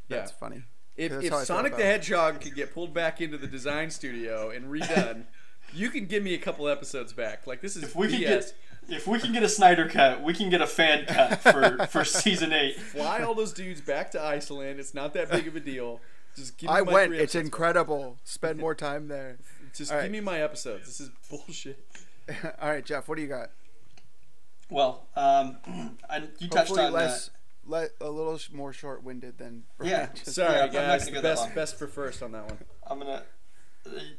Yeah. 0.07 0.17
That's 0.17 0.31
funny. 0.31 0.63
If, 0.95 1.11
if 1.11 1.33
Sonic 1.45 1.75
the 1.75 1.83
Hedgehog 1.83 2.39
could 2.39 2.55
get 2.55 2.73
pulled 2.73 2.93
back 2.93 3.19
into 3.19 3.37
the 3.37 3.47
design 3.47 3.89
studio 3.89 4.49
and 4.49 4.71
redone 4.71 5.25
you 5.73 5.89
can 5.89 6.05
give 6.05 6.23
me 6.23 6.33
a 6.33 6.37
couple 6.37 6.67
episodes 6.67 7.13
back. 7.13 7.47
Like 7.47 7.61
this 7.61 7.75
is 7.75 7.83
if 7.83 7.95
we 7.95 8.07
BS. 8.07 8.11
Can 8.11 8.19
get, 8.19 8.53
if 8.89 9.07
we 9.07 9.19
can 9.19 9.31
get 9.31 9.43
a 9.43 9.49
Snyder 9.49 9.87
cut, 9.87 10.23
we 10.23 10.33
can 10.33 10.49
get 10.49 10.61
a 10.61 10.67
fan 10.67 11.05
cut 11.05 11.39
for, 11.39 11.85
for 11.87 12.03
season 12.05 12.51
eight. 12.53 12.79
Fly 12.79 13.21
all 13.21 13.35
those 13.35 13.53
dudes 13.53 13.81
back 13.81 14.11
to 14.11 14.21
Iceland. 14.21 14.79
It's 14.79 14.93
not 14.93 15.13
that 15.13 15.29
big 15.29 15.47
of 15.47 15.55
a 15.55 15.59
deal. 15.59 16.01
Just 16.35 16.57
give 16.57 16.69
me 16.69 16.75
I 16.75 16.81
went. 16.81 17.13
It's 17.13 17.35
incredible. 17.35 18.17
Spend 18.23 18.59
more 18.59 18.75
time 18.75 19.07
there. 19.07 19.37
Just 19.73 19.91
all 19.91 19.97
give 19.97 20.03
right. 20.03 20.11
me 20.11 20.19
my 20.19 20.41
episodes. 20.41 20.85
This 20.85 20.99
is 20.99 21.11
bullshit. 21.29 21.85
all 22.61 22.69
right, 22.69 22.83
Jeff. 22.83 23.07
What 23.07 23.15
do 23.15 23.21
you 23.21 23.27
got? 23.27 23.51
Well, 24.69 25.07
um, 25.15 25.57
I, 26.09 26.23
you 26.39 26.47
touched 26.47 26.69
Hopefully 26.69 26.83
on 26.83 26.93
less, 26.93 27.29
let, 27.65 27.91
a 28.01 28.09
little 28.09 28.39
more 28.53 28.73
short-winded 28.73 29.37
than 29.37 29.63
Brian. 29.77 29.91
yeah. 29.91 30.09
Sorry, 30.23 30.55
yeah, 30.55 30.67
guys. 30.67 31.09
Best 31.09 31.53
best 31.55 31.77
for 31.77 31.87
first 31.87 32.23
on 32.23 32.31
that 32.31 32.45
one. 32.45 32.57
I'm 32.87 32.99
gonna 32.99 33.23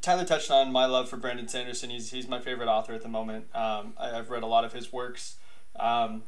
Tyler 0.00 0.24
touched 0.24 0.50
on 0.50 0.72
my 0.72 0.86
love 0.86 1.08
for 1.08 1.16
Brandon 1.16 1.48
Sanderson. 1.48 1.90
He's 1.90 2.10
he's 2.10 2.28
my 2.28 2.40
favorite 2.40 2.68
author 2.68 2.92
at 2.92 3.02
the 3.02 3.08
moment. 3.08 3.46
Um, 3.54 3.94
I, 3.98 4.08
have 4.08 4.30
read 4.30 4.42
a 4.42 4.46
lot 4.46 4.64
of 4.64 4.72
his 4.72 4.92
works. 4.92 5.36
Um, 5.78 6.24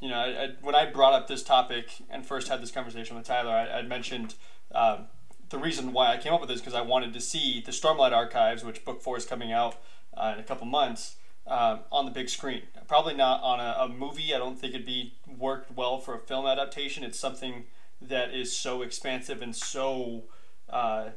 you 0.00 0.08
know, 0.08 0.16
I, 0.16 0.44
I, 0.44 0.48
when 0.62 0.74
I 0.74 0.90
brought 0.90 1.12
up 1.12 1.28
this 1.28 1.42
topic 1.42 2.02
and 2.10 2.26
first 2.26 2.48
had 2.48 2.60
this 2.60 2.70
conversation 2.70 3.16
with 3.16 3.26
Tyler, 3.26 3.52
I, 3.52 3.76
would 3.76 3.88
mentioned 3.88 4.34
um, 4.74 5.06
the 5.50 5.58
reason 5.58 5.92
why 5.92 6.12
I 6.12 6.16
came 6.16 6.32
up 6.32 6.40
with 6.40 6.48
this 6.48 6.60
because 6.60 6.74
I 6.74 6.80
wanted 6.80 7.12
to 7.12 7.20
see 7.20 7.62
the 7.64 7.70
Stormlight 7.70 8.12
Archives, 8.12 8.64
which 8.64 8.84
book 8.84 9.02
four 9.02 9.16
is 9.16 9.24
coming 9.24 9.52
out 9.52 9.76
uh, 10.14 10.32
in 10.34 10.40
a 10.40 10.42
couple 10.42 10.66
months, 10.66 11.16
um, 11.46 11.80
on 11.92 12.04
the 12.04 12.10
big 12.10 12.28
screen. 12.28 12.62
Probably 12.88 13.14
not 13.14 13.42
on 13.42 13.60
a, 13.60 13.76
a 13.80 13.88
movie. 13.88 14.34
I 14.34 14.38
don't 14.38 14.58
think 14.58 14.74
it'd 14.74 14.86
be 14.86 15.14
worked 15.38 15.70
well 15.76 15.98
for 15.98 16.14
a 16.14 16.18
film 16.18 16.46
adaptation. 16.46 17.04
It's 17.04 17.18
something 17.18 17.64
that 18.00 18.34
is 18.34 18.54
so 18.54 18.82
expansive 18.82 19.42
and 19.42 19.54
so 19.54 20.24
uh, 20.68 21.10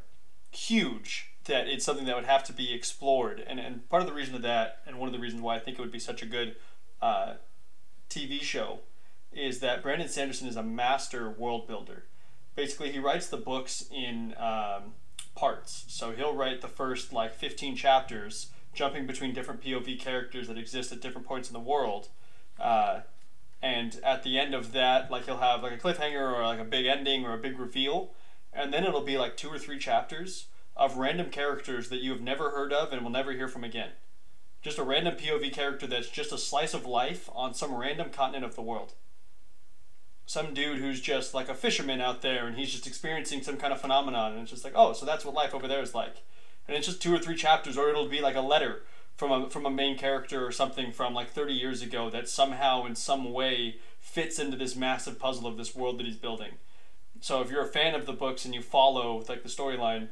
huge 0.56 1.32
that 1.46 1.68
it's 1.68 1.86
something 1.86 2.06
that 2.06 2.16
would 2.16 2.26
have 2.26 2.44
to 2.46 2.54
be 2.54 2.74
explored. 2.74 3.44
And, 3.46 3.60
and 3.60 3.88
part 3.90 4.02
of 4.02 4.08
the 4.08 4.14
reason 4.14 4.36
of 4.36 4.42
that, 4.42 4.80
and 4.86 4.98
one 4.98 5.08
of 5.08 5.14
the 5.14 5.20
reasons 5.20 5.42
why 5.42 5.56
I 5.56 5.60
think 5.60 5.78
it 5.78 5.82
would 5.82 5.92
be 5.92 6.00
such 6.00 6.24
a 6.24 6.26
good 6.26 6.56
uh, 7.02 7.36
TV 8.10 8.42
show, 8.42 8.80
is 9.32 9.60
that 9.60 9.84
Brandon 9.84 10.08
Sanderson 10.08 10.48
is 10.48 10.56
a 10.56 10.64
master 10.64 11.30
world 11.30 11.68
builder. 11.68 12.06
Basically, 12.56 12.92
he 12.92 13.00
writes 13.00 13.28
the 13.28 13.38
books 13.38 13.86
in 13.92 14.34
um, 14.38 14.94
parts. 15.36 15.86
So 15.88 16.12
he'll 16.12 16.34
write 16.34 16.62
the 16.62 16.68
first 16.68 17.14
like 17.14 17.36
15 17.36 17.76
chapters 17.76 18.48
jumping 18.74 19.06
between 19.06 19.34
different 19.34 19.62
POV 19.62 20.00
characters 20.00 20.48
that 20.48 20.58
exist 20.58 20.92
at 20.92 21.02
different 21.02 21.28
points 21.28 21.50
in 21.50 21.54
the 21.54 21.60
world. 21.60 22.10
Uh, 22.60 23.02
and 23.62 24.00
at 24.04 24.24
the 24.24 24.40
end 24.40 24.54
of 24.54 24.72
that, 24.72 25.12
like 25.12 25.26
he'll 25.26 25.38
have 25.38 25.64
like 25.64 25.74
a 25.74 25.78
cliffhanger 25.78 26.34
or 26.34 26.44
like 26.44 26.60
a 26.60 26.66
big 26.66 26.86
ending 26.86 27.26
or 27.26 27.34
a 27.34 27.38
big 27.38 27.60
reveal, 27.60 28.12
and 28.56 28.74
then 28.74 28.84
it'll 28.84 29.02
be 29.02 29.18
like 29.18 29.38
two 29.38 29.50
or 29.50 29.60
three 29.60 29.78
chapters 29.78 30.48
of 30.76 30.98
random 30.98 31.30
characters 31.30 31.90
that 31.90 32.02
you 32.02 32.12
have 32.12 32.22
never 32.22 32.52
heard 32.52 32.74
of 32.74 32.92
and 32.92 33.02
will 33.02 33.12
never 33.12 33.34
hear 33.34 33.48
from 33.48 33.64
again. 33.64 33.92
Just 34.62 34.80
a 34.80 34.84
random 34.84 35.16
POV 35.16 35.54
character 35.54 35.86
that's 35.88 36.10
just 36.10 36.32
a 36.32 36.38
slice 36.38 36.74
of 36.74 36.86
life 36.86 37.30
on 37.34 37.54
some 37.54 37.76
random 37.76 38.10
continent 38.10 38.44
of 38.46 38.56
the 38.56 38.62
world. 38.62 38.94
Some 40.26 40.54
dude 40.54 40.80
who's 40.80 41.02
just 41.02 41.34
like 41.34 41.50
a 41.50 41.54
fisherman 41.54 42.02
out 42.02 42.22
there 42.22 42.48
and 42.48 42.58
he's 42.58 42.72
just 42.72 42.88
experiencing 42.88 43.44
some 43.44 43.58
kind 43.58 43.72
of 43.72 43.80
phenomenon 43.80 44.34
and 44.34 44.42
it's 44.42 44.52
just 44.52 44.64
like, 44.64 44.74
oh, 44.76 44.94
so 44.94 45.06
that's 45.06 45.24
what 45.24 45.36
life 45.36 45.54
over 45.54 45.68
there 45.68 45.84
is 45.84 45.94
like. 45.94 46.24
And 46.68 46.76
it's 46.76 46.88
just 46.88 47.02
two 47.02 47.14
or 47.14 47.20
three 47.20 47.36
chapters, 47.36 47.78
or 47.78 47.90
it'll 47.90 48.10
be 48.10 48.22
like 48.22 48.36
a 48.36 48.42
letter 48.42 48.82
from 49.16 49.32
a 49.32 49.50
from 49.50 49.66
a 49.66 49.70
main 49.70 49.98
character 49.98 50.46
or 50.46 50.52
something 50.52 50.92
from 50.92 51.14
like 51.14 51.30
30 51.30 51.54
years 51.54 51.82
ago 51.82 52.10
that 52.10 52.28
somehow 52.28 52.86
in 52.86 52.96
some 52.96 53.32
way 53.32 53.76
fits 54.00 54.40
into 54.40 54.58
this 54.58 54.76
massive 54.76 55.20
puzzle 55.20 55.48
of 55.48 55.58
this 55.58 55.76
world 55.76 56.00
that 56.00 56.06
he's 56.06 56.18
building. 56.18 56.54
So 57.26 57.42
if 57.42 57.50
you're 57.50 57.64
a 57.64 57.68
fan 57.68 57.96
of 57.96 58.06
the 58.06 58.14
books 58.14 58.46
and 58.46 58.54
you 58.54 58.62
follow 58.62 59.26
like 59.28 59.42
the 59.42 59.50
storyline, 59.50 60.10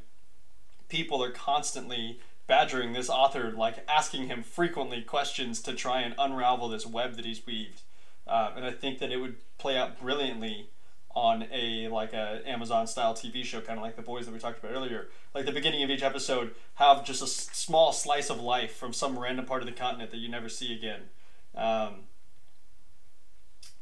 people 0.89 1.23
are 1.23 1.29
constantly 1.29 2.19
badgering 2.47 2.93
this 2.93 3.07
author, 3.07 3.51
like 3.51 3.87
asking 3.87 4.29
him 4.29 4.41
frequently 4.41 5.03
questions 5.03 5.61
to 5.61 5.75
try 5.75 6.01
and 6.01 6.15
unravel 6.17 6.69
this 6.69 6.87
web 6.87 7.15
that 7.17 7.25
he's 7.25 7.45
weaved. 7.45 7.81
Uh, 8.25 8.53
and 8.55 8.65
I 8.65 8.71
think 8.71 8.97
that 8.97 9.11
it 9.11 9.17
would 9.17 9.35
play 9.59 9.77
out 9.77 9.99
brilliantly 9.99 10.69
on 11.13 11.45
a 11.51 11.87
like 11.89 12.13
a 12.13 12.41
Amazon 12.47 12.87
style 12.87 13.13
TV 13.13 13.43
show, 13.43 13.61
kind 13.61 13.77
of 13.77 13.83
like 13.83 13.95
the 13.95 14.01
boys 14.01 14.25
that 14.25 14.31
we 14.31 14.39
talked 14.39 14.57
about 14.57 14.71
earlier. 14.71 15.09
Like 15.35 15.45
the 15.45 15.51
beginning 15.51 15.83
of 15.83 15.91
each 15.91 16.01
episode, 16.01 16.55
have 16.75 17.05
just 17.05 17.21
a 17.21 17.25
s- 17.25 17.47
small 17.53 17.93
slice 17.93 18.31
of 18.31 18.41
life 18.41 18.75
from 18.75 18.91
some 18.91 19.19
random 19.19 19.45
part 19.45 19.61
of 19.61 19.67
the 19.67 19.71
continent 19.71 20.09
that 20.09 20.17
you 20.17 20.29
never 20.29 20.49
see 20.49 20.73
again. 20.73 21.01
Um, 21.53 22.05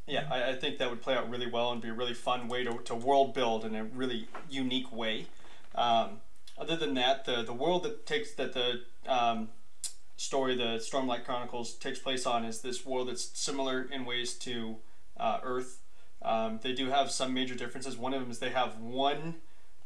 yeah, 0.07 0.27
I, 0.29 0.49
I 0.49 0.55
think 0.55 0.77
that 0.79 0.89
would 0.89 1.01
play 1.01 1.15
out 1.15 1.29
really 1.29 1.47
well 1.47 1.71
and 1.71 1.81
be 1.81 1.89
a 1.89 1.93
really 1.93 2.13
fun 2.13 2.47
way 2.47 2.63
to, 2.63 2.79
to 2.85 2.95
world 2.95 3.33
build 3.33 3.65
in 3.65 3.75
a 3.75 3.83
really 3.83 4.27
unique 4.49 4.91
way. 4.91 5.27
Um, 5.75 6.21
other 6.57 6.75
than 6.75 6.93
that, 6.95 7.25
the 7.25 7.43
the 7.43 7.53
world 7.53 7.83
that 7.83 8.05
takes 8.05 8.33
that 8.35 8.53
the 8.53 8.81
um, 9.07 9.49
story, 10.17 10.55
the 10.55 10.77
Stormlight 10.77 11.25
Chronicles, 11.25 11.73
takes 11.75 11.99
place 11.99 12.25
on 12.25 12.45
is 12.45 12.61
this 12.61 12.85
world 12.85 13.07
that's 13.07 13.31
similar 13.33 13.83
in 13.83 14.05
ways 14.05 14.33
to 14.35 14.77
uh, 15.17 15.39
Earth. 15.43 15.79
Um, 16.21 16.59
they 16.61 16.73
do 16.73 16.89
have 16.89 17.09
some 17.09 17.33
major 17.33 17.55
differences. 17.55 17.97
One 17.97 18.13
of 18.13 18.21
them 18.21 18.29
is 18.29 18.39
they 18.39 18.51
have 18.51 18.77
one 18.77 19.35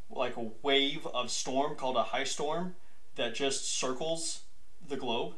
like 0.10 0.38
a 0.38 0.49
wave 0.62 1.08
of 1.08 1.32
storm 1.32 1.75
called 1.75 1.95
a 1.95 2.04
high 2.04 2.25
storm 2.25 2.75
that 3.15 3.34
just 3.36 3.65
circles 3.65 4.41
the 4.88 4.97
globe. 4.97 5.36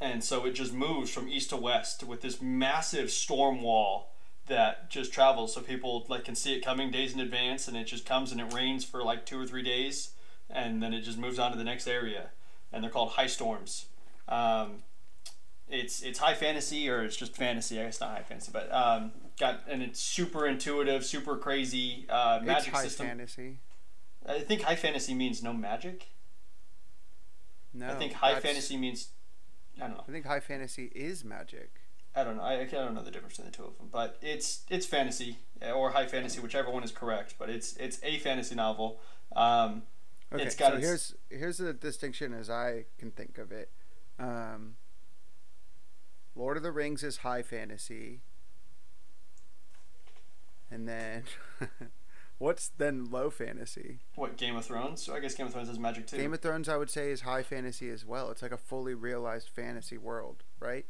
And 0.00 0.22
so 0.22 0.44
it 0.44 0.52
just 0.52 0.72
moves 0.74 1.10
from 1.10 1.28
east 1.28 1.50
to 1.50 1.56
west 1.56 2.02
with 2.04 2.20
this 2.20 2.42
massive 2.42 3.10
storm 3.10 3.62
wall 3.62 4.12
that 4.46 4.90
just 4.90 5.12
travels. 5.12 5.54
So 5.54 5.60
people 5.60 6.04
like 6.08 6.24
can 6.24 6.34
see 6.34 6.54
it 6.54 6.64
coming 6.64 6.90
days 6.90 7.14
in 7.14 7.20
advance 7.20 7.66
and 7.66 7.76
it 7.76 7.84
just 7.84 8.04
comes 8.04 8.30
and 8.30 8.40
it 8.40 8.52
rains 8.52 8.84
for 8.84 9.02
like 9.02 9.24
two 9.24 9.40
or 9.40 9.46
three 9.46 9.62
days 9.62 10.10
and 10.50 10.82
then 10.82 10.92
it 10.92 11.00
just 11.00 11.18
moves 11.18 11.38
on 11.38 11.50
to 11.52 11.58
the 11.58 11.64
next 11.64 11.86
area. 11.86 12.28
And 12.72 12.82
they're 12.84 12.90
called 12.90 13.12
high 13.12 13.26
storms. 13.26 13.86
Um, 14.28 14.82
it's 15.68 16.02
it's 16.02 16.18
high 16.20 16.34
fantasy 16.34 16.88
or 16.88 17.02
it's 17.02 17.16
just 17.16 17.34
fantasy. 17.34 17.80
I 17.80 17.84
guess 17.84 18.00
not 18.00 18.10
high 18.10 18.22
fantasy 18.22 18.50
but 18.52 18.72
um, 18.72 19.12
got 19.38 19.62
and 19.68 19.82
it's 19.82 19.98
super 20.00 20.46
intuitive 20.46 21.04
super 21.04 21.36
crazy 21.36 22.06
uh, 22.08 22.36
It's 22.40 22.46
magic 22.46 22.72
high 22.74 22.82
system. 22.84 23.06
fantasy. 23.08 23.58
i 24.28 24.38
think 24.40 24.62
high 24.62 24.76
fantasy 24.76 25.14
means 25.14 25.42
no 25.42 25.52
magic. 25.52 26.08
No, 27.74 27.88
i 27.90 27.94
think 27.94 28.12
high 28.14 28.38
fantasy 28.40 28.76
means 28.76 29.08
i 29.76 29.80
don't 29.86 29.90
know 29.96 30.04
I 30.08 30.12
think 30.12 30.26
high 30.26 30.40
fantasy 30.40 30.90
is 30.94 31.24
magic. 31.24 31.70
I 32.14 32.24
don't 32.24 32.38
know. 32.38 32.42
I, 32.42 32.60
I 32.60 32.64
don't 32.64 32.94
know 32.94 33.02
the 33.02 33.10
difference 33.10 33.36
between 33.36 33.50
the 33.50 33.56
two 33.56 33.64
of 33.64 33.76
them, 33.76 33.88
but 33.92 34.16
it's 34.22 34.64
it's 34.70 34.86
fantasy 34.86 35.38
eh, 35.60 35.70
or 35.70 35.90
high 35.90 36.06
fantasy, 36.06 36.40
whichever 36.40 36.70
one 36.70 36.82
is 36.82 36.90
correct. 36.90 37.34
But 37.38 37.50
it's 37.50 37.76
it's 37.76 37.98
a 38.02 38.18
fantasy 38.18 38.54
novel. 38.54 39.00
Um, 39.34 39.82
Okay, 40.32 40.42
It's 40.44 40.56
got 40.56 40.72
so 40.72 40.78
its- 40.78 40.86
here's 40.86 41.14
here's 41.30 41.58
the 41.58 41.72
distinction 41.74 42.32
as 42.32 42.48
I 42.50 42.86
can 42.98 43.10
think 43.10 43.36
of 43.38 43.52
it. 43.52 43.70
Um, 44.18 44.76
Lord 46.34 46.56
of 46.56 46.62
the 46.62 46.72
Rings 46.72 47.04
is 47.04 47.18
high 47.18 47.42
fantasy, 47.42 48.22
and 50.70 50.88
then 50.88 51.24
what's 52.38 52.68
then 52.68 53.04
low 53.10 53.30
fantasy? 53.30 54.00
what 54.14 54.36
Game 54.36 54.56
of 54.56 54.64
Thrones? 54.64 55.02
So 55.02 55.14
I 55.14 55.20
guess 55.20 55.34
Game 55.34 55.46
of 55.46 55.52
Thrones 55.52 55.68
has 55.68 55.78
magic 55.78 56.06
too. 56.06 56.16
Game 56.16 56.32
of 56.34 56.40
Thrones, 56.40 56.68
I 56.68 56.76
would 56.76 56.90
say, 56.90 57.10
is 57.10 57.22
high 57.22 57.42
fantasy 57.42 57.88
as 57.90 58.04
well. 58.04 58.30
It's 58.30 58.42
like 58.42 58.52
a 58.52 58.56
fully 58.58 58.94
realized 58.94 59.48
fantasy 59.48 59.98
world, 59.98 60.42
right? 60.60 60.86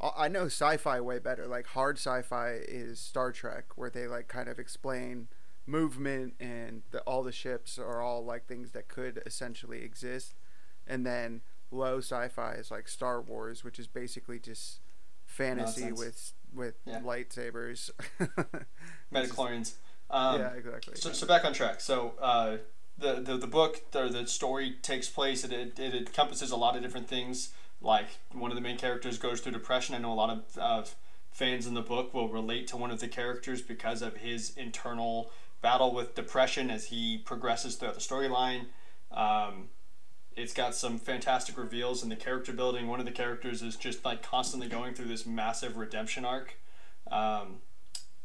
I 0.00 0.10
I 0.24 0.28
know 0.28 0.46
sci-fi 0.46 1.00
way 1.00 1.18
better. 1.18 1.46
Like 1.46 1.66
hard 1.68 1.96
sci-fi 1.98 2.58
is 2.66 2.98
Star 3.00 3.32
Trek, 3.32 3.76
where 3.76 3.90
they 3.90 4.06
like 4.06 4.28
kind 4.28 4.48
of 4.48 4.58
explain 4.58 5.28
movement 5.66 6.34
and 6.38 6.82
the, 6.90 7.00
all 7.02 7.22
the 7.22 7.32
ships 7.32 7.78
are 7.78 8.02
all 8.02 8.22
like 8.24 8.46
things 8.46 8.72
that 8.72 8.86
could 8.88 9.22
essentially 9.24 9.82
exist. 9.82 10.34
And 10.86 11.06
then 11.06 11.40
low 11.70 11.98
sci-fi 11.98 12.52
is 12.54 12.70
like 12.70 12.86
Star 12.88 13.20
Wars, 13.22 13.64
which 13.64 13.78
is 13.78 13.86
basically 13.86 14.38
just 14.38 14.80
fantasy 15.24 15.82
Nonsense. 15.88 15.98
with 15.98 16.32
with 16.54 16.74
Yeah. 16.84 17.00
lightsabers. 17.00 17.90
Metachlorians. 19.12 19.74
Um, 20.10 20.40
yeah, 20.40 20.52
exactly. 20.52 20.94
So, 20.96 21.12
so 21.12 21.26
back 21.26 21.44
on 21.44 21.52
track. 21.52 21.80
So 21.80 22.14
uh, 22.20 22.56
the, 22.98 23.14
the 23.20 23.36
the 23.36 23.46
book, 23.46 23.90
the, 23.92 24.08
the 24.08 24.26
story 24.26 24.76
takes 24.82 25.08
place. 25.08 25.44
It, 25.44 25.52
it, 25.52 25.78
it 25.78 25.94
encompasses 25.94 26.50
a 26.50 26.56
lot 26.56 26.76
of 26.76 26.82
different 26.82 27.08
things. 27.08 27.50
Like 27.80 28.06
one 28.32 28.50
of 28.50 28.54
the 28.54 28.62
main 28.62 28.78
characters 28.78 29.18
goes 29.18 29.40
through 29.40 29.52
depression. 29.52 29.94
I 29.94 29.98
know 29.98 30.12
a 30.12 30.14
lot 30.14 30.30
of 30.30 30.58
uh, 30.58 30.88
fans 31.30 31.66
in 31.66 31.74
the 31.74 31.82
book 31.82 32.14
will 32.14 32.28
relate 32.28 32.66
to 32.68 32.76
one 32.76 32.90
of 32.90 33.00
the 33.00 33.08
characters 33.08 33.60
because 33.60 34.02
of 34.02 34.18
his 34.18 34.56
internal 34.56 35.30
battle 35.60 35.92
with 35.94 36.14
depression 36.14 36.70
as 36.70 36.86
he 36.86 37.18
progresses 37.18 37.76
throughout 37.76 37.94
the 37.94 38.00
storyline. 38.00 38.66
Um, 39.10 39.68
it's 40.36 40.52
got 40.52 40.74
some 40.74 40.98
fantastic 40.98 41.56
reveals 41.56 42.02
in 42.02 42.08
the 42.08 42.16
character 42.16 42.52
building. 42.52 42.86
One 42.86 43.00
of 43.00 43.06
the 43.06 43.12
characters 43.12 43.62
is 43.62 43.76
just 43.76 44.04
like 44.04 44.22
constantly 44.22 44.68
going 44.68 44.94
through 44.94 45.06
this 45.08 45.26
massive 45.26 45.76
redemption 45.76 46.24
arc. 46.24 46.56
Um, 47.10 47.58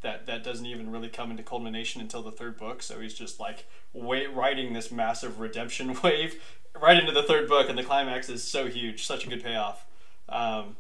that 0.02 0.26
that 0.28 0.44
doesn't 0.44 0.66
even 0.66 0.92
really 0.92 1.10
come 1.10 1.32
into 1.32 1.44
culmination 1.44 2.02
until 2.02 2.22
the 2.22 2.32
third 2.32 2.58
book. 2.58 2.82
So 2.82 3.00
he's 3.00 3.14
just 3.14 3.40
like 3.40 3.66
wait, 3.94 4.34
riding 4.34 4.74
this 4.74 4.92
massive 4.92 5.40
redemption 5.40 5.98
wave 6.04 6.42
right 6.80 6.98
into 6.98 7.12
the 7.12 7.24
third 7.24 7.48
book, 7.48 7.70
and 7.70 7.78
the 7.78 7.84
climax 7.84 8.30
is 8.30 8.44
so 8.44 8.68
huge, 8.68 9.06
such 9.06 9.26
a 9.26 9.30
good 9.30 9.44
payoff. 9.44 9.86
Um, 10.28 10.78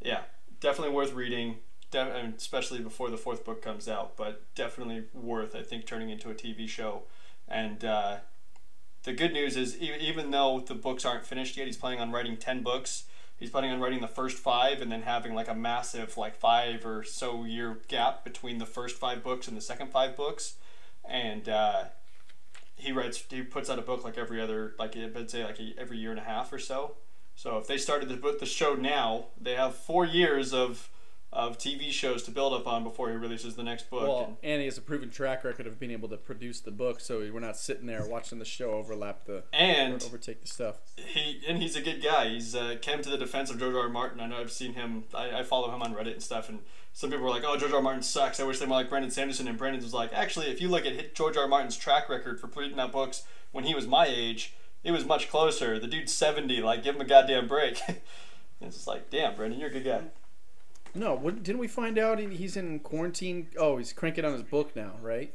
yeah, 0.00 0.22
definitely 0.60 0.94
worth 0.94 1.12
reading, 1.12 1.56
de- 1.90 2.32
especially 2.36 2.80
before 2.80 3.10
the 3.10 3.16
fourth 3.16 3.44
book 3.44 3.62
comes 3.62 3.88
out. 3.88 4.16
But 4.16 4.42
definitely 4.54 5.04
worth, 5.12 5.54
I 5.54 5.62
think, 5.62 5.86
turning 5.86 6.10
into 6.10 6.30
a 6.30 6.34
TV 6.34 6.68
show. 6.68 7.02
And 7.46 7.84
uh, 7.84 8.16
the 9.04 9.12
good 9.12 9.32
news 9.32 9.56
is, 9.56 9.80
e- 9.80 9.92
even 10.00 10.30
though 10.30 10.60
the 10.60 10.74
books 10.74 11.04
aren't 11.04 11.26
finished 11.26 11.56
yet, 11.56 11.66
he's 11.66 11.76
planning 11.76 12.00
on 12.00 12.10
writing 12.10 12.36
ten 12.36 12.62
books 12.62 13.04
he's 13.38 13.50
planning 13.50 13.70
on 13.70 13.80
writing 13.80 14.00
the 14.00 14.08
first 14.08 14.36
five 14.36 14.82
and 14.82 14.90
then 14.90 15.02
having 15.02 15.34
like 15.34 15.48
a 15.48 15.54
massive 15.54 16.16
like 16.16 16.36
five 16.36 16.84
or 16.84 17.04
so 17.04 17.44
year 17.44 17.78
gap 17.88 18.24
between 18.24 18.58
the 18.58 18.66
first 18.66 18.96
five 18.96 19.22
books 19.22 19.48
and 19.48 19.56
the 19.56 19.60
second 19.60 19.90
five 19.90 20.16
books. 20.16 20.54
And 21.08 21.48
uh, 21.48 21.84
he 22.76 22.92
writes 22.92 23.22
he 23.28 23.42
puts 23.42 23.70
out 23.70 23.78
a 23.78 23.82
book 23.82 24.04
like 24.04 24.18
every 24.18 24.40
other 24.40 24.74
like 24.78 24.96
i'd 24.96 25.30
say 25.30 25.44
like 25.44 25.58
every 25.78 25.98
year 25.98 26.10
and 26.10 26.20
a 26.20 26.24
half 26.24 26.52
or 26.52 26.58
so. 26.58 26.96
So 27.34 27.58
if 27.58 27.66
they 27.66 27.78
started 27.78 28.08
the 28.08 28.16
book 28.16 28.40
the 28.40 28.46
show 28.46 28.74
now 28.74 29.26
they 29.40 29.54
have 29.54 29.74
four 29.74 30.04
years 30.04 30.52
of 30.52 30.88
of 31.30 31.58
tv 31.58 31.90
shows 31.90 32.22
to 32.22 32.30
build 32.30 32.54
up 32.54 32.66
on 32.66 32.82
before 32.82 33.10
he 33.10 33.14
releases 33.16 33.54
the 33.54 33.62
next 33.62 33.90
book 33.90 34.02
Well, 34.08 34.24
and, 34.24 34.36
and 34.42 34.60
he 34.60 34.64
has 34.64 34.78
a 34.78 34.80
proven 34.80 35.10
track 35.10 35.44
record 35.44 35.66
of 35.66 35.78
being 35.78 35.92
able 35.92 36.08
to 36.08 36.16
produce 36.16 36.60
the 36.60 36.70
book, 36.70 37.00
so 37.00 37.18
we're 37.18 37.38
not 37.40 37.56
sitting 37.58 37.84
there 37.86 38.06
watching 38.06 38.38
the 38.38 38.46
show 38.46 38.70
overlap 38.70 39.26
the 39.26 39.42
and 39.52 40.02
overtake 40.02 40.40
the 40.40 40.48
stuff. 40.48 40.76
he 40.96 41.42
and 41.46 41.58
he's 41.62 41.76
a 41.76 41.82
good 41.82 42.02
guy. 42.02 42.28
He's 42.28 42.54
uh, 42.54 42.76
came 42.80 43.02
to 43.02 43.10
the 43.10 43.18
defense 43.18 43.50
of 43.50 43.58
George 43.58 43.74
R. 43.74 43.82
R. 43.82 43.88
Martin. 43.88 44.20
I 44.20 44.26
know 44.26 44.38
I've 44.38 44.50
seen 44.50 44.72
him. 44.72 45.04
I, 45.14 45.40
I 45.40 45.42
follow 45.42 45.70
him 45.74 45.82
on 45.82 45.94
Reddit 45.94 46.14
and 46.14 46.22
stuff. 46.22 46.48
And 46.48 46.60
some 46.92 47.10
people 47.10 47.24
were 47.24 47.30
like, 47.30 47.44
"Oh, 47.46 47.56
George 47.58 47.72
R. 47.72 47.76
R. 47.76 47.82
Martin 47.82 48.02
sucks. 48.02 48.40
I 48.40 48.44
wish 48.44 48.58
they 48.58 48.66
were 48.66 48.72
like 48.72 48.88
Brandon 48.88 49.10
Sanderson." 49.10 49.46
And 49.48 49.58
Brandon 49.58 49.82
was 49.82 49.92
like, 49.94 50.12
"Actually, 50.14 50.46
if 50.46 50.60
you 50.62 50.68
look 50.68 50.86
at 50.86 51.14
George 51.14 51.36
R. 51.36 51.42
R. 51.42 51.48
Martin's 51.48 51.76
track 51.76 52.08
record 52.08 52.40
for 52.40 52.48
putting 52.48 52.78
out 52.80 52.90
books 52.92 53.24
when 53.52 53.64
he 53.64 53.74
was 53.74 53.86
my 53.86 54.06
age, 54.06 54.54
it 54.82 54.92
was 54.92 55.04
much 55.04 55.28
closer. 55.28 55.78
The 55.78 55.86
dude's 55.86 56.12
seventy. 56.14 56.60
Like, 56.62 56.82
give 56.82 56.94
him 56.94 57.02
a 57.02 57.04
goddamn 57.04 57.46
break." 57.48 57.80
it's 58.60 58.76
just 58.76 58.86
like, 58.86 59.10
damn, 59.10 59.34
Brandon, 59.36 59.60
you're 59.60 59.68
a 59.70 59.72
good 59.72 59.84
guy. 59.84 60.02
No, 60.94 61.14
what, 61.14 61.42
didn't 61.42 61.60
we 61.60 61.68
find 61.68 61.98
out 61.98 62.18
he's 62.18 62.56
in 62.56 62.80
quarantine? 62.80 63.48
Oh, 63.58 63.76
he's 63.76 63.92
cranking 63.92 64.24
on 64.24 64.32
his 64.32 64.42
book 64.42 64.74
now, 64.74 64.94
right? 65.00 65.34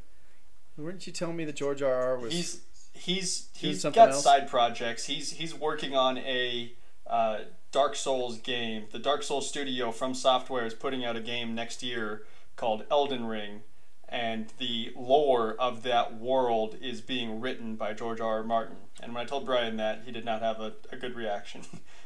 Weren't 0.77 1.05
you 1.05 1.13
telling 1.13 1.35
me 1.35 1.45
that 1.45 1.55
George 1.55 1.81
R. 1.81 1.93
R. 1.93 2.17
was? 2.17 2.33
He's 2.33 2.61
he's 2.93 3.49
he's 3.55 3.83
got 3.83 3.97
else? 3.97 4.23
side 4.23 4.49
projects. 4.49 5.05
He's 5.05 5.31
he's 5.31 5.53
working 5.53 5.95
on 5.95 6.17
a 6.17 6.73
uh, 7.05 7.39
Dark 7.71 7.95
Souls 7.95 8.37
game. 8.39 8.85
The 8.91 8.99
Dark 8.99 9.23
Souls 9.23 9.47
studio 9.47 9.91
FromSoftware 9.91 10.65
is 10.65 10.73
putting 10.73 11.05
out 11.05 11.15
a 11.15 11.21
game 11.21 11.53
next 11.53 11.83
year 11.83 12.23
called 12.55 12.85
Elden 12.89 13.25
Ring, 13.25 13.61
and 14.09 14.51
the 14.57 14.93
lore 14.95 15.55
of 15.59 15.83
that 15.83 16.19
world 16.19 16.77
is 16.81 17.01
being 17.01 17.39
written 17.39 17.75
by 17.75 17.93
George 17.93 18.19
R. 18.19 18.37
R. 18.37 18.43
Martin. 18.43 18.77
And 19.01 19.13
when 19.13 19.23
I 19.23 19.25
told 19.25 19.45
Brian 19.45 19.77
that, 19.77 20.03
he 20.05 20.11
did 20.11 20.25
not 20.25 20.41
have 20.41 20.59
a, 20.59 20.73
a 20.91 20.95
good 20.95 21.15
reaction. 21.15 21.61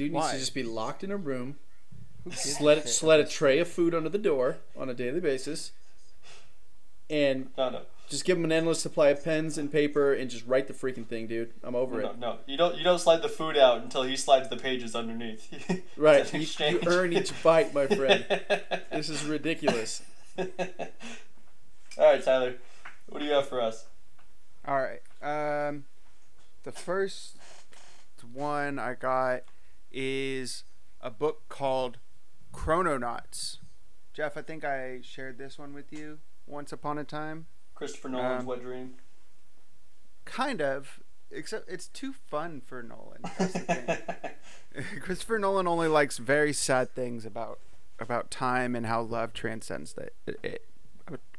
Dude 0.00 0.12
needs 0.12 0.24
Why? 0.24 0.32
to 0.32 0.38
just 0.38 0.54
be 0.54 0.62
locked 0.62 1.04
in 1.04 1.10
a 1.10 1.16
room, 1.18 1.56
Who 2.24 2.30
gives 2.30 2.46
a 2.46 2.48
sled, 2.48 2.88
sled 2.88 3.20
a 3.20 3.26
tray 3.26 3.58
of 3.58 3.68
food 3.68 3.94
under 3.94 4.08
the 4.08 4.16
door 4.16 4.56
on 4.74 4.88
a 4.88 4.94
daily 4.94 5.20
basis, 5.20 5.72
and 7.10 7.50
no, 7.58 7.68
no, 7.68 7.82
just 8.08 8.24
give 8.24 8.38
him 8.38 8.44
an 8.44 8.50
endless 8.50 8.80
supply 8.80 9.10
of 9.10 9.22
pens 9.22 9.58
and 9.58 9.70
paper 9.70 10.14
and 10.14 10.30
just 10.30 10.46
write 10.46 10.68
the 10.68 10.72
freaking 10.72 11.06
thing, 11.06 11.26
dude. 11.26 11.52
I'm 11.62 11.74
over 11.74 12.00
no, 12.00 12.10
it. 12.12 12.18
no. 12.18 12.38
You 12.46 12.56
don't 12.56 12.78
you 12.78 12.82
don't 12.82 12.98
slide 12.98 13.20
the 13.20 13.28
food 13.28 13.58
out 13.58 13.82
until 13.82 14.02
he 14.02 14.16
slides 14.16 14.48
the 14.48 14.56
pages 14.56 14.96
underneath. 14.96 15.46
Right, 15.98 16.22
an 16.22 16.26
you, 16.32 16.38
you 16.38 16.42
exchange. 16.44 16.86
earn 16.86 17.12
each 17.12 17.42
bite, 17.42 17.74
my 17.74 17.86
friend. 17.86 18.24
this 18.90 19.10
is 19.10 19.22
ridiculous. 19.26 20.00
All 20.38 20.46
right, 21.98 22.24
Tyler. 22.24 22.54
What 23.10 23.18
do 23.18 23.26
you 23.26 23.32
have 23.32 23.50
for 23.50 23.60
us? 23.60 23.84
All 24.66 24.80
right. 24.80 25.02
Um, 25.68 25.84
the 26.62 26.72
first 26.72 27.36
one 28.32 28.78
I 28.78 28.94
got 28.94 29.42
is 29.92 30.64
a 31.00 31.10
book 31.10 31.48
called 31.48 31.98
Chrononauts. 32.52 33.58
Jeff, 34.12 34.36
I 34.36 34.42
think 34.42 34.64
I 34.64 35.00
shared 35.02 35.38
this 35.38 35.58
one 35.58 35.72
with 35.72 35.92
you 35.92 36.18
once 36.46 36.72
upon 36.72 36.98
a 36.98 37.04
time. 37.04 37.46
Christopher 37.74 38.08
Nolan's 38.08 38.40
Um, 38.42 38.46
Wet 38.46 38.60
Dream. 38.62 38.94
Kind 40.24 40.60
of, 40.60 41.00
except 41.30 41.68
it's 41.70 41.88
too 41.88 42.12
fun 42.12 42.60
for 42.60 42.82
Nolan. 42.82 43.22
That's 43.38 43.52
the 43.54 43.58
thing. 43.60 44.84
Christopher 45.00 45.38
Nolan 45.38 45.66
only 45.66 45.88
likes 45.88 46.18
very 46.18 46.52
sad 46.52 46.94
things 46.94 47.24
about 47.24 47.58
about 47.98 48.30
time 48.30 48.74
and 48.74 48.86
how 48.86 49.02
love 49.02 49.32
transcends 49.34 49.92
that 49.92 50.14
it, 50.26 50.38
it 50.42 50.66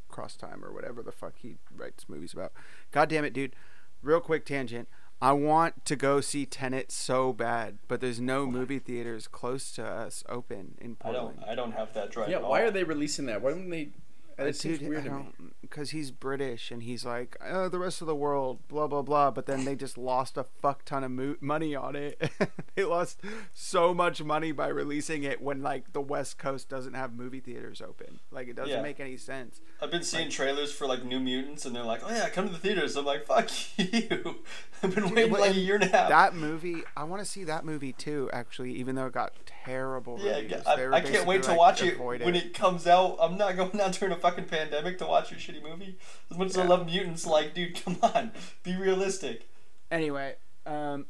across 0.10 0.36
time 0.36 0.64
or 0.64 0.72
whatever 0.72 1.02
the 1.02 1.12
fuck 1.12 1.34
he 1.38 1.56
writes 1.76 2.08
movies 2.10 2.34
about. 2.34 2.52
God 2.92 3.10
damn 3.10 3.24
it, 3.24 3.34
dude! 3.34 3.56
Real 4.02 4.20
quick 4.20 4.46
tangent. 4.46 4.88
I 5.22 5.34
want 5.34 5.86
to 5.86 5.96
go 5.96 6.20
see 6.20 6.46
Tenet 6.48 6.92
so 6.92 7.32
bad, 7.32 7.78
but 7.88 8.02
there's 8.02 8.20
no 8.20 8.46
movie 8.48 8.80
theaters 8.80 9.28
close 9.28 9.72
to 9.74 9.86
us 9.86 10.24
open 10.28 10.76
in 10.82 10.98
I 11.02 11.04
Portland. 11.12 11.40
don't 11.42 11.50
I 11.50 11.56
don't 11.56 11.72
have 11.74 11.94
that 11.94 12.10
drive. 12.12 12.30
Yeah, 12.30 12.38
at 12.38 12.44
why 12.44 12.62
all. 12.62 12.68
are 12.68 12.72
they 12.72 12.84
releasing 12.84 13.28
that? 13.28 13.42
Why 13.42 13.52
don't 13.52 13.70
they? 13.70 13.90
That 14.38 14.56
seems 14.56 14.80
dude, 14.80 14.90
weird 14.90 15.04
to 15.06 15.12
me. 15.12 15.26
because 15.62 15.92
he's 15.92 16.12
British 16.12 16.72
and 16.72 16.84
he's 16.84 17.06
like, 17.06 17.38
oh, 17.48 17.70
the 17.70 17.80
rest 17.80 18.02
of 18.02 18.08
the 18.08 18.16
world, 18.16 18.60
blah 18.68 18.88
blah 18.88 19.02
blah. 19.02 19.32
But 19.32 19.46
then 19.46 19.66
they 19.66 19.76
just 19.76 19.98
lost 19.98 20.38
a 20.38 20.46
fuck 20.62 20.84
ton 20.86 21.04
of 21.04 21.12
mo- 21.12 21.36
money 21.42 21.76
on 21.76 21.96
it. 21.96 22.32
they 22.76 22.84
lost 22.84 23.20
so 23.54 23.94
much 23.94 24.24
money 24.24 24.52
by 24.52 24.68
releasing 24.68 25.24
it 25.24 25.42
when 25.42 25.62
like 25.62 25.94
the 25.94 26.02
West 26.02 26.38
Coast 26.38 26.70
doesn't 26.70 26.94
have 26.94 27.14
movie 27.14 27.40
theaters 27.40 27.82
open. 27.82 28.20
Like 28.32 28.48
it 28.48 28.56
doesn't 28.56 28.72
Yeah. 28.72 28.82
make 28.82 29.00
any 29.00 29.18
sense. 29.18 29.62
I've 29.82 29.92
been 29.92 30.04
seeing 30.04 30.30
trailers 30.30 30.72
for 30.72 30.88
like 30.88 31.04
New 31.04 31.20
Mutants, 31.20 31.66
and 31.66 31.76
they're 31.76 31.84
like, 31.84 32.02
"Oh 32.04 32.10
yeah, 32.10 32.30
come 32.30 32.48
to 32.48 32.54
the 32.54 32.60
theaters." 32.60 32.96
I'm 32.96 33.06
like, 33.06 33.26
"Fuck 33.26 33.50
you!" 33.78 34.38
I've 34.84 34.94
been 34.96 35.10
waiting 35.14 35.32
but- 35.32 35.42
like 35.42 35.52
a 35.56 35.60
year 35.60 35.76
and 35.76 35.84
a 35.84 35.88
half. 35.88 36.10
That 36.10 36.36
movie, 36.36 36.84
I 36.98 37.04
want 37.04 37.22
to 37.22 37.26
see 37.26 37.44
that 37.46 37.66
movie 37.66 37.94
too. 37.94 38.30
Actually, 38.34 38.74
even 38.74 38.96
though 38.96 39.08
it 39.08 39.14
got 39.14 39.34
terrible 39.66 40.18
yeah, 40.22 40.38
reviews, 40.38 40.62
I, 40.66 40.88
I 40.92 41.02
can't 41.02 41.26
wait 41.28 41.44
to 41.44 41.50
basically, 41.50 41.58
watch 41.58 41.84
it 41.84 42.00
when 42.00 42.36
it 42.36 42.54
comes 42.54 42.88
out. 42.88 43.18
I'm 43.20 43.38
not 43.38 43.56
going 43.58 43.80
out 43.80 43.94
during 43.94 44.14
a 44.14 44.18
fucking 44.18 44.31
pandemic 44.38 44.98
to 45.00 45.06
watch 45.06 45.32
your 45.32 45.40
shitty 45.40 45.64
movie. 45.64 45.98
As 46.30 46.38
much 46.38 46.50
as 46.50 46.58
I 46.58 46.66
love 46.66 46.86
mutants, 46.86 47.26
like, 47.26 47.54
dude, 47.54 47.82
come 47.86 47.98
on, 48.02 48.32
be 48.64 48.76
realistic. 48.76 49.48
Anyway, 49.90 50.36
um, 50.66 51.08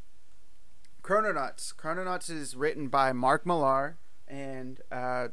Chrononauts. 1.03 1.73
Chrononauts 1.75 2.29
is 2.29 2.55
written 2.55 2.87
by 2.87 3.11
Mark 3.11 3.45
Millar 3.45 3.97
and 4.27 4.81
uh, 4.91 5.29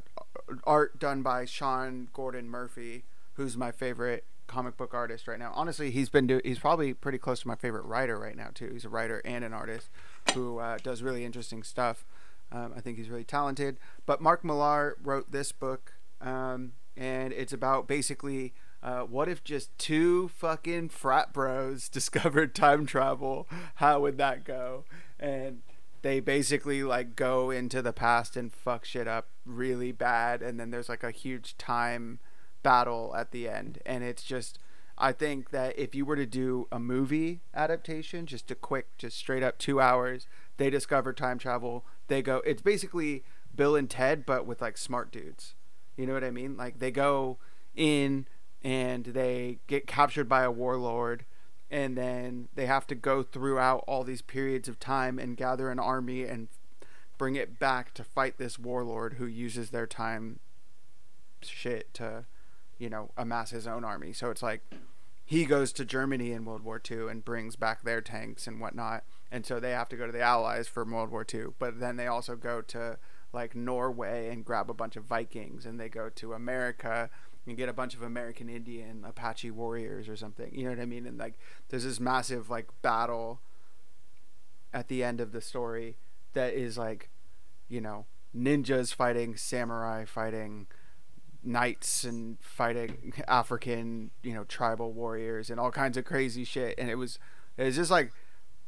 art 0.64 0.98
done 0.98 1.22
by 1.22 1.44
Sean 1.44 2.08
Gordon 2.12 2.48
Murphy, 2.48 3.04
who's 3.34 3.56
my 3.56 3.70
favorite 3.70 4.24
comic 4.46 4.76
book 4.76 4.94
artist 4.94 5.28
right 5.28 5.38
now. 5.38 5.52
Honestly, 5.54 5.90
he's 5.90 6.08
been 6.08 6.26
do- 6.26 6.40
he's 6.44 6.58
probably 6.58 6.94
pretty 6.94 7.18
close 7.18 7.40
to 7.40 7.48
my 7.48 7.54
favorite 7.54 7.84
writer 7.84 8.18
right 8.18 8.36
now 8.36 8.48
too. 8.52 8.70
He's 8.72 8.84
a 8.84 8.88
writer 8.88 9.22
and 9.24 9.44
an 9.44 9.52
artist 9.52 9.90
who 10.34 10.58
uh, 10.58 10.78
does 10.82 11.02
really 11.02 11.24
interesting 11.24 11.62
stuff. 11.62 12.04
Um, 12.50 12.72
I 12.74 12.80
think 12.80 12.96
he's 12.96 13.10
really 13.10 13.24
talented. 13.24 13.78
But 14.06 14.20
Mark 14.20 14.42
Millar 14.42 14.96
wrote 15.02 15.30
this 15.30 15.52
book, 15.52 15.92
um, 16.20 16.72
and 16.98 17.32
it's 17.32 17.52
about 17.52 17.86
basically 17.86 18.52
uh, 18.82 19.00
what 19.00 19.28
if 19.28 19.42
just 19.42 19.76
two 19.78 20.28
fucking 20.28 20.88
frat 20.88 21.32
bros 21.32 21.88
discovered 21.92 22.54
time 22.54 22.86
travel? 22.86 23.48
How 23.76 24.00
would 24.00 24.18
that 24.18 24.44
go? 24.44 24.84
And 25.18 25.62
they 26.02 26.20
basically 26.20 26.82
like 26.82 27.16
go 27.16 27.50
into 27.50 27.82
the 27.82 27.92
past 27.92 28.36
and 28.36 28.52
fuck 28.52 28.84
shit 28.84 29.08
up 29.08 29.28
really 29.46 29.92
bad, 29.92 30.42
and 30.42 30.58
then 30.58 30.70
there's 30.70 30.88
like 30.88 31.02
a 31.02 31.10
huge 31.10 31.56
time 31.56 32.18
battle 32.62 33.14
at 33.16 33.30
the 33.30 33.48
end, 33.48 33.80
and 33.86 34.04
it's 34.04 34.22
just. 34.22 34.58
I 35.00 35.12
think 35.12 35.50
that 35.50 35.78
if 35.78 35.94
you 35.94 36.04
were 36.04 36.16
to 36.16 36.26
do 36.26 36.66
a 36.72 36.80
movie 36.80 37.42
adaptation, 37.54 38.26
just 38.26 38.50
a 38.50 38.56
quick, 38.56 38.98
just 38.98 39.16
straight 39.16 39.44
up 39.44 39.56
two 39.56 39.80
hours, 39.80 40.26
they 40.56 40.70
discover 40.70 41.12
time 41.12 41.38
travel. 41.38 41.86
They 42.08 42.20
go. 42.20 42.42
It's 42.44 42.62
basically 42.62 43.22
Bill 43.54 43.76
and 43.76 43.88
Ted, 43.88 44.26
but 44.26 44.44
with 44.44 44.60
like 44.60 44.76
smart 44.76 45.12
dudes. 45.12 45.54
You 45.98 46.06
know 46.06 46.14
what 46.14 46.24
I 46.24 46.30
mean? 46.30 46.56
Like 46.56 46.78
they 46.78 46.92
go 46.92 47.38
in 47.74 48.26
and 48.62 49.04
they 49.04 49.58
get 49.66 49.86
captured 49.86 50.28
by 50.28 50.42
a 50.44 50.50
warlord, 50.50 51.24
and 51.70 51.98
then 51.98 52.48
they 52.54 52.66
have 52.66 52.86
to 52.86 52.94
go 52.94 53.22
throughout 53.22 53.84
all 53.86 54.04
these 54.04 54.22
periods 54.22 54.68
of 54.68 54.80
time 54.80 55.18
and 55.18 55.36
gather 55.36 55.70
an 55.70 55.78
army 55.78 56.24
and 56.24 56.48
bring 57.18 57.34
it 57.34 57.58
back 57.58 57.92
to 57.94 58.04
fight 58.04 58.38
this 58.38 58.58
warlord 58.58 59.14
who 59.14 59.26
uses 59.26 59.70
their 59.70 59.86
time 59.86 60.38
shit 61.42 61.92
to, 61.94 62.24
you 62.78 62.88
know, 62.88 63.10
amass 63.16 63.50
his 63.50 63.66
own 63.66 63.84
army. 63.84 64.12
So 64.12 64.30
it's 64.30 64.42
like 64.42 64.62
he 65.24 65.44
goes 65.44 65.72
to 65.74 65.84
Germany 65.84 66.32
in 66.32 66.44
World 66.44 66.62
War 66.62 66.80
II 66.90 67.08
and 67.08 67.24
brings 67.24 67.56
back 67.56 67.82
their 67.82 68.00
tanks 68.00 68.46
and 68.46 68.60
whatnot. 68.60 69.04
And 69.30 69.44
so 69.44 69.60
they 69.60 69.72
have 69.72 69.88
to 69.90 69.96
go 69.96 70.06
to 70.06 70.12
the 70.12 70.22
Allies 70.22 70.68
for 70.68 70.84
World 70.84 71.10
War 71.10 71.26
II. 71.32 71.48
But 71.58 71.80
then 71.80 71.96
they 71.96 72.06
also 72.06 72.34
go 72.34 72.62
to 72.62 72.98
like 73.32 73.54
Norway 73.54 74.28
and 74.28 74.44
grab 74.44 74.70
a 74.70 74.74
bunch 74.74 74.96
of 74.96 75.04
Vikings 75.04 75.66
and 75.66 75.78
they 75.78 75.88
go 75.88 76.08
to 76.08 76.32
America 76.32 77.10
and 77.46 77.56
get 77.56 77.68
a 77.68 77.72
bunch 77.72 77.94
of 77.94 78.02
American 78.02 78.48
Indian 78.48 79.04
Apache 79.06 79.50
warriors 79.50 80.08
or 80.08 80.16
something. 80.16 80.50
You 80.52 80.64
know 80.64 80.70
what 80.70 80.80
I 80.80 80.86
mean? 80.86 81.06
And 81.06 81.18
like 81.18 81.34
there's 81.68 81.84
this 81.84 82.00
massive 82.00 82.50
like 82.50 82.68
battle 82.82 83.40
at 84.72 84.88
the 84.88 85.02
end 85.02 85.20
of 85.20 85.32
the 85.32 85.40
story 85.40 85.96
that 86.34 86.54
is 86.54 86.76
like, 86.76 87.10
you 87.68 87.80
know, 87.80 88.06
ninjas 88.36 88.94
fighting 88.94 89.36
samurai 89.36 90.04
fighting 90.04 90.66
knights 91.42 92.04
and 92.04 92.38
fighting 92.40 93.12
African, 93.28 94.10
you 94.22 94.34
know, 94.34 94.44
tribal 94.44 94.92
warriors 94.92 95.50
and 95.50 95.58
all 95.58 95.70
kinds 95.70 95.96
of 95.96 96.04
crazy 96.04 96.44
shit. 96.44 96.74
And 96.78 96.90
it 96.90 96.96
was, 96.96 97.18
it 97.56 97.64
was 97.64 97.76
just 97.76 97.90
like, 97.90 98.12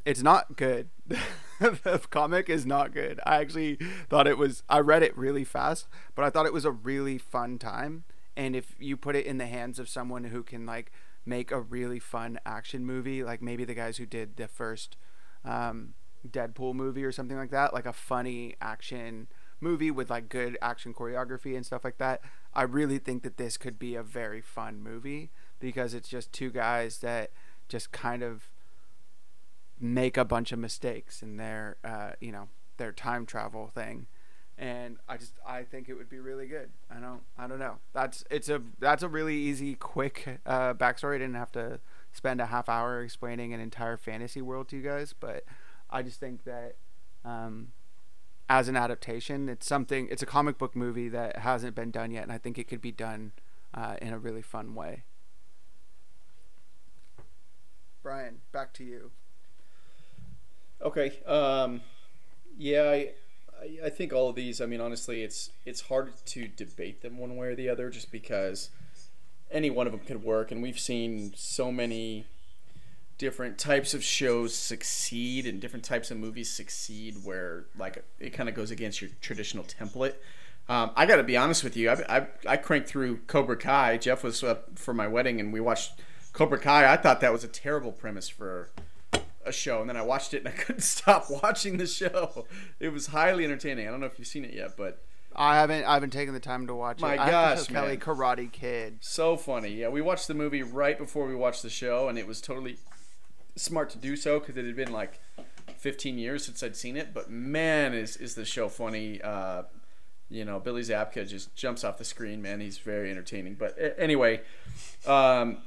it's 0.05 0.23
not 0.23 0.57
good. 0.57 0.89
the 1.85 2.01
comic 2.11 2.49
is 2.49 2.65
not 2.65 2.95
good. 2.95 3.21
I 3.27 3.37
actually 3.37 3.77
thought 4.09 4.27
it 4.27 4.39
was. 4.39 4.63
I 4.69 4.79
read 4.81 5.03
it 5.03 5.17
really 5.17 5.45
fast, 5.45 5.89
but 6.15 6.25
I 6.25 6.31
thought 6.31 6.47
it 6.47 6.55
was 6.55 6.65
a 6.65 6.71
really 6.71 7.19
fun 7.19 7.59
time. 7.59 8.05
And 8.35 8.57
if 8.57 8.75
you 8.79 8.97
put 8.97 9.15
it 9.15 9.27
in 9.27 9.37
the 9.37 9.47
hands 9.47 9.79
of 9.79 9.89
someone 9.89 10.25
who 10.25 10.43
can 10.43 10.65
like 10.65 10.91
make 11.27 11.51
a 11.51 11.61
really 11.61 11.99
fun 11.99 12.41
action 12.47 12.87
movie, 12.87 13.23
like 13.23 13.43
maybe 13.43 13.65
the 13.65 13.75
guys 13.75 13.99
who 13.99 14.07
did 14.07 14.37
the 14.37 14.49
first 14.49 14.97
um, 15.45 15.93
Deadpool 16.27 16.75
movie 16.75 17.05
or 17.05 17.13
something 17.13 17.37
like 17.37 17.51
that, 17.51 17.75
like 17.75 17.87
a 17.87 17.93
funny 17.93 18.57
action 18.63 19.29
movie 19.61 19.91
with 19.91 20.09
like 20.09 20.31
good 20.31 20.57
action 20.63 20.95
choreography 20.95 21.55
and 21.55 21.67
stuff 21.67 21.85
like 21.85 21.99
that. 21.99 22.23
I 22.55 22.63
really 22.63 22.99
think 22.99 23.23
that 23.25 23.37
this 23.37 23.59
could 23.59 23.79
be 23.79 23.95
a 23.95 24.03
very 24.03 24.41
fun 24.41 24.83
movie 24.83 25.31
because 25.59 25.93
it's 25.93 26.09
just 26.09 26.33
two 26.33 26.51
guys 26.51 26.99
that 26.99 27.33
just 27.69 27.93
kind 27.93 28.23
of 28.23 28.49
make 29.81 30.17
a 30.17 30.25
bunch 30.25 30.53
of 30.53 30.59
mistakes 30.59 31.23
in 31.23 31.37
their 31.37 31.77
uh, 31.85 32.13
you 32.21 32.33
know 32.33 32.49
their 32.77 32.93
time 32.93 33.27
travel 33.27 33.67
thing. 33.67 34.07
And 34.59 34.99
i 35.09 35.17
just 35.17 35.33
i 35.47 35.63
think 35.63 35.89
it 35.89 35.95
would 35.95 36.11
be 36.11 36.19
really 36.19 36.47
good. 36.47 36.71
I 36.91 37.01
don't 37.01 37.23
i 37.39 37.47
don't 37.47 37.59
know. 37.59 37.79
That's 37.93 38.25
it's 38.31 38.49
a 38.49 38.61
that's 38.79 39.03
a 39.03 39.09
really 39.09 39.37
easy 39.37 39.75
quick 39.75 40.41
uh, 40.45 40.75
backstory. 40.75 41.15
I 41.15 41.19
didn't 41.19 41.35
have 41.35 41.53
to 41.53 41.81
spend 42.13 42.41
a 42.41 42.47
half 42.47 42.69
hour 42.69 43.03
explaining 43.03 43.55
an 43.55 43.61
entire 43.61 43.97
fantasy 43.97 44.43
world 44.43 44.69
to 44.69 44.77
you 44.77 44.83
guys 44.83 45.15
but 45.19 45.45
i 45.91 46.03
just 46.03 46.19
think 46.19 46.45
that 46.45 46.77
um, 47.25 47.69
as 48.49 48.69
an 48.69 48.77
adaptation 48.77 49.49
it's 49.49 49.67
something 49.67 50.09
it's 50.11 50.23
a 50.23 50.27
comic 50.27 50.59
book 50.59 50.75
movie 50.75 51.09
that 51.09 51.39
hasn't 51.39 51.75
been 51.75 51.91
done 51.91 52.11
yet 52.11 52.23
and 52.23 52.33
i 52.33 52.39
think 52.39 52.59
it 52.59 52.67
could 52.67 52.81
be 52.81 52.93
done 52.93 53.33
uh, 53.73 53.95
in 54.03 54.13
a 54.13 54.19
really 54.19 54.43
fun 54.43 54.75
way. 54.75 55.05
Brian 58.03 58.41
back 58.51 58.73
to 58.73 58.83
you 58.83 59.13
Okay. 60.83 61.13
Um, 61.27 61.83
yeah, 62.57 62.85
I, 62.85 63.11
I, 63.85 63.91
think 63.91 64.13
all 64.13 64.29
of 64.29 64.37
these. 64.37 64.61
I 64.61 64.67
mean, 64.67 64.81
honestly, 64.81 65.23
it's 65.23 65.51
it's 65.65 65.83
hard 65.83 66.13
to 66.27 66.49
debate 66.49 67.03
them 67.03 67.19
one 67.19 67.37
way 67.37 67.49
or 67.49 67.55
the 67.55 67.69
other, 67.69 67.91
just 67.91 68.11
because 68.11 68.71
any 69.51 69.71
one 69.71 69.87
of 69.87 69.93
them 69.93 70.01
could 70.01 70.23
work, 70.23 70.51
and 70.51 70.63
we've 70.63 70.79
seen 70.79 71.33
so 71.37 71.71
many 71.71 72.27
different 73.19 73.59
types 73.59 73.93
of 73.93 74.03
shows 74.03 74.55
succeed 74.55 75.47
and 75.47 75.61
different 75.61 75.85
types 75.85 76.11
of 76.11 76.17
movies 76.17 76.51
succeed 76.51 77.15
where 77.23 77.67
like 77.79 78.03
it 78.19 78.31
kind 78.31 78.49
of 78.49 78.55
goes 78.55 78.71
against 78.71 79.03
your 79.03 79.11
traditional 79.21 79.65
template. 79.65 80.15
Um, 80.71 80.93
I 80.97 81.05
got 81.05 81.17
to 81.17 81.23
be 81.23 81.37
honest 81.37 81.63
with 81.63 81.77
you. 81.77 81.91
I, 81.91 82.19
I, 82.19 82.27
I 82.47 82.57
cranked 82.57 82.89
through 82.89 83.19
Cobra 83.27 83.57
Kai. 83.57 83.99
Jeff 83.99 84.23
was 84.23 84.43
up 84.43 84.79
for 84.79 84.95
my 84.95 85.07
wedding, 85.07 85.41
and 85.41 85.53
we 85.53 85.61
watched 85.61 86.01
Cobra 86.33 86.59
Kai. 86.59 86.91
I 86.91 86.97
thought 86.97 87.21
that 87.21 87.33
was 87.33 87.45
a 87.45 87.49
terrible 87.49 87.93
premise 87.93 88.29
for 88.29 88.71
a 89.51 89.53
show, 89.53 89.81
and 89.83 89.89
then 89.91 89.97
I 89.99 90.03
watched 90.03 90.33
it, 90.33 90.39
and 90.39 90.49
I 90.49 90.51
couldn't 90.57 90.81
stop 90.83 91.27
watching 91.31 91.77
the 91.77 91.87
show. 91.87 92.47
It 92.79 92.89
was 92.95 93.09
highly 93.09 93.45
entertaining. 93.45 93.87
I 93.87 93.91
don't 93.91 94.01
know 94.01 94.07
if 94.07 94.19
you've 94.19 94.27
seen 94.29 94.45
it 94.47 94.55
yet, 94.55 94.77
but 94.79 95.03
I 95.37 95.57
haven't. 95.57 95.85
I 95.85 95.95
haven't 95.95 96.11
taken 96.11 96.33
the 96.35 96.41
time 96.41 96.67
to 96.67 96.75
watch 96.75 97.01
My 97.01 97.15
it. 97.15 97.21
I 97.21 97.25
have 97.31 97.59
gosh, 97.59 97.67
Kelly. 97.69 97.97
Karate 97.99 98.51
Kid. 98.51 98.99
so 99.01 99.37
funny. 99.37 99.69
Yeah, 99.71 99.89
we 99.89 100.01
watched 100.01 100.27
the 100.29 100.35
movie 100.35 100.63
right 100.63 100.99
before 100.99 101.27
we 101.27 101.35
watched 101.35 101.63
the 101.63 101.71
show, 101.71 102.09
and 102.09 102.19
it 102.19 102.27
was 102.27 102.41
totally 102.41 102.79
smart 103.57 103.91
to 103.91 103.99
do 103.99 104.17
so 104.17 104.41
because 104.41 104.57
it 104.57 104.65
had 104.65 104.77
been 104.77 104.93
like 104.93 105.21
15 105.77 106.19
years 106.19 106.45
since 106.45 106.63
I'd 106.63 106.77
seen 106.77 106.97
it. 106.97 107.13
But 107.15 107.31
man, 107.31 107.95
is 107.95 108.17
is 108.17 108.35
the 108.35 108.45
show 108.45 108.69
funny? 108.69 109.21
Uh, 109.23 109.65
you 110.31 110.45
know, 110.45 110.61
Billy 110.61 110.83
Zabka 110.83 111.29
just 111.29 111.55
jumps 111.57 111.83
off 111.83 111.99
the 111.99 112.05
screen. 112.05 112.41
Man, 112.41 112.61
he's 112.61 112.79
very 112.79 113.11
entertaining. 113.11 113.55
But 113.55 113.77
anyway, 113.99 114.43
um, 115.07 115.59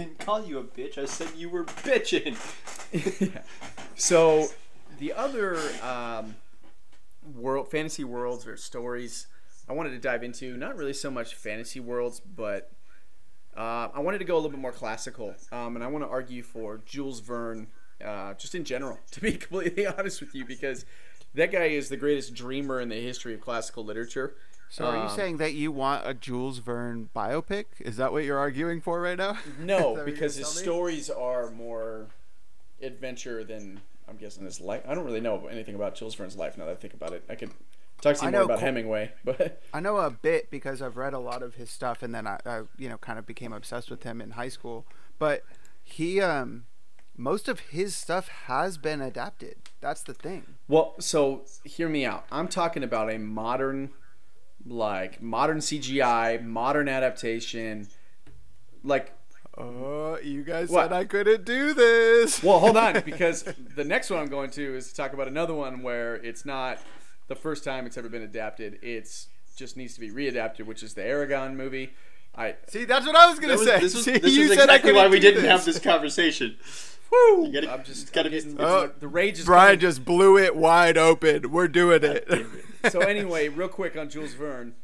didn't 0.00 0.18
call 0.18 0.44
you 0.44 0.58
a 0.58 0.64
bitch. 0.64 0.98
I 0.98 1.04
said 1.04 1.28
you 1.36 1.48
were 1.48 1.64
bitching. 1.64 2.36
yeah. 3.32 3.42
So 3.96 4.48
the 4.98 5.12
other 5.12 5.58
um, 5.82 6.36
world 7.34 7.70
fantasy 7.70 8.02
worlds 8.02 8.46
or 8.46 8.56
stories 8.56 9.26
I 9.68 9.74
wanted 9.74 9.90
to 9.90 9.98
dive 9.98 10.24
into, 10.24 10.56
not 10.56 10.76
really 10.76 10.94
so 10.94 11.10
much 11.10 11.34
fantasy 11.34 11.78
worlds, 11.80 12.18
but 12.18 12.72
uh, 13.56 13.88
I 13.94 14.00
wanted 14.00 14.18
to 14.18 14.24
go 14.24 14.34
a 14.34 14.38
little 14.38 14.50
bit 14.50 14.58
more 14.58 14.72
classical, 14.72 15.34
um, 15.52 15.76
and 15.76 15.84
I 15.84 15.86
want 15.86 16.02
to 16.02 16.08
argue 16.08 16.42
for 16.42 16.80
Jules 16.86 17.20
Verne, 17.20 17.68
uh, 18.04 18.34
just 18.34 18.54
in 18.54 18.64
general, 18.64 18.98
to 19.12 19.20
be 19.20 19.32
completely 19.32 19.86
honest 19.86 20.20
with 20.20 20.34
you, 20.34 20.44
because 20.44 20.86
that 21.34 21.52
guy 21.52 21.66
is 21.66 21.88
the 21.88 21.96
greatest 21.96 22.34
dreamer 22.34 22.80
in 22.80 22.88
the 22.88 23.00
history 23.00 23.34
of 23.34 23.40
classical 23.40 23.84
literature. 23.84 24.34
So 24.70 24.84
are 24.86 24.96
you 24.96 25.02
Um, 25.02 25.08
saying 25.10 25.36
that 25.38 25.52
you 25.54 25.72
want 25.72 26.06
a 26.06 26.14
Jules 26.14 26.58
Verne 26.58 27.10
biopic? 27.14 27.66
Is 27.80 27.96
that 27.96 28.12
what 28.12 28.24
you're 28.24 28.38
arguing 28.38 28.80
for 28.80 29.00
right 29.00 29.18
now? 29.18 29.36
No, 29.58 30.02
because 30.04 30.36
his 30.36 30.46
stories 30.46 31.10
are 31.10 31.50
more 31.50 32.06
adventure 32.80 33.44
than 33.44 33.80
I'm 34.08 34.16
guessing 34.16 34.44
his 34.44 34.60
life. 34.60 34.82
I 34.86 34.94
don't 34.94 35.04
really 35.04 35.20
know 35.20 35.46
anything 35.48 35.74
about 35.74 35.94
Jules 35.96 36.14
Verne's 36.14 36.36
life 36.36 36.56
now 36.56 36.64
that 36.66 36.72
I 36.72 36.74
think 36.76 36.94
about 36.94 37.12
it. 37.12 37.24
I 37.28 37.34
could 37.34 37.50
talk 38.00 38.16
to 38.16 38.22
you 38.22 38.28
I 38.28 38.30
more 38.30 38.42
about 38.42 38.58
Col- 38.58 38.66
Hemingway, 38.66 39.12
but 39.24 39.60
I 39.72 39.80
know 39.80 39.96
a 39.98 40.10
bit 40.10 40.50
because 40.50 40.80
I've 40.80 40.96
read 40.96 41.14
a 41.14 41.18
lot 41.18 41.42
of 41.42 41.54
his 41.56 41.70
stuff, 41.70 42.02
and 42.02 42.14
then 42.14 42.26
I, 42.26 42.38
I 42.46 42.62
you 42.78 42.88
know, 42.88 42.96
kind 42.98 43.18
of 43.18 43.26
became 43.26 43.52
obsessed 43.52 43.90
with 43.90 44.02
him 44.04 44.20
in 44.20 44.32
high 44.32 44.48
school. 44.48 44.86
But 45.18 45.42
he, 45.82 46.20
um, 46.20 46.64
most 47.16 47.48
of 47.48 47.60
his 47.60 47.94
stuff 47.94 48.28
has 48.46 48.78
been 48.78 49.00
adapted. 49.00 49.56
That's 49.80 50.02
the 50.02 50.14
thing. 50.14 50.54
well, 50.68 50.94
so 51.00 51.42
hear 51.64 51.88
me 51.88 52.04
out. 52.06 52.24
I'm 52.32 52.48
talking 52.48 52.82
about 52.82 53.12
a 53.12 53.18
modern, 53.18 53.90
like 54.66 55.20
modern 55.22 55.58
CGI, 55.58 56.44
modern 56.44 56.88
adaptation, 56.88 57.88
like 58.84 59.12
Oh, 59.58 60.16
you 60.22 60.42
guys 60.42 60.70
What? 60.70 60.84
said 60.84 60.92
I 60.92 61.04
couldn't 61.04 61.44
do 61.44 61.74
this. 61.74 62.42
Well, 62.42 62.60
hold 62.60 62.76
on, 62.76 63.00
because 63.04 63.42
the 63.74 63.84
next 63.84 64.08
one 64.08 64.20
I'm 64.20 64.28
going 64.28 64.50
to 64.52 64.76
is 64.76 64.88
to 64.90 64.94
talk 64.94 65.12
about 65.12 65.28
another 65.28 65.54
one 65.54 65.82
where 65.82 66.14
it's 66.16 66.46
not 66.46 66.78
the 67.28 67.34
first 67.34 67.62
time 67.64 67.84
it's 67.84 67.98
ever 67.98 68.08
been 68.08 68.22
adapted. 68.22 68.78
It's 68.80 69.28
just 69.56 69.76
needs 69.76 69.94
to 69.94 70.00
be 70.00 70.10
readapted, 70.10 70.66
which 70.66 70.82
is 70.82 70.94
the 70.94 71.02
Eragon 71.02 71.54
movie. 71.56 71.90
I 72.34 72.54
See, 72.68 72.84
that's 72.84 73.04
what 73.06 73.16
I 73.16 73.28
was 73.28 73.38
gonna 73.40 73.54
That 73.54 73.58
was, 73.58 73.68
say. 73.68 73.80
this 73.80 73.94
was, 73.94 74.04
See, 74.06 74.18
this 74.18 74.32
you 74.34 74.42
is 74.44 74.50
said 74.50 74.70
I 74.70 74.76
exactly 74.76 74.92
why 74.92 75.08
we 75.08 75.18
didn't 75.20 75.44
have 75.44 75.64
this 75.64 75.78
conversation. 75.80 76.56
Woo. 77.10 77.46
You 77.46 77.52
gotta- 77.52 77.72
I'm 77.72 77.84
just 77.84 78.12
gotta 78.12 78.28
I'm 78.28 78.32
be- 78.32 78.56
Oh. 78.58 78.82
it's- 78.82 78.90
uh, 78.90 78.92
the 79.00 79.08
rage 79.08 79.38
is 79.40 79.44
Brian 79.46 79.68
coming. 79.70 79.80
just 79.80 80.04
blew 80.04 80.38
it 80.38 80.54
wide 80.56 80.96
open. 80.98 81.50
We're 81.50 81.68
doing 81.68 82.02
it. 82.02 82.28
so 82.90 83.00
anyway, 83.00 83.48
real 83.48 83.68
quick 83.68 83.96
on 83.96 84.08
Jules 84.08 84.34
Verne. 84.34 84.74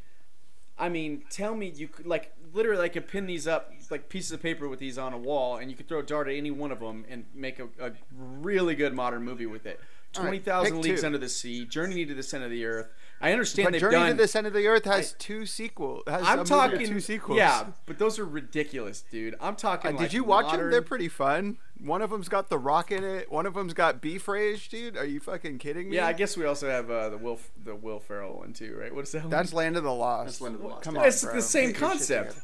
I 0.79 0.89
mean, 0.89 1.23
tell 1.29 1.55
me 1.55 1.71
you 1.75 1.87
could 1.87 2.05
like 2.05 2.33
literally 2.53 2.83
I 2.85 2.89
could 2.89 3.07
pin 3.07 3.25
these 3.25 3.47
up 3.47 3.71
like 3.89 4.09
pieces 4.09 4.31
of 4.31 4.41
paper 4.41 4.67
with 4.69 4.79
these 4.79 4.97
on 4.97 5.13
a 5.13 5.17
wall, 5.17 5.57
and 5.57 5.71
you 5.71 5.77
could 5.77 5.87
throw 5.87 5.99
a 5.99 6.03
dart 6.03 6.27
at 6.27 6.35
any 6.35 6.51
one 6.51 6.71
of 6.71 6.79
them 6.79 7.05
and 7.09 7.25
make 7.33 7.57
a, 7.59 7.67
a 7.79 7.91
really 8.15 8.75
good 8.75 8.93
modern 8.93 9.23
movie 9.23 9.45
with 9.47 9.65
it. 9.65 9.79
All 10.15 10.23
right, 10.23 10.29
Twenty 10.29 10.39
thousand 10.39 10.75
pick 10.77 10.83
leagues 10.85 11.01
two. 11.01 11.05
under 11.07 11.17
the 11.17 11.29
sea, 11.29 11.65
Journey 11.65 12.05
to 12.05 12.13
the 12.13 12.23
center 12.23 12.45
of 12.45 12.51
the 12.51 12.65
earth. 12.65 12.87
I 13.19 13.31
understand 13.31 13.67
but 13.67 13.71
they've 13.73 13.81
Journey 13.81 13.95
done. 13.95 14.09
to 14.09 14.13
the 14.15 14.27
Center 14.27 14.47
of 14.49 14.53
the 14.53 14.67
Earth 14.67 14.85
has 14.85 15.13
two 15.13 15.45
sequels. 15.45 16.03
Has 16.07 16.21
a 16.21 16.25
I'm 16.25 16.45
talking 16.45 16.85
two 16.87 16.99
sequels. 16.99 17.37
Yeah, 17.37 17.65
but 17.85 17.97
those 17.97 18.19
are 18.19 18.25
ridiculous, 18.25 19.01
dude. 19.01 19.35
I'm 19.41 19.55
talking. 19.55 19.89
Uh, 19.89 19.93
like 19.93 20.09
did 20.09 20.13
you 20.13 20.23
watch 20.23 20.45
modern... 20.45 20.61
them? 20.61 20.71
They're 20.71 20.81
pretty 20.81 21.07
fun. 21.07 21.57
One 21.79 22.01
of 22.01 22.09
them's 22.09 22.29
got 22.29 22.49
the 22.49 22.59
rock 22.59 22.91
in 22.91 23.03
it. 23.03 23.31
One 23.31 23.45
of 23.45 23.53
them's 23.53 23.73
got 23.73 24.01
beef 24.01 24.27
rage, 24.27 24.69
dude. 24.69 24.97
Are 24.97 25.05
you 25.05 25.19
fucking 25.19 25.57
kidding 25.57 25.89
me? 25.89 25.95
Yeah, 25.95 26.07
I 26.07 26.13
guess 26.13 26.37
we 26.37 26.45
also 26.45 26.69
have 26.69 26.89
uh, 26.91 27.09
the 27.09 27.17
Will 27.17 27.39
the 27.63 27.75
Will 27.75 27.99
Ferrell 27.99 28.37
one 28.37 28.53
too, 28.53 28.77
right? 28.79 28.93
What 28.93 29.05
is 29.05 29.11
that? 29.13 29.23
one? 29.23 29.29
That's 29.31 29.53
Land 29.53 29.77
of 29.77 29.83
the 29.83 29.93
Lost. 29.93 30.25
That's 30.27 30.41
Land 30.41 30.55
of 30.55 30.61
the 30.61 30.67
Lost. 30.67 30.83
Come 30.83 30.97
on, 30.97 31.05
it's 31.05 31.23
bro. 31.23 31.33
the 31.33 31.41
same 31.41 31.69
Get 31.69 31.77
concept. 31.77 32.35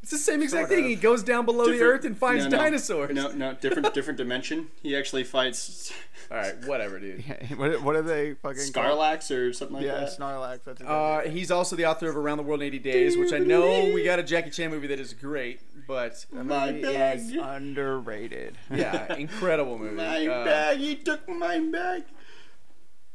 Together. 0.00 0.02
It's 0.02 0.10
the 0.12 0.18
same 0.18 0.42
exact 0.42 0.68
Sort 0.68 0.78
thing. 0.78 0.84
of. 0.84 0.90
He 0.90 0.96
goes 0.96 1.22
down 1.22 1.44
below 1.46 1.66
the 1.66 1.80
earth 1.82 2.04
and 2.04 2.16
finds 2.16 2.44
no, 2.44 2.50
no. 2.50 2.56
dinosaurs. 2.58 3.14
No, 3.14 3.30
no, 3.32 3.54
different, 3.54 3.92
different 3.94 4.16
dimension. 4.18 4.68
He 4.82 4.96
actually 4.96 5.24
fights 5.24 5.92
All 6.30 6.36
right, 6.36 6.54
whatever, 6.66 6.98
dude. 6.98 7.24
Yeah, 7.28 7.54
what, 7.54 7.82
what 7.82 7.94
are 7.96 8.02
they 8.02 8.34
fucking 8.34 8.72
called? 8.72 8.98
Scarlax 8.98 9.30
or 9.36 9.52
something 9.52 9.76
like 9.76 9.86
Yeah, 9.86 10.00
that. 10.00 10.18
Snarlax. 10.18 10.64
That's 10.64 10.80
Uh, 10.80 11.22
he's 11.30 11.50
also 11.52 11.76
the 11.76 11.86
author 11.86 12.08
of 12.08 12.16
Around 12.16 12.38
the 12.38 12.42
World 12.42 12.62
in 12.62 12.66
80 12.66 12.78
Days, 12.80 13.16
which 13.16 13.32
I 13.32 13.38
know 13.38 13.92
we 13.94 14.02
got 14.04 14.18
a 14.18 14.22
Jackie 14.24 14.50
Chan 14.50 14.70
movie 14.70 14.88
that 14.88 14.98
is 14.98 15.12
great, 15.12 15.60
but 15.86 16.26
my 16.32 16.72
Movie 16.72 16.82
bag. 16.82 17.18
is 17.20 17.32
underrated. 17.36 18.58
yeah, 18.72 19.14
incredible 19.14 19.78
movie. 19.78 19.94
My 19.94 20.26
Uh, 20.26 20.44
bag. 20.44 20.78
He 20.78 20.96
took 20.96 21.28
my 21.28 21.60
bag. 21.60 22.04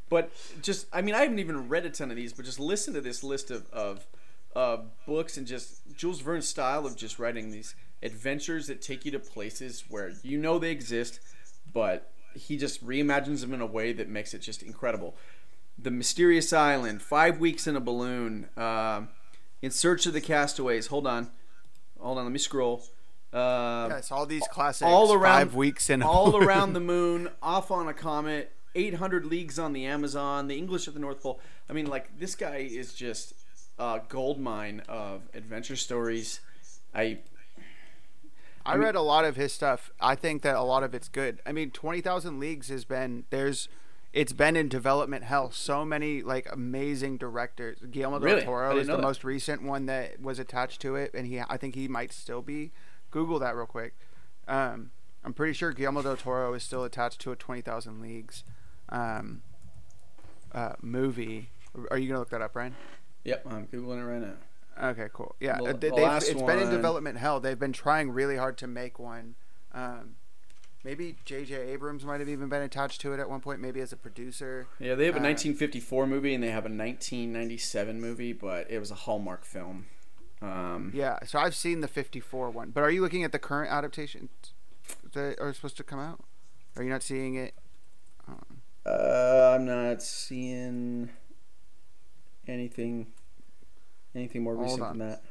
But 0.08 0.30
just, 0.60 0.86
I 0.92 1.00
mean, 1.02 1.14
I 1.14 1.20
haven't 1.22 1.38
even 1.38 1.68
read 1.68 1.86
a 1.86 1.90
ton 1.90 2.10
of 2.10 2.16
these, 2.16 2.32
but 2.34 2.44
just 2.44 2.60
listen 2.60 2.92
to 2.94 3.00
this 3.00 3.22
list 3.22 3.50
of, 3.50 3.68
of 3.72 4.06
uh, 4.54 4.78
books 5.06 5.36
and 5.36 5.46
just 5.46 5.80
Jules 5.96 6.20
Verne's 6.20 6.46
style 6.48 6.86
of 6.86 6.96
just 6.96 7.18
writing 7.18 7.50
these 7.50 7.74
adventures 8.02 8.66
that 8.66 8.82
take 8.82 9.04
you 9.04 9.10
to 9.12 9.18
places 9.18 9.84
where 9.88 10.12
you 10.22 10.38
know 10.38 10.58
they 10.58 10.70
exist, 10.70 11.20
but 11.72 12.10
he 12.34 12.56
just 12.56 12.84
reimagines 12.86 13.40
them 13.40 13.52
in 13.54 13.60
a 13.60 13.66
way 13.66 13.92
that 13.92 14.08
makes 14.08 14.34
it 14.34 14.38
just 14.40 14.62
incredible. 14.62 15.14
The 15.78 15.90
Mysterious 15.90 16.52
Island, 16.52 17.02
Five 17.02 17.38
Weeks 17.38 17.66
in 17.66 17.76
a 17.76 17.80
Balloon, 17.80 18.48
um 18.56 19.08
In 19.62 19.70
Search 19.70 20.06
of 20.06 20.12
the 20.12 20.20
Castaways. 20.20 20.88
Hold 20.88 21.06
on. 21.06 21.30
Hold 22.00 22.18
on, 22.18 22.24
let 22.24 22.32
me 22.32 22.38
scroll. 22.38 22.82
Um, 23.32 23.90
Yes, 23.90 24.10
all 24.12 24.26
these 24.26 24.46
classics. 24.48 24.86
all 24.86 25.12
around 25.12 25.22
five 25.38 25.54
weeks 25.54 25.88
in 25.88 26.02
a 26.02 26.08
all 26.08 26.32
balloon. 26.32 26.46
around 26.48 26.72
the 26.74 26.80
moon, 26.94 27.30
off 27.42 27.70
on 27.70 27.88
a 27.88 27.94
comet, 27.94 28.52
800 28.74 29.24
leagues 29.24 29.58
on 29.58 29.72
the 29.72 29.86
Amazon, 29.86 30.48
the 30.48 30.56
English 30.58 30.86
at 30.88 30.94
the 30.94 31.00
North 31.00 31.22
Pole. 31.22 31.40
I 31.70 31.72
mean, 31.72 31.86
like 31.86 32.18
this 32.18 32.34
guy 32.34 32.56
is 32.56 32.92
just 32.92 33.32
a 33.78 34.00
gold 34.08 34.38
mine 34.38 34.82
of 34.88 35.22
adventure 35.34 35.76
stories. 35.76 36.40
I 36.94 37.18
I 38.64 38.76
read 38.76 38.94
a 38.94 39.00
lot 39.00 39.24
of 39.24 39.34
his 39.36 39.52
stuff. 39.52 39.90
I 40.00 40.14
think 40.14 40.42
that 40.42 40.54
a 40.54 40.62
lot 40.62 40.82
of 40.84 40.94
it's 40.94 41.08
good. 41.08 41.40
I 41.44 41.52
mean, 41.52 41.70
Twenty 41.70 42.00
Thousand 42.00 42.38
Leagues 42.38 42.68
has 42.68 42.84
been 42.84 43.24
there's, 43.30 43.68
it's 44.12 44.32
been 44.32 44.54
in 44.56 44.68
development 44.68 45.24
hell. 45.24 45.50
So 45.50 45.84
many 45.84 46.22
like 46.22 46.46
amazing 46.52 47.16
directors. 47.16 47.78
Guillermo 47.90 48.18
del 48.20 48.26
Really? 48.26 48.42
I 48.42 48.44
Toro 48.44 48.76
is 48.76 48.86
the 48.86 48.96
that. 48.96 49.02
most 49.02 49.24
recent 49.24 49.62
one 49.62 49.86
that 49.86 50.20
was 50.20 50.38
attached 50.38 50.80
to 50.82 50.94
it, 50.96 51.10
and 51.14 51.26
he 51.26 51.40
I 51.40 51.56
think 51.56 51.74
he 51.74 51.88
might 51.88 52.12
still 52.12 52.42
be. 52.42 52.70
Google 53.10 53.38
that 53.40 53.56
real 53.56 53.66
quick. 53.66 53.94
Um, 54.48 54.90
I'm 55.24 55.32
pretty 55.32 55.52
sure 55.54 55.72
Guillermo 55.72 56.02
del 56.02 56.16
Toro 56.16 56.54
is 56.54 56.62
still 56.62 56.84
attached 56.84 57.20
to 57.22 57.32
a 57.32 57.36
Twenty 57.36 57.62
Thousand 57.62 58.00
Leagues, 58.00 58.44
um, 58.90 59.42
uh, 60.52 60.74
movie. 60.80 61.50
Are 61.90 61.98
you 61.98 62.06
gonna 62.08 62.20
look 62.20 62.30
that 62.30 62.42
up, 62.42 62.52
Brian? 62.52 62.76
Yep, 63.24 63.44
I'm 63.46 63.66
googling 63.66 64.00
it 64.00 64.04
right 64.04 64.20
now. 64.20 64.88
Okay, 64.90 65.08
cool. 65.12 65.34
Yeah, 65.40 65.58
The- 65.58 65.64
uh, 65.64 65.72
the 65.74 66.16
it's 66.16 66.42
been 66.42 66.58
in 66.58 66.70
development 66.70 67.18
hell. 67.18 67.40
They've 67.40 67.58
been 67.58 67.72
trying 67.72 68.10
really 68.10 68.36
hard 68.36 68.56
to 68.58 68.66
make 68.66 68.98
one. 68.98 69.34
Um, 69.72 70.16
maybe 70.82 71.16
J.J. 71.24 71.54
Abrams 71.72 72.04
might 72.04 72.20
have 72.20 72.28
even 72.28 72.48
been 72.48 72.62
attached 72.62 73.00
to 73.02 73.12
it 73.12 73.20
at 73.20 73.28
one 73.28 73.40
point, 73.40 73.60
maybe 73.60 73.80
as 73.80 73.92
a 73.92 73.96
producer. 73.96 74.66
Yeah, 74.78 74.94
they 74.94 75.06
have 75.06 75.14
a 75.16 75.18
Uh, 75.18 75.22
1954 75.22 76.06
movie 76.06 76.34
and 76.34 76.42
they 76.42 76.50
have 76.50 76.64
a 76.64 76.68
1997 76.70 78.00
movie, 78.00 78.32
but 78.32 78.70
it 78.70 78.78
was 78.78 78.90
a 78.90 78.94
Hallmark 78.94 79.44
film. 79.44 79.86
Um, 80.40 80.90
Yeah, 80.94 81.18
so 81.24 81.38
I've 81.38 81.54
seen 81.54 81.80
the 81.82 81.88
54 81.88 82.50
one. 82.50 82.70
But 82.70 82.82
are 82.82 82.90
you 82.90 83.00
looking 83.02 83.22
at 83.24 83.30
the 83.32 83.38
current 83.38 83.70
adaptations 83.70 84.30
that 85.12 85.38
are 85.38 85.52
supposed 85.52 85.76
to 85.76 85.84
come 85.84 86.00
out? 86.00 86.24
Are 86.76 86.82
you 86.82 86.90
not 86.90 87.02
seeing 87.02 87.34
it? 87.36 87.54
Uh, 88.84 89.52
I'm 89.54 89.64
not 89.64 90.02
seeing 90.02 91.10
anything 92.46 93.06
anything 94.14 94.42
more 94.42 94.56
recent 94.56 94.80
than 94.80 94.98
that. 94.98 95.22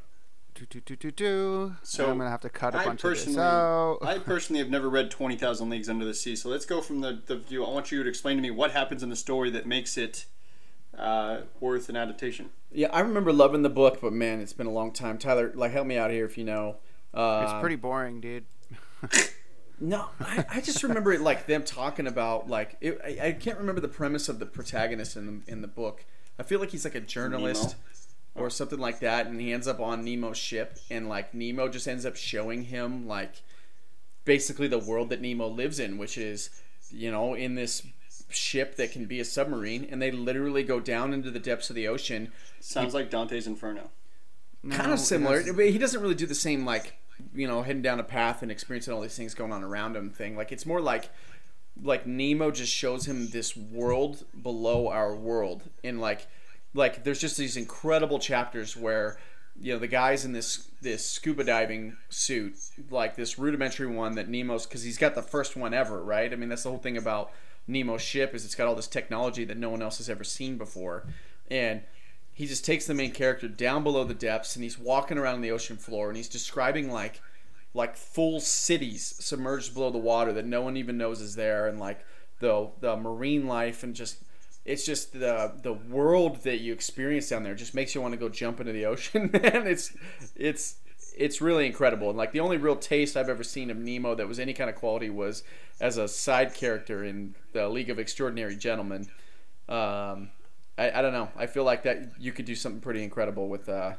Do, 0.54 0.66
do, 0.66 0.82
do, 0.82 0.96
do, 0.98 1.12
do. 1.12 1.76
So, 1.82 2.04
I'm 2.10 2.18
going 2.18 2.28
to 2.28 2.30
have 2.30 2.42
to 2.42 2.50
cut 2.50 2.76
a 2.76 2.80
I 2.80 2.86
bunch 2.86 3.00
of 3.00 3.10
personally, 3.10 3.36
this 3.36 3.42
out. 3.42 4.00
I 4.02 4.18
personally 4.20 4.60
have 4.60 4.70
never 4.70 4.90
read 4.90 5.10
Twenty 5.10 5.38
Thousand 5.38 5.70
Leagues 5.70 5.88
Under 5.88 6.04
the 6.04 6.14
Sea. 6.14 6.36
So 6.36 6.50
let's 6.50 6.66
go 6.66 6.82
from 6.82 7.00
the, 7.00 7.22
the 7.26 7.38
view. 7.38 7.64
I 7.64 7.70
want 7.70 7.92
you 7.92 8.04
to 8.04 8.10
explain 8.10 8.36
to 8.36 8.42
me 8.42 8.52
what 8.52 8.72
happens 8.72 9.02
in 9.02 9.10
the 9.10 9.16
story 9.16 9.50
that 9.52 9.66
makes 9.66 9.98
it 9.98 10.26
uh, 10.98 11.42
worth 11.62 11.88
an 11.88 11.96
adaptation. 11.96 12.50
Yeah, 12.70 12.90
I 12.92 13.00
remember 13.00 13.32
loving 13.32 13.62
the 13.62 13.70
book, 13.70 14.00
but 14.02 14.12
man, 14.12 14.42
it's 14.42 14.54
been 14.54 14.68
a 14.68 14.72
long 14.72 14.92
time. 14.92 15.18
Tyler, 15.18 15.52
like, 15.56 15.72
help 15.72 15.88
me 15.88 15.98
out 15.98 16.12
here 16.12 16.26
if 16.26 16.38
you 16.38 16.44
know. 16.44 16.78
Uh, 17.14 17.44
it's 17.44 17.60
pretty 17.62 17.76
boring, 17.78 18.20
dude. 18.20 18.46
No, 19.84 20.10
I, 20.20 20.46
I 20.48 20.62
just 20.62 20.84
remember 20.84 21.12
it 21.12 21.22
like 21.22 21.48
them 21.48 21.64
talking 21.64 22.06
about 22.06 22.48
like 22.48 22.78
it, 22.82 23.02
I, 23.04 23.30
I 23.30 23.32
can't 23.32 23.58
remember 23.58 23.82
the 23.82 23.88
premise 23.88 24.30
of 24.30 24.38
the 24.38 24.46
protagonist 24.46 25.18
in 25.18 25.26
the 25.26 25.52
in 25.52 25.62
the 25.62 25.68
book. 25.68 26.06
I 26.40 26.44
feel 26.44 26.60
like 26.60 26.72
he's 26.72 26.86
like 26.86 26.96
a 26.96 27.00
journalist. 27.02 27.76
or 28.34 28.50
something 28.50 28.80
like 28.80 29.02
that, 29.02 29.28
and 29.28 29.42
he 29.42 29.52
ends 29.52 29.68
up 29.68 29.82
on 29.82 30.06
Nemo's 30.06 30.38
ship, 30.38 30.80
and 30.90 31.10
like 31.10 31.34
Nemo 31.34 31.68
just 31.68 31.86
ends 31.86 32.06
up 32.06 32.16
showing 32.16 32.64
him 32.64 33.06
like 33.06 33.42
basically 34.24 34.68
the 34.70 34.80
world 34.80 35.10
that 35.10 35.20
Nemo 35.22 35.48
lives 35.48 35.80
in, 35.80 35.98
which 35.98 36.18
is 36.18 36.50
you 36.90 37.12
know 37.12 37.34
in 37.34 37.56
this 37.56 37.84
ship 38.30 38.76
that 38.78 38.94
can 38.94 39.06
be 39.06 39.20
a 39.20 39.26
submarine, 39.26 39.86
and 39.92 40.02
they 40.02 40.12
literally 40.12 40.64
go 40.64 40.80
down 40.80 41.14
into 41.14 41.30
the 41.30 41.40
depths 41.40 41.70
of 41.70 41.76
the 41.76 41.88
ocean. 41.90 42.32
Sounds 42.62 42.94
like 42.94 43.10
Dante's 43.10 43.48
Inferno. 43.48 43.90
kind 44.70 44.88
No, 44.88 44.94
of 44.94 45.00
similar, 45.02 45.40
that's- 45.40 45.54
but 45.56 45.66
he 45.70 45.78
doesn't 45.78 46.02
really 46.02 46.16
do 46.16 46.26
the 46.26 46.34
same 46.36 46.66
like 46.66 46.94
you 47.36 47.48
know 47.48 47.64
heading 47.64 47.82
down 47.82 48.00
a 48.00 48.04
path 48.04 48.42
and 48.42 48.50
experiencing 48.50 48.94
all 48.94 49.02
these 49.02 49.16
things 49.18 49.34
going 49.36 49.52
on 49.52 49.62
around 49.64 49.98
him 49.98 50.10
thing. 50.10 50.38
Like 50.38 50.54
it's 50.54 50.66
more 50.66 50.80
like 50.80 51.10
like 51.84 52.06
Nemo 52.06 52.52
just 52.52 52.72
shows 52.72 53.06
him 53.06 53.30
this 53.30 53.56
world 53.56 54.24
below 54.42 54.88
our 54.88 55.16
world, 55.16 55.64
and 55.84 56.00
like 56.00 56.28
like 56.74 57.04
there's 57.04 57.20
just 57.20 57.38
these 57.38 57.58
incredible 57.58 58.20
chapters 58.20 58.78
where 58.78 59.18
you 59.60 59.74
know 59.74 59.80
the 59.80 59.88
guys 59.88 60.24
in 60.24 60.32
this 60.32 60.70
this 60.82 61.06
scuba 61.06 61.44
diving 61.44 61.98
suit 62.10 62.56
like 62.90 63.16
this 63.16 63.38
rudimentary 63.38 63.88
one 63.88 64.16
that 64.16 64.30
Nemo's 64.30 64.66
because 64.66 64.84
he's 64.84 64.98
got 64.98 65.16
the 65.16 65.22
first 65.22 65.56
one 65.56 65.74
ever 65.74 66.02
right? 66.04 66.32
I 66.32 66.36
mean 66.36 66.50
that's 66.50 66.64
the 66.64 66.70
whole 66.70 66.80
thing 66.80 66.98
about 66.98 67.32
Nemo's 67.68 68.02
ship 68.02 68.34
is 68.34 68.46
it's 68.46 68.56
got 68.56 68.68
all 68.68 68.76
this 68.76 68.88
technology 68.88 69.46
that 69.46 69.58
no 69.58 69.70
one 69.70 69.82
else 69.82 69.98
has 69.98 70.10
ever 70.10 70.24
seen 70.24 70.58
before. 70.58 71.06
And 71.50 71.82
he 72.34 72.48
just 72.48 72.66
takes 72.66 72.86
the 72.86 72.94
main 72.94 73.12
character 73.12 73.48
down 73.48 73.84
below 73.84 74.04
the 74.04 74.14
depths 74.14 74.56
and 74.56 74.64
he's 74.64 74.80
walking 74.80 75.18
around 75.18 75.42
the 75.42 75.52
ocean 75.52 75.78
floor 75.78 76.08
and 76.08 76.18
he's 76.18 76.30
describing 76.30 76.90
like 76.90 77.22
like 77.74 77.96
full 77.96 78.40
cities 78.40 79.16
submerged 79.20 79.74
below 79.74 79.90
the 79.90 79.98
water 79.98 80.34
that 80.34 80.46
no 80.46 80.62
one 80.62 80.76
even 80.78 80.98
knows 80.98 81.22
is 81.22 81.36
there 81.36 81.68
and 81.68 81.80
like 81.80 82.06
the 82.40 82.70
the 82.80 82.98
marine 82.98 83.48
life 83.48 83.84
and 83.84 83.96
just 83.96 84.18
it's 84.66 84.86
just 84.86 85.14
the 85.14 85.54
the 85.64 85.74
world 85.74 86.44
that 86.44 86.60
you 86.60 86.74
experience 86.74 87.30
down 87.30 87.44
there 87.44 87.56
just 87.56 87.74
makes 87.74 87.96
you 87.96 88.02
want 88.02 88.14
to 88.14 88.20
go 88.20 88.30
jump 88.30 88.60
into 88.60 88.74
the 88.74 88.86
ocean 88.86 89.30
and 89.34 89.68
it's 89.68 89.96
it's 90.36 90.76
it's 91.18 91.42
really 91.42 91.66
incredible 91.66 92.10
and 92.10 92.18
like 92.18 92.32
the 92.32 92.40
only 92.40 92.58
real 92.58 92.76
taste 92.76 93.18
I've 93.18 93.30
ever 93.30 93.44
seen 93.44 93.70
of 93.70 93.78
Nemo 93.78 94.16
that 94.16 94.28
was 94.28 94.40
any 94.40 94.54
kind 94.54 94.70
of 94.70 94.76
quality 94.76 95.10
was 95.10 95.44
as 95.80 95.98
a 95.98 96.08
side 96.08 96.54
character 96.54 97.04
in 97.04 97.36
the 97.54 97.68
League 97.68 97.90
of 97.90 98.00
Extraordinary 98.00 98.56
Gentlemen. 98.56 99.10
Um, 99.68 100.30
I, 100.78 100.92
I 100.92 101.02
don't 101.02 101.12
know. 101.12 101.30
I 101.36 101.48
feel 101.48 101.64
like 101.64 101.84
that 101.84 102.14
you 102.18 102.32
could 102.32 102.46
do 102.46 102.56
something 102.56 102.82
pretty 102.82 103.04
incredible 103.04 103.50
with 103.50 103.68
uh 103.68 103.94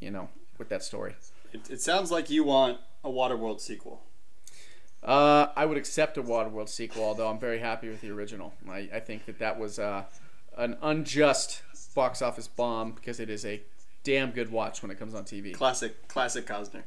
you 0.00 0.10
know 0.10 0.28
with 0.58 0.68
that 0.70 0.82
story 0.82 1.14
It, 1.52 1.70
it 1.70 1.80
sounds 1.80 2.10
like 2.10 2.30
you 2.30 2.44
want 2.44 2.78
a 3.04 3.08
Waterworld 3.08 3.60
sequel. 3.60 4.02
Uh, 5.02 5.48
I 5.56 5.64
would 5.64 5.78
accept 5.78 6.18
a 6.18 6.22
Waterworld 6.22 6.68
sequel, 6.68 7.04
although 7.04 7.28
I'm 7.28 7.38
very 7.38 7.60
happy 7.60 7.88
with 7.88 8.00
the 8.00 8.10
original. 8.10 8.52
I, 8.68 8.88
I 8.92 9.00
think 9.00 9.26
that 9.26 9.38
that 9.38 9.58
was 9.58 9.78
uh, 9.78 10.04
an 10.56 10.76
unjust 10.82 11.62
box 11.94 12.20
office 12.20 12.48
bomb 12.48 12.92
because 12.92 13.20
it 13.20 13.30
is 13.30 13.44
a 13.44 13.62
damn 14.02 14.30
good 14.30 14.50
watch 14.50 14.82
when 14.82 14.90
it 14.90 14.98
comes 14.98 15.14
on 15.14 15.24
TV. 15.24 15.54
Classic, 15.54 16.08
classic 16.08 16.46
Costner. 16.46 16.82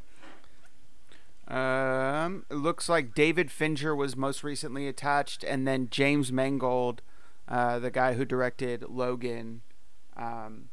Um, 1.48 2.46
it 2.50 2.56
looks 2.56 2.88
like 2.88 3.14
David 3.14 3.52
Fincher 3.52 3.96
was 3.96 4.16
most 4.16 4.44
recently 4.44 4.88
attached, 4.88 5.44
and 5.44 5.68
then 5.68 5.90
James 5.90 6.32
Mangold, 6.32 7.02
uh, 7.48 7.80
the 7.80 7.92
guy 7.92 8.14
who 8.14 8.24
directed 8.24 8.86
Logan, 8.88 9.62
um, 10.16 10.70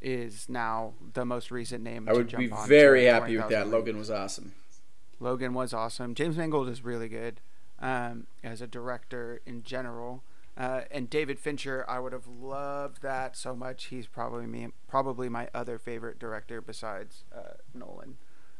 is 0.00 0.48
now 0.48 0.94
the 1.14 1.24
most 1.24 1.50
recent 1.50 1.82
name. 1.82 2.08
I 2.08 2.12
to 2.12 2.18
would 2.18 2.28
jump 2.28 2.40
be 2.44 2.50
onto 2.52 2.68
very 2.68 3.04
happy 3.04 3.36
with 3.36 3.48
that. 3.48 3.68
Logan 3.68 3.98
was 3.98 4.10
awesome. 4.10 4.52
Logan 5.20 5.54
was 5.54 5.72
awesome. 5.74 6.14
James 6.14 6.36
Mangold 6.36 6.68
is 6.68 6.84
really 6.84 7.08
good 7.08 7.40
um, 7.80 8.26
as 8.44 8.60
a 8.60 8.66
director 8.66 9.40
in 9.46 9.62
general. 9.62 10.22
Uh, 10.56 10.82
and 10.90 11.08
David 11.08 11.38
Fincher, 11.38 11.84
I 11.88 12.00
would 12.00 12.12
have 12.12 12.26
loved 12.26 13.02
that 13.02 13.36
so 13.36 13.54
much. 13.54 13.86
He's 13.86 14.06
probably 14.08 14.46
me, 14.46 14.68
probably 14.88 15.28
my 15.28 15.48
other 15.54 15.78
favorite 15.78 16.18
director 16.18 16.60
besides 16.60 17.22
uh, 17.34 17.54
Nolan, 17.74 18.16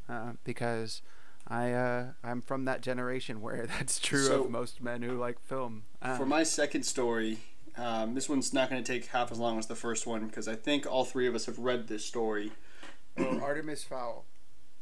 uh, 0.09 0.33
because 0.45 1.03
I 1.49 1.73
uh, 1.73 2.07
I'm 2.23 2.41
from 2.41 2.67
that 2.67 2.83
generation 2.83 3.41
where 3.41 3.67
that's 3.79 3.99
true 3.99 4.25
So- 4.27 4.45
of 4.45 4.51
most 4.51 4.81
men 4.81 5.03
who 5.03 5.19
like 5.19 5.41
film. 5.41 5.85
Um, 6.01 6.17
For 6.17 6.27
my 6.27 6.45
second 6.45 6.85
story, 6.85 7.39
um, 7.79 8.15
this 8.15 8.29
one's 8.29 8.53
not 8.53 8.69
going 8.71 8.83
to 8.83 8.93
take 8.93 9.07
half 9.07 9.31
as 9.33 9.39
long 9.39 9.59
as 9.59 9.67
the 9.67 9.75
first 9.77 10.07
one 10.07 10.27
because 10.27 10.49
I 10.49 10.55
think 10.57 10.87
all 10.87 11.05
three 11.05 11.27
of 11.27 11.35
us 11.35 11.47
have 11.47 11.59
read 11.59 11.87
this 11.89 12.05
story. 12.05 12.53
oh, 13.19 13.39
Artemis 13.41 13.85
Fowl. 13.85 14.25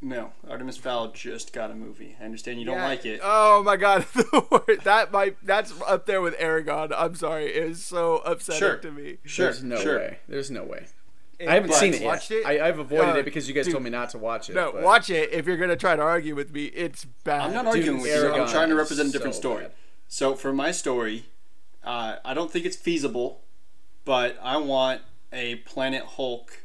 No, 0.02 0.32
Artemis 0.48 0.76
Fowl 0.76 1.08
just 1.12 1.52
got 1.54 1.70
a 1.70 1.74
movie. 1.74 2.16
I 2.20 2.24
understand 2.24 2.60
you 2.60 2.66
don't 2.66 2.76
Yeah. 2.76 2.84
like 2.86 3.06
it. 3.06 3.20
Oh 3.22 3.62
my 3.62 3.76
god, 3.76 4.04
that 4.84 5.08
might 5.10 5.36
that's 5.44 5.72
up 5.86 6.04
there 6.06 6.20
with 6.20 6.36
Eragon. 6.38 6.92
I'm 6.96 7.14
sorry, 7.14 7.46
it 7.46 7.56
is 7.64 7.82
so 7.84 8.18
upsetting 8.18 8.58
Sure. 8.60 8.76
to 8.76 8.90
me. 8.92 9.16
Sure, 9.24 9.46
There's 9.46 9.62
no 9.62 9.80
sure. 9.80 9.98
way. 9.98 10.18
There's 10.28 10.50
no 10.50 10.64
way. 10.64 10.86
It- 11.38 11.48
I 11.48 11.54
haven't 11.54 11.72
seen 11.74 11.94
it 11.94 12.00
yet. 12.02 12.06
Watched 12.06 12.30
it? 12.30 12.44
I, 12.46 12.66
I've 12.68 12.78
avoided 12.78 13.16
Uh, 13.16 13.18
it 13.20 13.24
because 13.24 13.48
you 13.48 13.54
guys 13.54 13.64
dude, 13.64 13.72
told 13.72 13.84
me 13.84 13.90
not 13.90 14.10
to 14.10 14.18
watch 14.18 14.50
it. 14.50 14.54
No, 14.54 14.72
but- 14.72 14.82
watch 14.82 15.08
it 15.10 15.32
if 15.32 15.46
you're 15.46 15.56
gonna 15.56 15.76
try 15.76 15.96
to 15.96 16.02
argue 16.02 16.34
with 16.34 16.52
me. 16.52 16.66
It's 16.66 17.06
bad. 17.24 17.40
I'm 17.42 17.54
not 17.54 17.64
Dude, 17.64 17.74
arguing 17.76 18.02
with 18.02 18.14
you. 18.14 18.32
I'm 18.34 18.48
trying 18.48 18.68
to 18.68 18.74
represent 18.74 19.08
a 19.08 19.12
different 19.12 19.34
so 19.34 19.40
story. 19.40 19.62
bad. 19.64 19.72
So 20.08 20.34
for 20.34 20.52
my 20.52 20.72
story, 20.72 21.24
uh, 21.86 22.16
I 22.24 22.34
don't 22.34 22.50
think 22.50 22.66
it's 22.66 22.76
feasible, 22.76 23.42
but 24.04 24.38
I 24.42 24.56
want 24.58 25.02
a 25.32 25.56
Planet 25.56 26.02
Hulk 26.04 26.64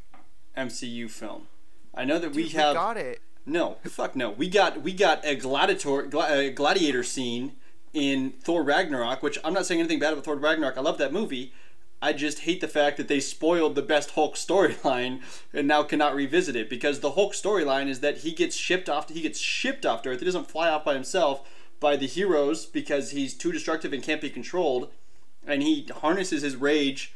MCU 0.58 1.10
film. 1.10 1.48
I 1.94 2.06
know 2.06 2.20
that 2.20 2.34
we 2.34 2.44
Dude, 2.44 2.54
have 2.54 2.74
got 2.76 2.98
it. 2.98 3.22
no, 3.46 3.78
fuck 3.84 4.16
no. 4.16 4.32
We 4.32 4.50
got 4.50 4.82
we 4.82 4.94
got 4.94 5.24
a 5.26 5.36
gladiator 5.36 6.04
gla- 6.04 6.48
uh, 6.48 6.50
gladiator 6.50 7.04
scene 7.04 7.54
in 7.94 8.32
Thor 8.42 8.64
Ragnarok, 8.64 9.22
which 9.22 9.38
I'm 9.44 9.54
not 9.54 9.66
saying 9.66 9.80
anything 9.82 10.00
bad 10.00 10.14
about 10.14 10.26
Thor 10.26 10.36
Ragnarok. 10.38 10.78
I 10.78 10.82
love 10.82 10.98
that 11.00 11.14
movie. 11.14 11.54
I 12.02 12.14
just 12.14 12.40
hate 12.40 12.62
the 12.62 12.68
fact 12.68 12.98
that 12.98 13.08
they 13.08 13.20
spoiled 13.20 13.76
the 13.76 13.82
best 13.84 14.12
Hulk 14.12 14.36
storyline 14.36 15.22
and 15.54 15.68
now 15.68 15.84
cannot 15.84 16.16
revisit 16.16 16.56
it 16.56 16.70
because 16.70 17.00
the 17.00 17.12
Hulk 17.12 17.34
storyline 17.34 17.88
is 17.88 18.00
that 18.00 18.20
he 18.20 18.32
gets 18.34 18.56
shipped 18.56 18.90
off. 18.90 19.10
He 19.10 19.22
gets 19.22 19.40
shipped 19.40 19.86
off 19.86 20.02
to 20.02 20.10
Earth. 20.10 20.20
He 20.20 20.26
doesn't 20.26 20.50
fly 20.50 20.70
off 20.70 20.84
by 20.86 20.94
himself 20.96 21.44
by 21.80 21.96
the 21.96 22.08
heroes 22.08 22.66
because 22.66 23.12
he's 23.12 23.34
too 23.36 23.52
destructive 23.52 23.92
and 23.94 24.02
can't 24.02 24.22
be 24.22 24.30
controlled, 24.30 24.90
and 25.46 25.64
he 25.64 25.88
harnesses 26.02 26.42
his 26.42 26.56
rage 26.56 27.14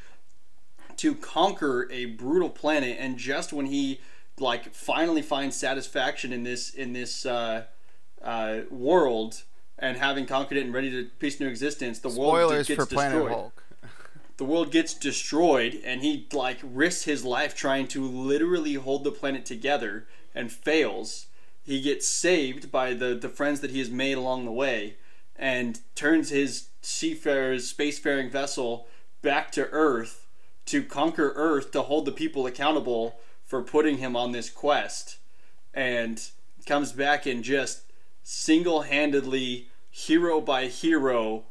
to 0.98 1.16
conquer 1.16 1.88
a 1.92 2.06
brutal 2.06 2.50
planet. 2.50 2.98
And 3.00 3.18
just 3.18 3.54
when 3.54 3.68
he 3.68 4.00
like 4.40 4.74
finally 4.74 5.22
finds 5.22 5.56
satisfaction 5.56 6.34
in 6.34 6.44
this 6.44 6.70
in 6.70 6.94
this 6.94 7.26
uh, 7.26 7.64
uh, 8.24 8.60
world 8.70 9.44
and 9.78 9.98
having 9.98 10.26
conquered 10.26 10.58
it 10.58 10.66
and 10.66 10.74
ready 10.74 10.90
to 10.90 11.10
piece 11.20 11.40
new 11.40 11.48
existence, 11.48 12.00
the 12.00 12.10
world 12.10 12.52
gets 12.52 12.70
for 12.70 12.86
Planet 12.86 13.14
destroyed 13.14 13.32
Hulk. 13.32 13.64
the 14.38 14.46
world 14.46 14.72
gets 14.72 14.94
destroyed 14.94 15.80
and 15.84 16.02
he 16.02 16.28
like 16.34 16.60
risks 16.64 17.04
his 17.04 17.24
life 17.24 17.56
trying 17.56 17.88
to 17.90 18.06
literally 18.06 18.76
hold 18.76 19.04
the 19.04 19.12
planet 19.12 19.46
together 19.46 20.08
and 20.34 20.52
fails 20.52 21.28
he 21.66 21.82
gets 21.82 22.08
saved 22.08 22.72
by 22.72 22.94
the 22.94 23.16
the 23.16 23.30
friends 23.30 23.60
that 23.62 23.72
he 23.72 23.80
has 23.80 23.90
made 23.90 24.18
along 24.18 24.46
the 24.46 24.52
way 24.52 24.96
and 25.36 25.80
turns 25.96 26.30
his 26.30 26.68
seafarer's 26.86 27.72
spacefaring 27.72 28.32
vessel 28.32 28.88
back 29.22 29.52
to 29.52 29.68
earth 29.72 30.28
to 30.66 30.84
conquer 30.84 31.34
earth 31.36 31.72
to 31.72 31.82
hold 31.82 32.06
the 32.06 32.12
people 32.12 32.46
accountable 32.46 33.20
for 33.44 33.62
putting 33.62 33.98
him 33.98 34.16
on 34.16 34.32
this 34.32 34.50
quest 34.50 35.18
and 35.74 36.30
comes 36.66 36.92
back 36.92 37.26
and 37.26 37.44
just 37.44 37.84
single-handedly 38.24 39.68
hero 39.90 40.42
by 40.42 40.66
hero 40.66 41.44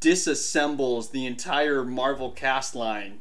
disassembles 0.00 1.12
the 1.12 1.26
entire 1.26 1.84
Marvel 1.84 2.30
cast 2.30 2.74
line 2.74 3.20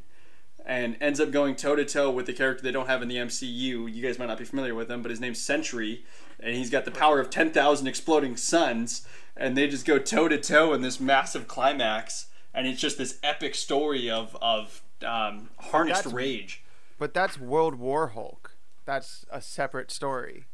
and 0.65 0.95
ends 1.01 1.19
up 1.19 1.31
going 1.31 1.55
toe 1.55 1.75
to 1.75 1.85
toe 1.85 2.09
with 2.11 2.25
the 2.25 2.33
character 2.33 2.63
they 2.63 2.71
don't 2.71 2.87
have 2.87 3.01
in 3.01 3.07
the 3.07 3.17
MCU. 3.17 3.93
You 3.93 4.01
guys 4.01 4.19
might 4.19 4.27
not 4.27 4.37
be 4.37 4.45
familiar 4.45 4.75
with 4.75 4.89
him, 4.89 5.01
but 5.01 5.09
his 5.09 5.19
name's 5.19 5.41
Sentry, 5.41 6.03
and 6.39 6.55
he's 6.55 6.69
got 6.69 6.85
the 6.85 6.91
power 6.91 7.19
of 7.19 7.29
10,000 7.29 7.87
exploding 7.87 8.37
suns, 8.37 9.07
and 9.35 9.57
they 9.57 9.67
just 9.67 9.85
go 9.85 9.97
toe 9.97 10.27
to 10.27 10.37
toe 10.37 10.73
in 10.73 10.81
this 10.81 10.99
massive 10.99 11.47
climax, 11.47 12.27
and 12.53 12.67
it's 12.67 12.79
just 12.79 12.97
this 12.97 13.17
epic 13.23 13.55
story 13.55 14.09
of, 14.09 14.37
of 14.41 14.83
um, 15.05 15.49
harnessed 15.57 16.03
That's- 16.03 16.13
rage. 16.13 16.63
But 16.99 17.15
that's 17.15 17.39
World 17.39 17.75
War 17.75 18.09
Hulk. 18.09 18.55
That's 18.85 19.25
a 19.31 19.41
separate 19.41 19.89
story, 19.89 20.45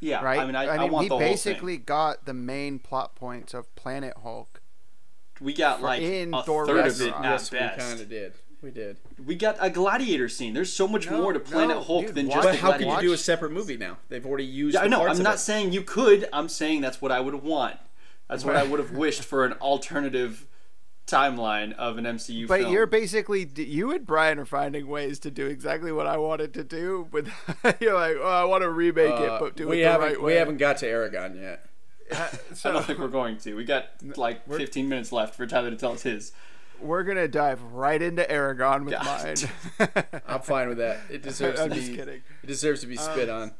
Yeah, 0.00 0.24
right? 0.24 0.38
I 0.38 0.46
mean, 0.46 0.56
I, 0.56 0.64
I, 0.64 0.84
want 0.84 1.04
he 1.04 1.08
the 1.10 1.16
whole 1.16 1.18
basically 1.18 1.76
got 1.76 2.24
the 2.24 2.32
main 2.32 2.78
plot 2.78 3.14
points 3.14 3.52
of 3.52 3.74
Planet 3.76 4.14
Hulk. 4.22 4.62
We 5.40 5.52
got 5.52 5.82
like 5.82 6.00
in 6.00 6.32
a 6.32 6.42
Thor 6.42 6.66
third 6.66 6.86
of 6.86 7.00
it 7.00 7.04
Ragnarok. 7.04 7.24
at 7.24 7.30
Yes, 7.30 7.52
we 7.52 7.58
kind 7.58 8.00
of 8.00 8.08
did. 8.08 8.32
We 8.62 8.70
did. 8.70 8.96
We 9.24 9.34
got 9.34 9.56
a 9.60 9.68
gladiator 9.70 10.28
scene. 10.28 10.54
There's 10.54 10.72
so 10.72 10.86
much 10.86 11.10
No, 11.10 11.20
more 11.20 11.32
to 11.32 11.40
Planet 11.40 11.76
no, 11.78 11.82
Hulk 11.82 12.06
dude, 12.06 12.14
than 12.14 12.26
watch- 12.28 12.36
just 12.36 12.46
But 12.48 12.52
the 12.52 12.58
how 12.58 12.72
could 12.72 12.80
you 12.82 12.86
gladiator. 12.86 13.08
do 13.08 13.12
a 13.14 13.18
separate 13.18 13.50
movie 13.52 13.76
now? 13.76 13.98
They've 14.08 14.24
already 14.24 14.44
used. 14.44 14.74
Yeah, 14.74 14.82
I 14.82 14.84
the 14.84 14.90
know. 14.90 14.98
parts 14.98 15.14
I'm 15.14 15.20
of 15.20 15.24
not 15.24 15.34
it. 15.34 15.38
saying 15.38 15.72
you 15.72 15.82
could. 15.82 16.28
I'm 16.32 16.48
saying 16.48 16.80
that's 16.80 17.02
what 17.02 17.10
I 17.10 17.18
would 17.20 17.34
want. 17.34 17.76
That's 18.28 18.44
what 18.44 18.54
I 18.56 18.62
would 18.62 18.78
have 18.78 18.92
wished 18.96 19.24
for 19.24 19.44
an 19.44 19.54
alternative 19.54 20.46
timeline 21.06 21.72
of 21.74 21.98
an 21.98 22.04
MCU 22.04 22.26
film. 22.38 22.46
But 22.46 22.60
film. 22.60 22.72
you're 22.72 22.86
basically 22.86 23.50
you 23.56 23.90
and 23.92 24.06
Brian 24.06 24.38
are 24.38 24.44
finding 24.44 24.86
ways 24.86 25.18
to 25.20 25.30
do 25.32 25.46
exactly 25.46 25.90
what 25.90 26.06
I 26.06 26.16
wanted 26.16 26.54
to 26.54 26.62
do. 26.64 27.08
With 27.10 27.28
you're 27.80 27.94
like, 27.94 28.16
oh, 28.20 28.28
I 28.28 28.44
want 28.44 28.62
to 28.62 28.70
remake 28.70 29.10
it, 29.20 29.28
Uh, 29.28 29.40
but 29.40 29.56
do 29.56 29.66
we 29.68 29.80
it 29.80 29.84
the 29.84 29.90
haven't. 29.90 30.08
right 30.08 30.22
we 30.22 30.34
haven't 30.34 30.58
got 30.58 30.78
to 30.78 30.86
Eragon 30.86 31.40
yet. 31.40 31.66
I 32.12 32.54
so, 32.54 32.72
don't 32.72 32.84
think 32.84 32.98
we're 33.00 33.08
going 33.08 33.38
to. 33.38 33.54
We 33.54 33.64
got 33.64 33.86
like 34.16 34.46
15 34.48 34.88
minutes 34.88 35.10
left 35.12 35.34
for 35.34 35.46
Tyler 35.46 35.70
to 35.70 35.76
tell 35.76 35.92
us 35.92 36.02
his. 36.02 36.32
We're 36.82 37.04
gonna 37.04 37.28
dive 37.28 37.62
right 37.62 38.00
into 38.00 38.22
Eragon 38.24 38.84
with 38.84 38.94
God. 38.94 39.42
mine. 40.04 40.20
I'm 40.26 40.40
fine 40.42 40.68
with 40.68 40.78
that. 40.78 40.98
It 41.10 41.22
deserves 41.22 41.60
I'm 41.60 41.70
to 41.70 41.76
just 41.76 41.90
be. 41.90 41.96
kidding. 41.96 42.16
Um, 42.16 42.22
It 42.42 42.46
deserves 42.46 42.80
to 42.82 42.86
be 42.86 42.96
spit 42.96 43.28
on. 43.28 43.52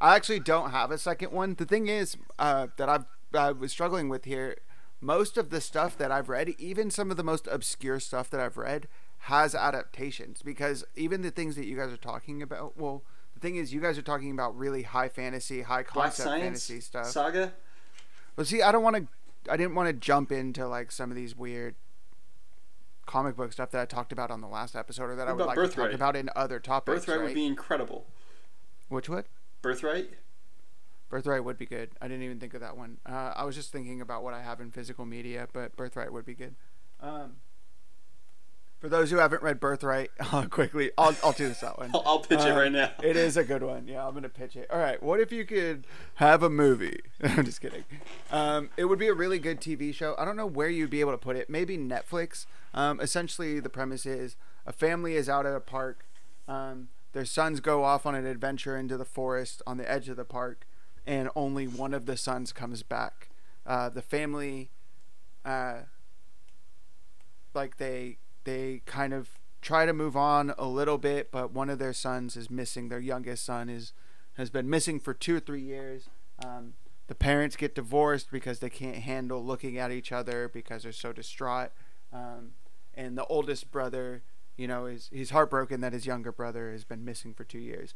I 0.00 0.16
actually 0.16 0.40
don't 0.40 0.70
have 0.70 0.90
a 0.90 0.98
second 0.98 1.30
one. 1.32 1.54
The 1.54 1.64
thing 1.64 1.86
is 1.88 2.16
uh, 2.38 2.68
that 2.76 2.88
I've 2.88 3.04
I 3.34 3.52
was 3.52 3.70
struggling 3.72 4.08
with 4.08 4.24
here. 4.24 4.56
Most 5.00 5.36
of 5.36 5.50
the 5.50 5.60
stuff 5.60 5.96
that 5.98 6.12
I've 6.12 6.28
read, 6.28 6.50
even 6.58 6.90
some 6.90 7.10
of 7.10 7.16
the 7.16 7.24
most 7.24 7.48
obscure 7.50 7.98
stuff 7.98 8.30
that 8.30 8.40
I've 8.40 8.56
read, 8.56 8.86
has 9.20 9.54
adaptations 9.54 10.42
because 10.42 10.84
even 10.96 11.22
the 11.22 11.30
things 11.32 11.56
that 11.56 11.66
you 11.66 11.76
guys 11.76 11.92
are 11.92 11.96
talking 11.96 12.40
about. 12.42 12.76
Well, 12.78 13.02
the 13.34 13.40
thing 13.40 13.56
is, 13.56 13.72
you 13.72 13.80
guys 13.80 13.98
are 13.98 14.02
talking 14.02 14.30
about 14.30 14.56
really 14.56 14.82
high 14.82 15.08
fantasy, 15.08 15.62
high 15.62 15.82
concept 15.82 16.28
fantasy 16.28 16.80
stuff. 16.80 17.06
saga. 17.06 17.52
But 18.36 18.46
see, 18.46 18.62
I 18.62 18.70
don't 18.72 18.82
want 18.84 18.96
to. 18.96 19.06
I 19.50 19.56
didn't 19.56 19.74
want 19.74 19.88
to 19.88 19.92
jump 19.92 20.30
into 20.30 20.68
like 20.68 20.92
some 20.92 21.10
of 21.10 21.16
these 21.16 21.36
weird 21.36 21.74
comic 23.06 23.36
book 23.36 23.52
stuff 23.52 23.70
that 23.70 23.80
I 23.80 23.84
talked 23.84 24.12
about 24.12 24.30
on 24.30 24.40
the 24.40 24.48
last 24.48 24.76
episode, 24.76 25.04
or 25.04 25.16
that 25.16 25.28
I 25.28 25.32
would 25.32 25.42
about 25.42 25.56
like 25.56 25.70
to 25.70 25.76
talk 25.76 25.92
about 25.92 26.16
in 26.16 26.30
other 26.36 26.60
topics. 26.60 27.00
Birthright 27.00 27.18
right? 27.18 27.24
would 27.26 27.34
be 27.34 27.46
incredible. 27.46 28.06
Which 28.88 29.08
would? 29.08 29.24
Birthright. 29.62 30.10
Birthright 31.08 31.44
would 31.44 31.58
be 31.58 31.66
good. 31.66 31.90
I 32.00 32.08
didn't 32.08 32.22
even 32.22 32.40
think 32.40 32.54
of 32.54 32.60
that 32.60 32.76
one. 32.76 32.98
Uh, 33.04 33.32
I 33.36 33.44
was 33.44 33.54
just 33.54 33.70
thinking 33.70 34.00
about 34.00 34.22
what 34.24 34.34
I 34.34 34.42
have 34.42 34.60
in 34.60 34.70
physical 34.70 35.04
media, 35.04 35.46
but 35.52 35.76
Birthright 35.76 36.12
would 36.12 36.24
be 36.24 36.34
good. 36.34 36.54
Um, 37.00 37.36
for 38.82 38.88
those 38.88 39.12
who 39.12 39.18
haven't 39.18 39.44
read 39.44 39.60
Birthright, 39.60 40.10
uh, 40.32 40.44
quickly, 40.46 40.90
I'll, 40.98 41.14
I'll 41.22 41.30
do 41.32 41.46
this 41.48 41.60
that 41.60 41.78
one. 41.78 41.92
I'll, 41.94 42.02
I'll 42.06 42.18
pitch 42.18 42.40
it 42.40 42.48
Um, 42.50 42.58
right 42.58 42.72
now. 42.72 42.90
It 43.00 43.16
is 43.16 43.36
a 43.36 43.44
good 43.44 43.62
one. 43.62 43.86
Yeah, 43.86 44.04
I'm 44.06 44.12
gonna 44.12 44.28
pitch 44.28 44.56
it. 44.56 44.68
All 44.72 44.78
right. 44.80 45.00
What 45.00 45.20
if 45.20 45.30
you 45.30 45.44
could 45.46 45.86
have 46.16 46.42
a 46.42 46.50
movie? 46.50 46.98
I'm 47.22 47.44
just 47.44 47.60
kidding. 47.60 47.84
Um, 48.32 48.70
it 48.76 48.86
would 48.86 48.98
be 48.98 49.06
a 49.06 49.14
really 49.14 49.38
good 49.38 49.60
TV 49.60 49.94
show. 49.94 50.16
I 50.18 50.24
don't 50.24 50.36
know 50.36 50.46
where 50.46 50.68
you'd 50.68 50.90
be 50.90 50.98
able 51.00 51.12
to 51.12 51.18
put 51.18 51.36
it. 51.36 51.48
Maybe 51.48 51.78
Netflix. 51.78 52.44
Um, 52.74 53.00
essentially, 53.00 53.60
the 53.60 53.70
premise 53.70 54.04
is 54.04 54.34
a 54.66 54.72
family 54.72 55.14
is 55.14 55.28
out 55.28 55.46
at 55.46 55.54
a 55.54 55.60
park. 55.60 56.04
Um, 56.48 56.88
their 57.12 57.24
sons 57.24 57.60
go 57.60 57.84
off 57.84 58.04
on 58.04 58.16
an 58.16 58.26
adventure 58.26 58.76
into 58.76 58.96
the 58.96 59.04
forest 59.04 59.62
on 59.64 59.76
the 59.76 59.88
edge 59.88 60.08
of 60.08 60.16
the 60.16 60.24
park, 60.24 60.66
and 61.06 61.28
only 61.36 61.68
one 61.68 61.94
of 61.94 62.06
the 62.06 62.16
sons 62.16 62.52
comes 62.52 62.82
back. 62.82 63.28
Uh, 63.64 63.88
the 63.88 64.02
family, 64.02 64.70
uh, 65.44 65.82
like 67.54 67.76
they 67.76 68.16
they 68.44 68.82
kind 68.86 69.12
of 69.12 69.30
try 69.60 69.86
to 69.86 69.92
move 69.92 70.16
on 70.16 70.52
a 70.58 70.66
little 70.66 70.98
bit, 70.98 71.30
but 71.30 71.52
one 71.52 71.70
of 71.70 71.78
their 71.78 71.92
sons 71.92 72.36
is 72.36 72.50
missing. 72.50 72.88
Their 72.88 72.98
youngest 72.98 73.44
son 73.44 73.68
is 73.68 73.92
has 74.34 74.50
been 74.50 74.68
missing 74.68 74.98
for 74.98 75.12
two 75.12 75.36
or 75.36 75.40
three 75.40 75.60
years. 75.60 76.08
Um, 76.44 76.74
the 77.06 77.14
parents 77.14 77.56
get 77.56 77.74
divorced 77.74 78.30
because 78.32 78.60
they 78.60 78.70
can't 78.70 78.96
handle 78.96 79.44
looking 79.44 79.76
at 79.76 79.90
each 79.90 80.10
other 80.10 80.48
because 80.48 80.84
they're 80.84 80.92
so 80.92 81.12
distraught. 81.12 81.70
Um, 82.12 82.52
and 82.94 83.16
the 83.16 83.26
oldest 83.26 83.70
brother, 83.70 84.22
you 84.56 84.66
know, 84.66 84.86
is 84.86 85.10
he's 85.12 85.30
heartbroken 85.30 85.80
that 85.82 85.92
his 85.92 86.06
younger 86.06 86.32
brother 86.32 86.72
has 86.72 86.84
been 86.84 87.04
missing 87.04 87.34
for 87.34 87.44
two 87.44 87.58
years. 87.58 87.94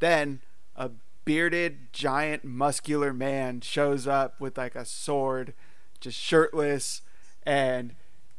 Then 0.00 0.40
a 0.76 0.90
bearded, 1.24 1.92
giant, 1.92 2.44
muscular 2.44 3.12
man 3.12 3.60
shows 3.60 4.06
up 4.06 4.40
with 4.40 4.58
like 4.58 4.74
a 4.74 4.84
sword, 4.84 5.54
just 6.00 6.18
shirtless, 6.18 7.02
and 7.44 7.94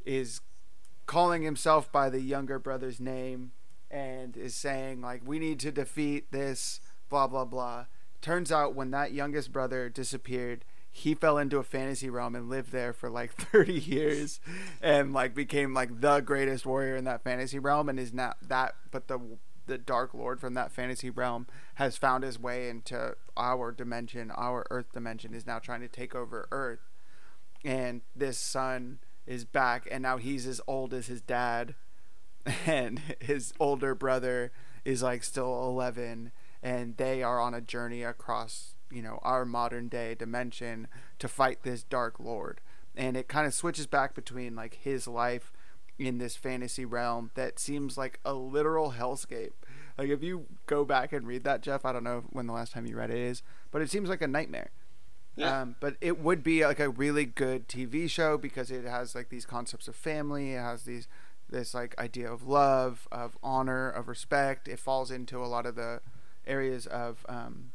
is 0.05 0.41
calling 1.10 1.41
himself 1.41 1.91
by 1.91 2.07
the 2.07 2.22
younger 2.22 2.60
brother's 2.60 2.99
name 2.99 3.51
and 3.89 4.38
is 4.38 4.53
saying 4.53 5.01
like 5.01 5.20
we 5.26 5.39
need 5.39 5.60
to 5.60 5.72
defeat 5.72 6.32
this 6.32 6.80
blah 7.10 7.26
blah 7.26 7.45
blah. 7.45 7.86
Turns 8.22 8.51
out 8.51 8.76
when 8.76 8.91
that 8.91 9.12
youngest 9.12 9.51
brother 9.51 9.89
disappeared 9.89 10.64
he 10.91 11.16
fell 11.16 11.39
into 11.39 11.57
a 11.57 11.64
fantasy 11.64 12.12
realm 12.12 12.36
and 12.36 12.47
lived 12.47 12.72
there 12.72 12.93
for 12.93 13.10
like 13.10 13.34
30 13.51 13.74
years 13.74 14.39
and 14.84 15.12
like 15.12 15.34
became 15.34 15.74
like 15.74 15.99
the 15.99 16.20
greatest 16.20 16.64
warrior 16.68 16.95
in 16.95 17.05
that 17.05 17.24
fantasy 17.24 17.57
realm 17.57 17.89
and 17.89 17.99
is 17.99 18.14
not 18.14 18.38
that 18.47 18.76
but 18.91 19.07
the 19.07 19.20
the 19.66 19.80
dark 19.80 20.14
lord 20.14 20.39
from 20.39 20.53
that 20.53 20.72
fantasy 20.72 21.10
realm 21.10 21.47
has 21.76 21.97
found 21.97 22.24
his 22.24 22.38
way 22.39 22.70
into 22.70 23.16
our 23.36 23.72
dimension 23.72 24.30
our 24.30 24.64
earth 24.70 24.91
dimension 24.93 25.34
is 25.34 25.47
now 25.47 25.57
trying 25.57 25.82
to 25.82 25.88
take 25.88 26.14
over 26.14 26.47
earth. 26.51 26.88
And 27.66 28.01
this 28.16 28.38
son 28.38 28.99
is 29.30 29.46
back 29.46 29.88
and 29.92 30.02
now 30.02 30.18
he's 30.18 30.48
as 30.48 30.60
old 30.68 30.94
as 30.94 31.06
his 31.08 31.22
dad 31.22 31.76
and 32.66 33.00
his 33.22 33.54
older 33.60 33.94
brother 33.94 34.52
is 34.84 35.04
like 35.04 35.24
still 35.24 35.70
11 35.70 36.32
and 36.64 36.98
they 36.98 37.22
are 37.22 37.40
on 37.40 37.54
a 37.54 37.62
journey 37.62 38.04
across 38.04 38.74
you 38.92 39.04
know 39.04 39.20
our 39.22 39.46
modern 39.46 39.88
day 39.88 40.16
dimension 40.16 40.88
to 41.20 41.28
fight 41.28 41.64
this 41.64 41.84
dark 41.84 42.20
lord. 42.20 42.60
And 42.96 43.16
it 43.16 43.30
kind 43.30 43.48
of 43.48 43.54
switches 43.54 43.88
back 43.88 44.16
between 44.16 44.56
like 44.56 44.80
his 44.82 45.08
life 45.08 45.54
in 46.00 46.18
this 46.18 46.36
fantasy 46.36 46.84
realm 46.84 47.30
that 47.36 47.60
seems 47.60 47.98
like 47.98 48.20
a 48.26 48.34
literal 48.34 48.94
hellscape. 48.94 49.52
Like 49.98 50.10
if 50.10 50.24
you 50.24 50.48
go 50.66 50.84
back 50.86 51.14
and 51.14 51.28
read 51.28 51.44
that 51.44 51.62
jeff 51.62 51.86
i 51.86 51.92
don't 51.92 52.04
know 52.04 52.24
when 52.30 52.48
the 52.48 52.54
last 52.54 52.74
time 52.74 52.88
you 52.88 52.96
read 52.96 53.12
it 53.12 53.18
is 53.18 53.44
but 53.70 53.82
it 53.82 53.92
seems 53.92 54.10
like 54.10 54.22
a 54.22 54.28
nightmare 54.28 54.72
Yeah. 55.36 55.62
um, 55.62 55.76
but 55.80 55.96
it 56.02 56.20
would 56.20 56.44
be 56.44 56.66
like 56.66 56.80
a 56.80 56.90
really 56.90 57.26
good 57.26 57.68
TV 57.68 58.10
show 58.10 58.38
because 58.38 58.72
it 58.72 58.84
has 58.84 59.16
like 59.16 59.30
these 59.30 59.46
concepts 59.46 59.88
of 59.88 59.96
family. 59.96 60.54
It 60.54 60.60
has 60.60 60.84
these 60.84 61.08
this 61.50 61.74
like 61.74 61.98
idea 61.98 62.32
of 62.32 62.48
love, 62.48 63.08
of 63.12 63.38
honor, 63.42 63.90
of 63.90 64.08
respect. 64.08 64.68
It 64.68 64.80
falls 64.80 65.12
into 65.12 65.44
a 65.44 65.48
lot 65.48 65.66
of 65.66 65.76
the 65.76 66.02
areas 66.46 66.86
of 66.88 67.26
um, 67.30 67.72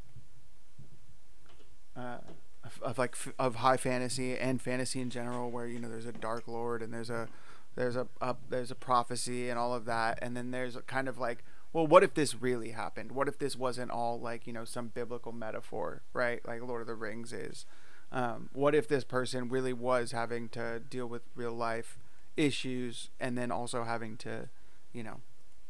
uh, 1.97 2.19
of, 2.65 2.83
of 2.83 2.99
like 2.99 3.13
f- 3.15 3.33
of 3.39 3.57
high 3.57 3.77
fantasy 3.77 4.37
and 4.37 4.61
fantasy 4.61 5.01
in 5.01 5.11
general, 5.11 5.51
where 5.51 5.67
you 5.67 5.79
know 5.79 5.89
there's 5.89 6.07
a 6.07 6.13
dark 6.13 6.49
lord 6.49 6.83
and 6.83 6.93
there's 6.93 7.11
a 7.11 7.29
there's 7.77 7.97
a, 7.97 8.07
a 8.21 8.37
there's 8.49 8.71
a 8.71 8.75
prophecy 8.75 9.49
and 9.49 9.59
all 9.59 9.75
of 9.75 9.85
that, 9.85 10.19
and 10.23 10.37
then 10.37 10.51
there's 10.51 10.77
kind 10.87 11.09
of 11.09 11.19
like 11.19 11.45
well, 11.75 11.87
what 11.89 12.05
if 12.05 12.15
this 12.15 12.41
really 12.41 12.71
happened? 12.71 13.13
What 13.13 13.27
if 13.27 13.37
this 13.37 13.57
wasn't 13.57 13.91
all 13.91 14.19
like 14.19 14.47
you 14.47 14.53
know 14.53 14.65
some 14.65 14.89
biblical 14.89 15.33
metaphor, 15.33 16.03
right? 16.15 16.41
Like 16.47 16.63
Lord 16.63 16.81
of 16.81 16.87
the 16.87 16.95
Rings 16.95 17.33
is. 17.33 17.67
Um, 18.13 18.49
what 18.53 18.77
if 18.77 18.87
this 18.87 19.03
person 19.03 19.49
really 19.49 19.73
was 19.73 20.13
having 20.13 20.49
to 20.51 20.79
deal 20.79 21.09
with 21.09 21.23
real 21.35 21.53
life 21.53 21.99
issues 22.37 23.11
and 23.19 23.37
then 23.37 23.51
also 23.51 23.83
having 23.83 24.17
to, 24.19 24.49
you 24.93 25.03
know, 25.03 25.21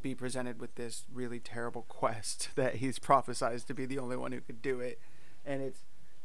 be 0.02 0.14
presented 0.14 0.60
with 0.60 0.74
this 0.74 1.04
really 1.12 1.40
terrible 1.40 1.82
quest 1.88 2.50
that 2.54 2.76
he's 2.76 2.98
prophesized 2.98 3.66
to 3.66 3.74
be 3.74 3.86
the 3.86 3.98
only 3.98 4.16
one 4.16 4.32
who 4.32 4.42
could 4.42 4.60
do 4.60 4.80
it, 4.80 5.00
and 5.44 5.62
it's 5.62 5.80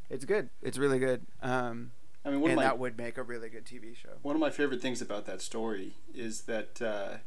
it's 0.10 0.26
good. 0.26 0.50
It's 0.62 0.78
really 0.78 1.00
good. 1.00 1.26
Um, 1.42 1.92
I 2.26 2.32
mean, 2.32 2.44
and 2.48 2.58
my 2.58 2.64
that 2.64 2.80
would 2.80 2.98
make 2.98 3.18
a 3.18 3.24
really 3.24 3.48
good 3.48 3.66
TV 3.66 3.96
show. 3.96 4.10
one 4.24 4.36
of 4.36 4.42
my 4.42 4.50
favorite 4.50 4.82
things 4.82 5.02
about 5.02 5.26
that 5.28 5.42
story 5.42 5.94
is 6.14 6.42
that 6.42 6.82
uh, 6.82 7.18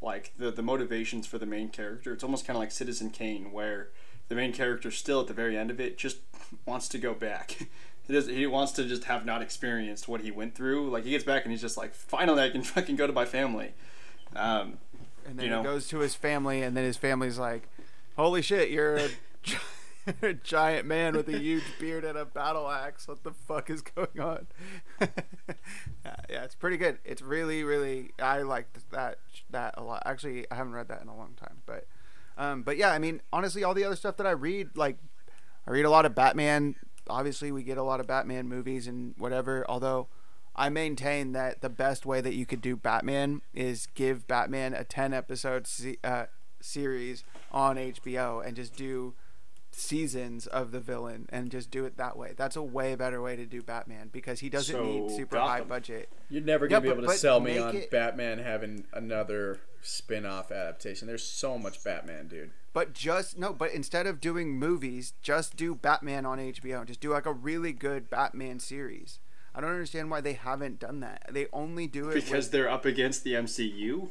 like 0.00 0.32
the 0.38 0.50
the 0.50 0.62
motivations 0.62 1.26
for 1.26 1.38
the 1.38 1.46
main 1.46 1.68
character. 1.68 2.12
It's 2.12 2.24
almost 2.24 2.46
kind 2.46 2.56
of 2.56 2.60
like 2.60 2.70
citizen 2.72 3.10
kane 3.10 3.52
where 3.52 3.88
the 4.28 4.34
main 4.34 4.52
character 4.52 4.90
still 4.90 5.20
at 5.20 5.26
the 5.26 5.34
very 5.34 5.56
end 5.56 5.70
of 5.70 5.80
it 5.80 5.96
just 5.98 6.18
wants 6.66 6.88
to 6.88 6.98
go 6.98 7.14
back. 7.14 7.68
He 8.08 8.14
does 8.14 8.26
he 8.26 8.46
wants 8.46 8.72
to 8.72 8.84
just 8.84 9.04
have 9.04 9.26
not 9.26 9.42
experienced 9.42 10.08
what 10.08 10.22
he 10.22 10.30
went 10.30 10.54
through. 10.54 10.88
Like 10.88 11.04
he 11.04 11.10
gets 11.10 11.24
back 11.24 11.42
and 11.44 11.52
he's 11.52 11.60
just 11.60 11.76
like 11.76 11.94
finally 11.94 12.42
i 12.42 12.48
can 12.48 12.62
fucking 12.74 12.96
go 12.96 13.06
to 13.06 13.12
my 13.12 13.26
family. 13.26 13.72
Um, 14.34 14.78
And 15.26 15.38
then 15.38 15.44
you 15.44 15.50
know. 15.50 15.58
he 15.60 15.64
goes 15.64 15.88
to 15.88 15.98
his 15.98 16.14
family, 16.14 16.62
and 16.62 16.74
then 16.74 16.84
his 16.84 16.96
family's 16.96 17.36
like, 17.38 17.68
"Holy 18.16 18.40
shit, 18.40 18.70
you're 18.70 18.96
a, 18.96 19.08
a 20.22 20.32
giant 20.44 20.86
man 20.86 21.16
with 21.16 21.28
a 21.28 21.38
huge 21.38 21.64
beard 21.78 22.04
and 22.04 22.16
a 22.16 22.24
battle 22.24 22.68
axe. 22.68 23.08
What 23.08 23.22
the 23.24 23.32
fuck 23.32 23.70
is 23.70 23.82
going 23.82 24.20
on?" 24.20 24.46
yeah, 25.00 26.44
it's 26.44 26.54
pretty 26.54 26.76
good. 26.76 26.98
It's 27.04 27.22
really, 27.22 27.64
really. 27.64 28.10
I 28.20 28.42
liked 28.42 28.90
that 28.90 29.18
that 29.50 29.74
a 29.76 29.82
lot. 29.82 30.02
Actually, 30.06 30.46
I 30.50 30.54
haven't 30.54 30.72
read 30.72 30.88
that 30.88 31.02
in 31.02 31.08
a 31.08 31.16
long 31.16 31.34
time, 31.34 31.62
but, 31.66 31.86
um, 32.36 32.62
but 32.62 32.76
yeah, 32.76 32.90
I 32.90 32.98
mean, 32.98 33.20
honestly, 33.32 33.64
all 33.64 33.74
the 33.74 33.84
other 33.84 33.96
stuff 33.96 34.16
that 34.16 34.26
I 34.26 34.32
read, 34.32 34.76
like, 34.76 34.96
I 35.66 35.70
read 35.70 35.84
a 35.84 35.90
lot 35.90 36.06
of 36.06 36.14
Batman. 36.14 36.76
Obviously, 37.08 37.52
we 37.52 37.62
get 37.62 37.78
a 37.78 37.82
lot 37.82 38.00
of 38.00 38.06
Batman 38.06 38.48
movies 38.48 38.86
and 38.86 39.14
whatever. 39.18 39.64
Although, 39.68 40.08
I 40.54 40.68
maintain 40.68 41.32
that 41.32 41.60
the 41.60 41.68
best 41.68 42.04
way 42.04 42.20
that 42.20 42.34
you 42.34 42.44
could 42.44 42.60
do 42.60 42.76
Batman 42.76 43.42
is 43.54 43.86
give 43.94 44.26
Batman 44.26 44.74
a 44.74 44.84
10 44.84 45.14
episode 45.14 45.66
se- 45.66 45.98
uh, 46.02 46.26
series 46.60 47.24
on 47.52 47.76
HBO 47.76 48.44
and 48.44 48.56
just 48.56 48.76
do 48.76 49.14
seasons 49.78 50.46
of 50.48 50.72
the 50.72 50.80
villain 50.80 51.26
and 51.30 51.50
just 51.50 51.70
do 51.70 51.84
it 51.84 51.96
that 51.96 52.16
way. 52.16 52.34
That's 52.36 52.56
a 52.56 52.62
way 52.62 52.94
better 52.94 53.22
way 53.22 53.36
to 53.36 53.46
do 53.46 53.62
Batman 53.62 54.08
because 54.12 54.40
he 54.40 54.48
doesn't 54.48 54.82
need 54.82 55.10
So, 55.10 55.16
super 55.16 55.38
high 55.38 55.60
budget. 55.62 56.08
You're 56.28 56.42
never 56.42 56.66
gonna 56.66 56.80
be 56.82 56.88
but- 56.88 56.92
able 56.94 57.02
to 57.02 57.08
but 57.08 57.16
sell 57.18 57.40
me 57.40 57.58
on 57.58 57.76
it- 57.76 57.90
Batman 57.90 58.38
having 58.40 58.84
another 58.92 59.60
spin-off 59.80 60.50
adaptation. 60.50 61.06
There's 61.06 61.22
so 61.22 61.56
much 61.56 61.82
Batman, 61.84 62.28
dude. 62.28 62.50
But 62.72 62.92
just 62.92 63.38
no, 63.38 63.52
but 63.52 63.72
instead 63.72 64.06
of 64.06 64.20
doing 64.20 64.58
movies, 64.58 65.14
just 65.22 65.56
do 65.56 65.74
Batman 65.74 66.26
on 66.26 66.38
HBO. 66.38 66.84
Just 66.84 67.00
do 67.00 67.10
like 67.10 67.26
a 67.26 67.32
really 67.32 67.72
good 67.72 68.10
Batman 68.10 68.58
series. 68.60 69.20
I 69.54 69.60
don't 69.60 69.70
understand 69.70 70.10
why 70.10 70.20
they 70.20 70.34
haven't 70.34 70.78
done 70.78 71.00
that. 71.00 71.26
They 71.30 71.46
only 71.52 71.86
do 71.86 72.10
it 72.10 72.14
with 72.14 72.24
because 72.26 72.50
they're 72.50 72.68
up 72.70 72.84
against 72.84 73.24
the 73.24 73.32
mcu 73.32 74.10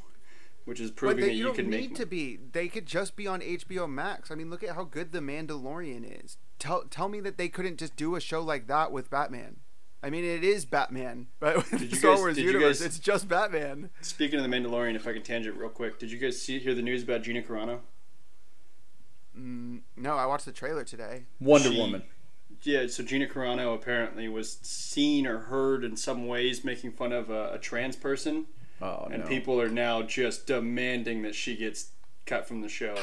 which 0.68 0.80
is 0.82 0.92
But 0.92 0.98
proving 0.98 1.18
they, 1.22 1.28
that 1.28 1.32
you 1.34 1.38
you, 1.40 1.44
don't 1.46 1.56
can 1.56 1.70
need 1.70 1.92
make 1.92 1.96
to 1.96 2.06
be. 2.06 2.38
They 2.52 2.68
could 2.68 2.86
just 2.86 3.16
be 3.16 3.26
on 3.26 3.40
HBO 3.42 3.90
Max. 3.90 4.30
I 4.32 4.36
mean, 4.36 4.50
look 4.50 4.64
at 4.64 4.76
how 4.76 4.84
good 4.84 5.12
The 5.14 5.20
Mandalorian 5.20 6.24
is. 6.24 6.38
Tell 6.60 6.84
tell 6.90 7.08
me 7.10 7.20
that 7.22 7.38
they 7.38 7.48
couldn't 7.50 7.78
just 7.78 7.96
do 7.96 8.16
a 8.16 8.20
show 8.20 8.42
like 8.42 8.68
that 8.68 8.92
with 8.92 9.10
Batman. 9.10 9.58
I 10.04 10.10
mean, 10.10 10.24
it 10.26 10.44
is 10.44 10.66
Batman, 10.66 11.28
but 11.40 11.56
with 11.56 11.72
Did 11.72 11.92
you 11.92 11.96
Star 11.98 12.12
guys- 12.12 12.20
Wars 12.20 12.36
did 12.36 12.42
you 12.44 12.52
universe, 12.52 12.80
guys- 12.80 12.86
it's 12.88 13.00
just 13.00 13.28
Batman. 13.28 13.90
Speaking 14.02 14.40
of 14.40 14.50
the 14.50 14.56
Mandalorian, 14.56 14.96
if 14.96 15.08
I 15.08 15.14
can 15.14 15.24
tangent 15.24 15.58
real 15.58 15.70
quick, 15.70 15.98
did 16.00 16.12
you 16.12 16.20
guys 16.20 16.40
see 16.42 16.60
hear 16.60 16.76
the 16.76 16.82
news 16.82 17.02
about 17.04 17.24
Gina 17.24 17.42
Carano? 17.42 17.80
Mm, 19.38 19.82
no, 19.96 20.16
I 20.16 20.26
watched 20.26 20.46
the 20.46 20.52
trailer 20.52 20.84
today. 20.84 21.24
Wonder 21.40 21.72
She- 21.72 21.78
Woman. 21.80 22.04
Yeah, 22.64 22.88
so 22.88 23.04
Gina 23.04 23.28
Carano 23.28 23.76
apparently 23.76 24.28
was 24.28 24.58
seen 24.64 25.28
or 25.28 25.38
heard 25.38 25.84
in 25.84 25.96
some 25.96 26.26
ways 26.28 26.64
making 26.64 26.94
fun 26.94 27.12
of 27.14 27.30
a, 27.30 27.54
a 27.54 27.60
trans 27.60 27.96
person, 27.96 28.48
Oh 28.82 29.08
and 29.12 29.24
no. 29.24 29.30
people 29.30 29.60
are 29.60 29.70
now 29.70 30.02
just 30.04 30.46
demanding 30.48 31.24
that 31.24 31.36
she 31.36 31.56
gets 31.56 31.92
cut 32.26 32.48
from 32.48 32.62
the 32.62 32.70
show. 32.70 32.96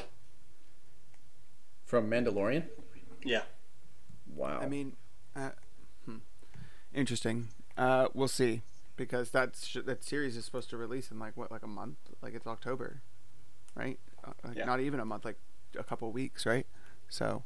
from 1.85 2.11
Mandalorian. 2.11 2.64
Yeah. 3.25 3.43
Wow. 4.35 4.61
I 4.61 4.66
mean, 4.66 4.97
uh, 5.37 5.51
hmm. 6.05 6.18
interesting. 6.93 7.49
Uh, 7.77 8.09
we'll 8.14 8.29
see 8.29 8.62
because 8.97 9.31
that 9.31 9.57
sh- 9.61 9.79
that 9.85 10.05
series 10.05 10.37
is 10.37 10.45
supposed 10.45 10.70
to 10.70 10.77
release 10.77 11.11
in 11.11 11.18
like 11.18 11.37
what, 11.37 11.51
like 11.51 11.62
a 11.62 11.68
month? 11.68 11.97
Like 12.22 12.35
it's 12.35 12.47
October, 12.47 13.03
right? 13.75 13.99
Uh, 14.25 14.33
like 14.45 14.57
Yeah. 14.57 14.64
Not 14.64 14.81
even 14.81 15.01
a 15.01 15.05
month, 15.05 15.25
like 15.25 15.39
a 15.79 15.85
couple 15.85 16.11
weeks, 16.12 16.47
right? 16.47 16.66
So, 17.09 17.45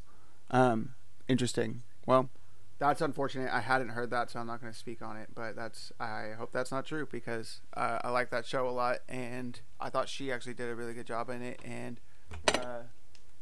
um, 0.50 0.94
interesting. 1.28 1.82
Well, 2.06 2.30
that's 2.78 3.00
unfortunate. 3.00 3.50
I 3.52 3.60
hadn't 3.60 3.90
heard 3.90 4.10
that, 4.10 4.30
so 4.30 4.40
I'm 4.40 4.46
not 4.46 4.60
going 4.60 4.72
to 4.72 4.78
speak 4.78 5.02
on 5.02 5.16
it. 5.16 5.28
But 5.34 5.56
that's 5.56 5.92
I 5.98 6.30
hope 6.36 6.52
that's 6.52 6.70
not 6.70 6.86
true 6.86 7.08
because 7.10 7.60
uh, 7.76 7.98
I 8.02 8.10
like 8.10 8.30
that 8.30 8.46
show 8.46 8.68
a 8.68 8.70
lot, 8.70 8.98
and 9.08 9.60
I 9.80 9.90
thought 9.90 10.08
she 10.08 10.32
actually 10.32 10.54
did 10.54 10.68
a 10.68 10.74
really 10.74 10.94
good 10.94 11.06
job 11.06 11.30
in 11.30 11.42
it, 11.42 11.60
and. 11.64 12.00
Uh, 12.54 12.82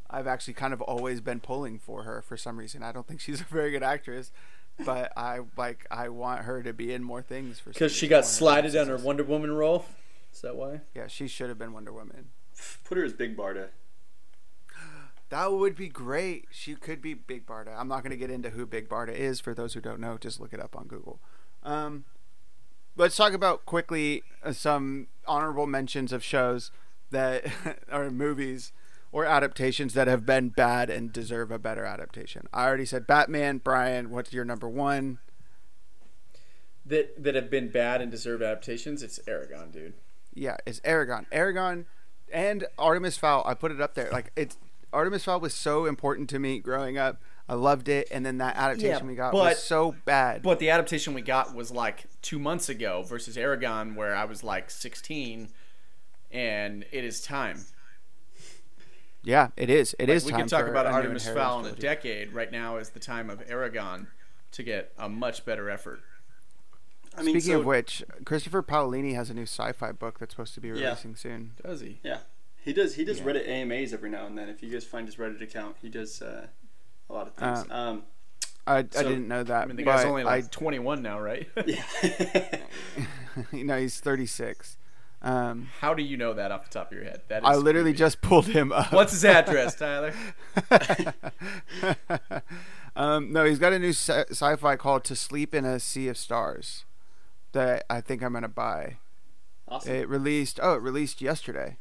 I've 0.09 0.27
actually 0.27 0.55
kind 0.55 0.73
of 0.73 0.81
always 0.83 1.21
been 1.21 1.41
pulling 1.41 1.79
for 1.79 2.05
her 2.05 2.23
for 2.23 2.37
some 2.37 2.59
reason. 2.59 2.83
I 2.83 2.93
don't 2.93 3.07
think 3.07 3.21
she's 3.21 3.41
a 3.43 3.45
very 3.45 3.71
good 3.71 3.83
actress, 3.83 4.31
but 4.85 5.13
I 5.17 5.41
like 5.57 5.87
I 5.91 6.09
want 6.11 6.43
her 6.43 6.63
to 6.63 6.73
be 6.73 6.93
in 6.93 7.03
more 7.03 7.23
things 7.23 7.59
for 7.59 7.71
because 7.71 7.93
she 7.93 8.09
got 8.09 8.17
I 8.17 8.19
want 8.19 8.27
her 8.27 8.33
slided 8.33 8.73
be 8.73 8.79
on 8.79 8.89
her. 8.89 8.97
Wonder 8.97 9.25
Woman 9.25 9.53
role. 9.53 9.85
Is 10.33 10.43
that 10.43 10.57
why? 10.57 10.83
Yeah, 10.95 11.07
she 11.07 11.29
should 11.29 11.49
have 11.49 11.59
been 11.59 11.73
Wonder 11.73 11.93
Woman. 11.93 12.29
Put 12.85 12.99
her 12.99 13.05
as 13.05 13.13
Big 13.13 13.37
Barda. 13.37 13.69
That 15.29 15.53
would 15.53 15.75
be 15.75 15.89
great. 15.89 16.47
She 16.51 16.75
could 16.77 17.03
be 17.03 17.15
Big 17.15 17.47
Barda. 17.47 17.77
I'm 17.77 17.89
not 17.89 18.03
going 18.03 18.13
to 18.13 18.17
get 18.17 18.31
into 18.31 18.51
who 18.51 18.65
Big 18.65 18.89
Barda 18.89 19.13
is. 19.13 19.41
For 19.41 19.55
those 19.55 19.75
who 19.75 19.81
don't 19.81 20.01
know, 20.01 20.19
just 20.19 20.41
look 20.41 20.53
it 20.53 20.61
up 20.61 20.77
on 20.77 20.87
Google. 20.87 21.21
Um, 21.65 22.05
let's 22.97 23.17
talk 23.17 23.33
about 23.33 23.67
quickly 23.67 24.23
uh, 24.45 24.53
some 24.53 25.09
honorable 25.27 25.67
mentions 25.67 26.13
of 26.13 26.23
shows 26.23 26.71
that 27.11 27.45
are 27.91 28.11
movies 28.11 28.73
or 29.13 29.25
adaptations 29.25 29.95
that 29.95 30.07
have 30.07 30.27
been 30.27 30.51
bad 30.51 30.91
and 30.91 31.13
deserve 31.13 31.51
a 31.51 31.59
better 31.59 31.85
adaptation. 31.85 32.47
I 32.53 32.67
already 32.67 32.85
said 32.85 33.07
Batman. 33.07 33.59
Brian, 33.59 34.11
what's 34.11 34.33
your 34.33 34.45
number 34.45 34.69
one? 34.69 35.19
That 36.85 37.23
that 37.23 37.35
have 37.35 37.51
been 37.51 37.69
bad 37.69 38.01
and 38.01 38.11
deserve 38.13 38.43
adaptations. 38.43 39.03
It's 39.03 39.19
Eragon, 39.27 39.73
dude. 39.73 39.95
Yeah, 40.35 40.57
it's 40.67 40.81
Eragon. 40.81 41.27
Eragon 41.33 41.87
and 42.33 42.67
Artemis 42.79 43.17
Fowl. 43.17 43.43
I 43.45 43.55
put 43.55 43.73
it 43.73 43.81
up 43.81 43.95
there. 43.95 44.11
Like 44.13 44.31
it's 44.37 44.57
Artemis 44.97 45.25
Fowl 45.25 45.41
was 45.41 45.55
so 45.55 45.85
important 45.87 46.29
to 46.31 46.39
me 46.39 46.59
growing 46.59 46.97
up. 46.97 47.21
I 47.49 47.55
loved 47.55 47.89
it, 47.89 48.09
and 48.11 48.25
then 48.27 48.39
that 48.39 48.57
adaptation 48.57 49.05
Yeah, 49.05 49.11
we 49.11 49.15
got 49.15 49.31
but- 49.33 49.39
was 49.51 49.63
so 49.63 49.95
bad. 50.05 50.43
But 50.43 50.59
the 50.59 50.71
adaptation 50.71 51.15
we 51.15 51.23
got 51.23 51.55
was 51.55 51.71
like 51.71 52.07
two 52.23 52.39
months 52.39 52.69
ago 52.69 53.03
versus 53.03 53.37
Eragon, 53.37 53.95
where 53.95 54.17
I 54.17 54.25
was 54.25 54.43
like 54.43 54.71
16, 54.71 55.51
and 56.33 56.85
it 56.91 57.05
is 57.05 57.21
time. 57.21 57.67
yeah, 59.23 59.49
it 59.57 59.71
is. 59.71 59.95
It 59.99 60.09
is 60.09 60.25
we 60.25 60.31
time 60.33 60.41
can 60.41 60.49
talk 60.49 60.65
for 60.65 60.71
about 60.71 60.87
a 60.87 60.91
Artemis 60.91 61.27
Inheritance 61.27 61.47
Fowl 61.47 61.67
in 61.67 61.73
a 61.73 61.77
decade. 61.77 62.33
Right 62.33 62.51
now 62.51 62.79
is 62.79 62.91
the 62.91 63.01
time 63.01 63.29
of 63.31 63.47
Eragon 63.47 64.07
to 64.53 64.63
get 64.63 64.93
a 64.99 65.09
much 65.09 65.45
better 65.45 65.69
effort. 65.71 66.01
I 67.17 67.23
mean, 67.23 67.35
Speaking 67.41 67.55
so, 67.57 67.61
of 67.61 67.67
which, 67.67 68.03
Christopher 68.25 68.63
Paolini 68.63 69.15
has 69.15 69.31
a 69.31 69.35
new 69.35 69.43
sci-fi 69.47 69.93
book 69.93 70.19
that's 70.19 70.33
supposed 70.35 70.55
to 70.55 70.61
be 70.61 70.69
Yeah. 70.69 70.75
releasing 70.89 71.17
soon. 71.17 71.53
Does 71.65 71.81
he? 71.81 71.99
yeah, 72.03 72.19
he 72.67 72.75
does. 72.75 72.95
He 72.97 73.05
does 73.07 73.21
Yeah. 73.21 73.25
Reddit 73.25 73.49
AMAs 73.49 73.95
every 73.95 74.11
now 74.11 74.27
and 74.27 74.37
then. 74.37 74.51
If 74.51 74.63
you 74.63 74.69
guys 74.71 74.85
find 74.85 75.07
his 75.07 75.17
Reddit 75.17 75.41
account, 75.41 75.77
he 75.81 75.89
does 75.89 76.21
uh, 76.21 76.49
a 77.09 77.13
lot 77.15 77.29
of 77.29 77.35
things. 77.35 77.65
um, 77.71 78.03
I, 78.67 78.79
I 78.81 78.85
So- 78.91 79.03
didn't 79.05 79.29
know 79.29 79.43
that. 79.43 79.63
I 79.63 79.65
mean, 79.67 79.77
the 79.77 79.85
guy's 79.85 80.05
only 80.05 80.25
like 80.25 80.45
I, 80.45 80.49
21 80.51 81.01
now, 81.01 81.19
right? 81.21 81.49
yeah. 81.67 81.83
you 83.53 83.65
know, 83.65 83.79
he's 83.79 83.99
36. 84.01 84.77
Um, 85.23 85.69
How 85.81 85.95
do 85.95 86.03
you 86.03 86.17
know 86.17 86.35
that 86.35 86.51
off 86.53 86.65
the 86.65 86.71
top 86.79 86.91
of 86.93 86.97
your 86.99 87.05
head? 87.05 87.23
That 87.29 87.43
is 87.43 87.49
I 87.49 87.55
literally 87.57 87.91
creepy. 87.93 87.99
just 87.99 88.21
pulled 88.21 88.47
him 88.47 88.71
up. 88.73 88.93
What's 88.93 89.13
his 89.13 89.25
address, 89.25 89.75
Tyler? 89.75 90.13
um, 92.97 93.33
no, 93.33 93.45
he's 93.45 93.59
got 93.59 93.73
a 93.73 93.79
new 93.79 93.91
sci- 93.93 94.27
sci-fi 94.31 94.77
called 94.77 95.05
"To 95.05 95.17
Sleep 95.17 95.55
in 95.55 95.65
a 95.65 95.81
Sea 95.81 96.09
of 96.09 96.17
Stars" 96.19 96.85
that 97.53 97.85
I 97.91 98.01
think 98.01 98.23
I'm 98.23 98.33
gonna 98.35 98.49
buy. 98.49 98.97
awesome. 99.69 99.95
It 99.95 100.09
released. 100.09 100.61
Oh, 100.63 100.75
it 100.75 100.83
released 100.83 101.21
yesterday, 101.21 101.77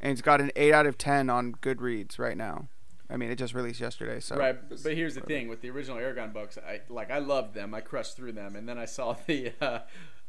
and 0.00 0.12
it's 0.12 0.22
got 0.22 0.40
an 0.40 0.50
eight 0.56 0.72
out 0.72 0.86
of 0.86 0.98
ten 0.98 1.30
on 1.30 1.52
Goodreads 1.52 2.18
right 2.18 2.36
now. 2.36 2.68
I 3.08 3.16
mean, 3.16 3.30
it 3.30 3.36
just 3.36 3.54
released 3.54 3.80
yesterday, 3.80 4.18
so 4.18 4.36
Right, 4.36 4.56
but 4.68 4.94
here's 4.94 5.14
the 5.14 5.20
thing 5.20 5.48
with 5.48 5.60
the 5.60 5.70
original 5.70 5.98
Eragon 5.98 6.32
books, 6.32 6.58
I 6.58 6.80
like 6.88 7.10
I 7.10 7.18
loved 7.18 7.54
them. 7.54 7.74
I 7.74 7.80
crushed 7.80 8.16
through 8.16 8.32
them, 8.32 8.56
and 8.56 8.68
then 8.68 8.78
I 8.78 8.84
saw 8.84 9.16
the 9.26 9.52
uh, 9.60 9.80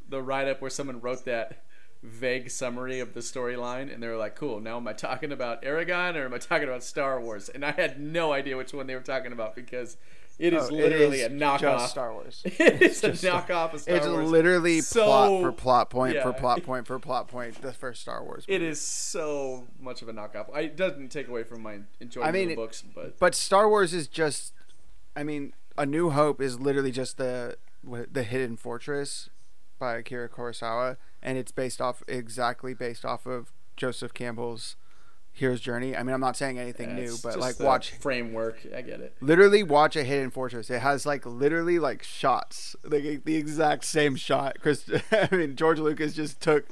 the 0.08 0.22
write 0.22 0.48
up 0.48 0.62
where 0.62 0.70
someone 0.70 1.02
wrote 1.02 1.26
that 1.26 1.64
vague 2.04 2.52
summary 2.52 3.00
of 3.00 3.14
the 3.14 3.22
storyline, 3.22 3.92
and 3.92 4.02
they 4.02 4.08
were 4.08 4.18
like, 4.18 4.36
"Cool, 4.36 4.60
now 4.60 4.78
am 4.78 4.88
I 4.88 4.94
talking 4.94 5.32
about 5.32 5.64
Eragon 5.64 6.16
or 6.16 6.26
am 6.26 6.34
I 6.34 6.38
talking 6.38 6.68
about 6.68 6.84
Star 6.84 7.20
Wars?" 7.20 7.50
And 7.50 7.66
I 7.66 7.72
had 7.72 8.00
no 8.00 8.32
idea 8.32 8.58
which 8.58 8.74
one 8.74 8.88
they 8.88 8.96
were 8.96 9.02
talking 9.02 9.32
about 9.32 9.56
because 9.56 9.98
it 10.40 10.54
is 10.54 10.70
Oh, 10.70 10.74
literally 10.74 11.22
is 11.22 11.28
a 11.28 11.30
knockoff. 11.30 11.88
Star 11.88 12.14
Wars. 12.14 12.42
it's 12.46 13.04
a 13.04 13.10
just- 13.12 13.24
knockoff 13.24 13.74
of 13.74 13.82
Star 13.82 13.96
it's 13.96 14.08
Wars. 14.08 14.22
It's 14.24 14.32
literally 14.32 14.82
So- 14.82 15.06
plot 15.06 15.42
for 15.42 15.52
plot 15.52 15.90
point 15.90 16.22
for 16.22 16.34
plot 16.34 16.64
point 16.64 16.88
for 16.92 17.00
plot 17.00 17.28
point. 17.28 17.62
The 17.62 17.74
first 17.74 18.02
Star 18.02 18.24
Wars. 18.24 18.46
It 18.48 18.62
is 18.62 18.80
so 18.82 19.66
much 19.80 20.02
of 20.02 20.10
a 20.10 20.14
knockoff. 20.14 20.54
I, 20.54 20.62
it 20.62 20.76
doesn't 20.78 21.10
take 21.10 21.28
away 21.28 21.44
from 21.44 21.62
my 21.62 21.80
enjoyment 22.00 22.30
I 22.30 22.32
mean, 22.32 22.44
of 22.44 22.50
the 22.50 22.56
books, 22.56 22.84
but 22.94 23.18
But 23.20 23.36
Star 23.36 23.68
Wars 23.70 23.94
is 23.94 24.08
just, 24.08 24.54
I 25.16 25.24
mean, 25.24 25.54
A 25.78 25.86
New 25.86 26.12
Hope 26.12 26.42
is 26.42 26.60
literally 26.60 26.92
just 26.92 27.18
the 27.18 27.58
the 27.84 28.24
Hidden 28.24 28.58
Fortress 28.58 29.30
by 29.80 29.96
Akira 29.98 30.28
Kurosawa, 30.28 30.98
and 31.22 31.38
it's 31.38 31.52
based 31.52 31.80
off 31.80 32.04
exactly 32.08 32.74
based 32.74 33.06
off 33.06 33.26
of 33.26 33.54
Joseph 33.78 34.14
Campbell's 34.14 34.76
Hero's 35.38 35.62
Journey. 35.62 35.96
I 35.96 36.02
mean, 36.02 36.16
I'm 36.16 36.20
not 36.20 36.36
saying 36.36 36.58
anything 36.58 36.90
yeah, 36.90 37.04
new, 37.04 37.16
but 37.22 37.38
like 37.38 37.60
watch, 37.60 37.92
framework. 37.92 38.58
I 38.76 38.82
get 38.82 39.00
it. 39.02 39.16
literally 39.22 39.62
watch 39.62 39.96
a 39.96 40.04
Hidden 40.04 40.32
Fortress. 40.32 40.72
It 40.72 40.80
has 40.82 41.06
like 41.06 41.28
literally 41.28 41.78
like 41.78 42.02
shots, 42.02 42.76
like 42.84 43.24
the 43.24 43.36
exact 43.36 43.86
same 43.86 44.16
shot. 44.16 44.58
Chris, 44.60 44.90
I 45.12 45.30
mean, 45.32 45.56
George 45.56 45.78
Lucas 45.78 46.14
just 46.16 46.42
took 46.42 46.66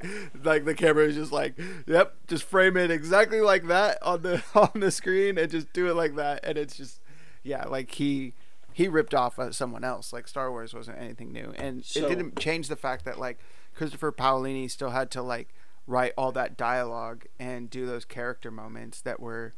like 0.44 0.66
the 0.66 0.74
camera 0.74 1.06
is 1.06 1.14
just 1.14 1.32
like, 1.32 1.54
yep, 1.86 2.16
just 2.28 2.44
frame 2.44 2.76
it 2.76 2.90
exactly 2.90 3.40
like 3.40 3.68
that 3.68 4.02
on 4.02 4.24
the 4.24 4.44
on 4.56 4.80
the 4.80 4.90
screen 4.90 5.38
and 5.38 5.52
just 5.52 5.72
do 5.72 5.88
it 5.88 5.94
like 5.94 6.16
that, 6.16 6.40
and 6.44 6.58
it's 6.58 6.76
just, 6.76 7.02
yeah, 7.44 7.66
like 7.66 7.92
he 7.92 8.34
he 8.74 8.88
ripped 8.88 9.14
off 9.14 9.38
uh, 9.38 9.52
someone 9.52 9.84
else. 9.84 10.12
Like 10.12 10.28
Star 10.28 10.50
Wars 10.50 10.74
wasn't 10.74 10.98
anything 10.98 11.32
new, 11.32 11.54
and 11.56 11.86
So- 11.86 12.04
it 12.04 12.10
didn't 12.10 12.40
change 12.40 12.68
the 12.68 12.76
fact 12.76 13.06
that 13.06 13.20
like 13.20 13.38
Christopher 13.76 14.12
Paolini 14.12 14.72
still 14.72 14.90
had 14.90 15.12
to 15.12 15.22
like 15.22 15.54
write 15.88 16.14
all 16.18 16.32
that 16.32 16.58
dialogue 16.58 17.26
and 17.40 17.70
do 17.70 17.86
those 17.86 18.06
character 18.06 18.52
moments 18.52 19.02
that 19.02 19.20
were 19.20 19.54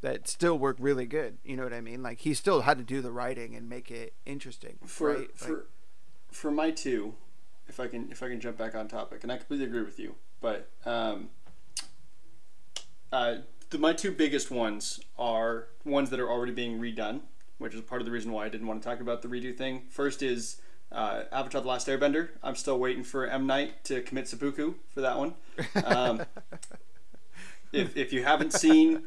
that 0.00 0.28
still 0.28 0.58
work 0.58 0.76
really 0.80 1.06
good. 1.06 1.38
You 1.44 1.56
know 1.56 1.64
what 1.64 1.72
I 1.72 1.80
mean? 1.80 2.02
Like 2.02 2.20
he 2.20 2.34
still 2.34 2.62
had 2.62 2.78
to 2.78 2.84
do 2.84 3.00
the 3.00 3.12
writing 3.12 3.54
and 3.54 3.68
make 3.68 3.90
it 3.90 4.14
interesting. 4.26 4.78
for 4.84 5.08
right? 5.08 5.18
Like, 5.18 5.36
for 5.36 5.66
for 6.30 6.50
my 6.50 6.70
two, 6.70 7.14
if 7.68 7.80
I 7.80 7.86
can 7.86 8.10
if 8.10 8.22
I 8.22 8.28
can 8.28 8.40
jump 8.40 8.58
back 8.58 8.74
on 8.74 8.88
topic, 8.88 9.22
and 9.22 9.32
I 9.32 9.36
completely 9.36 9.66
agree 9.66 9.82
with 9.82 9.98
you, 9.98 10.16
but 10.40 10.70
um, 10.84 11.30
uh, 13.12 13.36
the, 13.70 13.78
my 13.78 13.92
two 13.92 14.12
biggest 14.12 14.50
ones 14.50 15.00
are 15.18 15.68
ones 15.84 16.10
that 16.10 16.20
are 16.20 16.30
already 16.30 16.52
being 16.52 16.80
redone, 16.80 17.20
which 17.58 17.74
is 17.74 17.80
part 17.80 18.00
of 18.00 18.06
the 18.06 18.12
reason 18.12 18.32
why 18.32 18.44
I 18.44 18.48
didn't 18.48 18.66
want 18.66 18.82
to 18.82 18.88
talk 18.88 19.00
about 19.00 19.22
the 19.22 19.28
redo 19.28 19.56
thing. 19.56 19.82
First 19.88 20.22
is 20.22 20.60
uh, 20.92 21.24
Avatar: 21.32 21.60
The 21.60 21.68
Last 21.68 21.88
Airbender. 21.88 22.30
I'm 22.42 22.56
still 22.56 22.78
waiting 22.78 23.02
for 23.04 23.26
M 23.26 23.46
Night 23.46 23.84
to 23.84 24.02
commit 24.02 24.28
seppuku 24.28 24.74
for 24.94 25.00
that 25.00 25.18
one. 25.18 25.34
Um, 25.84 26.22
if 27.72 27.96
if 27.96 28.12
you 28.12 28.24
haven't 28.24 28.52
seen 28.52 29.04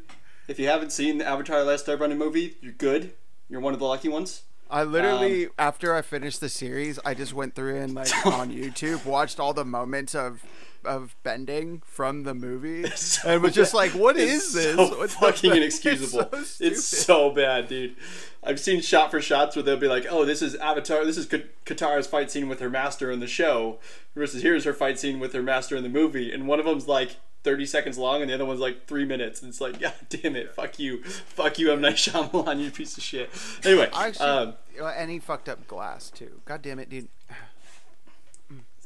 if 0.48 0.58
you 0.58 0.68
haven't 0.68 0.90
seen 0.90 1.18
the 1.18 1.26
Avatar: 1.26 1.60
The 1.60 1.66
Last 1.66 1.86
Airbender 1.86 2.16
movie, 2.16 2.56
you're 2.60 2.72
good. 2.72 3.14
You're 3.48 3.60
one 3.60 3.72
of 3.72 3.78
the 3.78 3.86
lucky 3.86 4.08
ones. 4.08 4.42
I 4.68 4.82
literally 4.82 5.46
um, 5.46 5.52
after 5.58 5.94
I 5.94 6.02
finished 6.02 6.40
the 6.40 6.48
series, 6.48 6.98
I 7.04 7.14
just 7.14 7.32
went 7.32 7.54
through 7.54 7.76
and 7.80 7.94
like 7.94 8.08
on 8.26 8.50
YouTube 8.50 9.04
watched 9.04 9.38
all 9.38 9.54
the 9.54 9.64
moments 9.64 10.14
of 10.14 10.44
of 10.86 11.16
bending 11.22 11.82
from 11.84 12.22
the 12.22 12.34
movie 12.34 12.88
so 12.96 13.28
and 13.28 13.42
was 13.42 13.54
just 13.54 13.74
like, 13.74 13.92
"What 13.92 14.16
is 14.16 14.52
this? 14.54 14.74
So 14.74 14.88
What 14.88 15.00
the 15.00 15.08
fucking 15.08 15.52
inexcusable. 15.56 16.28
It's 16.32 16.50
so 16.50 16.64
It's 16.64 16.84
so 16.84 17.30
bad, 17.30 17.68
dude. 17.68 17.96
I've 18.42 18.60
seen 18.60 18.80
shot 18.80 19.10
for 19.10 19.20
shots 19.20 19.56
where 19.56 19.62
they'll 19.62 19.76
be 19.76 19.88
like, 19.88 20.06
"Oh, 20.08 20.24
this 20.24 20.40
is 20.42 20.54
Avatar. 20.56 21.04
This 21.04 21.16
is 21.16 21.26
Katara's 21.26 22.06
fight 22.06 22.30
scene 22.30 22.48
with 22.48 22.60
her 22.60 22.70
master 22.70 23.10
in 23.10 23.20
the 23.20 23.26
show 23.26 23.78
versus 24.14 24.42
here's 24.42 24.64
her 24.64 24.72
fight 24.72 24.98
scene 24.98 25.18
with 25.18 25.32
her 25.32 25.42
master 25.42 25.76
in 25.76 25.82
the 25.82 25.88
movie," 25.88 26.32
and 26.32 26.46
one 26.46 26.60
of 26.60 26.66
them's 26.66 26.86
like 26.86 27.16
thirty 27.46 27.64
seconds 27.64 27.96
long, 27.96 28.20
and 28.20 28.28
the 28.28 28.34
other 28.34 28.44
one's 28.44 28.60
like 28.60 28.86
three 28.86 29.04
minutes. 29.04 29.40
And 29.40 29.48
it's 29.48 29.60
like, 29.60 29.80
God 29.80 29.94
damn 30.08 30.36
it, 30.36 30.50
fuck 30.50 30.78
you, 30.78 31.02
fuck 31.04 31.58
you, 31.58 31.72
M 31.72 31.80
Night 31.80 31.94
Shyamalan, 31.94 32.60
you 32.60 32.70
piece 32.70 32.96
of 32.96 33.02
shit. 33.02 33.30
Anyway, 33.64 33.88
actually, 33.94 34.26
um, 34.26 34.54
and 34.80 35.10
he 35.10 35.18
fucked 35.18 35.48
up 35.48 35.66
Glass 35.66 36.10
too. 36.10 36.40
God 36.44 36.62
damn 36.62 36.78
it, 36.78 36.90
dude. 36.90 37.08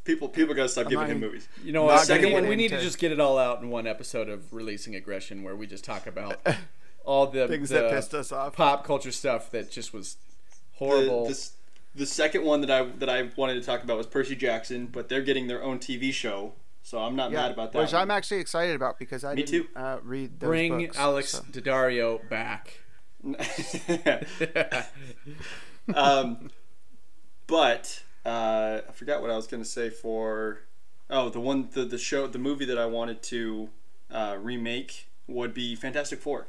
People 0.04 0.28
people 0.28 0.54
gotta 0.54 0.68
stop 0.68 0.84
giving 0.84 0.98
not 0.98 1.08
him 1.10 1.20
movies. 1.20 1.48
You 1.64 1.72
know, 1.72 1.84
what? 1.84 2.04
second 2.06 2.28
we, 2.28 2.32
one 2.34 2.48
we 2.48 2.56
need 2.56 2.70
to 2.70 2.80
just 2.80 2.98
get 2.98 3.12
it 3.12 3.20
all 3.20 3.38
out 3.38 3.62
in 3.62 3.70
one 3.70 3.86
episode 3.86 4.28
of 4.28 4.52
releasing 4.52 4.94
aggression, 4.94 5.42
where 5.42 5.56
we 5.56 5.66
just 5.66 5.84
talk 5.84 6.06
about 6.06 6.40
all 7.04 7.26
the 7.26 7.48
Things 7.48 7.68
the 7.68 7.76
that 7.82 7.90
pissed 7.92 8.14
us 8.14 8.32
off. 8.32 8.54
pop 8.54 8.84
culture 8.84 9.12
stuff 9.12 9.50
that 9.50 9.70
just 9.70 9.92
was 9.92 10.16
The, 10.78 10.84
horrible. 10.86 11.26
this, 11.26 11.52
the 11.94 12.06
second 12.06 12.44
one 12.44 12.60
that 12.62 12.70
I 12.70 12.84
that 12.84 13.08
I 13.08 13.30
wanted 13.36 13.54
to 13.54 13.62
talk 13.62 13.82
about 13.82 13.96
was 13.96 14.06
Percy 14.06 14.36
Jackson, 14.36 14.86
but 14.86 15.08
they're 15.08 15.22
getting 15.22 15.46
their 15.46 15.62
own 15.62 15.78
TV 15.78 16.12
show, 16.12 16.52
so 16.82 16.98
I'm 16.98 17.16
not 17.16 17.32
mad 17.32 17.50
about 17.52 17.72
that. 17.72 17.78
Which 17.80 17.92
one. 17.92 18.02
I'm 18.02 18.10
actually 18.10 18.40
excited 18.40 18.76
about 18.76 18.98
because 18.98 19.24
I 19.24 19.34
Me 19.34 19.42
didn't 19.42 19.64
too. 19.64 19.68
Uh, 19.78 19.98
read 20.02 20.40
those 20.40 20.48
Bring 20.48 20.78
books, 20.78 20.98
Alex 20.98 21.30
so. 21.30 21.40
Daddario 21.42 22.28
back. 22.28 22.78
um, 25.94 26.50
but 27.46 28.02
uh, 28.24 28.80
I 28.88 28.92
forgot 28.92 29.22
what 29.22 29.30
I 29.30 29.36
was 29.36 29.46
going 29.46 29.62
to 29.62 29.68
say 29.68 29.90
for. 29.90 30.60
Oh, 31.08 31.28
the 31.28 31.40
one 31.40 31.68
the 31.72 31.84
the 31.84 31.98
show 31.98 32.26
the 32.26 32.38
movie 32.38 32.64
that 32.64 32.78
I 32.78 32.86
wanted 32.86 33.22
to 33.24 33.70
uh, 34.10 34.36
remake 34.40 35.08
would 35.26 35.54
be 35.54 35.74
Fantastic 35.74 36.20
Four. 36.20 36.46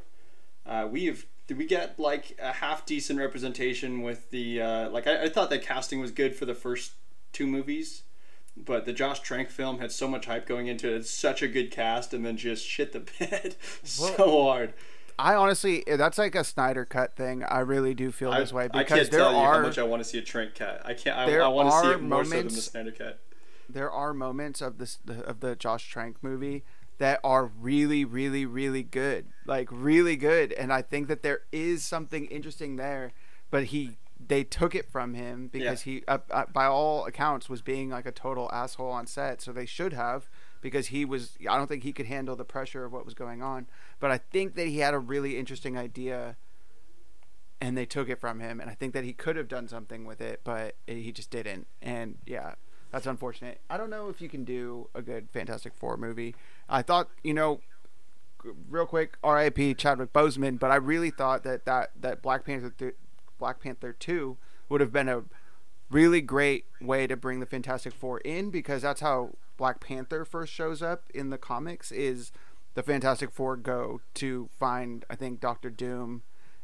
Uh, 0.65 0.87
we 0.89 1.05
have 1.05 1.25
did 1.47 1.57
we 1.57 1.65
get 1.65 1.99
like 1.99 2.37
a 2.41 2.53
half 2.53 2.85
decent 2.85 3.19
representation 3.19 4.01
with 4.01 4.29
the 4.29 4.61
uh, 4.61 4.89
like 4.89 5.07
I, 5.07 5.23
I 5.23 5.29
thought 5.29 5.49
that 5.49 5.61
casting 5.61 5.99
was 5.99 6.11
good 6.11 6.35
for 6.35 6.45
the 6.45 6.55
first 6.55 6.93
two 7.33 7.47
movies. 7.47 8.03
But 8.57 8.85
the 8.85 8.91
Josh 8.91 9.21
Trank 9.21 9.49
film 9.49 9.79
had 9.79 9.93
so 9.93 10.09
much 10.09 10.25
hype 10.25 10.45
going 10.45 10.67
into 10.67 10.87
it. 10.87 10.97
It's 10.97 11.09
such 11.09 11.41
a 11.41 11.47
good 11.47 11.71
cast, 11.71 12.13
and 12.13 12.25
then 12.25 12.35
just 12.35 12.65
shit 12.65 12.91
the 12.91 12.99
bed 13.19 13.55
so 13.83 14.43
hard. 14.43 14.73
I 15.21 15.35
honestly, 15.35 15.83
that's 15.87 16.17
like 16.17 16.35
a 16.35 16.43
Snyder 16.43 16.85
cut 16.85 17.15
thing. 17.15 17.43
I 17.43 17.59
really 17.59 17.93
do 17.93 18.11
feel 18.11 18.31
this 18.31 18.51
way 18.51 18.65
I 18.65 18.67
because 18.67 18.87
can't 18.87 19.11
there 19.11 19.19
tell 19.21 19.31
you 19.31 19.37
are 19.37 19.61
how 19.61 19.67
much 19.67 19.77
I 19.77 19.83
want 19.83 20.03
to 20.03 20.09
see 20.09 20.17
a 20.17 20.21
Trank 20.21 20.55
cut. 20.55 20.81
I 20.83 20.93
can't. 20.93 21.17
I, 21.17 21.25
There 21.27 21.43
I 21.43 21.47
want 21.47 21.69
to 21.69 21.81
see 21.81 21.91
it 21.93 22.01
more 22.01 22.23
so 22.23 22.29
than 22.29 22.37
the 22.37 22.43
moments- 22.43 22.63
Snyder 22.65 22.91
cut. 22.91 23.19
there 23.69 23.91
are 23.91 24.13
moments 24.13 24.61
of 24.61 24.77
this 24.77 24.99
of 25.07 25.39
the 25.39 25.55
Josh 25.55 25.87
Trank 25.89 26.17
movie 26.21 26.63
that 26.97 27.19
are 27.23 27.45
really, 27.45 28.05
really, 28.05 28.45
really 28.45 28.83
good, 28.83 29.25
like 29.45 29.67
really 29.71 30.15
good, 30.15 30.51
and 30.53 30.71
I 30.73 30.81
think 30.81 31.07
that 31.07 31.23
there 31.23 31.41
is 31.51 31.83
something 31.83 32.25
interesting 32.27 32.75
there, 32.75 33.11
but 33.49 33.65
he 33.65 33.97
they 34.27 34.43
took 34.43 34.75
it 34.75 34.85
from 34.85 35.15
him 35.15 35.49
because 35.51 35.81
he, 35.81 36.03
uh, 36.07 36.19
uh, 36.29 36.45
by 36.53 36.65
all 36.65 37.05
accounts, 37.05 37.49
was 37.49 37.63
being 37.63 37.89
like 37.89 38.05
a 38.05 38.11
total 38.11 38.49
asshole 38.53 38.91
on 38.91 39.07
set. 39.07 39.41
So 39.41 39.51
they 39.51 39.65
should 39.65 39.93
have 39.93 40.29
because 40.61 40.87
he 40.87 41.03
was. 41.05 41.37
I 41.41 41.57
don't 41.57 41.67
think 41.67 41.83
he 41.83 41.93
could 41.93 42.05
handle 42.05 42.35
the 42.35 42.45
pressure 42.45 42.85
of 42.85 42.93
what 42.93 43.05
was 43.05 43.13
going 43.13 43.41
on, 43.41 43.67
but 43.99 44.11
I 44.11 44.17
think 44.17 44.55
that 44.55 44.67
he 44.67 44.79
had 44.79 44.93
a 44.93 44.99
really 44.99 45.37
interesting 45.37 45.77
idea. 45.77 46.37
And 47.63 47.77
they 47.77 47.85
took 47.85 48.09
it 48.09 48.19
from 48.19 48.39
him, 48.39 48.59
and 48.59 48.71
I 48.71 48.73
think 48.73 48.91
that 48.93 49.03
he 49.03 49.13
could 49.13 49.35
have 49.35 49.47
done 49.47 49.67
something 49.67 50.03
with 50.03 50.19
it, 50.19 50.41
but 50.43 50.77
he 50.87 51.11
just 51.11 51.29
didn't. 51.29 51.67
And 51.79 52.17
yeah, 52.25 52.55
that's 52.91 53.05
unfortunate. 53.05 53.61
I 53.69 53.77
don't 53.77 53.91
know 53.91 54.09
if 54.09 54.19
you 54.19 54.29
can 54.29 54.43
do 54.43 54.89
a 54.95 55.01
good 55.03 55.29
Fantastic 55.31 55.75
Four 55.75 55.95
movie. 55.95 56.35
I 56.67 56.81
thought, 56.81 57.09
you 57.23 57.35
know, 57.35 57.61
real 58.69 58.85
quick, 58.85 59.17
R.I.P. 59.23 59.75
Chadwick 59.75 60.11
Boseman, 60.11 60.59
but 60.59 60.71
I 60.71 60.75
really 60.75 61.11
thought 61.11 61.43
that 61.43 61.65
that, 61.65 61.91
that 61.99 62.21
Black 62.21 62.45
Panther 62.45 62.73
th- 62.77 62.95
Black 63.39 63.59
Panther 63.59 63.93
two 63.93 64.37
would 64.69 64.81
have 64.81 64.91
been 64.91 65.09
a 65.09 65.23
really 65.91 66.21
great 66.21 66.65
way 66.79 67.07
to 67.07 67.15
bring 67.15 67.39
the 67.39 67.45
Fantastic 67.45 67.93
Four 67.93 68.19
in 68.19 68.49
because 68.49 68.81
that's 68.81 69.01
how 69.01 69.35
Black 69.57 69.79
Panther 69.79 70.25
first 70.25 70.53
shows 70.53 70.81
up 70.81 71.03
in 71.13 71.29
the 71.29 71.37
comics. 71.37 71.91
Is 71.91 72.31
the 72.73 72.83
Fantastic 72.83 73.31
Four 73.31 73.57
go 73.57 74.01
to 74.15 74.49
find 74.57 75.05
I 75.09 75.15
think 75.15 75.39
Doctor 75.39 75.69
Doom, 75.69 76.23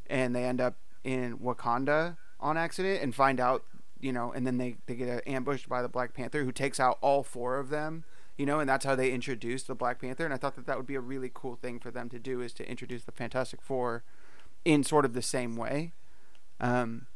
and 0.09 0.35
they 0.35 0.45
end 0.45 0.61
up 0.61 0.75
in 1.03 1.37
Wakanda 1.37 2.17
on 2.39 2.57
accident 2.57 3.01
and 3.01 3.13
find 3.13 3.39
out 3.39 3.63
you 3.99 4.11
know, 4.13 4.31
and 4.31 4.45
then 4.45 4.57
they, 4.57 4.77
they 4.85 4.95
get 4.95 5.27
ambushed 5.27 5.67
by 5.67 5.81
the 5.81 5.89
Black 5.89 6.13
Panther 6.13 6.43
who 6.43 6.51
takes 6.51 6.79
out 6.79 6.97
all 7.01 7.23
four 7.23 7.57
of 7.57 7.69
them, 7.69 8.03
you 8.37 8.45
know, 8.45 8.59
and 8.59 8.69
that's 8.69 8.85
how 8.85 8.95
they 8.95 9.11
introduce 9.11 9.63
the 9.63 9.75
Black 9.75 9.99
Panther. 9.99 10.25
And 10.25 10.33
I 10.33 10.37
thought 10.37 10.55
that 10.55 10.65
that 10.67 10.77
would 10.77 10.87
be 10.87 10.95
a 10.95 11.01
really 11.01 11.31
cool 11.33 11.55
thing 11.55 11.79
for 11.79 11.91
them 11.91 12.09
to 12.09 12.19
do 12.19 12.41
is 12.41 12.53
to 12.53 12.69
introduce 12.69 13.03
the 13.03 13.11
Fantastic 13.11 13.61
Four 13.61 14.03
in 14.65 14.83
sort 14.83 15.05
of 15.05 15.13
the 15.13 15.21
same 15.21 15.55
way. 15.55 15.93
Um, 16.59 17.07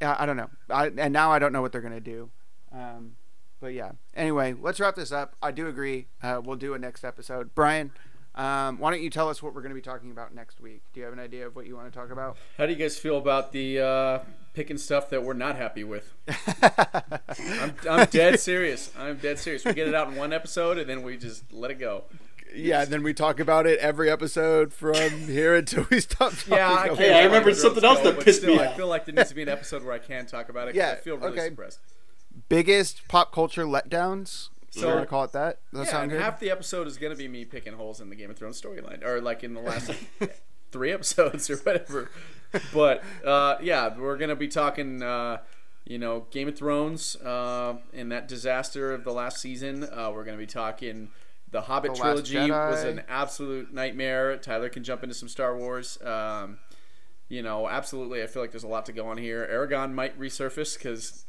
I, 0.00 0.22
I 0.22 0.26
don't 0.26 0.36
know. 0.36 0.50
I, 0.70 0.86
and 0.96 1.12
now 1.12 1.30
I 1.30 1.38
don't 1.38 1.52
know 1.52 1.62
what 1.62 1.72
they're 1.72 1.80
going 1.80 1.94
to 1.94 2.00
do. 2.00 2.30
Um, 2.72 3.16
but 3.60 3.72
yeah. 3.72 3.92
Anyway, 4.14 4.54
let's 4.60 4.80
wrap 4.80 4.94
this 4.96 5.12
up. 5.12 5.36
I 5.42 5.50
do 5.50 5.68
agree. 5.68 6.08
Uh, 6.22 6.40
we'll 6.44 6.56
do 6.56 6.74
a 6.74 6.78
next 6.78 7.04
episode. 7.04 7.54
Brian, 7.54 7.92
um, 8.34 8.78
why 8.78 8.90
don't 8.90 9.02
you 9.02 9.10
tell 9.10 9.28
us 9.28 9.42
what 9.42 9.54
we're 9.54 9.62
going 9.62 9.70
to 9.70 9.76
be 9.76 9.80
talking 9.80 10.10
about 10.10 10.34
next 10.34 10.60
week? 10.60 10.82
Do 10.92 11.00
you 11.00 11.04
have 11.04 11.12
an 11.12 11.20
idea 11.20 11.46
of 11.46 11.54
what 11.54 11.66
you 11.66 11.76
want 11.76 11.92
to 11.92 11.96
talk 11.98 12.10
about? 12.10 12.36
How 12.58 12.66
do 12.66 12.72
you 12.72 12.78
guys 12.78 12.98
feel 12.98 13.16
about 13.16 13.52
the 13.52 13.80
uh, 13.80 14.18
picking 14.54 14.76
stuff 14.76 15.08
that 15.10 15.22
we're 15.22 15.34
not 15.34 15.56
happy 15.56 15.84
with? 15.84 16.12
I'm, 17.38 17.74
I'm 17.88 18.06
dead 18.06 18.40
serious. 18.40 18.90
I'm 18.98 19.18
dead 19.18 19.38
serious. 19.38 19.64
We 19.64 19.72
get 19.72 19.86
it 19.86 19.94
out 19.94 20.08
in 20.08 20.16
one 20.16 20.32
episode 20.32 20.78
and 20.78 20.90
then 20.90 21.02
we 21.02 21.16
just 21.16 21.52
let 21.52 21.70
it 21.70 21.78
go. 21.78 22.04
Yeah, 22.54 22.82
and 22.82 22.90
then 22.92 23.02
we 23.02 23.12
talk 23.14 23.40
about 23.40 23.66
it 23.66 23.78
every 23.80 24.10
episode 24.10 24.72
from 24.72 24.94
here 25.26 25.54
until 25.56 25.86
we 25.90 26.00
stop 26.00 26.32
talking. 26.36 26.54
Yeah, 26.54 26.68
I 26.70 26.84
about 26.86 26.86
can't 26.98 26.98
Hey, 27.00 27.14
I 27.14 27.20
it. 27.22 27.24
remembered 27.26 27.50
let 27.50 27.54
the 27.56 27.60
something 27.60 27.84
else 27.84 28.00
that 28.00 28.16
but 28.16 28.24
pissed 28.24 28.40
still, 28.42 28.56
me 28.56 28.62
I 28.62 28.72
feel 28.74 28.86
like 28.86 29.04
there 29.06 29.14
needs 29.14 29.28
to 29.30 29.34
be 29.34 29.42
an 29.42 29.48
episode 29.48 29.82
where 29.84 29.92
I 29.92 29.98
can 29.98 30.26
talk 30.26 30.48
about 30.48 30.68
it. 30.68 30.74
Yeah, 30.74 30.92
I 30.92 30.96
feel 30.96 31.16
really 31.16 31.32
okay. 31.38 31.48
suppressed. 31.48 31.80
biggest 32.48 33.06
pop 33.08 33.32
culture 33.32 33.64
letdowns. 33.64 34.48
So 34.70 34.80
So- 34.80 34.86
we're 34.88 34.94
gonna 34.94 35.06
call 35.06 35.24
it 35.24 35.32
that. 35.32 35.58
Does 35.72 35.80
that 35.80 35.86
yeah, 35.86 35.90
sound 35.92 36.10
good? 36.10 36.20
half 36.20 36.40
the 36.40 36.50
episode 36.50 36.86
is 36.86 36.96
gonna 36.98 37.14
be 37.16 37.28
me 37.28 37.44
picking 37.44 37.74
holes 37.74 38.00
in 38.00 38.10
the 38.10 38.16
Game 38.16 38.30
of 38.30 38.36
Thrones 38.36 38.60
storyline, 38.60 39.04
or 39.04 39.20
like 39.20 39.44
in 39.44 39.54
the 39.54 39.60
last 39.60 39.90
three 40.72 40.90
episodes 40.92 41.48
or 41.48 41.56
whatever. 41.58 42.10
But 42.72 43.02
uh, 43.24 43.56
yeah, 43.62 43.96
we're 43.96 44.16
gonna 44.16 44.34
be 44.36 44.48
talking, 44.48 45.02
uh, 45.02 45.38
you 45.84 45.98
know, 45.98 46.26
Game 46.30 46.48
of 46.48 46.56
Thrones 46.56 47.14
uh, 47.16 47.76
and 47.92 48.10
that 48.10 48.26
disaster 48.26 48.92
of 48.92 49.04
the 49.04 49.12
last 49.12 49.38
season. 49.40 49.84
Uh, 49.84 50.10
we're 50.12 50.24
gonna 50.24 50.36
be 50.38 50.46
talking. 50.46 51.08
The 51.54 51.60
Hobbit 51.60 51.94
The 51.94 52.00
trilogy 52.00 52.50
was 52.50 52.82
an 52.82 53.02
absolute 53.08 53.72
nightmare. 53.72 54.36
Tyler 54.38 54.68
can 54.68 54.82
jump 54.82 55.04
into 55.04 55.14
some 55.14 55.28
Star 55.28 55.56
Wars. 55.56 56.02
Um, 56.02 56.58
you 57.28 57.44
know, 57.44 57.68
absolutely. 57.68 58.24
I 58.24 58.26
feel 58.26 58.42
like 58.42 58.50
there's 58.50 58.64
a 58.64 58.68
lot 58.68 58.86
to 58.86 58.92
go 58.92 59.06
on 59.06 59.18
here. 59.18 59.48
Eragon 59.48 59.92
might 59.92 60.18
resurface 60.18 60.76
because 60.76 61.26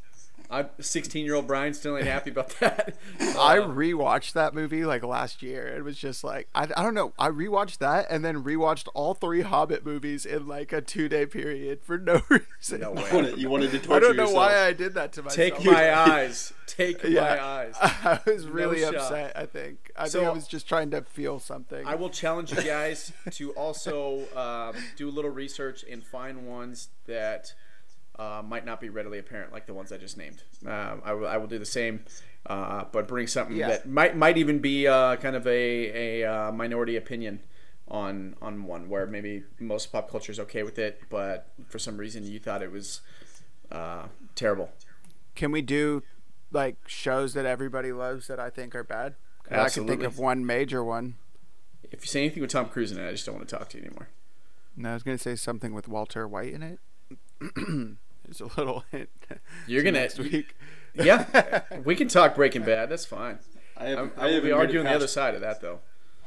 I'm 0.49 0.69
16 0.79 1.25
year 1.25 1.35
old 1.35 1.47
Brian 1.47 1.73
still 1.73 1.97
ain't 1.97 2.07
happy 2.07 2.29
about 2.31 2.49
that. 2.59 2.95
I 3.19 3.59
Uh, 3.59 3.67
rewatched 3.67 4.33
that 4.33 4.53
movie 4.53 4.85
like 4.85 5.03
last 5.03 5.41
year. 5.41 5.67
It 5.67 5.83
was 5.83 5.97
just 5.97 6.23
like 6.23 6.47
I, 6.53 6.63
I 6.77 6.83
don't 6.83 6.93
know. 6.93 7.13
I 7.17 7.29
rewatched 7.29 7.79
that 7.79 8.07
and 8.09 8.23
then 8.23 8.43
rewatched 8.43 8.87
all 8.93 9.13
three 9.13 9.41
Hobbit 9.41 9.85
movies 9.85 10.25
in 10.25 10.47
like 10.47 10.71
a 10.73 10.81
two 10.81 11.09
day 11.09 11.25
period 11.25 11.81
for 11.83 11.97
no 11.97 12.21
reason. 12.29 12.81
No 12.81 12.91
way. 12.91 13.03
You 13.09 13.15
wanted, 13.15 13.37
you 13.39 13.49
wanted 13.49 13.71
to 13.71 13.79
torture 13.79 13.95
I 13.95 13.99
don't 14.07 14.17
know 14.17 14.23
yourself. 14.23 14.37
why 14.37 14.59
I 14.65 14.73
did 14.73 14.93
that 14.95 15.13
to 15.13 15.23
myself. 15.23 15.35
Take 15.35 15.65
my 15.65 15.93
eyes. 16.11 16.53
Take 16.67 17.03
my 17.03 17.43
eyes. 17.43 17.75
I 17.81 18.19
was 18.25 18.47
really 18.47 18.81
shot. 18.81 18.95
upset. 18.95 19.33
I 19.35 19.45
think. 19.45 19.91
I 19.95 20.07
So- 20.07 20.19
think 20.19 20.31
I 20.31 20.33
was 20.33 20.47
just 20.47 20.67
trying 20.67 20.91
to 20.91 21.01
feel 21.03 21.39
something. 21.39 21.85
I 21.85 21.95
will 21.95 22.09
challenge 22.09 22.51
you 22.51 22.61
guys 22.61 23.11
to 23.31 23.51
also 23.51 24.23
um, 24.35 24.75
do 24.97 25.07
a 25.07 25.11
little 25.11 25.31
research 25.31 25.85
and 25.89 26.03
find 26.03 26.47
ones 26.47 26.89
that 27.07 27.53
uh, 28.18 28.41
might 28.45 28.66
not 28.66 28.80
be 28.80 28.89
readily 28.89 29.20
apparent, 29.20 29.51
like 29.51 29.66
the 29.66 29.74
ones 29.74 29.91
I 29.91 29.97
just 29.97 30.18
named. 30.18 30.43
Um, 30.66 31.01
I, 31.03 31.13
will, 31.38 31.47
do 31.47 31.59
the 31.59 31.66
same, 31.66 32.05
uh, 32.45 32.86
but 32.91 33.07
bring 33.07 33.28
something 33.28 33.55
Yeah. 33.57 33.70
that 33.70 33.88
might 33.88 34.16
might 34.16 34.38
even 34.38 34.59
be 34.59 34.88
uh, 34.88 35.16
kind 35.18 35.36
of 35.36 35.45
a, 35.47 36.22
a 36.22 36.30
uh, 36.32 36.51
minority 36.51 36.95
opinion 36.95 37.41
on 37.88 38.36
on 38.41 38.63
one 38.63 38.89
where 38.89 39.05
maybe 39.05 39.43
most 39.59 39.91
pop 39.91 40.09
culture 40.09 40.32
is 40.32 40.39
okay 40.39 40.63
with 40.63 40.80
it, 40.80 41.01
but 41.09 41.51
for 41.68 41.78
some 41.78 41.97
reason 41.97 42.24
you 42.26 42.39
thought 42.39 42.61
it 42.63 42.72
was 42.72 43.01
uh, 43.72 44.07
terrible. 44.36 44.72
Can 45.36 45.51
we 45.51 45.61
do 45.61 46.01
like 46.51 46.78
shows 46.88 47.34
that 47.34 47.45
everybody 47.45 47.91
loves 47.91 48.28
that 48.28 48.39
I 48.39 48.49
think 48.49 48.74
are 48.76 48.84
bad? 48.84 49.16
'Cause 49.43 49.57
I 49.59 49.70
can 49.70 49.88
think 49.88 50.01
of 50.03 50.18
one 50.18 50.43
major 50.45 50.84
one. 50.84 51.16
If 51.91 52.01
you 52.01 52.07
say 52.07 52.22
anything 52.22 52.41
with 52.41 52.49
Tom 52.51 52.68
Cruise 52.70 52.91
in 52.91 52.97
it, 52.97 53.07
I 53.07 53.11
just 53.11 53.28
don't 53.28 53.36
want 53.36 53.47
to 53.47 53.55
talk 53.55 53.70
to 53.70 53.78
you 53.78 53.84
anymore. 53.84 54.07
No, 54.76 54.89
I 54.89 54.93
was 54.95 55.03
gonna 55.03 55.20
say 55.20 55.36
something 55.36 55.74
with 55.74 55.88
Walter 55.88 56.28
White 56.28 56.51
in 56.53 56.63
it. 56.63 56.80
There's 58.26 58.41
a 58.41 58.45
little 58.57 58.84
hint. 58.91 59.09
You're 59.67 59.82
to 59.84 59.91
gonna- 59.91 59.99
next 60.01 60.19
week. 60.19 60.55
Yeah, 60.93 61.61
we 61.84 61.95
can 61.95 62.07
talk 62.07 62.36
Breaking 62.36 62.63
Bad. 62.63 62.89
That's 62.89 63.05
fine. 63.05 63.39
I, 63.76 63.86
I, 63.86 63.89
haven't, 63.89 64.13
I 64.17 64.21
I, 64.21 64.26
will 64.26 64.34
haven't 64.34 64.41
be 64.43 64.43
made 64.43 64.47
it 64.49 64.53
arguing 64.53 64.86
the 64.86 64.91
other 64.95 65.07
side 65.07 65.36
of 65.36 65.41
that, 65.41 65.59
though. 65.61 65.80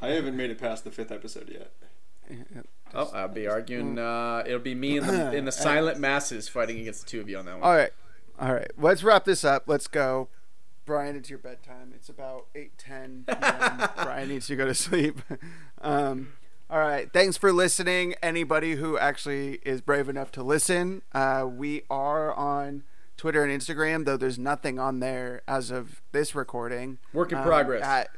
I 0.03 0.09
haven't 0.09 0.37
made 0.37 0.51
it 0.51 0.59
past 0.59 0.85
the 0.85 0.91
fifth 0.91 1.11
episode 1.11 1.49
yet. 1.51 1.73
Oh, 2.95 3.11
I'll 3.15 3.29
be 3.29 3.47
arguing. 3.47 3.99
Uh, 3.99 4.43
it'll 4.47 4.59
be 4.61 4.75
me 4.75 4.99
in 4.99 5.07
the 5.07 5.33
in 5.37 5.47
the 5.47 5.53
silent 5.53 5.99
masses 5.99 6.49
fighting 6.49 6.79
against 6.81 7.05
the 7.05 7.11
two 7.11 7.21
of 7.21 7.29
you 7.31 7.39
on 7.39 7.47
that 7.47 7.55
one. 7.61 7.63
All 7.63 7.75
right, 7.75 7.91
all 8.39 8.53
right. 8.53 8.71
Let's 8.77 9.03
wrap 9.03 9.25
this 9.25 9.45
up. 9.45 9.65
Let's 9.67 9.87
go. 9.87 10.29
Brian, 10.85 11.17
it's 11.17 11.31
your 11.31 11.39
bedtime. 11.39 11.93
It's 11.95 12.09
about 12.11 12.47
eight 12.55 12.77
ten 12.79 13.25
p.m. 13.27 13.89
Brian 14.03 14.29
needs 14.29 14.47
to 14.49 14.57
go 14.57 14.67
to 14.67 14.75
sleep. 14.87 15.21
Um, 15.81 16.33
all 16.71 16.79
right. 16.81 17.11
Thanks 17.13 17.37
for 17.37 17.53
listening. 17.53 18.15
Anybody 18.23 18.75
who 18.77 18.99
actually 18.99 19.55
is 19.65 19.81
brave 19.81 20.09
enough 20.09 20.31
to 20.33 20.43
listen, 20.43 21.03
uh, 21.13 21.47
we 21.51 21.83
are 21.89 22.33
on 22.35 22.85
Twitter 23.17 23.43
and 23.43 23.61
Instagram, 23.61 24.05
though 24.05 24.17
there's 24.17 24.39
nothing 24.39 24.79
on 24.79 25.01
there 25.01 25.43
as 25.49 25.71
of 25.71 26.03
this 26.13 26.35
recording. 26.35 26.99
Work 27.13 27.33
in 27.33 27.39
Um, 27.39 27.45
progress. 27.45 27.83
At 27.85 28.11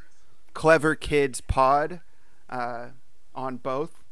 Clever 0.52 0.94
Kids 0.94 1.40
Pod 1.40 2.00
uh, 2.48 2.88
on 3.34 3.56
both. 3.56 4.02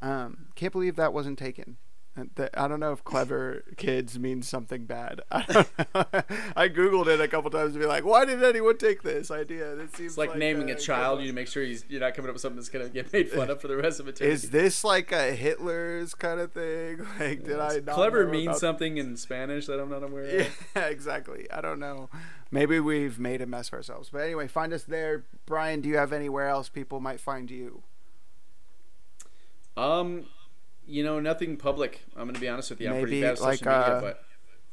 Um, 0.00 0.46
can't 0.54 0.72
believe 0.72 0.94
that 0.96 1.12
wasn't 1.12 1.38
taken. 1.38 1.76
I 2.54 2.68
don't 2.68 2.80
know 2.80 2.92
if 2.92 3.04
clever 3.04 3.64
kids 3.76 4.18
means 4.18 4.48
something 4.48 4.84
bad. 4.84 5.20
I. 5.30 5.44
I 6.56 6.68
googled 6.68 7.06
it 7.06 7.20
a 7.20 7.28
couple 7.28 7.50
times 7.50 7.74
to 7.74 7.78
be 7.78 7.86
like, 7.86 8.04
why 8.04 8.24
did 8.24 8.42
anyone 8.42 8.76
take 8.76 9.02
this 9.02 9.30
idea? 9.30 9.74
This 9.76 9.92
seems 9.92 10.12
it's 10.12 10.18
like, 10.18 10.30
like 10.30 10.38
naming 10.38 10.70
a, 10.70 10.74
a 10.74 10.76
child. 10.76 11.20
You 11.20 11.26
need 11.26 11.30
to 11.30 11.34
make 11.34 11.48
sure 11.48 11.62
he's, 11.62 11.84
you're 11.88 12.00
not 12.00 12.14
coming 12.14 12.28
up 12.28 12.34
with 12.34 12.42
something 12.42 12.56
that's 12.56 12.68
gonna 12.68 12.88
get 12.88 13.12
made 13.12 13.30
fun 13.30 13.50
of 13.50 13.60
for 13.60 13.68
the 13.68 13.76
rest 13.76 14.00
of 14.00 14.08
eternity. 14.08 14.32
Is 14.32 14.50
this 14.50 14.84
like 14.84 15.12
a 15.12 15.32
Hitler's 15.32 16.14
kind 16.14 16.40
of 16.40 16.52
thing? 16.52 17.06
Like, 17.18 17.44
did 17.44 17.58
I 17.58 17.80
not 17.80 17.94
clever 17.94 18.26
mean 18.26 18.54
something 18.54 18.96
in 18.96 19.16
Spanish 19.16 19.66
that 19.66 19.80
I'm 19.80 19.90
not 19.90 20.02
aware 20.02 20.24
of? 20.24 20.66
Yeah, 20.76 20.86
exactly. 20.86 21.50
I 21.50 21.60
don't 21.60 21.80
know. 21.80 22.08
Maybe 22.50 22.78
we've 22.80 23.18
made 23.18 23.40
a 23.40 23.46
mess 23.46 23.68
for 23.70 23.76
ourselves. 23.76 24.10
But 24.10 24.18
anyway, 24.20 24.46
find 24.46 24.72
us 24.72 24.84
there. 24.84 25.24
Brian, 25.46 25.80
do 25.80 25.88
you 25.88 25.96
have 25.96 26.12
anywhere 26.12 26.48
else 26.48 26.68
people 26.68 27.00
might 27.00 27.20
find 27.20 27.50
you? 27.50 27.82
Um, 29.76 30.26
you 30.88 31.04
know, 31.04 31.20
nothing 31.20 31.56
public. 31.56 32.02
I'm 32.16 32.24
going 32.24 32.34
to 32.34 32.40
be 32.40 32.48
honest 32.48 32.70
with 32.70 32.80
you. 32.80 32.88
I'm 32.88 32.94
Maybe 32.94 33.02
pretty 33.04 33.20
bad 33.22 33.32
at 33.34 33.40
like 33.40 33.58
social 33.58 33.78
media, 33.78 33.98
but 34.00 34.24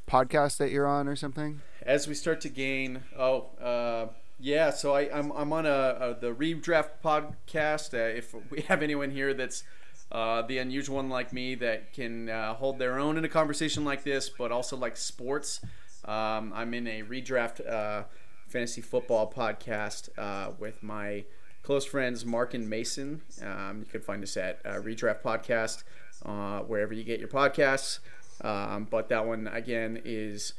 podcast 0.07 0.57
that 0.57 0.71
you're 0.71 0.87
on 0.87 1.07
or 1.07 1.15
something. 1.15 1.61
As 1.81 2.07
we 2.07 2.13
start 2.13 2.41
to 2.41 2.49
gain, 2.49 3.03
oh, 3.17 3.49
uh, 3.61 4.07
yeah. 4.39 4.71
So 4.71 4.95
I, 4.95 5.09
I'm 5.15 5.31
I'm 5.31 5.53
on 5.53 5.65
a, 5.65 5.69
a 5.69 6.17
the 6.19 6.33
redraft 6.33 7.01
podcast. 7.03 7.93
Uh, 7.93 8.17
if 8.17 8.33
we 8.49 8.61
have 8.61 8.81
anyone 8.81 9.11
here 9.11 9.33
that's 9.33 9.63
uh, 10.11 10.41
the 10.43 10.57
unusual 10.57 10.97
one 10.97 11.09
like 11.09 11.33
me 11.33 11.55
that 11.55 11.93
can 11.93 12.29
uh, 12.29 12.53
hold 12.53 12.79
their 12.79 12.99
own 12.99 13.17
in 13.17 13.25
a 13.25 13.29
conversation 13.29 13.83
like 13.83 14.03
this, 14.03 14.29
but 14.29 14.51
also 14.51 14.77
like 14.77 14.97
sports. 14.97 15.59
Um, 16.05 16.53
I'm 16.55 16.73
in 16.73 16.87
a 16.87 17.01
redraft 17.03 17.67
uh, 17.67 18.03
fantasy 18.47 18.81
football 18.81 19.31
podcast 19.31 20.09
uh, 20.17 20.51
with 20.59 20.81
my 20.83 21.25
close 21.63 21.85
friends 21.85 22.23
Mark 22.25 22.53
and 22.53 22.69
Mason. 22.69 23.21
Um, 23.43 23.79
you 23.79 23.85
can 23.85 24.01
find 24.01 24.21
us 24.21 24.37
at 24.37 24.61
uh, 24.63 24.75
Redraft 24.75 25.23
Podcast, 25.23 25.83
uh, 26.23 26.59
wherever 26.59 26.93
you 26.93 27.03
get 27.03 27.19
your 27.19 27.29
podcasts. 27.29 27.99
Um, 28.41 28.87
but 28.89 29.09
that 29.09 29.25
one, 29.25 29.47
again, 29.47 30.01
is 30.03 30.53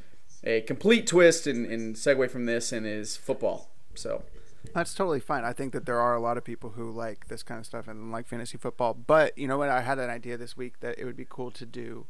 a 0.45 0.63
complete 0.63 1.07
twist 1.07 1.47
and, 1.47 1.67
and 1.67 1.95
segue 1.95 2.31
from 2.31 2.47
this 2.47 2.73
and 2.73 2.87
is 2.87 3.17
football. 3.17 3.71
So 3.95 4.23
that's 4.75 4.95
totally 4.95 5.21
fine. 5.21 5.45
I 5.45 5.53
think 5.53 5.73
that 5.73 5.87
there 5.87 6.01
are 6.01 6.15
a 6.15 6.21
lot 6.21 6.37
of 6.37 6.45
people 6.45 6.71
who 6.71 6.91
like 6.91 7.29
this 7.29 7.43
kind 7.43 7.61
of 7.61 7.67
stuff 7.67 7.89
and 7.89 8.13
like 8.13 8.27
fantasy 8.27 8.59
football. 8.59 8.95
But 8.95 9.37
you 9.37 9.47
know 9.49 9.59
what? 9.59 9.69
I 9.69 9.83
had 9.83 9.99
an 9.99 10.11
idea 10.11 10.37
this 10.37 10.57
week 10.57 10.81
that 10.81 10.99
it 10.99 11.05
would 11.05 11.17
be 11.17 11.27
cool 11.29 11.51
to 11.53 11.67
do 11.67 12.07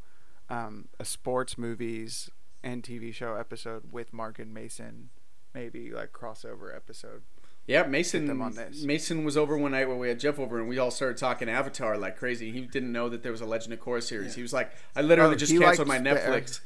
um, 0.49 0.87
a 0.99 1.05
sports 1.05 1.57
movies 1.57 2.29
and 2.63 2.83
TV 2.83 3.13
show 3.13 3.35
episode 3.35 3.91
with 3.91 4.13
Mark 4.13 4.39
and 4.39 4.53
Mason, 4.53 5.09
maybe 5.53 5.91
like 5.91 6.11
crossover 6.11 6.75
episode. 6.75 7.23
Yeah, 7.67 7.83
Mason. 7.83 8.53
Mason 8.83 9.25
was 9.25 9.35
over 9.35 9.57
one 9.57 9.71
night 9.71 9.89
when 9.89 9.99
we 9.99 10.07
had 10.07 10.19
Jeff 10.19 10.39
over, 10.39 10.59
and 10.59 10.69
we 10.69 10.79
all 10.79 10.89
started 10.89 11.17
talking 11.17 11.49
Avatar 11.49 11.97
like 11.97 12.17
crazy. 12.17 12.51
He 12.51 12.61
didn't 12.61 12.93
know 12.93 13.09
that 13.09 13.23
there 13.23 13.31
was 13.31 13.41
a 13.41 13.45
Legend 13.45 13.73
of 13.73 13.81
Korra 13.81 14.01
series. 14.01 14.29
Yeah. 14.29 14.35
He 14.35 14.41
was 14.41 14.53
like, 14.53 14.71
"I 14.95 15.01
literally 15.01 15.35
oh, 15.35 15.37
just 15.37 15.51
canceled 15.57 15.87
my 15.87 15.99
Netflix." 15.99 16.61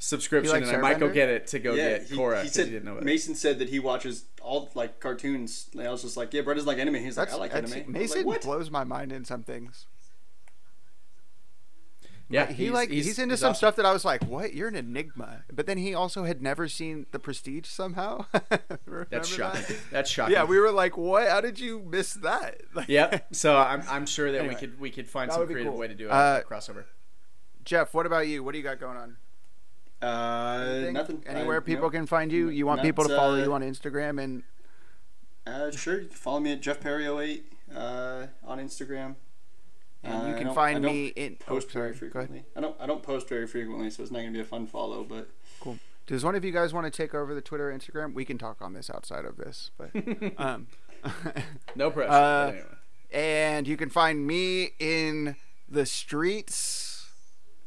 subscription, 0.00 0.62
and 0.62 0.70
I 0.76 0.78
might 0.78 0.98
go 0.98 1.08
get 1.08 1.28
it 1.28 1.46
to 1.48 1.58
go 1.58 1.74
yeah, 1.74 1.98
get 1.98 2.08
he, 2.08 2.16
Korra. 2.16 2.42
He 2.42 2.48
said 2.48 2.66
he 2.66 2.72
didn't 2.72 2.86
know 2.86 2.96
it. 2.96 3.04
Mason 3.04 3.34
said 3.34 3.58
that 3.58 3.68
he 3.68 3.78
watches 3.78 4.24
all 4.40 4.70
like 4.74 4.98
cartoons. 4.98 5.68
And 5.72 5.86
I 5.86 5.90
was 5.90 6.02
just 6.02 6.16
like, 6.16 6.32
yeah, 6.32 6.40
Brett 6.40 6.58
is 6.58 6.66
like 6.66 6.78
anime. 6.78 6.96
He's 6.96 7.14
that's, 7.14 7.32
like, 7.36 7.52
I 7.52 7.60
like 7.60 7.72
anime. 7.72 7.92
Mason 7.92 8.26
like, 8.26 8.42
blows 8.42 8.70
my 8.70 8.84
mind 8.84 9.12
in 9.12 9.24
some 9.24 9.42
things. 9.42 9.86
Yeah, 12.30 12.46
he 12.46 12.64
he's, 12.64 12.70
like 12.72 12.90
he's, 12.90 13.06
he's 13.06 13.18
into 13.18 13.32
he's 13.32 13.40
some 13.40 13.50
awesome. 13.50 13.58
stuff 13.58 13.76
that 13.76 13.84
I 13.84 13.92
was 13.92 14.04
like, 14.04 14.24
"What? 14.24 14.54
You're 14.54 14.68
an 14.68 14.76
enigma." 14.76 15.42
But 15.52 15.66
then 15.66 15.78
he 15.78 15.94
also 15.94 16.22
had 16.22 16.40
never 16.40 16.68
seen 16.68 17.06
The 17.10 17.18
Prestige 17.18 17.66
somehow. 17.66 18.26
That's 19.10 19.28
shocking. 19.28 19.62
That? 19.62 19.78
That's 19.90 20.10
shocking. 20.12 20.34
Yeah, 20.34 20.44
we 20.44 20.60
were 20.60 20.70
like, 20.70 20.96
"What? 20.96 21.28
How 21.28 21.40
did 21.40 21.58
you 21.58 21.80
miss 21.80 22.14
that?" 22.14 22.60
yeah. 22.88 23.18
So 23.32 23.56
I'm, 23.56 23.82
I'm 23.90 24.06
sure 24.06 24.30
that 24.30 24.38
anyway, 24.38 24.54
we 24.54 24.60
could 24.60 24.80
we 24.80 24.90
could 24.90 25.10
find 25.10 25.32
some 25.32 25.44
creative 25.44 25.72
cool. 25.72 25.80
way 25.80 25.88
to 25.88 25.94
do 25.94 26.06
a 26.06 26.12
uh, 26.12 26.42
crossover. 26.42 26.84
Jeff, 27.64 27.92
what 27.94 28.06
about 28.06 28.28
you? 28.28 28.44
What 28.44 28.52
do 28.52 28.58
you 28.58 28.64
got 28.64 28.78
going 28.78 28.96
on? 28.96 29.16
Uh, 30.00 30.64
Anything? 30.68 30.94
nothing. 30.94 31.24
Anywhere 31.26 31.56
I, 31.56 31.60
people 31.60 31.90
can 31.90 32.06
find 32.06 32.30
you? 32.30 32.48
You 32.48 32.64
want 32.64 32.78
not, 32.78 32.84
people 32.84 33.04
to 33.04 33.16
follow 33.16 33.40
uh, 33.40 33.44
you 33.44 33.52
on 33.52 33.62
Instagram 33.62 34.22
and? 34.22 34.44
Uh, 35.46 35.72
sure. 35.72 36.04
Follow 36.04 36.38
me 36.38 36.52
at 36.52 36.60
Jeff 36.60 36.80
Perry 36.80 37.06
08 37.06 37.52
uh, 37.74 38.26
on 38.44 38.58
Instagram. 38.60 39.16
And 40.02 40.28
you 40.28 40.34
uh, 40.34 40.38
can 40.38 40.54
find 40.54 40.82
me 40.82 41.08
in 41.08 41.36
oh, 41.42 41.44
post 41.44 41.68
oh, 41.70 41.78
very 41.78 41.92
frequently. 41.92 42.44
I 42.56 42.60
don't 42.60 42.76
I 42.80 42.86
don't 42.86 43.02
post 43.02 43.28
very 43.28 43.46
frequently, 43.46 43.90
so 43.90 44.02
it's 44.02 44.10
not 44.10 44.20
gonna 44.20 44.32
be 44.32 44.40
a 44.40 44.44
fun 44.44 44.66
follow. 44.66 45.04
But 45.04 45.28
cool. 45.60 45.78
Does 46.06 46.24
one 46.24 46.34
of 46.34 46.44
you 46.44 46.52
guys 46.52 46.72
want 46.72 46.86
to 46.86 46.90
take 46.90 47.14
over 47.14 47.34
the 47.34 47.40
Twitter, 47.40 47.70
Instagram? 47.70 48.14
We 48.14 48.24
can 48.24 48.38
talk 48.38 48.62
on 48.62 48.72
this 48.72 48.90
outside 48.90 49.24
of 49.24 49.36
this, 49.36 49.70
but 49.76 49.90
um, 50.38 50.66
no 51.76 51.90
pressure. 51.90 52.10
Uh, 52.10 52.48
anyway. 52.48 52.64
And 53.12 53.68
you 53.68 53.76
can 53.76 53.90
find 53.90 54.26
me 54.26 54.70
in 54.78 55.36
the 55.68 55.84
streets. 55.86 57.08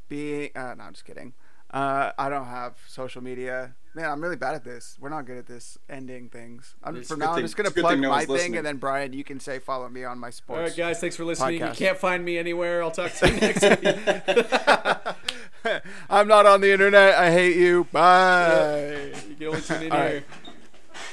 Being 0.09 0.49
uh, 0.55 0.73
no, 0.75 0.83
I'm 0.85 0.93
just 0.93 1.05
kidding. 1.05 1.33
Uh, 1.69 2.11
I 2.17 2.29
don't 2.29 2.45
have 2.45 2.77
social 2.87 3.23
media. 3.23 3.75
Man, 3.95 4.09
I'm 4.09 4.21
really 4.21 4.35
bad 4.35 4.55
at 4.55 4.63
this. 4.63 4.97
We're 4.99 5.09
not 5.09 5.27
good 5.27 5.37
at 5.37 5.45
this 5.45 5.77
ending 5.87 6.27
things. 6.29 6.73
I'm, 6.83 6.95
now, 6.95 7.01
thing. 7.01 7.21
I'm 7.21 7.41
just 7.43 7.55
gonna 7.55 7.69
plug 7.69 7.99
no 7.99 8.09
my 8.09 8.21
thing, 8.21 8.29
listening. 8.29 8.57
and 8.57 8.65
then 8.65 8.77
Brian, 8.77 9.13
you 9.13 9.23
can 9.23 9.39
say 9.39 9.59
follow 9.59 9.87
me 9.87 10.03
on 10.03 10.17
my 10.17 10.31
sports. 10.31 10.57
All 10.57 10.65
right, 10.65 10.75
guys, 10.75 10.99
thanks 10.99 11.15
for 11.15 11.25
listening. 11.25 11.59
Podcast. 11.59 11.79
You 11.79 11.87
can't 11.87 11.99
find 11.99 12.25
me 12.25 12.39
anywhere. 12.39 12.81
I'll 12.81 12.89
talk 12.89 13.13
to 13.13 13.31
you 13.31 13.39
next 13.39 13.61
week. 15.65 15.81
I'm 16.09 16.27
not 16.27 16.47
on 16.47 16.61
the 16.61 16.73
internet. 16.73 17.13
I 17.13 17.31
hate 17.31 17.55
you. 17.55 17.83
Bye. 17.91 19.11
Yeah. 19.11 19.19
You 19.29 19.35
can 19.35 19.47
only 19.47 19.61
tune 19.61 19.83
in 19.83 19.91
here. 19.91 20.23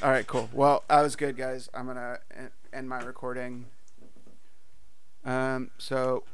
All 0.02 0.10
right, 0.10 0.26
cool. 0.26 0.48
Well, 0.52 0.82
that 0.88 1.02
was 1.02 1.16
good, 1.16 1.36
guys. 1.36 1.68
I'm 1.74 1.86
gonna 1.86 2.18
end 2.72 2.88
my 2.88 3.00
recording. 3.00 3.66
Um, 5.24 5.70
so. 5.76 6.24